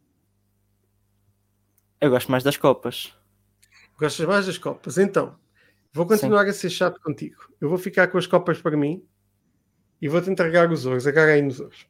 Eu 2.02 2.10
gosto 2.10 2.32
mais 2.32 2.44
das 2.44 2.58
copas. 2.58 3.16
Gostas 4.00 4.26
mais 4.26 4.48
das 4.48 4.58
copas? 4.58 4.98
Então, 4.98 5.38
vou 5.94 6.08
continuar 6.08 6.48
a 6.48 6.52
ser 6.52 6.72
chato 6.72 7.00
contigo. 7.02 7.54
Eu 7.62 7.70
vou 7.70 7.78
ficar 7.78 8.08
com 8.08 8.18
as 8.18 8.26
copas 8.26 8.60
para 8.60 8.76
mim 8.76 9.06
e 10.02 10.10
vou-te 10.10 10.32
entregar 10.32 10.72
os 10.72 10.88
ouros. 10.88 11.06
Agarra 11.06 11.34
aí 11.34 11.42
nos 11.44 11.60
ouros. 11.60 11.86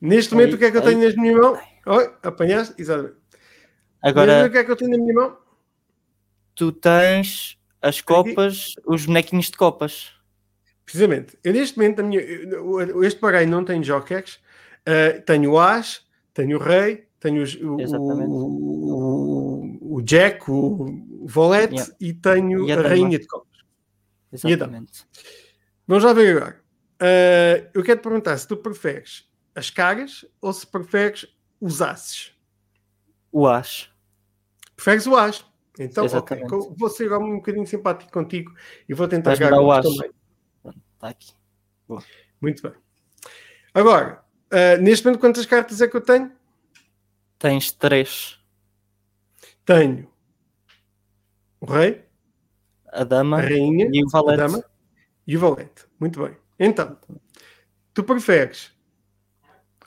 Neste 0.00 0.32
momento, 0.32 0.54
o 0.54 0.58
que 0.58 0.66
é 0.66 0.70
que 0.70 0.76
eu 0.76 0.82
tenho 0.82 1.12
na 1.12 1.20
minha 1.20 1.36
mão? 1.36 1.60
Oi, 1.86 2.16
apanhaste? 2.22 2.76
Exatamente. 2.78 3.20
Agora 4.02 4.46
o 4.46 4.50
que 4.50 4.58
é 4.58 4.64
que 4.64 4.70
eu 4.70 4.76
tenho 4.76 4.90
na 4.90 4.98
minha 4.98 5.14
mão? 5.14 5.38
tu 6.54 6.70
tens 6.70 7.58
as 7.80 8.00
copas, 8.00 8.74
os 8.86 9.06
bonequinhos 9.06 9.46
de 9.46 9.56
copas. 9.56 10.12
Precisamente. 10.84 11.38
Eu, 11.42 11.52
neste 11.54 11.78
momento, 11.78 12.04
minha, 12.04 12.20
este 13.06 13.20
baralho 13.20 13.48
não 13.48 13.64
tem 13.64 13.82
jokers. 13.82 14.38
Uh, 14.86 15.22
tenho 15.24 15.52
o 15.52 15.58
As, 15.60 16.04
tenho 16.34 16.58
o 16.58 16.62
Rei, 16.62 17.06
tenho 17.20 17.42
os- 17.42 17.54
o, 17.54 17.76
o, 18.82 19.96
o, 19.96 20.02
Jack, 20.02 20.50
o, 20.50 21.24
Volete 21.26 21.74
Yeah. 21.74 21.96
e 22.00 22.12
tenho 22.12 22.68
E 22.68 22.72
a 22.72 22.78
a. 22.80 22.82
Rainha 22.82 23.18
de 23.18 23.26
Copas. 23.26 23.58
Exatamente. 24.32 25.06
Vamos 25.86 26.04
lá 26.04 26.12
ver 26.12 26.36
agora. 26.36 26.60
Uh, 27.00 27.70
eu 27.74 27.82
quero 27.82 28.00
te 28.00 28.02
perguntar 28.02 28.36
se 28.38 28.46
tu 28.46 28.56
preferes 28.56 29.24
as 29.54 29.70
caras 29.70 30.24
ou 30.40 30.52
se 30.52 30.66
preferes 30.66 31.26
os 31.60 31.80
Aces. 31.80 32.32
O 33.30 33.46
As. 33.46 33.90
Preferes 34.82 35.06
o 35.06 35.16
As. 35.16 35.44
Então, 35.78 36.06
Vou 36.76 36.90
ser 36.90 37.12
um 37.12 37.36
bocadinho 37.36 37.66
simpático 37.66 38.10
contigo 38.10 38.52
e 38.88 38.92
vou 38.92 39.06
tentar 39.06 39.36
jogar 39.36 39.60
o 39.60 39.70
As. 39.70 39.86
também. 39.86 40.10
Está 40.94 41.08
aqui. 41.08 41.32
Muito 42.40 42.62
bem. 42.62 42.72
Agora, 43.72 44.24
uh, 44.52 44.82
neste 44.82 45.04
momento, 45.06 45.20
quantas 45.20 45.46
cartas 45.46 45.80
é 45.80 45.86
que 45.86 45.96
eu 45.96 46.00
tenho? 46.00 46.32
Tens 47.38 47.70
três. 47.70 48.38
Tenho 49.64 50.10
o 51.60 51.66
Rei, 51.66 52.04
A 52.88 53.04
dama 53.04 53.38
a 53.38 53.40
Rainha, 53.40 53.88
e 53.92 54.04
o 54.04 54.08
valete. 54.08 54.38
Dama 54.38 54.64
e 55.24 55.36
o 55.36 55.40
Valete. 55.40 55.86
Muito 56.00 56.20
bem. 56.20 56.36
Então, 56.58 56.98
tu 57.94 58.02
preferes 58.02 58.72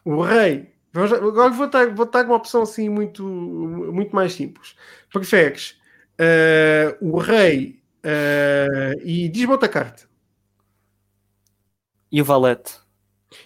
o 0.06 0.22
Rei. 0.22 0.74
Agora 0.96 1.50
vou 1.50 1.70
dar, 1.70 1.94
vou 1.94 2.10
dar 2.10 2.26
uma 2.26 2.36
opção 2.36 2.62
assim 2.62 2.88
muito, 2.88 3.24
muito 3.24 4.16
mais 4.16 4.34
simples. 4.34 4.76
Preferes 5.12 5.78
uh, 6.20 6.98
o 7.02 7.18
Rei 7.18 7.82
uh, 8.06 9.00
e 9.04 9.28
diz-me 9.30 9.52
outra 9.52 9.68
carta. 9.68 10.04
E 12.12 12.22
o 12.22 12.26
valete. 12.26 12.80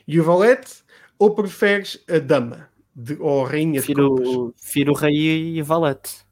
E 0.07 0.19
o 0.19 0.23
Valete 0.23 0.83
ou 1.17 1.33
preferes 1.33 2.03
a 2.07 2.19
Dama 2.19 2.69
de, 2.95 3.17
ou 3.19 3.45
a 3.45 3.49
Rainha 3.49 3.81
de 3.81 3.93
Copas? 3.93 4.53
Prefiro, 4.61 4.91
o 4.91 4.95
rei 4.95 5.55
e 5.55 5.61
o 5.61 5.65
valete. 5.65 6.25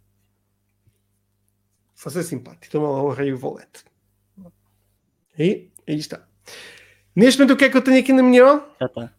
Vou 2.04 2.12
ser 2.12 2.24
simpático. 2.24 2.72
Toma 2.72 2.90
lá 2.90 3.02
o 3.02 3.10
Rei 3.10 3.30
e 3.30 3.34
o 3.34 3.38
Valete. 3.38 3.84
Aí, 5.38 5.72
aí 5.88 5.96
está. 5.96 6.28
Neste 7.16 7.40
momento, 7.40 7.56
o 7.56 7.58
que 7.58 7.66
é 7.66 7.70
que 7.70 7.78
eu 7.78 7.82
tenho 7.82 8.00
aqui 8.00 8.14
na 8.14 8.22
minha 8.22 8.46
mão? 8.46 8.66
Já 8.80 8.86
está. 8.86 9.17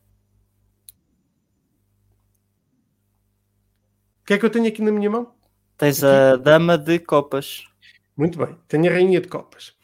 Que 4.29 4.35
é 4.35 4.39
que 4.39 4.45
eu 4.45 4.51
tenho 4.51 4.69
aqui 4.69 4.83
na 4.83 4.93
minha 4.93 5.09
mão? 5.09 5.33
Tens 5.79 6.05
a 6.05 6.37
dama 6.37 6.77
de 6.77 6.99
copas. 6.99 7.67
Muito 8.15 8.37
bem, 8.37 8.55
tenho 8.69 8.91
a 8.91 8.93
rainha 8.93 9.23
de 9.23 9.27
copas. 9.29 9.75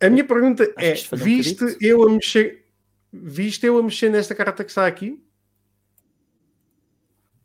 A 0.00 0.10
minha 0.10 0.24
pergunta 0.24 0.64
é: 0.76 0.94
um 1.12 1.16
viste 1.16 1.76
eu 1.80 2.02
a 2.02 2.10
mexer, 2.10 2.66
viste 3.12 3.64
eu 3.64 3.78
a 3.78 3.82
mexer 3.84 4.10
nesta 4.10 4.34
carta 4.34 4.64
que 4.64 4.70
está 4.72 4.84
aqui? 4.84 5.24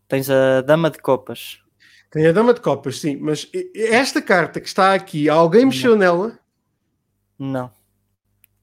Tens 0.08 0.28
a 0.28 0.62
dama 0.62 0.90
de 0.90 0.98
copas. 0.98 1.62
Tenho 2.10 2.30
a 2.30 2.32
dama 2.32 2.52
de 2.56 2.62
copas, 2.62 3.00
sim, 3.00 3.16
mas 3.18 3.48
esta 3.76 4.20
carta 4.20 4.60
que 4.60 4.68
está 4.68 4.96
aqui, 4.96 5.30
alguém 5.30 5.66
mexeu 5.66 5.96
nela? 5.96 6.40
Não. 7.38 7.72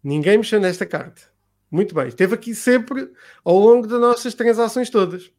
Ninguém 0.02 0.38
mexeu 0.38 0.60
nesta 0.60 0.84
carta. 0.84 1.22
Muito 1.70 1.94
bem, 1.94 2.08
esteve 2.08 2.34
aqui 2.34 2.52
sempre 2.52 3.12
ao 3.44 3.56
longo 3.56 3.86
das 3.86 4.00
nossas 4.00 4.34
transações 4.34 4.90
todas. 4.90 5.30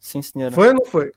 Sim, 0.00 0.22
senhora. 0.22 0.52
Foi 0.54 0.68
ou 0.68 0.74
não 0.74 0.84
foi? 0.84 1.12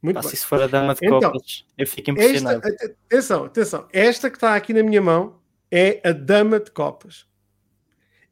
Muito 0.00 0.14
Pá, 0.14 0.20
bem. 0.20 0.30
se 0.30 0.36
isso 0.36 0.46
for 0.46 0.62
a 0.62 0.68
dama 0.68 0.94
de 0.94 1.04
Então, 1.04 1.20
copas, 1.20 1.66
eu 1.76 1.86
fico 1.86 2.10
Esta, 2.12 2.22
impressionado. 2.22 2.66
at- 2.66 2.84
atenção, 3.08 3.44
atenção. 3.44 3.88
Esta 3.92 4.30
que 4.30 4.36
está 4.36 4.54
aqui 4.54 4.72
na 4.72 4.82
minha 4.82 5.02
mão 5.02 5.40
é 5.70 6.00
a 6.08 6.12
Dama 6.12 6.60
de 6.60 6.70
Copas. 6.70 7.26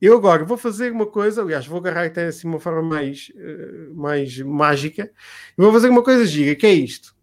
Eu 0.00 0.16
agora 0.16 0.44
vou 0.44 0.56
fazer 0.56 0.92
uma 0.92 1.06
coisa, 1.06 1.42
aliás, 1.42 1.66
vou 1.66 1.78
agarrar 1.78 2.04
até 2.06 2.26
assim 2.26 2.46
uma 2.46 2.60
forma 2.60 2.82
mais, 2.82 3.32
eh, 3.34 3.88
mais 3.94 4.38
mágica. 4.38 5.10
Eu 5.56 5.64
vou 5.64 5.72
fazer 5.72 5.88
uma 5.88 6.02
coisa 6.04 6.24
gira, 6.24 6.54
que 6.54 6.66
é 6.66 6.72
isto. 6.72 7.16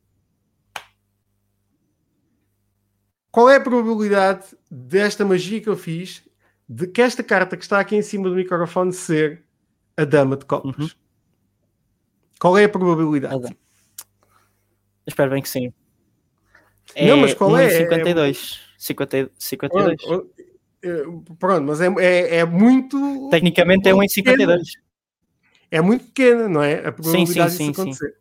Qual 3.31 3.49
é 3.49 3.55
a 3.55 3.61
probabilidade 3.61 4.45
desta 4.69 5.23
magia 5.25 5.61
que 5.61 5.69
eu 5.69 5.77
fiz 5.77 6.23
de 6.67 6.87
que 6.87 7.01
esta 7.01 7.23
carta 7.23 7.55
que 7.55 7.63
está 7.63 7.79
aqui 7.79 7.95
em 7.95 8.01
cima 8.01 8.29
do 8.29 8.35
microfone 8.35 8.91
ser 8.91 9.43
a 9.95 10.03
Dama 10.03 10.35
de 10.35 10.45
Copas? 10.45 10.77
Uhum. 10.77 11.02
Qual 12.43 12.57
é 12.57 12.65
a 12.65 12.69
probabilidade? 12.69 13.55
Espero 15.07 15.31
bem 15.31 15.41
que 15.41 15.47
sim. 15.47 15.71
Não, 17.01 17.15
mas 17.15 17.33
qual 17.33 17.57
é? 17.57 17.69
52. 17.69 18.59
50, 18.77 19.31
52. 19.39 20.01
Pronto, 20.03 21.35
pronto, 21.39 21.63
mas 21.63 21.79
é, 21.79 21.87
é, 21.99 22.35
é 22.39 22.45
muito. 22.45 23.29
Tecnicamente 23.31 23.87
é 23.87 23.95
1 23.95 24.03
em 24.03 24.09
52. 24.09 24.73
é 25.71 25.79
muito 25.79 26.03
pequena, 26.07 26.49
não 26.49 26.61
é? 26.61 26.85
A 26.85 26.91
probabilidade 26.91 27.51
sim, 27.51 27.57
sim, 27.57 27.69
disso 27.69 27.81
acontecer. 27.81 28.17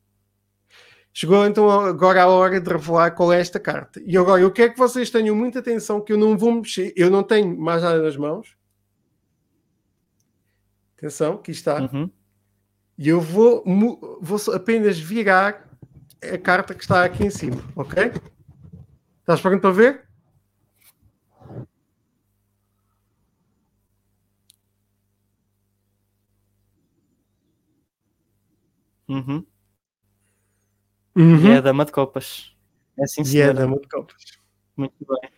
Chegou 1.13 1.45
então 1.45 1.69
agora 1.69 2.23
a 2.23 2.29
hora 2.29 2.61
de 2.61 2.71
revelar 2.71 3.11
qual 3.17 3.33
é 3.33 3.41
esta 3.41 3.59
carta. 3.59 4.01
E 4.07 4.17
agora 4.17 4.41
eu 4.41 4.53
quero 4.53 4.73
que 4.73 4.79
vocês 4.79 5.11
tenham 5.11 5.35
muita 5.35 5.59
atenção 5.59 6.01
que 6.01 6.13
eu 6.13 6.17
não 6.17 6.39
vou 6.39 6.53
mexer, 6.53 6.93
eu 6.95 7.11
não 7.11 7.25
tenho 7.25 7.59
mais 7.59 7.83
nada 7.83 8.01
nas 8.01 8.17
mãos. 8.17 8.57
Atenção, 10.97 11.35
aqui 11.35 11.51
está. 11.51 11.91
Uhum. 11.93 12.09
E 12.99 13.09
eu 13.09 13.21
vou, 13.21 13.65
vou 14.21 14.39
apenas 14.55 14.99
virar 14.99 15.69
a 16.23 16.39
carta 16.39 16.75
que 16.75 16.83
está 16.83 17.05
aqui 17.05 17.25
em 17.25 17.31
cima, 17.31 17.63
ok? 17.75 18.13
Estás 19.21 19.41
pronto 19.41 19.61
para 19.61 19.71
ver? 19.71 20.07
Uhum. 29.09 29.45
Uhum. 31.15 31.47
E 31.47 31.51
é 31.51 31.57
a 31.59 31.61
dama 31.61 31.85
de 31.85 31.93
copas. 31.93 32.55
É 32.99 33.05
assim, 33.05 33.21
E 33.21 33.25
é 33.25 33.25
a 33.25 33.29
senhora. 33.29 33.55
dama 33.55 33.79
de 33.79 33.89
copas. 33.89 34.25
Muito 34.77 34.95
bem. 35.07 35.31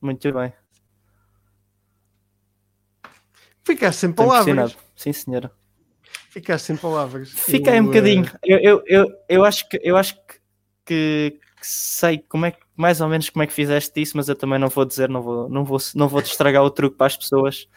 Muito 0.00 0.32
bem. 0.32 0.52
Ficaste 3.64 3.98
sem 4.00 4.12
palavras. 4.12 4.76
Sim, 4.96 5.12
senhora. 5.12 5.52
Ficaste 6.30 6.66
sem 6.66 6.76
palavras. 6.76 7.28
Fiquei 7.30 7.78
Eu, 7.78 7.82
um 7.82 7.86
bocadinho. 7.86 8.24
eh, 8.24 8.38
Eu, 8.44 8.58
eu, 8.58 8.82
eu, 8.86 9.06
eu 9.28 9.44
acho, 9.44 9.68
que, 9.68 9.80
eu 9.82 9.96
acho 9.96 10.14
que, 10.14 10.38
que, 10.86 11.40
sei 11.60 12.18
como 12.18 12.46
é 12.46 12.54
mais 12.76 13.00
ou 13.00 13.08
menos 13.08 13.28
como 13.28 13.42
é 13.42 13.46
que 13.46 13.52
fizeste 13.52 14.00
isso, 14.00 14.16
mas 14.16 14.28
eu 14.28 14.36
também 14.36 14.58
não 14.58 14.68
vou 14.68 14.84
dizer, 14.84 15.08
não 15.08 15.20
vou, 15.20 15.48
não 15.48 15.64
vou, 15.64 15.78
não 15.94 16.08
vou 16.08 16.22
te 16.22 16.30
estragar 16.30 16.62
o 16.62 16.70
truque 16.70 16.96
para 16.96 17.08
as 17.08 17.16
pessoas. 17.16 17.68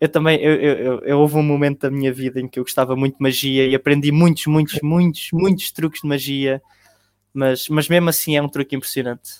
Eu 0.00 0.08
também, 0.08 0.40
eu, 0.40 0.54
eu, 0.54 1.00
eu, 1.02 1.18
houve 1.20 1.36
um 1.36 1.42
momento 1.42 1.82
da 1.82 1.90
minha 1.90 2.12
vida 2.12 2.40
em 2.40 2.48
que 2.48 2.58
eu 2.58 2.64
gostava 2.64 2.96
muito 2.96 3.18
de 3.18 3.22
magia 3.22 3.66
e 3.66 3.74
aprendi 3.74 4.10
muitos, 4.10 4.46
muitos, 4.46 4.80
muitos, 4.82 5.28
muitos 5.32 5.70
truques 5.70 6.00
de 6.00 6.08
magia, 6.08 6.60
mas, 7.32 7.68
mas 7.68 7.88
mesmo 7.88 8.08
assim 8.08 8.36
é 8.36 8.42
um 8.42 8.48
truque 8.48 8.74
impressionante. 8.74 9.30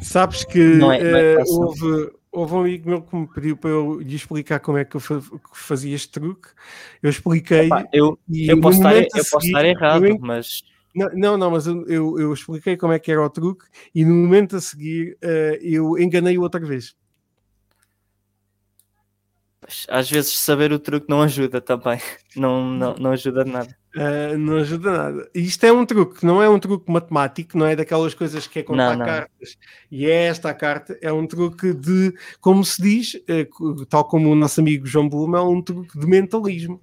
Sabes 0.00 0.44
que 0.44 0.58
Não 0.58 0.90
é- 0.92 1.02
não 1.02 1.18
é 1.18 1.34
fácil. 1.36 1.54
houve, 1.60 2.10
houve 2.32 2.54
um 2.54 2.60
amigo 2.60 2.88
meu 2.88 3.02
que 3.02 3.16
me 3.16 3.26
pediu 3.26 3.56
para 3.56 3.70
eu 3.70 4.00
lhe 4.00 4.14
explicar 4.14 4.60
como 4.60 4.78
é 4.78 4.84
que 4.84 4.96
eu 4.96 5.00
fazia 5.52 5.94
este 5.94 6.10
truque. 6.10 6.48
Eu 7.02 7.10
expliquei. 7.10 7.68
Eu, 7.92 8.18
e 8.28 8.48
eu, 8.48 8.60
posso 8.60 8.78
estar, 8.78 8.90
momento 8.90 9.14
a 9.14 9.18
eu 9.18 9.24
posso 9.24 9.40
seguir, 9.40 9.48
estar 9.48 9.64
errado, 9.64 10.06
en- 10.06 10.18
mas 10.20 10.62
Não, 10.94 11.08
não, 11.14 11.36
não, 11.38 11.50
mas 11.50 11.66
eu, 11.66 12.18
eu, 12.18 12.32
expliquei 12.32 12.76
como 12.76 12.92
é 12.92 12.98
que 12.98 13.10
era 13.12 13.24
o 13.24 13.30
truque 13.30 13.66
e 13.94 14.04
no 14.04 14.14
momento 14.14 14.56
a 14.56 14.60
seguir 14.60 15.16
eh, 15.22 15.58
eu 15.62 15.98
enganei-o 15.98 16.42
outra 16.42 16.64
vez. 16.64 16.96
Às 19.88 20.10
vezes 20.10 20.36
saber 20.38 20.72
o 20.72 20.78
truque 20.78 21.08
não 21.08 21.20
ajuda 21.22 21.60
também. 21.60 22.00
Não, 22.36 22.70
não, 22.72 22.94
não 22.94 23.10
ajuda 23.10 23.42
de 23.44 23.50
nada. 23.50 23.76
Uh, 23.96 24.38
não 24.38 24.58
ajuda 24.58 24.92
nada. 24.92 25.30
Isto 25.34 25.64
é 25.64 25.72
um 25.72 25.84
truque, 25.84 26.24
não 26.24 26.40
é 26.40 26.48
um 26.48 26.58
truque 26.60 26.88
matemático, 26.90 27.58
não 27.58 27.66
é 27.66 27.74
daquelas 27.74 28.14
coisas 28.14 28.46
que 28.46 28.60
é 28.60 28.62
contar 28.62 28.92
Não, 28.92 28.98
não. 28.98 29.04
cartas 29.06 29.56
e 29.90 30.06
é 30.06 30.26
esta 30.26 30.50
a 30.50 30.54
carta, 30.54 30.96
é 31.02 31.12
um 31.12 31.26
truque 31.26 31.72
de, 31.74 32.14
como 32.40 32.64
se 32.64 32.80
diz, 32.80 33.16
co- 33.50 33.84
tal 33.86 34.04
como 34.04 34.30
o 34.30 34.36
nosso 34.36 34.60
amigo 34.60 34.86
João 34.86 35.08
Blum, 35.08 35.34
é 35.36 35.42
um 35.42 35.60
truque 35.60 35.98
de 35.98 36.06
mentalismo. 36.06 36.80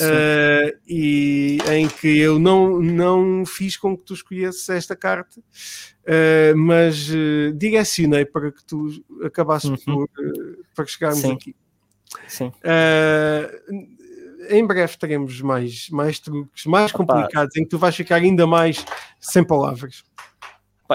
Uh, 0.00 0.78
e 0.88 1.58
em 1.70 1.88
que 1.88 2.18
eu 2.18 2.38
não, 2.38 2.78
não 2.80 3.44
fiz 3.44 3.76
com 3.76 3.96
que 3.96 4.04
tu 4.04 4.14
escolhesses 4.14 4.68
esta 4.68 4.94
carta, 4.96 5.40
uh, 5.40 6.56
mas 6.56 7.08
uh, 7.10 7.52
direcionei 7.54 8.24
para 8.24 8.50
que 8.52 8.64
tu 8.64 8.88
acabasses 9.24 9.68
Uhum. 9.70 9.76
por 9.84 10.04
uh, 10.04 10.64
para 10.74 10.86
chegarmos 10.86 11.20
Sim. 11.20 11.32
aqui. 11.32 11.54
Sim. 12.28 12.52
Uh, 12.64 13.86
em 14.50 14.66
breve 14.66 14.96
teremos 14.98 15.40
mais, 15.40 15.88
mais 15.90 16.18
truques 16.18 16.66
mais 16.66 16.92
Opa. 16.94 17.04
complicados 17.04 17.56
em 17.56 17.62
que 17.64 17.68
tu 17.70 17.78
vais 17.78 17.94
ficar 17.94 18.16
ainda 18.16 18.46
mais 18.46 18.84
sem 19.20 19.44
palavras. 19.44 20.02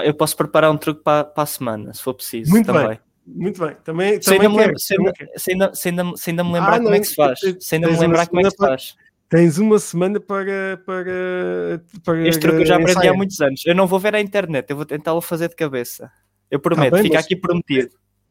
Eu 0.04 0.14
posso 0.14 0.36
preparar 0.36 0.70
um 0.70 0.76
truque 0.76 1.02
para, 1.02 1.24
para 1.24 1.42
a 1.42 1.46
semana, 1.46 1.92
se 1.92 2.02
for 2.02 2.14
preciso. 2.14 2.50
Muito 2.50 2.66
também. 2.66 2.88
bem. 2.88 2.98
Muito 3.26 3.60
bem. 3.64 3.76
Também, 3.84 4.22
Se 4.22 4.30
ainda, 4.32 4.44
também 4.44 4.48
me 4.48 4.54
quero, 4.56 4.66
lembro, 4.68 4.78
se, 4.78 4.94
também 4.94 5.06
ainda, 5.06 5.12
quero. 5.18 5.30
se, 5.40 5.50
ainda, 5.52 5.74
se, 5.74 5.88
ainda, 5.88 6.16
se 6.16 6.30
ainda 6.30 6.44
me 6.44 6.52
lembrar 6.52 6.74
Ah, 6.74 6.78
como 6.80 6.94
é 6.94 7.00
que 7.00 7.06
se 7.06 7.14
faz. 7.14 7.40
tens- 7.40 7.64
Se 7.64 7.74
ainda 7.74 7.90
me 7.90 7.98
lembrar 7.98 8.26
como 8.28 8.40
é 8.40 8.44
que 8.44 8.50
se 8.50 8.56
faz. 8.56 8.96
Tens 9.28 9.58
uma 9.58 9.78
semana 9.78 10.18
para, 10.20 10.80
para, 10.86 11.82
para 12.04 12.28
Este 12.28 12.40
truque 12.40 12.62
eu 12.62 12.66
já 12.66 12.76
aprendi 12.76 13.08
há 13.08 13.12
muitos 13.12 13.40
anos. 13.40 13.62
Eu 13.66 13.74
não 13.74 13.86
vou 13.86 13.98
ver 13.98 14.14
a 14.14 14.20
internet, 14.20 14.70
eu 14.70 14.76
vou 14.76 14.86
tentá-lo 14.86 15.20
fazer 15.20 15.48
de 15.48 15.56
cabeça. 15.56 16.10
Eu 16.50 16.58
prometo, 16.60 16.90
Tá 16.92 16.96
bem, 16.96 17.02
fica 17.04 17.16
mas- 17.16 17.24
aqui 17.26 17.36
prometido. 17.36 17.90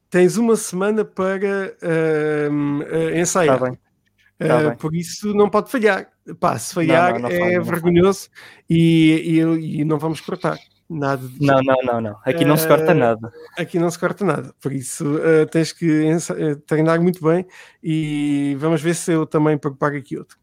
Tens 0.10 0.38
uma 0.38 0.56
semana 0.56 1.04
para 1.04 1.76
ahm, 1.82 2.82
ah, 2.82 3.20
ensaiar. 3.20 3.56
Ah, 3.56 4.48
tá 4.48 4.70
bem. 4.70 4.78
por 4.78 4.96
isso 4.96 5.34
não 5.34 5.50
pode 5.50 5.70
falhar. 5.72 6.08
Pá, 6.40 6.58
se 6.60 6.74
falhar 6.74 7.14
não, 7.14 7.22
não 7.22 7.30
é 7.30 7.40
falha, 7.40 7.58
não 7.58 7.66
vergonhoso 7.66 8.30
e, 8.70 9.40
e, 9.42 9.80
e 9.82 9.86
não 9.86 9.98
vamos 9.98 10.22
cortar. 10.22 10.58
Nada 10.90 11.28
de 11.28 11.46
Não, 11.46 11.62
não, 11.62 11.76
não, 11.84 12.02
não. 12.02 12.18
Aqui 12.24 12.46
não 12.46 12.56
se 12.56 12.66
corta 12.66 12.92
Eh, 12.92 12.94
nada. 12.94 13.32
aqui 13.58 13.78
não 13.78 13.90
se 13.90 14.00
corta 14.00 14.24
nada, 14.24 14.54
por 14.62 14.72
isso 14.72 15.06
uh, 15.18 15.46
tens 15.52 15.74
que 15.74 15.86
uh, 16.10 16.56
treinar 16.66 17.02
muito 17.02 17.22
bem 17.22 17.46
e 17.84 18.56
vamos 18.58 18.82
ver 18.82 18.96
se 18.96 19.12
eu 19.12 19.26
também 19.26 19.58
preparo 19.58 19.98
aqui 19.98 20.18
outro. 20.18 20.38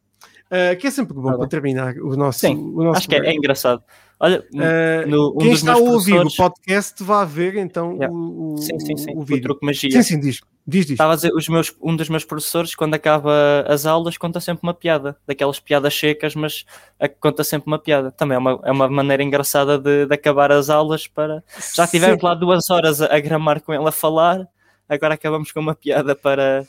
Uh, 0.51 0.77
que 0.79 0.87
é 0.87 0.91
sempre 0.91 1.15
bom 1.15 1.31
Tá 1.33 1.39
para 1.39 1.49
terminar 1.49 1.95
o 1.97 2.15
nosso. 2.15 2.41
Sim, 2.41 2.57
o 2.59 2.85
nosso 2.85 2.99
Acho 2.99 3.09
que 3.09 3.15
é, 3.15 3.19
é 3.19 3.21
programa. 3.21 3.39
engraçado. 3.39 3.83
Olha, 4.21 4.45
Uh, 4.53 5.09
no, 5.09 5.35
um 5.35 5.39
quem 5.39 5.51
dos 5.51 5.59
está 5.59 5.73
a 5.75 5.77
ouvir 5.77 6.21
o 6.21 6.35
podcast 6.37 7.03
vai 7.03 7.27
ver 7.27 7.57
então 7.57 7.93
Yeah. 7.95 8.11
o, 8.15 8.55
o, 8.55 8.59
Sim, 8.59 8.79
sim, 8.81 8.97
sim. 8.97 9.13
o 9.15 9.21
O, 9.21 9.23
vídeo. 9.23 9.43
truque 9.43 9.67
magia. 9.67 9.91
Sim, 9.91 10.03
sim, 10.03 10.21
diz. 10.21 10.41
Diz, 10.67 10.87
diz. 10.87 10.93
Estava 10.93 11.13
a 11.13 11.17
dizer, 11.17 11.33
os 11.35 11.47
meus, 11.49 11.75
um 11.83 11.95
dos 11.95 12.09
meus 12.09 12.25
professores, 12.25 12.75
quando 12.75 12.95
acaba 12.95 13.65
as 13.69 13.85
aulas, 13.85 14.17
conta 14.17 14.41
sempre 14.41 14.63
uma 14.63 14.73
piada. 14.73 15.15
Daquelas 15.27 15.61
piadas 15.61 15.95
secas, 15.95 16.35
mas 16.35 16.65
a- 16.99 17.09
conta 17.09 17.45
sempre 17.45 17.67
uma 17.67 17.79
piada. 17.79 18.11
Também 18.11 18.37
é 18.37 18.39
uma, 18.39 18.61
é 18.65 18.71
uma 18.73 18.89
maneira 18.89 19.23
engraçada 19.23 19.79
de, 19.79 20.07
de 20.07 20.15
acabar 20.15 20.51
as 20.51 20.71
aulas 20.71 21.07
para... 21.07 21.43
Já 21.75 21.87
tivemos 21.87 22.23
lá 22.23 22.35
duas 22.35 22.71
horas 22.71 23.03
a, 23.03 23.15
a 23.15 23.21
gramar 23.21 23.61
com 23.61 23.75
ele 23.75 23.87
a 23.89 23.93
falar, 23.93 24.49
agora 24.89 25.15
acabamos 25.15 25.53
com 25.53 25.61
uma 25.61 25.75
piada 25.75 26.15
para... 26.17 26.65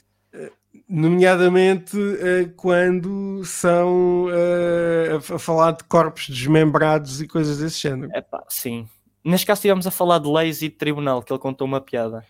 Nomeadamente 0.88 1.98
uh, 1.98 2.50
quando 2.56 3.44
são 3.46 4.26
uh, 4.26 5.32
a, 5.32 5.36
a 5.36 5.40
falar 5.40 5.72
de 5.72 5.84
corpos 5.86 6.30
desmembrados 6.30 7.22
e 7.22 7.28
coisas 7.28 7.58
desse 7.58 7.82
género. 7.82 8.12
Epá, 8.16 8.44
sim. 8.50 8.88
Neste 9.24 9.48
caso 9.48 9.60
estivemos 9.60 9.88
a 9.88 9.92
falar 9.92 10.20
de 10.20 10.30
leis 10.30 10.62
e 10.62 10.70
de 10.70 10.76
tribunal, 10.76 11.24
que 11.24 11.34
ele 11.34 11.40
contou 11.40 11.66
uma 11.66 11.82
piada. 11.82 12.24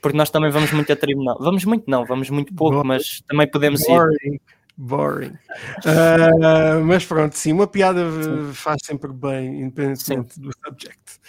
Porque 0.00 0.16
nós 0.16 0.30
também 0.30 0.50
vamos 0.50 0.72
muito 0.72 0.92
a 0.92 0.96
tribunal. 0.96 1.36
Vamos 1.40 1.64
muito 1.64 1.90
não, 1.90 2.04
vamos 2.06 2.30
muito 2.30 2.54
pouco, 2.54 2.74
Boa. 2.74 2.84
mas 2.84 3.22
também 3.28 3.50
podemos 3.50 3.82
ir. 3.82 3.88
Boring. 3.88 4.40
Boring. 4.76 5.32
Ah, 5.84 6.80
mas 6.82 7.04
pronto, 7.04 7.36
sim, 7.36 7.52
uma 7.52 7.66
piada 7.66 8.02
uh, 8.02 8.54
faz 8.54 8.78
sempre 8.82 9.12
bem, 9.12 9.62
independentemente 9.62 10.40
do 10.40 10.50
subject. 10.64 11.20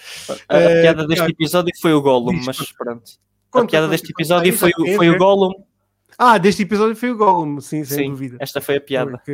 A, 0.47 0.57
piada 0.81 1.05
deste 1.05 1.25
episódio 1.25 1.71
foi 1.81 1.93
o 1.93 2.01
Gollum, 2.01 2.39
mas 2.45 2.71
pronto. 2.71 3.11
A 3.53 3.65
piada 3.65 3.89
deste 3.89 4.11
episódio 4.11 4.57
foi, 4.57 4.71
foi 4.95 5.09
o. 5.09 5.17
Gollum. 5.17 5.51
Ah, 6.23 6.37
deste 6.37 6.61
episódio 6.61 6.95
foi 6.95 7.09
o 7.09 7.17
Gollum, 7.17 7.59
sim, 7.59 7.83
sem 7.83 7.97
Sim, 7.97 8.09
dúvida. 8.11 8.37
esta 8.39 8.61
foi 8.61 8.75
a 8.77 8.81
piada. 8.81 9.11
Porque, 9.13 9.31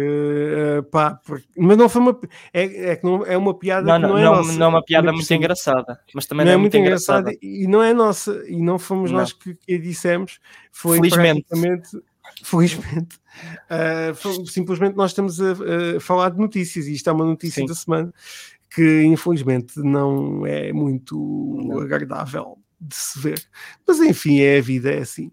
uh, 0.80 0.84
pá, 0.84 1.16
porque- 1.26 1.46
mas 1.58 1.78
não 1.78 1.90
foi 1.90 2.02
uma. 2.02 2.18
É, 2.54 2.92
é 2.92 2.96
que 2.96 3.04
não, 3.04 3.26
é 3.26 3.36
uma 3.38 3.54
piada 3.54 3.86
Não, 3.88 3.96
que 3.96 4.02
não, 4.04 4.10
não 4.12 4.18
é 4.18 4.24
não, 4.24 4.36
nossa. 4.38 4.54
não 4.54 4.66
é 4.68 4.70
uma 4.70 4.82
piada 4.86 5.02
Ainda 5.08 5.12
por 5.12 5.18
muito 5.18 5.34
engraçada, 5.34 6.00
mas 6.16 6.26
também 6.26 6.46
Não 6.46 6.54
não 6.54 6.60
é 6.60 6.62
muito 6.62 6.78
engraçada 6.78 7.32
e 7.42 7.68
não 7.68 7.84
é 7.84 7.94
nossa, 7.94 8.42
e 8.48 8.56
não 8.62 8.80
fomos 8.80 9.12
nós 9.12 9.34
que, 9.34 9.54
que 9.56 9.76
a 9.76 9.80
dissemos, 9.82 10.40
foi 10.72 10.98
Felizmente. 11.00 11.44
praticamente, 11.50 11.90
felizmente, 12.42 13.18
uh, 13.70 14.46
simplesmente 14.48 14.96
nós 14.96 15.12
estamos 15.12 15.42
a, 15.42 15.52
a 15.98 16.00
falar 16.00 16.30
de 16.30 16.38
notícias, 16.40 16.88
e 16.88 16.94
isto 16.94 17.10
é 17.10 17.12
uma 17.12 17.26
notícia 17.26 17.64
Sim. 17.64 17.68
da 17.68 17.76
semana 17.76 18.14
que 18.74 19.04
infelizmente 19.04 19.74
não 19.80 20.46
é 20.46 20.72
muito 20.72 21.18
Não. 21.68 21.80
agradável 21.82 22.58
de 22.80 22.96
se 22.96 23.20
ver, 23.20 23.44
mas 23.86 24.00
enfim, 24.00 24.40
é 24.40 24.60
a 24.60 24.62
vida, 24.62 24.90
é 24.90 25.00
assim. 25.00 25.32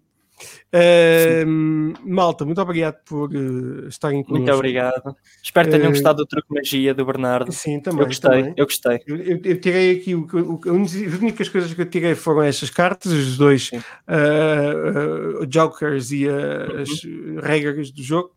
Uh, 0.73 1.93
malta, 2.05 2.43
muito 2.43 2.59
obrigado 2.61 2.97
por 3.05 3.29
uh, 3.33 3.87
estarem 3.87 4.17
Muito 4.17 4.27
connosco. 4.33 4.55
obrigado. 4.55 5.15
Espero 5.41 5.67
que 5.69 5.75
tenham 5.77 5.87
Eh, 5.87 5.93
gostado 5.93 6.17
do 6.17 6.25
truque 6.25 6.53
magia 6.53 6.93
do 6.93 7.05
Bernardo. 7.05 7.51
Sim, 7.51 7.79
também. 7.79 8.01
eu 8.01 8.07
gostei, 8.07 8.29
também. 8.29 8.53
eu 8.57 8.65
gostei. 8.65 8.99
Eu, 9.07 9.15
eu- 9.17 9.41
eu 9.43 9.61
tirei 9.61 9.97
aqui, 9.97 10.13
o, 10.15 10.25
o, 10.25 10.83
as 10.83 10.93
únicas 10.93 11.47
coisas 11.49 11.73
que 11.73 11.81
eu 11.81 11.85
tirei 11.89 12.15
foram 12.15 12.41
estas 12.43 12.69
cartas, 12.69 13.11
os 13.13 13.37
dois 13.37 13.71
ah, 14.07 15.45
jokers 15.49 16.11
e 16.11 16.27
as 16.27 17.43
regras 17.43 17.91
do 17.91 18.03
jogo. 18.03 18.35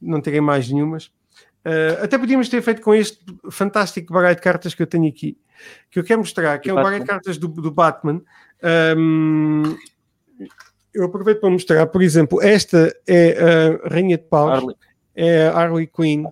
Não 0.00 0.20
tirei 0.20 0.40
mais 0.40 0.70
nenhumas. 0.70 1.10
Até 2.02 2.18
podíamos 2.18 2.48
ter 2.48 2.62
feito 2.62 2.80
com 2.82 2.94
este 2.94 3.18
fantástico 3.50 4.12
baralho 4.12 4.36
de 4.36 4.42
cartas 4.42 4.74
que 4.74 4.82
eu 4.82 4.86
tenho 4.86 5.08
aqui, 5.08 5.36
que 5.90 5.98
eu 5.98 6.04
quero 6.04 6.20
mostrar, 6.20 6.58
que 6.58 6.68
é 6.68 6.72
o 6.72 6.76
baralho 6.76 7.00
de 7.00 7.06
cartas 7.08 7.38
do, 7.38 7.48
do 7.48 7.70
Batman. 7.70 8.20
Ahm, 8.62 9.74
eu 10.94 11.04
aproveito 11.04 11.40
para 11.40 11.50
mostrar, 11.50 11.86
por 11.86 12.02
exemplo, 12.02 12.40
esta 12.42 12.94
é 13.06 13.78
a 13.84 13.88
Rainha 13.88 14.16
de 14.16 14.24
Paus 14.24 14.50
Harley. 14.52 14.76
é 15.14 15.48
a 15.48 15.52
Harley 15.58 15.86
Quinn. 15.86 16.24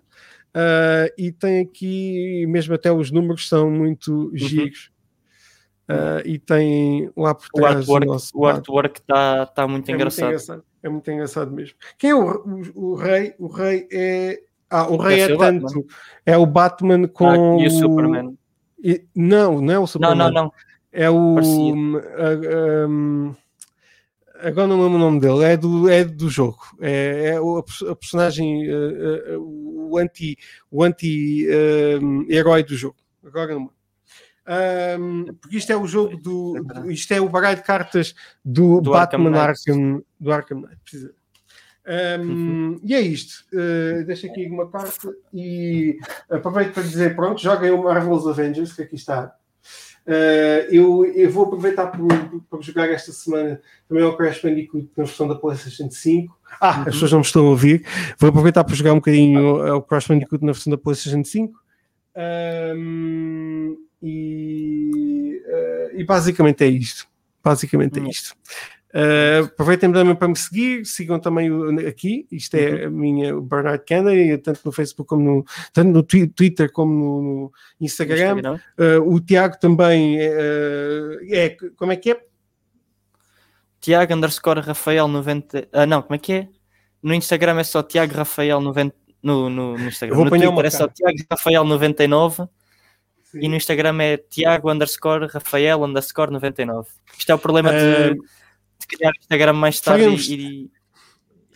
ah, 0.55 1.06
e 1.18 1.32
tem 1.32 1.60
aqui, 1.60 2.47
mesmo 2.48 2.74
até 2.74 2.93
os 2.93 3.10
números 3.10 3.48
são 3.48 3.70
muito 3.70 4.30
giros. 4.34 4.90
Ah, 5.89 6.22
e 6.24 6.39
tem 6.39 7.10
lá 7.16 7.34
por 7.34 7.47
O 7.55 7.60
trás 7.60 7.76
artwork, 7.78 8.06
nosso 8.06 8.30
o 8.34 8.47
artwork 8.47 9.01
está 9.01 9.47
tá 9.47 9.66
muito 9.68 9.90
é 9.90 9.94
engraçado. 9.94 10.26
Muito 10.26 10.34
engraçado. 10.43 10.64
É 10.82 10.89
muito 10.89 11.10
engraçado 11.10 11.51
mesmo. 11.52 11.74
Quem 11.98 12.10
é 12.10 12.14
o, 12.14 12.20
o, 12.74 12.90
o 12.93 12.94
rei? 12.94 13.34
O 13.39 13.47
rei 13.48 13.86
é 13.93 14.40
Ah, 14.70 14.89
o 14.89 14.97
Rei 14.97 15.20
é 15.20 15.26
o 15.34 15.39
tanto. 15.39 15.62
Batman. 15.64 15.82
É 16.24 16.36
o 16.39 16.47
Batman 16.47 17.09
com. 17.09 17.59
Ah, 17.59 17.62
e 17.62 17.66
o 17.66 17.70
Superman. 17.70 18.39
e- 18.82 19.05
não, 19.14 19.60
não 19.60 19.74
é 19.74 19.78
o 19.78 19.80
Não, 19.82 19.86
Superman. 19.86 20.18
não, 20.18 20.30
não. 20.30 20.52
É 20.93 21.10
o. 21.10 21.36
Hum, 22.89 23.34
agora 24.43 24.66
não 24.66 24.82
lembro 24.82 24.97
o 24.97 24.98
nome 24.98 25.20
dele. 25.20 25.44
É 25.44 25.56
do, 25.56 25.89
é 25.89 26.05
do 26.05 26.28
jogo. 26.28 26.59
É, 26.81 27.31
é 27.35 27.40
o, 27.40 27.59
a 27.59 27.62
pers- 27.62 27.82
a 27.82 27.94
personagem. 27.97 28.69
ah, 28.70 29.35
ah, 29.35 29.39
o 29.39 29.98
anti. 29.98 30.36
O 30.70 30.82
anti-herói 30.85 32.62
do 32.62 32.77
jogo. 32.77 32.97
Agora 33.24 33.55
não. 33.55 33.70
Hum, 34.98 35.27
porque 35.40 35.56
isto 35.56 35.70
é 35.73 35.77
o 35.77 35.86
jogo 35.86 36.16
do. 36.16 36.55
do- 36.64 36.90
isto 36.90 37.12
é 37.12 37.20
o 37.20 37.28
baralho 37.28 37.56
de 37.59 37.62
cartas 37.62 38.14
do, 38.44 38.81
Do 38.81 38.90
Batman. 38.90 39.39
Arkham, 39.39 40.02
do 40.19 40.32
Arkham 40.32 40.60
Knight. 40.62 40.77
precisa. 40.82 41.14
Hum, 42.20 42.78
E 42.85 42.94
é 42.94 43.01
isto. 43.01 43.44
Uh, 43.52 44.05
deixa 44.05 44.27
aqui 44.28 44.47
uma 44.47 44.69
carta 44.70 45.12
e 45.32 45.98
aproveito 46.31 46.73
para 46.74 46.82
dizer: 46.82 47.14
pronto, 47.14 47.40
joguem 47.40 47.70
o 47.70 47.82
Marvel's 47.82 48.27
Avengers, 48.27 48.73
que 48.73 48.82
aqui 48.82 48.94
está. 48.97 49.35
Uh, 50.06 50.66
eu, 50.70 51.04
eu 51.14 51.30
vou 51.30 51.44
aproveitar 51.44 51.86
por 52.50 52.62
jogar 52.62 52.88
esta 52.90 53.12
semana 53.12 53.60
também 53.88 54.02
ao 54.02 54.16
Crash 54.16 54.42
Bandicoot 54.42 54.88
na 54.96 55.04
versão 55.04 55.28
da 55.28 55.34
PlayStation 55.36 55.90
5. 55.90 56.36
Ah, 56.60 56.76
Uhum. 56.76 56.80
as 56.80 56.84
pessoas 56.86 57.12
não 57.12 57.18
me 57.20 57.24
estão 57.24 57.46
a 57.46 57.50
ouvir. 57.50 57.84
Vou 58.18 58.28
aproveitar 58.30 58.64
para 58.64 58.74
jogar 58.74 58.92
um 58.92 58.96
bocadinho 58.96 59.62
ao 59.66 59.82
Crash 59.82 60.08
Bandicoot 60.08 60.44
na 60.44 60.52
versão 60.52 60.70
da 60.70 60.76
PlayStation 60.76 61.22
5. 61.24 61.54
Um, 62.76 63.76
e, 64.02 65.40
uh, 65.46 65.98
e 66.00 66.04
basicamente 66.04 66.64
é 66.64 66.66
isto. 66.68 67.06
Basicamente 67.42 67.98
é 67.98 68.02
Hum. 68.02 68.08
isto. 68.08 68.34
Uh, 68.94 69.47
aproveitem 69.47 69.90
também 69.90 70.14
para 70.14 70.28
me 70.28 70.36
seguir, 70.36 70.85
sigam 70.85 71.19
também 71.19 71.51
o- 71.51 71.89
aqui. 71.89 72.27
Isto 72.31 72.56
é 72.56 72.85
a 72.85 72.90
minha 72.90 73.35
o 73.35 73.40
Bernard 73.40 73.82
Kennedy, 73.85 74.36
tanto 74.36 74.60
no 74.64 74.73
Facebook 74.73 75.09
como 75.09 75.23
no, 75.36 75.44
tanto 75.73 75.89
no 75.90 76.02
Twi- 76.02 76.28
Twitter 76.28 76.70
como 76.70 76.93
no, 76.93 77.23
no 77.43 77.52
Instagram. 77.81 78.36
Instagram. 78.36 78.60
Uh, 78.78 79.14
o 79.14 79.19
Tiago 79.19 79.59
também 79.59 80.19
uh, 80.19 81.19
é 81.31 81.56
como 81.77 81.93
é 81.93 81.97
que 81.97 82.10
é? 82.10 82.23
Tiago 83.81 84.14
underscore 84.14 84.60
Rafael 84.60 85.09
90. 85.09 85.69
Ah, 85.73 85.86
não, 85.86 86.02
como 86.02 86.14
é 86.14 86.19
que 86.19 86.32
é? 86.32 86.48
No 87.02 87.14
Instagram 87.14 87.59
é 87.59 87.64
só 87.64 87.82
Tiago 87.82 88.14
Rafael 88.14 88.60
90. 88.60 88.94
No, 89.23 89.48
no, 89.48 89.78
no 89.78 89.89
Instagram. 89.89 90.16
No 90.16 90.28
Twitter 90.31 90.64
é 90.66 90.70
só. 90.70 90.86
Tiago 90.89 91.16
Rafael 91.31 91.64
99 91.64 92.44
e 93.35 93.48
no 93.48 93.56
Instagram 93.56 94.02
é 94.02 94.16
Tiago 94.19 94.70
underscore 94.70 95.27
Rafael 95.28 95.82
underscore 95.82 96.31
99. 96.31 96.89
Isto 97.19 97.32
é 97.32 97.35
o 97.35 97.39
problema 97.39 97.70
de, 97.73 98.19
Uh, 98.84 98.88
de 98.90 98.96
criar 98.96 99.12
Instagram 99.18 99.52
mais 99.54 99.80
tarde 99.80 100.02
faremos- 100.04 100.28
e, 100.28 100.70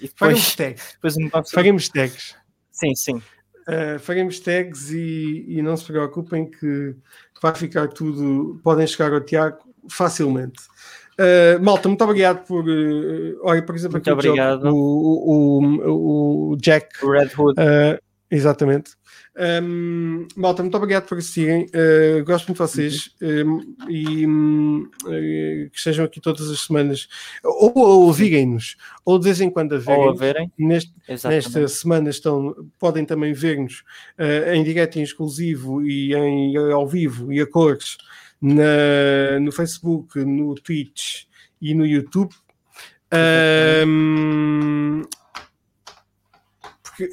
e, 0.01 0.09
faremos 0.17 0.41
depois, 0.41 0.55
tags. 0.57 0.93
depois 0.95 1.15
vamos- 1.33 1.51
Faremos 1.51 1.89
tags. 1.89 2.35
Sim, 2.71 2.95
sim. 2.95 3.23
Uh, 3.69 3.99
faremos 3.99 4.39
tags 4.41 4.91
e, 4.91 5.45
e 5.49 5.63
não 5.63 5.77
se 5.77 5.85
preocupem 5.85 6.49
que 6.51 6.95
vai 7.43 7.55
ficar 7.55 7.89
tudo. 7.89 8.61
Podem 8.63 8.87
chegar 8.87 9.13
ao 9.13 9.21
Tiago 9.21 9.59
facilmente. 9.91 10.61
Uh, 11.19 11.63
malta, 11.65 11.89
muito 11.89 12.05
obrigado 12.05 12.45
por. 12.47 12.65
Uh, 12.69 13.39
olha, 13.43 13.63
por 13.63 13.75
exemplo, 13.75 13.95
Muito 13.97 14.11
aqui 14.13 14.29
o 14.29 14.31
obrigado. 14.31 14.65
O, 14.67 15.63
o, 15.91 16.53
o 16.53 16.57
Jack. 16.59 17.03
O 17.05 17.11
Red 17.11 17.31
Hood. 17.37 17.59
uh, 17.61 17.99
exatamente. 18.31 18.93
Um, 19.39 20.27
malta, 20.35 20.63
muito 20.63 20.75
obrigado 20.77 21.07
por 21.07 21.19
assistirem. 21.19 21.67
Uh, 21.67 22.25
gosto 22.25 22.47
muito 22.49 22.57
de 22.57 22.73
vocês 22.73 23.11
um, 23.21 23.75
e 23.89 24.27
um, 24.27 24.89
uh, 25.05 25.71
que 25.71 25.77
estejam 25.77 26.07
aqui 26.07 26.21
todas 26.23 26.49
as 26.51 26.61
semanas 26.61 27.07
ou 27.45 27.73
ouvirem-nos, 27.77 28.77
ou 29.05 29.19
de 29.19 29.25
vez 29.27 29.41
em 29.43 29.51
quando 29.51 29.75
a 29.75 29.77
Ou 29.77 29.83
verem. 29.83 30.09
a 30.09 30.13
verem. 30.15 30.53
Neste. 30.59 30.95
Nesta 31.29 31.69
semana 31.69 32.09
estão, 32.09 32.55
podem 32.79 33.05
também 33.05 33.33
ver-nos 33.35 33.85
eh, 34.17 34.57
em 34.57 34.65
direto 34.65 34.97
e 34.97 35.01
em 35.01 35.05
exclusivo 35.05 35.83
e 35.87 36.15
em, 36.15 36.57
ao 36.57 36.89
vivo 36.89 37.31
e 37.33 37.41
a 37.41 37.47
cores 37.47 37.99
na- 38.41 39.39
no 39.41 39.53
Facebook, 39.53 40.19
no 40.25 40.55
Twitch 40.55 41.25
e 41.61 41.75
no 41.75 41.85
YouTube. 41.87 42.35
Ahm, 43.13 45.03
porque, 46.83 47.11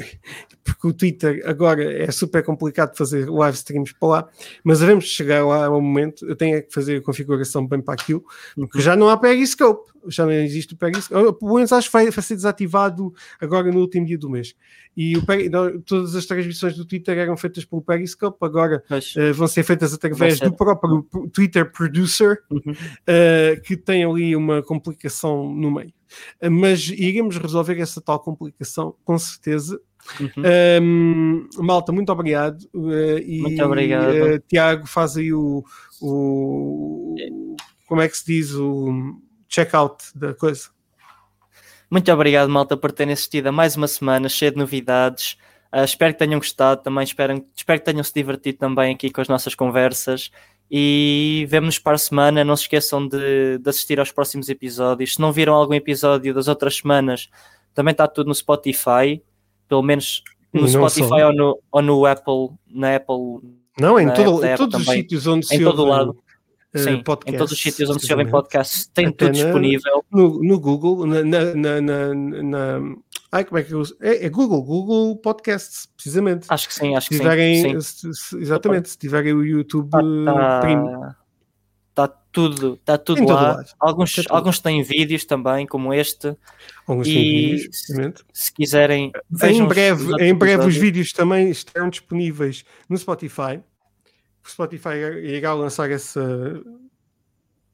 porque 0.64 0.88
o 0.88 0.94
Twitter 0.94 1.42
agora 1.46 1.84
é 1.84 2.10
super 2.12 2.42
complicado 2.44 2.96
fazer 2.96 3.30
live 3.30 3.56
streams 3.58 3.94
para 4.00 4.08
lá, 4.10 4.30
mas 4.64 4.80
devemos 4.80 5.06
chegar 5.06 5.46
lá 5.46 5.66
ao 5.66 5.82
momento. 5.82 6.26
Eu 6.26 6.36
tenho 6.36 6.58
é 6.58 6.62
que 6.62 6.74
fazer 6.74 6.98
a 6.98 7.02
configuração 7.02 7.68
bem 7.68 7.82
para 7.82 7.94
aquilo, 7.96 8.24
porque 8.56 8.80
já 8.82 8.96
não 8.96 9.10
há 9.10 9.18
Periscope, 9.18 9.92
já 10.08 10.26
não 10.26 10.32
existe 10.32 10.74
o 10.74 10.78
Periscope. 10.78 11.40
Pelo 11.40 11.56
menos 11.56 11.72
acho 11.74 11.88
que 11.90 11.94
vai, 11.94 12.10
vai 12.10 12.24
ser 12.24 12.36
desativado 12.36 13.14
agora 13.42 13.72
no 13.72 13.80
último 13.82 14.06
dia 14.06 14.18
do 14.18 14.30
mês. 14.30 14.54
E 14.96 15.18
o 15.18 15.26
Peri- 15.26 15.50
não, 15.50 15.82
todas 15.82 16.16
as 16.16 16.26
transmissões 16.26 16.76
do 16.78 16.86
Twitter 16.86 17.18
eram 17.18 17.36
feitas 17.36 17.66
pelo 17.66 17.82
Periscope, 17.82 18.38
agora 18.42 18.84
eh, 19.18 19.32
vão 19.34 19.48
ser 19.48 19.64
feitas 19.64 19.94
através 19.94 20.38
ser. 20.38 20.46
do 20.50 20.56
próprio 20.56 21.04
Twitter 21.34 21.70
Producer, 21.72 22.42
Uhum. 22.50 22.74
eh, 23.08 23.60
que 23.66 23.76
tem 23.76 24.04
ali 24.06 24.36
uma 24.36 24.62
complicação 24.62 25.52
no 25.54 25.72
meio. 25.72 25.92
Eh, 26.40 26.48
mas 26.50 26.88
iremos 26.90 27.38
resolver 27.38 27.80
essa 27.80 28.00
tal 28.00 28.20
complicação, 28.20 28.96
com 29.04 29.18
certeza. 29.18 29.82
Uhum. 30.20 30.44
Um, 30.82 31.50
malta, 31.64 31.92
muito 31.92 32.12
obrigado. 32.12 32.58
eh, 32.92 33.24
e, 33.26 33.42
Muito 33.42 33.64
obrigado. 33.64 34.14
eh, 34.14 34.40
Tiago, 34.48 34.86
faz 34.88 35.18
aí 35.18 35.34
o, 35.34 35.64
o- 36.02 37.16
Como 37.88 38.02
é 38.02 38.08
que 38.08 38.18
se 38.18 38.26
diz? 38.26 38.54
O 38.54 39.20
check-out 39.48 40.04
da 40.16 40.34
coisa. 40.34 40.70
Muito 41.90 42.12
obrigado, 42.12 42.50
malta, 42.50 42.76
por 42.76 42.92
terem 42.92 43.14
assistido 43.14 43.48
a 43.48 43.52
mais 43.52 43.76
uma 43.76 43.88
semana 43.88 44.28
cheia 44.28 44.52
de 44.52 44.58
novidades. 44.58 45.38
Ah, 45.72 45.84
espero 45.84 46.14
que 46.14 46.20
tenham 46.20 46.40
gostado, 46.40 46.82
também 46.84 47.04
espero, 47.04 47.44
espero 47.56 47.80
que 47.80 47.86
tenham 47.86 48.04
se 48.04 48.14
divertido 48.14 48.58
também 48.60 48.94
aqui 48.94 49.10
com 49.12 49.22
as 49.22 49.28
nossas 49.28 49.56
conversas. 49.56 50.32
E 50.72 51.46
vemo-nos 51.50 51.78
para 51.78 51.96
a 51.96 52.00
semana. 52.00 52.44
Não 52.44 52.56
se 52.56 52.64
esqueçam 52.64 53.08
de, 53.08 53.60
de 53.60 53.70
assistir 53.70 54.00
aos 54.00 54.12
próximos 54.12 54.50
episódios. 54.50 55.14
Se 55.16 55.20
não 55.22 55.32
viram 55.32 55.54
algum 55.54 55.74
episódio 55.76 56.34
das 56.34 56.48
outras 56.48 56.78
semanas, 56.78 57.30
também 57.76 57.92
está 57.92 58.08
tudo 58.08 58.28
no 58.28 58.34
Spotify. 58.36 59.22
Pelo 59.74 59.84
menos 59.84 60.24
no 60.54 60.68
Spotify 60.68 61.08
só. 61.08 61.28
ou 61.28 61.34
no, 61.34 61.60
ou 61.72 61.82
no 61.82 62.06
Apple, 62.06 62.50
na 62.70 62.96
Apple, 62.96 63.16
Não, 63.80 64.00
em, 64.00 64.08
todo- 64.14 64.36
Apple 64.38 64.50
em 64.52 64.56
todos 64.56 64.80
os 64.82 64.86
sítios 64.88 65.26
onde 65.28 65.46
se 65.48 65.56
em 65.56 65.64
todo 65.64 65.80
o 65.80 65.82
ouvem, 65.88 65.94
lado. 65.98 66.18
eh, 66.74 66.78
sim, 66.80 66.90
em 66.92 67.04
podcasts, 67.04 67.38
todos 67.40 67.52
os 67.54 67.62
sítios 67.62 67.90
onde 67.90 68.06
se 68.06 68.12
ouvem 68.14 68.30
podcasts, 68.30 68.88
tem 68.94 69.08
Até 69.08 69.16
tudo 69.28 69.38
na- 69.38 69.44
disponível. 69.44 70.06
No, 70.12 70.44
no 70.44 70.60
Google, 70.60 71.06
na, 71.08 71.24
na, 71.24 71.56
na, 71.82 72.14
na- 72.14 72.96
Ai, 73.32 73.44
como 73.44 73.58
é 73.58 73.64
que 73.64 73.74
eu 73.74 73.80
uso? 73.80 73.96
É, 74.00 74.28
é 74.28 74.30
Google, 74.30 74.62
Google 74.62 75.16
Podcasts, 75.18 75.88
precisamente. 75.96 76.46
Acho 76.50 76.68
que 76.68 76.76
sim, 76.76 76.96
acho 76.96 77.08
se 77.08 77.14
que 77.16 77.18
tiverem, 77.20 77.56
sim. 77.64 77.82
sim. 77.82 78.12
se- 78.12 78.14
se- 78.30 78.38
exatamente, 78.38 78.90
se 78.90 78.98
tiverem 79.00 79.34
o 79.34 79.44
YouTube 79.44 79.90
Tá, 79.90 80.00
eh, 80.00 80.60
Premium. 80.62 81.02
Tudo, 82.34 82.76
tá 82.84 82.98
tudo 82.98 83.22
Em 83.22 83.26
lá. 83.28 83.64
Alguns, 83.80 84.16
Tá 84.16 84.24
tudo. 84.24 84.34
alguns 84.36 84.60
têm 84.60 84.84
vídeos 84.84 85.24
também, 85.24 85.66
como 85.66 85.94
este. 85.94 86.36
Alguns 86.86 87.08
E- 87.08 87.14
têm 87.14 87.24
vídeos, 87.24 87.68
precisamente. 87.68 88.24
Se 88.34 88.52
quiserem, 88.54 89.12
Em 89.44 89.66
breve, 89.66 90.14
os 90.14 90.22
em 90.22 90.34
breve 90.36 90.66
os 90.68 90.76
vídeos 90.76 91.14
também 91.14 91.50
estarão 91.50 91.90
disponíveis 91.90 92.66
no 92.90 92.98
Spotify. 92.98 93.62
O 94.46 94.50
Spotify 94.50 94.96
irá 95.24 95.54
lançar 95.54 95.90
essa 95.90 96.62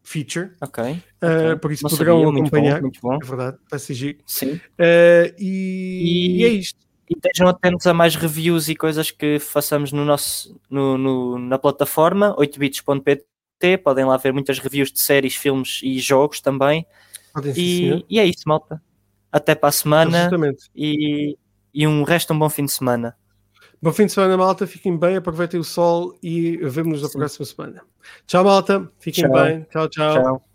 feature, 0.03 0.52
Ok. 0.61 0.84
ok. 1.22 1.56
por 1.61 1.72
isso 1.72 1.84
Não 1.84 1.90
poderão 1.90 2.18
sabia, 2.19 2.31
muito 2.31 2.49
bom, 2.52 2.57
acompanhar. 2.57 2.81
muito 2.81 2.99
bom. 3.02 3.15
É 3.22 3.26
verdade, 3.26 3.57
vai 3.69 3.80
ser 3.80 3.94
giro. 3.94 4.18
Sim. 4.26 4.60
Eh, 4.77 5.34
e, 5.38 5.45
E- 5.48 6.38
e 6.41 6.44
é 6.45 6.48
isto. 6.49 6.80
E 7.10 7.15
estejam 7.15 7.48
atentos 7.48 7.88
a 7.88 7.94
mais 7.94 8.15
reviews 8.15 8.69
e 8.69 8.76
coisas 8.76 9.10
que 9.10 9.40
façamos 9.40 9.91
no 9.91 10.06
nosso, 10.06 10.60
no, 10.69 10.95
no- 10.98 11.40
na 11.40 11.57
plataforma 11.57 12.36
8bits.pt. 12.38 13.26
Podem 13.84 14.06
lá 14.06 14.18
ver 14.18 14.34
muitas 14.34 14.60
reviews 14.60 14.91
de 14.91 15.02
séries, 15.02 15.36
filmes 15.36 15.80
e 15.84 15.99
jogos 15.99 16.41
também. 16.41 16.86
E, 17.56 18.06
e 18.10 18.19
é 18.19 18.26
isso, 18.26 18.44
malta. 18.45 18.81
Até 19.31 19.53
para 19.53 19.69
a 19.69 19.72
semana 19.72 20.30
e, 20.76 21.38
e 21.73 21.86
um 21.86 22.03
resto 22.03 22.34
um 22.34 22.40
bom 22.40 22.49
fim 22.49 22.65
de 22.65 22.72
semana. 22.72 23.15
Bom 23.81 23.94
fim 23.94 24.06
de 24.07 24.11
semana, 24.11 24.36
malta. 24.36 24.68
Fiquem 24.68 24.98
bem, 24.98 25.15
aproveitem 25.15 25.60
o 25.60 25.64
sol 25.64 26.18
e 26.22 26.57
vemo-nos 26.57 27.02
na 27.02 27.10
próxima 27.10 27.45
semana. 27.45 27.81
Tchau, 28.27 28.44
malta. 28.44 28.91
Fiquem 28.98 29.26
Tchau. 29.26 29.34
bem. 29.34 29.68
Tchau, 29.72 29.88
tchau. 29.88 30.14
Tchau. 30.14 30.49